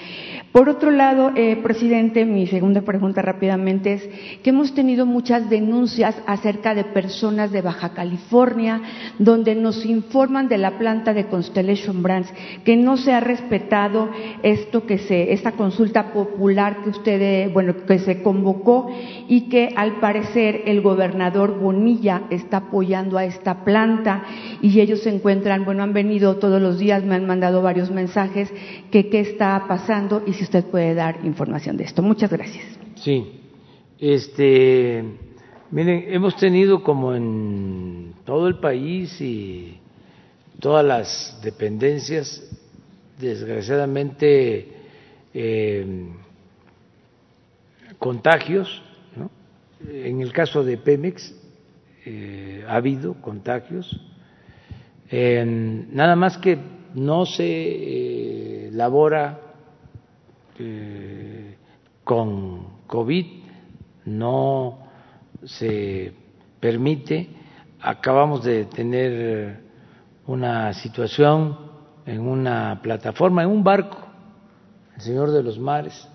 Por 0.53 0.69
otro 0.69 0.91
lado, 0.91 1.33
eh, 1.35 1.57
presidente, 1.63 2.27
mi 2.27 2.47
segunda 2.47 2.83
pregunta 2.83 3.23
rápidamente 3.23 3.62
es 3.69 4.09
que 4.43 4.51
hemos 4.51 4.75
tenido 4.75 5.07
muchas 5.07 5.49
denuncias 5.49 6.15
acerca 6.27 6.75
de 6.75 6.85
personas 6.85 7.51
de 7.51 7.63
Baja 7.63 7.91
California 7.95 8.81
donde 9.19 9.55
nos 9.55 9.85
informan 9.85 10.49
de 10.49 10.59
la 10.59 10.79
planta 10.79 11.15
de 11.15 11.27
Constellation 11.27 12.03
Brands 12.03 12.33
que 12.65 12.77
no 12.77 12.97
se 12.97 13.13
ha 13.13 13.21
respetado 13.21 14.11
esto 14.43 14.87
que 14.87 14.99
se 14.99 15.33
esta 15.33 15.53
consulta 15.53 16.13
popular 16.13 16.83
que 16.83 16.91
usted 16.91 17.53
bueno 17.53 17.75
que 17.87 17.99
se 17.99 18.23
convocó 18.23 18.91
y 19.29 19.49
que 19.49 19.73
al 19.77 20.01
parecer 20.01 20.63
el 20.67 20.83
gobernador 20.83 21.59
Bonilla 21.59 22.23
está 22.31 22.59
apoyando 22.59 23.17
a 23.19 23.25
esta 23.25 23.65
planta 23.65 24.25
y 24.61 24.81
ellos 24.81 25.01
se 25.01 25.15
encuentran 25.15 25.65
bueno 25.65 25.83
han 25.83 25.93
venido 25.93 26.37
todos 26.37 26.61
los 26.61 26.79
días 26.79 27.05
me 27.05 27.15
han 27.15 27.27
mandado 27.27 27.63
varios 27.63 27.91
mensajes 27.91 28.53
que 28.91 29.09
qué 29.09 29.21
está 29.21 29.65
pasando 29.69 30.23
y 30.27 30.33
usted 30.43 30.65
puede 30.65 30.95
dar 30.95 31.25
información 31.25 31.77
de 31.77 31.85
esto. 31.85 32.03
Muchas 32.03 32.31
gracias. 32.31 32.65
Sí, 32.97 33.42
este, 34.03 35.05
miren, 35.71 36.07
hemos 36.09 36.35
tenido 36.37 36.83
como 36.83 37.15
en 37.15 38.15
todo 38.25 38.49
el 38.49 38.59
país 38.59 39.21
y 39.21 39.79
todas 40.59 40.85
las 40.85 41.41
dependencias, 41.41 42.43
desgraciadamente, 43.21 44.73
eh, 45.33 46.09
contagios. 47.99 48.83
¿no? 49.15 49.31
En 49.89 50.21
el 50.21 50.33
caso 50.33 50.65
de 50.65 50.79
Pemex 50.79 51.33
eh, 52.05 52.65
ha 52.67 52.75
habido 52.75 53.15
contagios, 53.23 54.01
nada 55.13 56.17
más 56.17 56.39
que 56.39 56.59
no 56.95 57.25
se 57.25 57.45
eh, 57.45 58.69
elabora 58.69 59.39
eh, 60.59 61.55
con 62.03 62.83
COVID 62.89 63.42
no 64.05 64.79
se 65.45 66.13
permite. 66.61 67.29
Acabamos 67.81 68.45
de 68.45 68.67
tener 68.67 69.61
una 70.27 70.73
situación 70.75 71.59
en 72.07 72.21
una 72.21 72.81
plataforma, 72.83 73.43
en 73.43 73.49
un 73.49 73.65
barco, 73.65 73.99
el 74.97 75.03
Señor 75.03 75.31
de 75.31 75.43
los 75.43 75.59
Mares, 75.59 76.09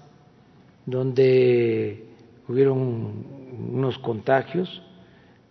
donde 0.86 2.06
hubieron 2.48 3.26
unos 3.74 3.98
contagios. 4.00 4.82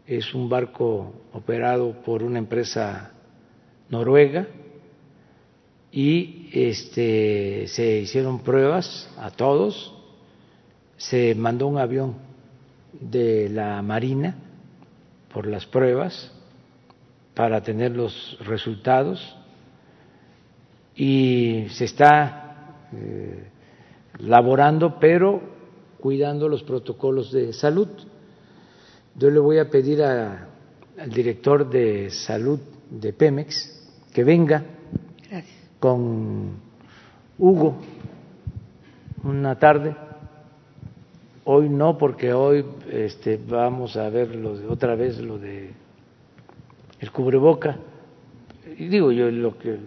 Es 0.06 0.34
un 0.34 0.48
barco 0.48 1.12
operado 1.32 2.00
por 2.02 2.22
una 2.22 2.38
empresa 2.38 3.12
noruega 3.88 4.46
y 5.90 6.48
este, 6.52 7.66
se 7.68 8.00
hicieron 8.00 8.40
pruebas 8.40 9.10
a 9.18 9.30
todos, 9.30 9.94
se 10.96 11.34
mandó 11.34 11.66
un 11.66 11.78
avión 11.78 12.26
de 13.01 13.48
la 13.48 13.81
Marina 13.82 14.36
por 15.32 15.47
las 15.47 15.66
pruebas 15.66 16.32
para 17.35 17.62
tener 17.62 17.93
los 17.93 18.39
resultados 18.47 19.36
y 20.94 21.66
se 21.70 21.85
está 21.85 22.86
eh, 22.93 23.48
laborando, 24.18 24.98
pero 24.98 25.43
cuidando 26.01 26.48
los 26.48 26.62
protocolos 26.62 27.32
de 27.32 27.52
salud. 27.52 27.89
Yo 29.14 29.31
le 29.31 29.39
voy 29.39 29.59
a 29.59 29.68
pedir 29.68 30.02
al 30.02 31.10
director 31.12 31.68
de 31.68 32.10
salud 32.10 32.60
de 32.90 33.12
Pemex 33.12 33.89
que 34.12 34.24
venga 34.24 34.64
con 35.78 36.56
Hugo 37.39 37.77
una 39.24 39.59
tarde. 39.59 40.06
Hoy 41.48 41.68
no, 41.68 41.97
porque 41.97 42.32
hoy 42.32 42.64
este, 42.90 43.39
vamos 43.39 43.97
a 43.97 44.10
ver 44.10 44.36
otra 44.68 44.97
vez 44.97 45.20
lo 45.20 45.39
de 45.39 45.70
el 46.98 47.12
cubreboca. 47.12 47.77
Y 48.77 48.89
digo 48.89 49.12
yo 49.12 49.31
lo 49.31 49.56
que 49.56 49.78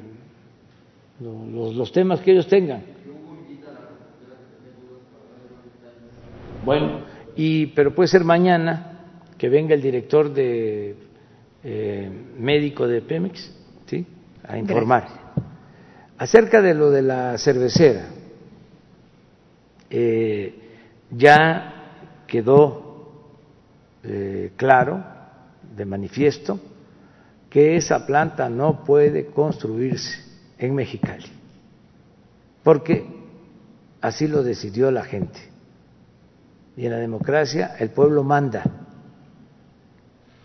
los, 1.19 1.75
los 1.75 1.91
temas 1.91 2.21
que 2.21 2.31
ellos 2.31 2.47
tengan. 2.47 2.81
Bueno, 6.63 7.01
y 7.35 7.67
pero 7.67 7.93
puede 7.93 8.07
ser 8.07 8.23
mañana 8.23 9.01
que 9.37 9.49
venga 9.49 9.75
el 9.75 9.81
director 9.81 10.33
de 10.33 10.95
eh, 11.65 12.09
médico 12.37 12.87
de 12.87 13.01
Pemex, 13.01 13.53
¿sí? 13.85 14.07
A 14.47 14.57
informar. 14.57 15.07
Acerca 16.17 16.61
de 16.61 16.73
lo 16.73 16.89
de 16.89 17.01
la 17.01 17.37
cervecera, 17.37 18.07
eh, 19.89 20.68
ya 21.11 22.23
quedó 22.27 22.89
eh, 24.03 24.53
claro, 24.55 25.03
de 25.75 25.85
manifiesto, 25.85 26.59
que 27.49 27.75
esa 27.75 28.05
planta 28.05 28.49
no 28.49 28.83
puede 28.83 29.27
construirse 29.27 30.23
en 30.57 30.75
Mexicali, 30.75 31.27
porque 32.63 33.05
así 34.01 34.27
lo 34.27 34.43
decidió 34.43 34.91
la 34.91 35.03
gente. 35.03 35.39
Y 36.77 36.85
en 36.85 36.91
la 36.91 36.97
democracia 36.97 37.75
el 37.77 37.89
pueblo 37.89 38.23
manda. 38.23 38.63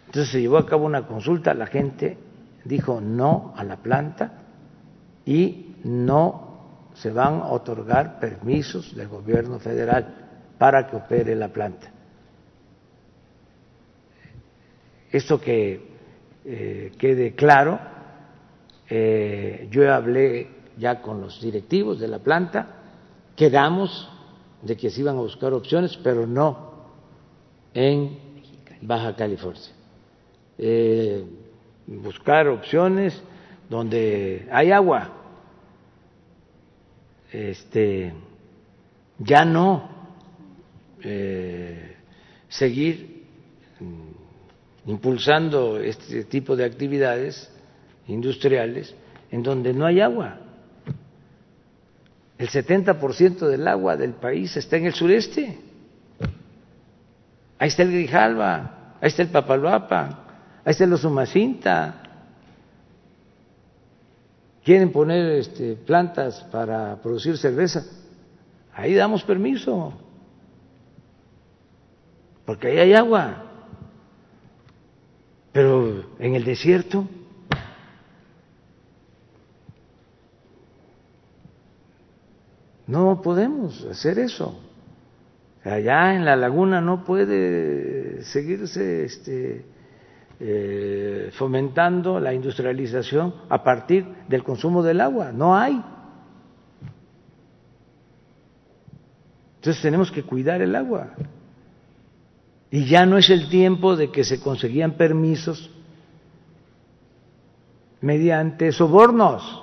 Entonces 0.06 0.32
se 0.32 0.40
llevó 0.40 0.58
a 0.58 0.66
cabo 0.66 0.86
una 0.86 1.06
consulta, 1.06 1.54
la 1.54 1.66
gente 1.66 2.18
dijo 2.64 3.00
no 3.00 3.54
a 3.56 3.62
la 3.62 3.76
planta 3.76 4.32
y 5.24 5.76
no 5.84 6.90
se 6.94 7.10
van 7.10 7.34
a 7.34 7.48
otorgar 7.48 8.18
permisos 8.18 8.94
del 8.96 9.08
gobierno 9.08 9.58
federal 9.58 10.23
para 10.58 10.86
que 10.86 10.96
opere 10.96 11.34
la 11.34 11.48
planta. 11.48 11.90
Esto 15.10 15.40
que 15.40 15.80
eh, 16.44 16.92
quede 16.98 17.34
claro, 17.34 17.78
eh, 18.88 19.68
yo 19.70 19.92
hablé 19.92 20.48
ya 20.76 21.00
con 21.00 21.20
los 21.20 21.40
directivos 21.40 22.00
de 22.00 22.08
la 22.08 22.18
planta, 22.18 22.66
quedamos 23.36 24.08
de 24.62 24.76
que 24.76 24.90
se 24.90 25.00
iban 25.00 25.16
a 25.16 25.20
buscar 25.20 25.52
opciones, 25.52 25.96
pero 26.02 26.26
no 26.26 26.72
en 27.72 28.18
Baja 28.82 29.14
California. 29.14 29.62
Eh, 30.58 31.24
buscar 31.86 32.48
opciones 32.48 33.22
donde 33.68 34.48
hay 34.50 34.72
agua, 34.72 35.10
este, 37.32 38.12
ya 39.18 39.44
no 39.44 39.93
eh, 41.04 41.96
seguir 42.48 43.24
mm, 43.80 44.90
impulsando 44.90 45.78
este 45.78 46.24
tipo 46.24 46.56
de 46.56 46.64
actividades 46.64 47.50
industriales 48.08 48.94
en 49.30 49.42
donde 49.42 49.72
no 49.72 49.86
hay 49.86 50.00
agua. 50.00 50.38
El 52.38 52.48
70% 52.48 53.46
del 53.46 53.66
agua 53.68 53.96
del 53.96 54.12
país 54.14 54.56
está 54.56 54.76
en 54.76 54.86
el 54.86 54.94
sureste. 54.94 55.58
Ahí 57.58 57.68
está 57.68 57.82
el 57.82 57.92
Grijalva, 57.92 58.96
ahí 59.00 59.08
está 59.08 59.22
el 59.22 59.28
Papaloapa, 59.28 60.24
ahí 60.64 60.70
está 60.70 60.84
el 60.84 60.92
Osumacinta. 60.92 62.02
Quieren 64.64 64.90
poner 64.90 65.38
este, 65.38 65.76
plantas 65.76 66.42
para 66.50 66.96
producir 67.00 67.36
cerveza. 67.38 67.84
Ahí 68.74 68.94
damos 68.94 69.22
permiso, 69.22 69.92
porque 72.44 72.68
ahí 72.68 72.78
hay 72.78 72.94
agua. 72.94 73.42
Pero 75.52 76.04
en 76.18 76.34
el 76.34 76.44
desierto 76.44 77.08
No 82.86 83.22
podemos 83.22 83.84
hacer 83.86 84.18
eso. 84.18 84.60
Allá 85.64 86.14
en 86.14 86.24
la 86.24 86.36
laguna 86.36 86.80
no 86.80 87.04
puede 87.04 88.22
seguirse 88.22 89.04
este, 89.04 89.64
eh, 90.38 91.30
fomentando 91.32 92.20
la 92.20 92.34
industrialización 92.34 93.34
a 93.48 93.64
partir 93.64 94.06
del 94.28 94.44
consumo 94.44 94.82
del 94.82 95.00
agua. 95.00 95.32
No 95.32 95.56
hay. 95.56 95.82
Entonces 99.56 99.80
tenemos 99.80 100.12
que 100.12 100.22
cuidar 100.22 100.60
el 100.60 100.76
agua. 100.76 101.14
Y 102.74 102.86
ya 102.86 103.06
no 103.06 103.16
es 103.18 103.30
el 103.30 103.48
tiempo 103.48 103.94
de 103.94 104.10
que 104.10 104.24
se 104.24 104.40
conseguían 104.40 104.96
permisos 104.96 105.70
mediante 108.00 108.72
sobornos. 108.72 109.62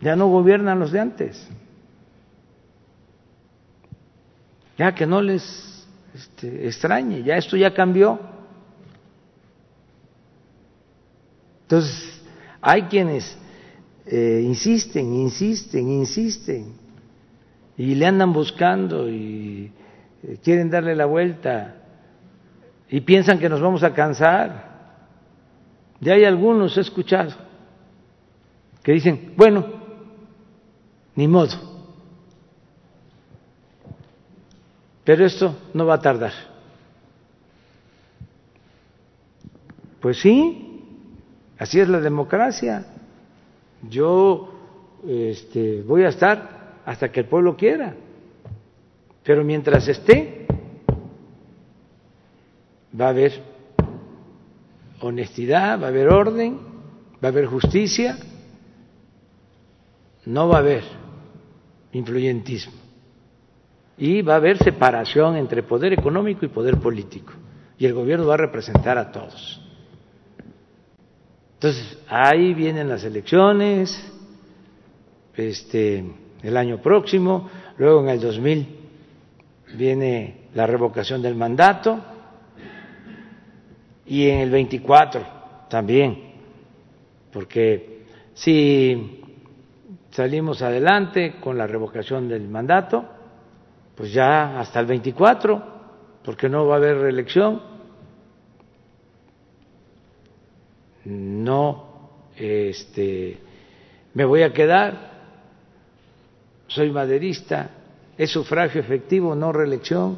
Ya 0.00 0.14
no 0.14 0.28
gobiernan 0.28 0.78
los 0.78 0.92
de 0.92 1.00
antes. 1.00 1.48
Ya 4.78 4.94
que 4.94 5.04
no 5.04 5.20
les 5.20 5.84
este, 6.14 6.68
extrañe, 6.68 7.24
ya 7.24 7.36
esto 7.38 7.56
ya 7.56 7.74
cambió. 7.74 8.20
Entonces, 11.62 12.22
hay 12.60 12.82
quienes 12.82 13.36
eh, 14.06 14.42
insisten, 14.44 15.12
insisten, 15.12 15.88
insisten, 15.88 16.72
y 17.76 17.96
le 17.96 18.06
andan 18.06 18.32
buscando 18.32 19.10
y 19.10 19.72
quieren 20.42 20.70
darle 20.70 20.94
la 20.94 21.06
vuelta 21.06 21.76
y 22.88 23.00
piensan 23.00 23.38
que 23.38 23.48
nos 23.48 23.60
vamos 23.60 23.82
a 23.82 23.94
cansar. 23.94 24.70
Ya 26.00 26.14
hay 26.14 26.24
algunos, 26.24 26.76
he 26.76 26.80
escuchado, 26.80 27.32
que 28.82 28.92
dicen, 28.92 29.34
bueno, 29.36 29.66
ni 31.14 31.28
modo. 31.28 31.70
Pero 35.04 35.24
esto 35.24 35.54
no 35.74 35.86
va 35.86 35.94
a 35.94 36.00
tardar. 36.00 36.32
Pues 40.00 40.18
sí, 40.18 40.82
así 41.58 41.80
es 41.80 41.88
la 41.88 42.00
democracia. 42.00 42.86
Yo 43.88 44.54
este, 45.06 45.82
voy 45.82 46.04
a 46.04 46.08
estar 46.08 46.80
hasta 46.86 47.10
que 47.12 47.20
el 47.20 47.26
pueblo 47.26 47.56
quiera. 47.56 47.94
Pero 49.24 49.44
mientras 49.44 49.86
esté, 49.86 50.46
va 52.98 53.06
a 53.06 53.10
haber 53.10 53.32
honestidad, 55.00 55.80
va 55.80 55.86
a 55.86 55.88
haber 55.90 56.08
orden, 56.08 56.58
va 57.22 57.28
a 57.28 57.30
haber 57.30 57.46
justicia, 57.46 58.18
no 60.26 60.48
va 60.48 60.56
a 60.56 60.60
haber 60.60 60.84
influyentismo. 61.92 62.74
Y 63.98 64.22
va 64.22 64.34
a 64.34 64.36
haber 64.36 64.56
separación 64.58 65.36
entre 65.36 65.62
poder 65.62 65.92
económico 65.92 66.46
y 66.46 66.48
poder 66.48 66.78
político. 66.78 67.34
Y 67.78 67.84
el 67.84 67.92
gobierno 67.92 68.26
va 68.26 68.34
a 68.34 68.38
representar 68.38 68.96
a 68.96 69.12
todos. 69.12 69.60
Entonces, 71.54 71.98
ahí 72.08 72.54
vienen 72.54 72.88
las 72.88 73.04
elecciones, 73.04 74.02
este, 75.34 76.04
el 76.42 76.56
año 76.56 76.80
próximo, 76.80 77.50
luego 77.76 78.00
en 78.00 78.08
el 78.08 78.20
2000 78.20 78.79
viene 79.74 80.48
la 80.54 80.66
revocación 80.66 81.22
del 81.22 81.34
mandato 81.34 82.00
y 84.06 84.28
en 84.28 84.40
el 84.40 84.50
24 84.50 85.24
también, 85.68 86.32
porque 87.32 88.04
si 88.34 89.22
salimos 90.10 90.62
adelante 90.62 91.36
con 91.40 91.56
la 91.56 91.66
revocación 91.66 92.28
del 92.28 92.48
mandato, 92.48 93.08
pues 93.94 94.12
ya 94.12 94.58
hasta 94.58 94.80
el 94.80 94.86
24, 94.86 95.62
porque 96.24 96.48
no 96.48 96.66
va 96.66 96.74
a 96.74 96.78
haber 96.78 96.98
reelección. 96.98 97.62
No, 101.04 102.10
este, 102.36 103.38
me 104.14 104.24
voy 104.24 104.42
a 104.42 104.52
quedar, 104.52 105.10
soy 106.66 106.90
maderista, 106.90 107.70
es 108.22 108.30
sufragio 108.30 108.80
efectivo, 108.80 109.34
no 109.34 109.52
reelección. 109.52 110.16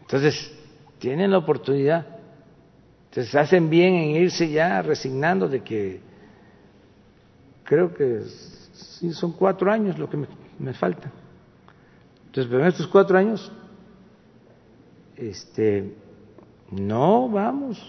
Entonces, 0.00 0.52
tienen 0.98 1.30
la 1.30 1.38
oportunidad 1.38 2.18
entonces 3.10 3.34
hacen 3.34 3.70
bien 3.70 3.94
en 3.94 4.10
irse 4.10 4.50
ya 4.50 4.82
resignando 4.82 5.48
de 5.48 5.62
que 5.62 6.00
creo 7.64 7.92
que 7.94 8.22
sí 8.72 9.12
son 9.12 9.32
cuatro 9.32 9.72
años 9.72 9.98
lo 9.98 10.08
que 10.08 10.18
me, 10.58 10.74
falta. 10.74 11.10
Entonces, 12.26 12.50
pero 12.50 12.66
estos 12.66 12.86
cuatro 12.86 13.16
años, 13.16 13.50
este, 15.16 15.94
no 16.70 17.28
vamos 17.28 17.80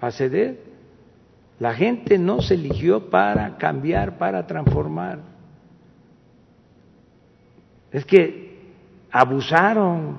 a 0.00 0.10
ceder. 0.10 0.73
La 1.64 1.72
gente 1.72 2.18
no 2.18 2.42
se 2.42 2.56
eligió 2.56 3.08
para 3.08 3.56
cambiar, 3.56 4.18
para 4.18 4.46
transformar. 4.46 5.20
Es 7.90 8.04
que 8.04 8.74
abusaron. 9.10 10.18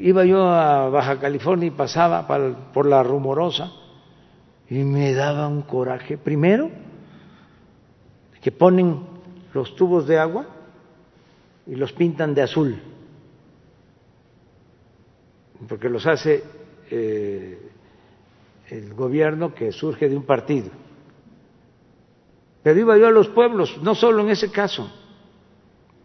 Iba 0.00 0.24
yo 0.24 0.48
a 0.48 0.88
Baja 0.88 1.20
California 1.20 1.68
y 1.68 1.70
pasaba 1.70 2.26
por 2.72 2.86
la 2.86 3.00
rumorosa 3.04 3.70
y 4.68 4.82
me 4.82 5.14
daba 5.14 5.46
un 5.46 5.62
coraje. 5.62 6.18
Primero, 6.18 6.68
que 8.42 8.50
ponen 8.50 9.06
los 9.54 9.76
tubos 9.76 10.08
de 10.08 10.18
agua 10.18 10.46
y 11.64 11.76
los 11.76 11.92
pintan 11.92 12.34
de 12.34 12.42
azul, 12.42 12.82
porque 15.68 15.88
los 15.88 16.04
hace 16.08 16.42
eh, 16.90 17.67
el 18.70 18.94
gobierno 18.94 19.54
que 19.54 19.72
surge 19.72 20.08
de 20.08 20.16
un 20.16 20.24
partido. 20.24 20.70
Pero 22.62 22.80
iba 22.80 22.98
yo 22.98 23.06
a 23.06 23.10
los 23.10 23.28
pueblos, 23.28 23.78
no 23.82 23.94
solo 23.94 24.22
en 24.22 24.30
ese 24.30 24.50
caso. 24.50 24.90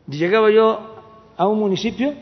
Llegaba 0.07 0.49
yo 0.51 0.95
a 1.35 1.47
un 1.47 1.59
municipio 1.59 2.13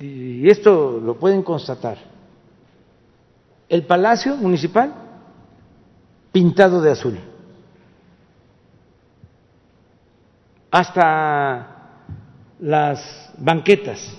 y 0.00 0.48
esto 0.48 1.00
lo 1.00 1.16
pueden 1.18 1.42
constatar 1.42 1.98
el 3.68 3.84
Palacio 3.84 4.36
Municipal 4.36 4.94
pintado 6.32 6.80
de 6.80 6.92
azul. 6.92 7.18
Hasta 10.70 11.74
las 12.60 13.32
banquetas, 13.38 14.16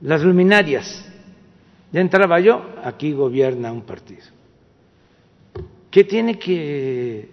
las 0.00 0.22
luminarias. 0.22 1.07
Ya 1.90 2.00
entraba 2.00 2.38
yo, 2.40 2.62
aquí 2.84 3.12
gobierna 3.12 3.72
un 3.72 3.82
partido. 3.82 4.26
¿Qué 5.90 6.04
tiene 6.04 6.38
que 6.38 7.30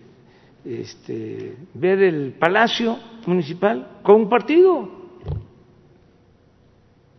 este, 0.64 1.58
ver 1.74 2.02
el 2.02 2.34
Palacio 2.34 2.98
Municipal 3.26 4.00
con 4.02 4.16
un 4.16 4.30
partido? 4.30 4.90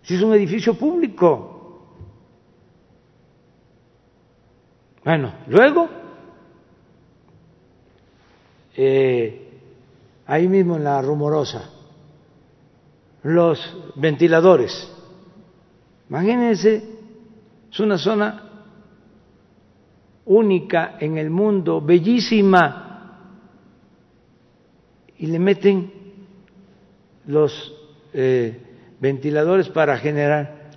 Si 0.03 0.15
es 0.15 0.23
un 0.23 0.33
edificio 0.35 0.75
público. 0.75 1.53
Bueno, 5.05 5.35
luego, 5.49 5.89
eh, 8.77 9.61
ahí 10.27 10.49
mismo 10.49 10.77
en 10.77 10.85
la 10.85 11.03
rumorosa, 11.03 11.71
los 13.23 13.93
ventiladores. 13.95 14.93
Imagínense, 16.09 16.96
es 17.77 17.81
una 17.81 17.99
zona 17.99 18.43
única 20.25 20.97
en 20.99 21.19
el 21.19 21.29
mundo, 21.29 21.83
bellísima, 21.83 22.83
y 25.19 25.27
le 25.27 25.39
meten 25.39 25.93
los 27.27 27.75
eh, 28.15 28.61
ventiladores 28.99 29.69
para 29.69 29.99
generar 29.99 30.71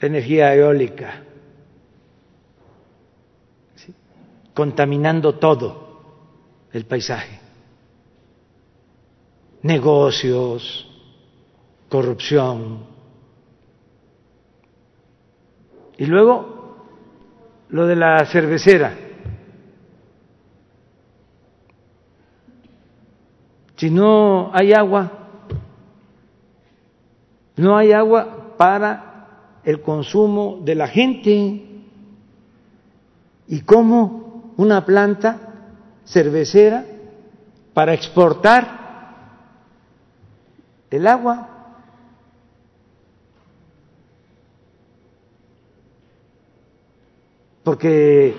energía 0.00 0.52
eólica. 0.52 1.22
contaminando 4.54 5.34
todo 5.34 6.00
el 6.72 6.86
paisaje. 6.86 7.40
Negocios, 9.62 10.86
corrupción. 11.88 12.93
Y 15.98 16.06
luego 16.06 16.76
lo 17.68 17.86
de 17.86 17.96
la 17.96 18.24
cervecera. 18.26 18.94
Si 23.76 23.90
no 23.90 24.50
hay 24.54 24.72
agua, 24.72 25.10
no 27.56 27.76
hay 27.76 27.92
agua 27.92 28.54
para 28.56 29.60
el 29.64 29.80
consumo 29.80 30.60
de 30.64 30.74
la 30.74 30.88
gente. 30.88 31.64
¿Y 33.46 33.60
cómo 33.60 34.52
una 34.56 34.84
planta 34.84 35.54
cervecera 36.04 36.84
para 37.72 37.92
exportar 37.92 38.84
el 40.90 41.06
agua. 41.06 41.48
Porque 47.64 48.34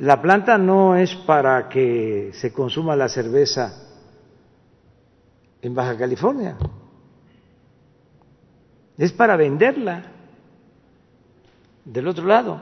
la 0.00 0.20
planta 0.20 0.58
no 0.58 0.96
es 0.96 1.14
para 1.14 1.68
que 1.68 2.32
se 2.34 2.52
consuma 2.52 2.96
la 2.96 3.08
cerveza 3.08 3.72
en 5.62 5.74
Baja 5.74 5.96
California, 5.96 6.56
es 8.98 9.12
para 9.12 9.36
venderla 9.36 10.12
del 11.84 12.08
otro 12.08 12.26
lado. 12.26 12.60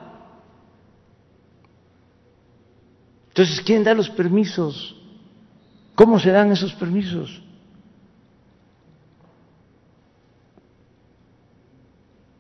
Entonces, 3.28 3.60
¿quién 3.62 3.82
da 3.82 3.94
los 3.94 4.10
permisos? 4.10 5.00
¿Cómo 5.94 6.20
se 6.20 6.30
dan 6.30 6.52
esos 6.52 6.74
permisos? 6.74 7.42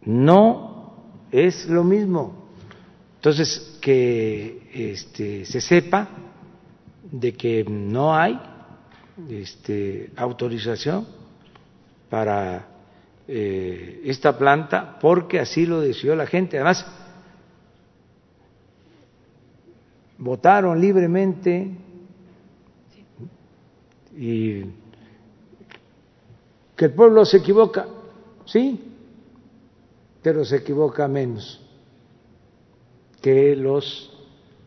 No 0.02 1.24
es 1.32 1.66
lo 1.68 1.82
mismo. 1.82 2.43
Entonces, 3.24 3.78
que 3.80 4.68
este, 4.74 5.46
se 5.46 5.58
sepa 5.62 6.10
de 7.10 7.32
que 7.32 7.64
no 7.64 8.14
hay 8.14 8.38
este, 9.30 10.12
autorización 10.14 11.06
para 12.10 12.68
eh, 13.26 14.02
esta 14.04 14.36
planta 14.36 14.98
porque 15.00 15.40
así 15.40 15.64
lo 15.64 15.80
decidió 15.80 16.14
la 16.14 16.26
gente. 16.26 16.58
Además, 16.58 16.84
votaron 20.18 20.78
libremente 20.78 21.70
y 24.18 24.64
que 26.76 26.84
el 26.84 26.92
pueblo 26.92 27.24
se 27.24 27.38
equivoca, 27.38 27.86
sí, 28.44 28.78
pero 30.22 30.44
se 30.44 30.56
equivoca 30.56 31.08
menos 31.08 31.63
que 33.24 33.56
los 33.56 34.12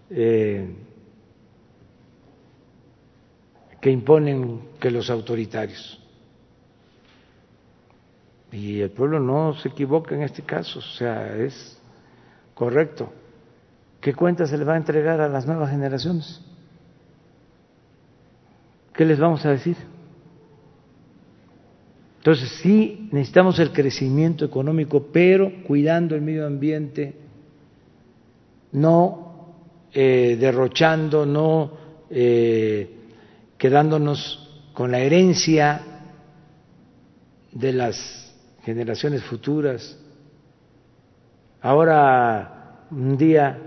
eh, 0.10 0.68
que 3.80 3.92
imponen 3.92 4.62
que 4.80 4.90
los 4.90 5.12
autoritarios. 5.12 6.04
Y 8.52 8.82
el 8.82 8.90
pueblo 8.90 9.20
no 9.20 9.54
se 9.54 9.70
equivoca 9.70 10.16
en 10.16 10.24
este 10.24 10.42
caso, 10.42 10.80
o 10.80 10.82
sea, 10.82 11.38
es 11.38 11.80
correcto. 12.56 13.14
¿Qué 14.02 14.16
cuenta 14.16 14.48
se 14.48 14.58
le 14.58 14.66
va 14.66 14.74
a 14.74 14.78
entregar 14.78 15.22
a 15.22 15.30
las 15.30 15.46
nuevas 15.46 15.70
generaciones? 15.70 16.42
¿Qué 18.92 19.06
les 19.06 19.20
vamos 19.20 19.46
a 19.46 19.52
decir? 19.52 19.78
Entonces 22.18 22.50
sí 22.64 23.08
necesitamos 23.12 23.60
el 23.60 23.72
crecimiento 23.72 24.46
económico, 24.46 25.10
pero 25.14 25.52
cuidando 25.68 26.16
el 26.16 26.24
medio 26.24 26.48
ambiente, 26.48 27.27
no 28.72 29.56
eh, 29.94 30.38
derrochando, 30.40 31.26
no 31.26 31.72
eh, 32.10 32.96
quedándonos 33.58 34.70
con 34.74 34.92
la 34.92 35.00
herencia 35.00 35.82
de 37.52 37.74
las 37.74 38.34
generaciones 38.64 39.24
futuras. 39.24 39.98
Ahora, 41.62 42.86
un 42.92 43.18
día 43.18 43.58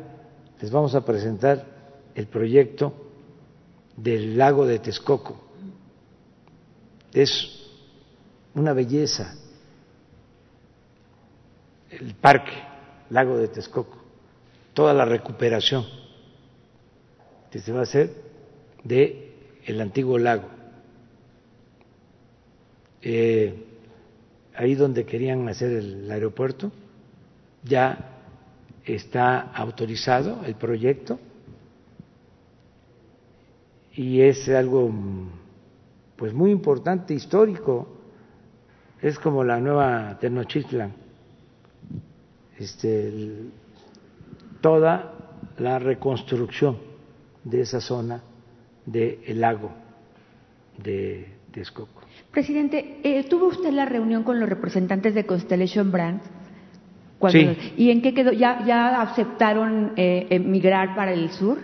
les 0.60 0.70
vamos 0.70 0.94
a 0.94 1.05
presentar 1.05 1.64
el 2.14 2.27
proyecto 2.27 2.93
del 3.97 4.39
lago 4.39 4.66
de 4.66 4.78
Texcoco. 4.78 5.40
Es 7.12 7.66
una 8.55 8.72
belleza 8.72 9.35
el 11.90 12.14
parque, 12.14 12.52
lago 13.10 13.36
de 13.36 13.48
Texcoco, 13.48 13.98
toda 14.81 14.94
la 14.94 15.05
recuperación 15.05 15.85
que 17.51 17.59
se 17.59 17.70
va 17.70 17.81
a 17.81 17.82
hacer 17.82 18.15
de 18.82 19.35
el 19.66 19.78
antiguo 19.78 20.16
lago. 20.16 20.48
Eh, 23.02 23.62
ahí 24.55 24.74
donde 24.74 25.05
querían 25.05 25.47
hacer 25.51 25.70
el 25.73 26.11
aeropuerto, 26.11 26.73
ya 27.62 28.23
está 28.82 29.52
autorizado 29.52 30.40
el 30.47 30.55
proyecto 30.55 31.20
y 33.93 34.23
es 34.23 34.48
algo 34.48 34.90
pues 36.16 36.32
muy 36.32 36.52
importante, 36.52 37.12
histórico. 37.12 37.86
Es 39.02 39.19
como 39.19 39.44
la 39.44 39.61
nueva 39.61 40.19
Tenochtitlan. 40.19 40.94
Este, 42.57 43.51
toda 44.61 45.15
la 45.59 45.78
reconstrucción 45.78 46.78
de 47.45 47.62
esa 47.62 47.81
zona 47.81 48.23
del 48.87 49.41
lago 49.41 49.70
de 50.82 51.28
Texcoco. 51.53 52.03
Presidente, 52.31 53.01
eh, 53.03 53.24
¿tuvo 53.28 53.49
usted 53.49 53.73
la 53.73 53.85
reunión 53.85 54.23
con 54.23 54.41
los 54.41 54.49
representantes 54.49 55.15
de 55.15 55.27
Constellation 55.27 55.91
Brands? 55.91 56.24
sí. 57.28 57.74
¿Y 57.77 57.91
en 57.91 58.01
qué 58.01 58.15
quedó? 58.15 58.32
¿Ya, 58.32 58.65
ya 58.65 59.03
aceptaron 59.03 59.93
eh, 59.97 60.27
emigrar 60.31 60.95
para 60.95 61.12
el 61.12 61.31
sur? 61.31 61.59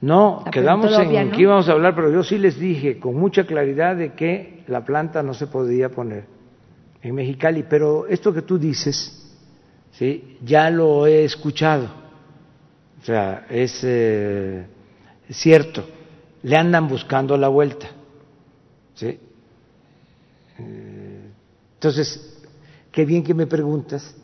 No, 0.00 0.44
quedamos 0.50 0.92
en 0.98 1.30
que 1.30 1.42
íbamos 1.42 1.68
a 1.68 1.72
hablar, 1.72 1.94
pero 1.94 2.10
yo 2.10 2.22
sí 2.22 2.38
les 2.38 2.58
dije 2.58 2.98
con 2.98 3.16
mucha 3.16 3.46
claridad 3.46 3.96
de 3.96 4.12
que 4.12 4.64
la 4.66 4.84
planta 4.84 5.22
no 5.22 5.32
se 5.32 5.46
podía 5.46 5.90
poner 5.90 6.24
en 7.02 7.14
Mexicali. 7.14 7.64
Pero 7.68 8.06
esto 8.06 8.32
que 8.32 8.42
tú 8.42 8.58
dices, 8.58 9.25
¿sí? 9.98 10.38
ya 10.42 10.70
lo 10.70 11.06
he 11.06 11.24
escuchado. 11.24 11.88
O 13.00 13.04
sea, 13.04 13.46
es 13.50 13.80
eh, 13.82 14.66
cierto. 15.30 15.86
Le 16.42 16.56
andan 16.56 16.88
buscando 16.88 17.36
la 17.36 17.48
vuelta. 17.48 17.88
¿sí? 18.94 19.18
Eh, 20.58 21.30
entonces, 21.74 22.42
qué 22.90 23.04
bien 23.04 23.22
que 23.22 23.34
me 23.34 23.46
preguntas 23.46 24.14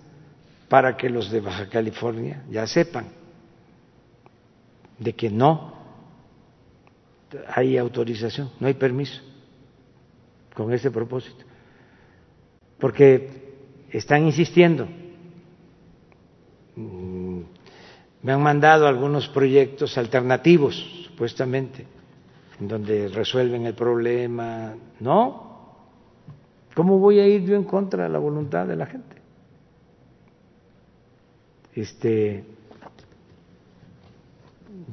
para 0.69 0.97
que 0.97 1.11
los 1.11 1.31
de 1.31 1.41
Baja 1.41 1.69
California 1.69 2.45
ya 2.51 2.67
sepan 2.67 3.07
de 4.99 5.13
que 5.15 5.29
no 5.29 5.75
hay 7.49 7.77
autorización, 7.77 8.51
no 8.61 8.67
hay 8.67 8.75
permiso 8.75 9.21
con 10.55 10.73
ese 10.73 10.91
propósito, 10.91 11.45
porque 12.79 13.53
están 13.91 14.25
insistiendo. 14.27 14.87
Mm, 16.77 17.41
me 18.23 18.33
han 18.33 18.43
mandado 18.43 18.87
algunos 18.87 19.29
proyectos 19.29 19.99
alternativos, 19.99 20.75
supuestamente, 21.07 21.87
en 22.61 22.69
donde 22.69 23.09
resuelven 23.09 23.67
el 23.67 23.75
problema. 23.75 24.75
No, 25.01 25.75
¿cómo 26.75 26.99
voy 26.99 27.19
a 27.19 27.27
ir 27.27 27.45
yo 27.45 27.57
en 27.57 27.65
contra 27.65 28.05
de 28.05 28.09
la 28.09 28.19
voluntad 28.19 28.67
de 28.67 28.77
la 28.77 28.87
gente? 28.87 29.17
Este, 31.75 32.45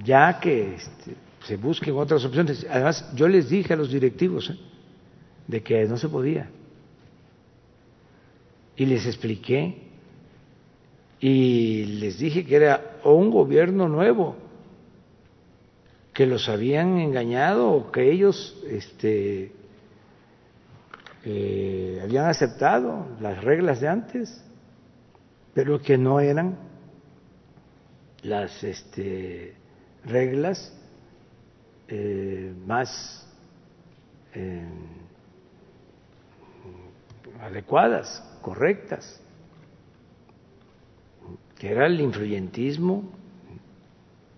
ya 0.04 0.40
que 0.40 0.76
este, 0.76 1.16
se 1.44 1.58
busquen 1.58 1.96
otras 1.96 2.24
opciones. 2.26 2.66
Además, 2.70 3.12
yo 3.16 3.28
les 3.28 3.50
dije 3.50 3.74
a 3.74 3.78
los 3.78 3.92
directivos 3.92 4.50
¿eh? 4.50 4.58
de 5.48 5.62
que 5.62 5.86
no 5.86 5.98
se 5.98 6.10
podía. 6.10 6.50
Y 8.76 8.86
les 8.86 9.06
expliqué. 9.06 9.89
Y 11.20 11.86
les 12.00 12.18
dije 12.18 12.46
que 12.46 12.56
era 12.56 13.00
un 13.04 13.30
gobierno 13.30 13.90
nuevo, 13.90 14.36
que 16.14 16.26
los 16.26 16.48
habían 16.50 16.98
engañado 16.98 17.72
o 17.72 17.92
que 17.92 18.12
ellos 18.12 18.58
este, 18.68 19.52
eh, 21.26 22.00
habían 22.04 22.26
aceptado 22.26 23.08
las 23.20 23.44
reglas 23.44 23.82
de 23.82 23.88
antes, 23.88 24.44
pero 25.54 25.82
que 25.82 25.98
no 25.98 26.20
eran 26.20 26.58
las 28.24 28.64
este, 28.64 29.56
reglas 30.06 30.74
eh, 31.88 32.54
más 32.66 33.28
eh, 34.34 34.68
adecuadas, 37.42 38.24
correctas, 38.42 39.22
que 41.60 41.70
era 41.70 41.86
el 41.86 42.00
influyentismo, 42.00 43.04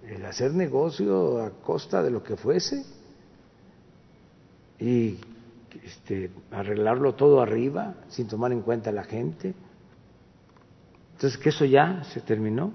el 0.07 0.25
hacer 0.25 0.53
negocio 0.53 1.41
a 1.41 1.51
costa 1.51 2.01
de 2.03 2.09
lo 2.09 2.23
que 2.23 2.35
fuese 2.35 2.83
y 4.79 5.17
este, 5.85 6.31
arreglarlo 6.51 7.13
todo 7.13 7.39
arriba 7.39 7.93
sin 8.09 8.27
tomar 8.27 8.51
en 8.51 8.61
cuenta 8.61 8.89
a 8.89 8.93
la 8.93 9.03
gente. 9.03 9.53
Entonces, 11.13 11.39
que 11.39 11.49
eso 11.49 11.65
ya 11.65 12.03
se 12.05 12.21
terminó. 12.21 12.73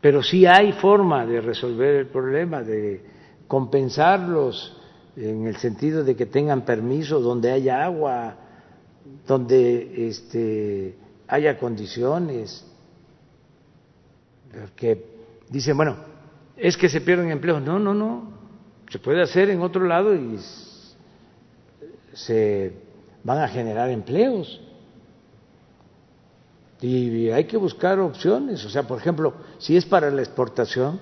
Pero 0.00 0.22
sí 0.22 0.46
hay 0.46 0.72
forma 0.72 1.26
de 1.26 1.40
resolver 1.40 1.96
el 1.96 2.06
problema, 2.06 2.62
de 2.62 3.04
compensarlos 3.48 4.80
en 5.16 5.46
el 5.46 5.56
sentido 5.56 6.04
de 6.04 6.14
que 6.14 6.26
tengan 6.26 6.64
permiso 6.64 7.20
donde 7.20 7.50
haya 7.50 7.84
agua, 7.84 8.36
donde 9.26 10.08
este, 10.08 10.96
haya 11.26 11.58
condiciones. 11.58 12.64
Que 14.76 15.04
dicen, 15.50 15.76
bueno, 15.76 15.96
es 16.56 16.76
que 16.76 16.88
se 16.88 17.00
pierden 17.00 17.30
empleos. 17.30 17.62
No, 17.62 17.78
no, 17.78 17.94
no. 17.94 18.32
Se 18.90 18.98
puede 18.98 19.22
hacer 19.22 19.50
en 19.50 19.60
otro 19.60 19.84
lado 19.86 20.14
y 20.14 20.38
se 22.12 22.72
van 23.24 23.38
a 23.38 23.48
generar 23.48 23.90
empleos 23.90 24.60
y 26.84 27.30
hay 27.30 27.44
que 27.44 27.56
buscar 27.56 27.98
opciones. 27.98 28.62
O 28.66 28.68
sea, 28.68 28.82
por 28.82 28.98
ejemplo, 28.98 29.32
si 29.58 29.74
es 29.74 29.86
para 29.86 30.10
la 30.10 30.20
exportación, 30.20 31.00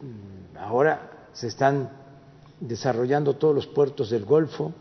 mm, 0.00 0.56
ahora 0.56 1.28
se 1.34 1.48
están 1.48 1.90
desarrollando 2.58 3.34
todos 3.36 3.54
los 3.54 3.66
puertos 3.66 4.08
del 4.08 4.24
Golfo. 4.24 4.72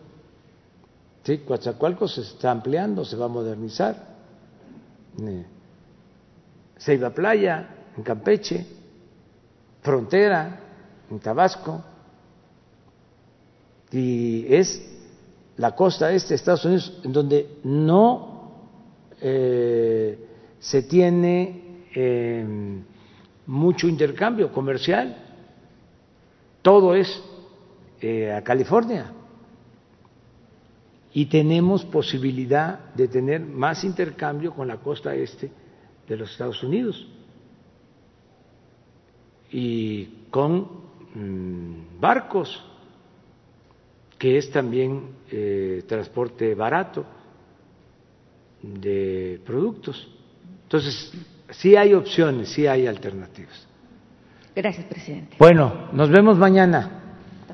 ¿sí? 1.24 1.40
Coatzacoalcos 1.40 2.16
se 2.16 2.22
está 2.22 2.52
ampliando, 2.52 3.04
se 3.04 3.18
va 3.18 3.26
a 3.26 3.30
modernizar. 3.30 4.16
Ceiba 6.80 7.10
Playa, 7.12 7.68
en 7.96 8.04
Campeche, 8.04 8.66
Frontera, 9.82 10.60
en 11.10 11.20
Tabasco. 11.20 11.84
Y 13.92 14.54
es 14.54 14.82
la 15.58 15.76
costa 15.76 16.12
este 16.12 16.30
de 16.30 16.36
Estados 16.36 16.66
Unidos 16.66 17.02
en 17.04 17.14
donde 17.14 17.60
no 17.64 18.52
eh, 19.22 20.20
se 20.60 20.84
tiene 20.84 21.86
em, 21.94 22.84
mucho 23.46 23.88
intercambio 23.88 24.52
comercial, 24.52 25.18
todo 26.62 26.94
es 26.94 27.22
eh, 28.02 28.32
a 28.32 28.44
California 28.44 29.14
y 31.14 31.26
tenemos 31.26 31.86
posibilidad 31.86 32.94
de 32.94 33.08
tener 33.08 33.42
más 33.42 33.84
intercambio 33.84 34.54
con 34.54 34.68
la 34.68 34.78
costa 34.78 35.16
este 35.16 35.50
de 36.08 36.18
los 36.18 36.32
Estados 36.32 36.64
Unidos 36.64 37.08
y 39.52 40.06
con 40.30 40.68
mm, 41.14 42.00
barcos, 42.00 42.64
que 44.18 44.38
es 44.38 44.50
también 44.52 45.10
eh, 45.32 45.84
transporte 45.88 46.56
barato 46.56 47.06
de 48.62 49.40
productos. 49.46 50.08
Entonces, 50.64 51.14
sí 51.52 51.76
hay 51.76 51.94
opciones, 51.94 52.50
sí 52.50 52.68
hay 52.68 52.88
alternativas. 52.88 53.68
Gracias, 54.56 54.86
presidente. 54.88 55.36
Bueno, 55.38 55.90
nos 55.94 56.10
vemos 56.10 56.38
mañana. 56.38 57.04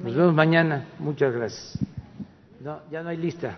Nos 0.02 0.16
vemos 0.16 0.34
mañana. 0.34 0.86
Muchas 1.00 1.34
gracias. 1.34 1.78
No, 2.62 2.80
ya 2.90 3.04
no 3.04 3.10
hay 3.10 3.18
lista. 3.18 3.58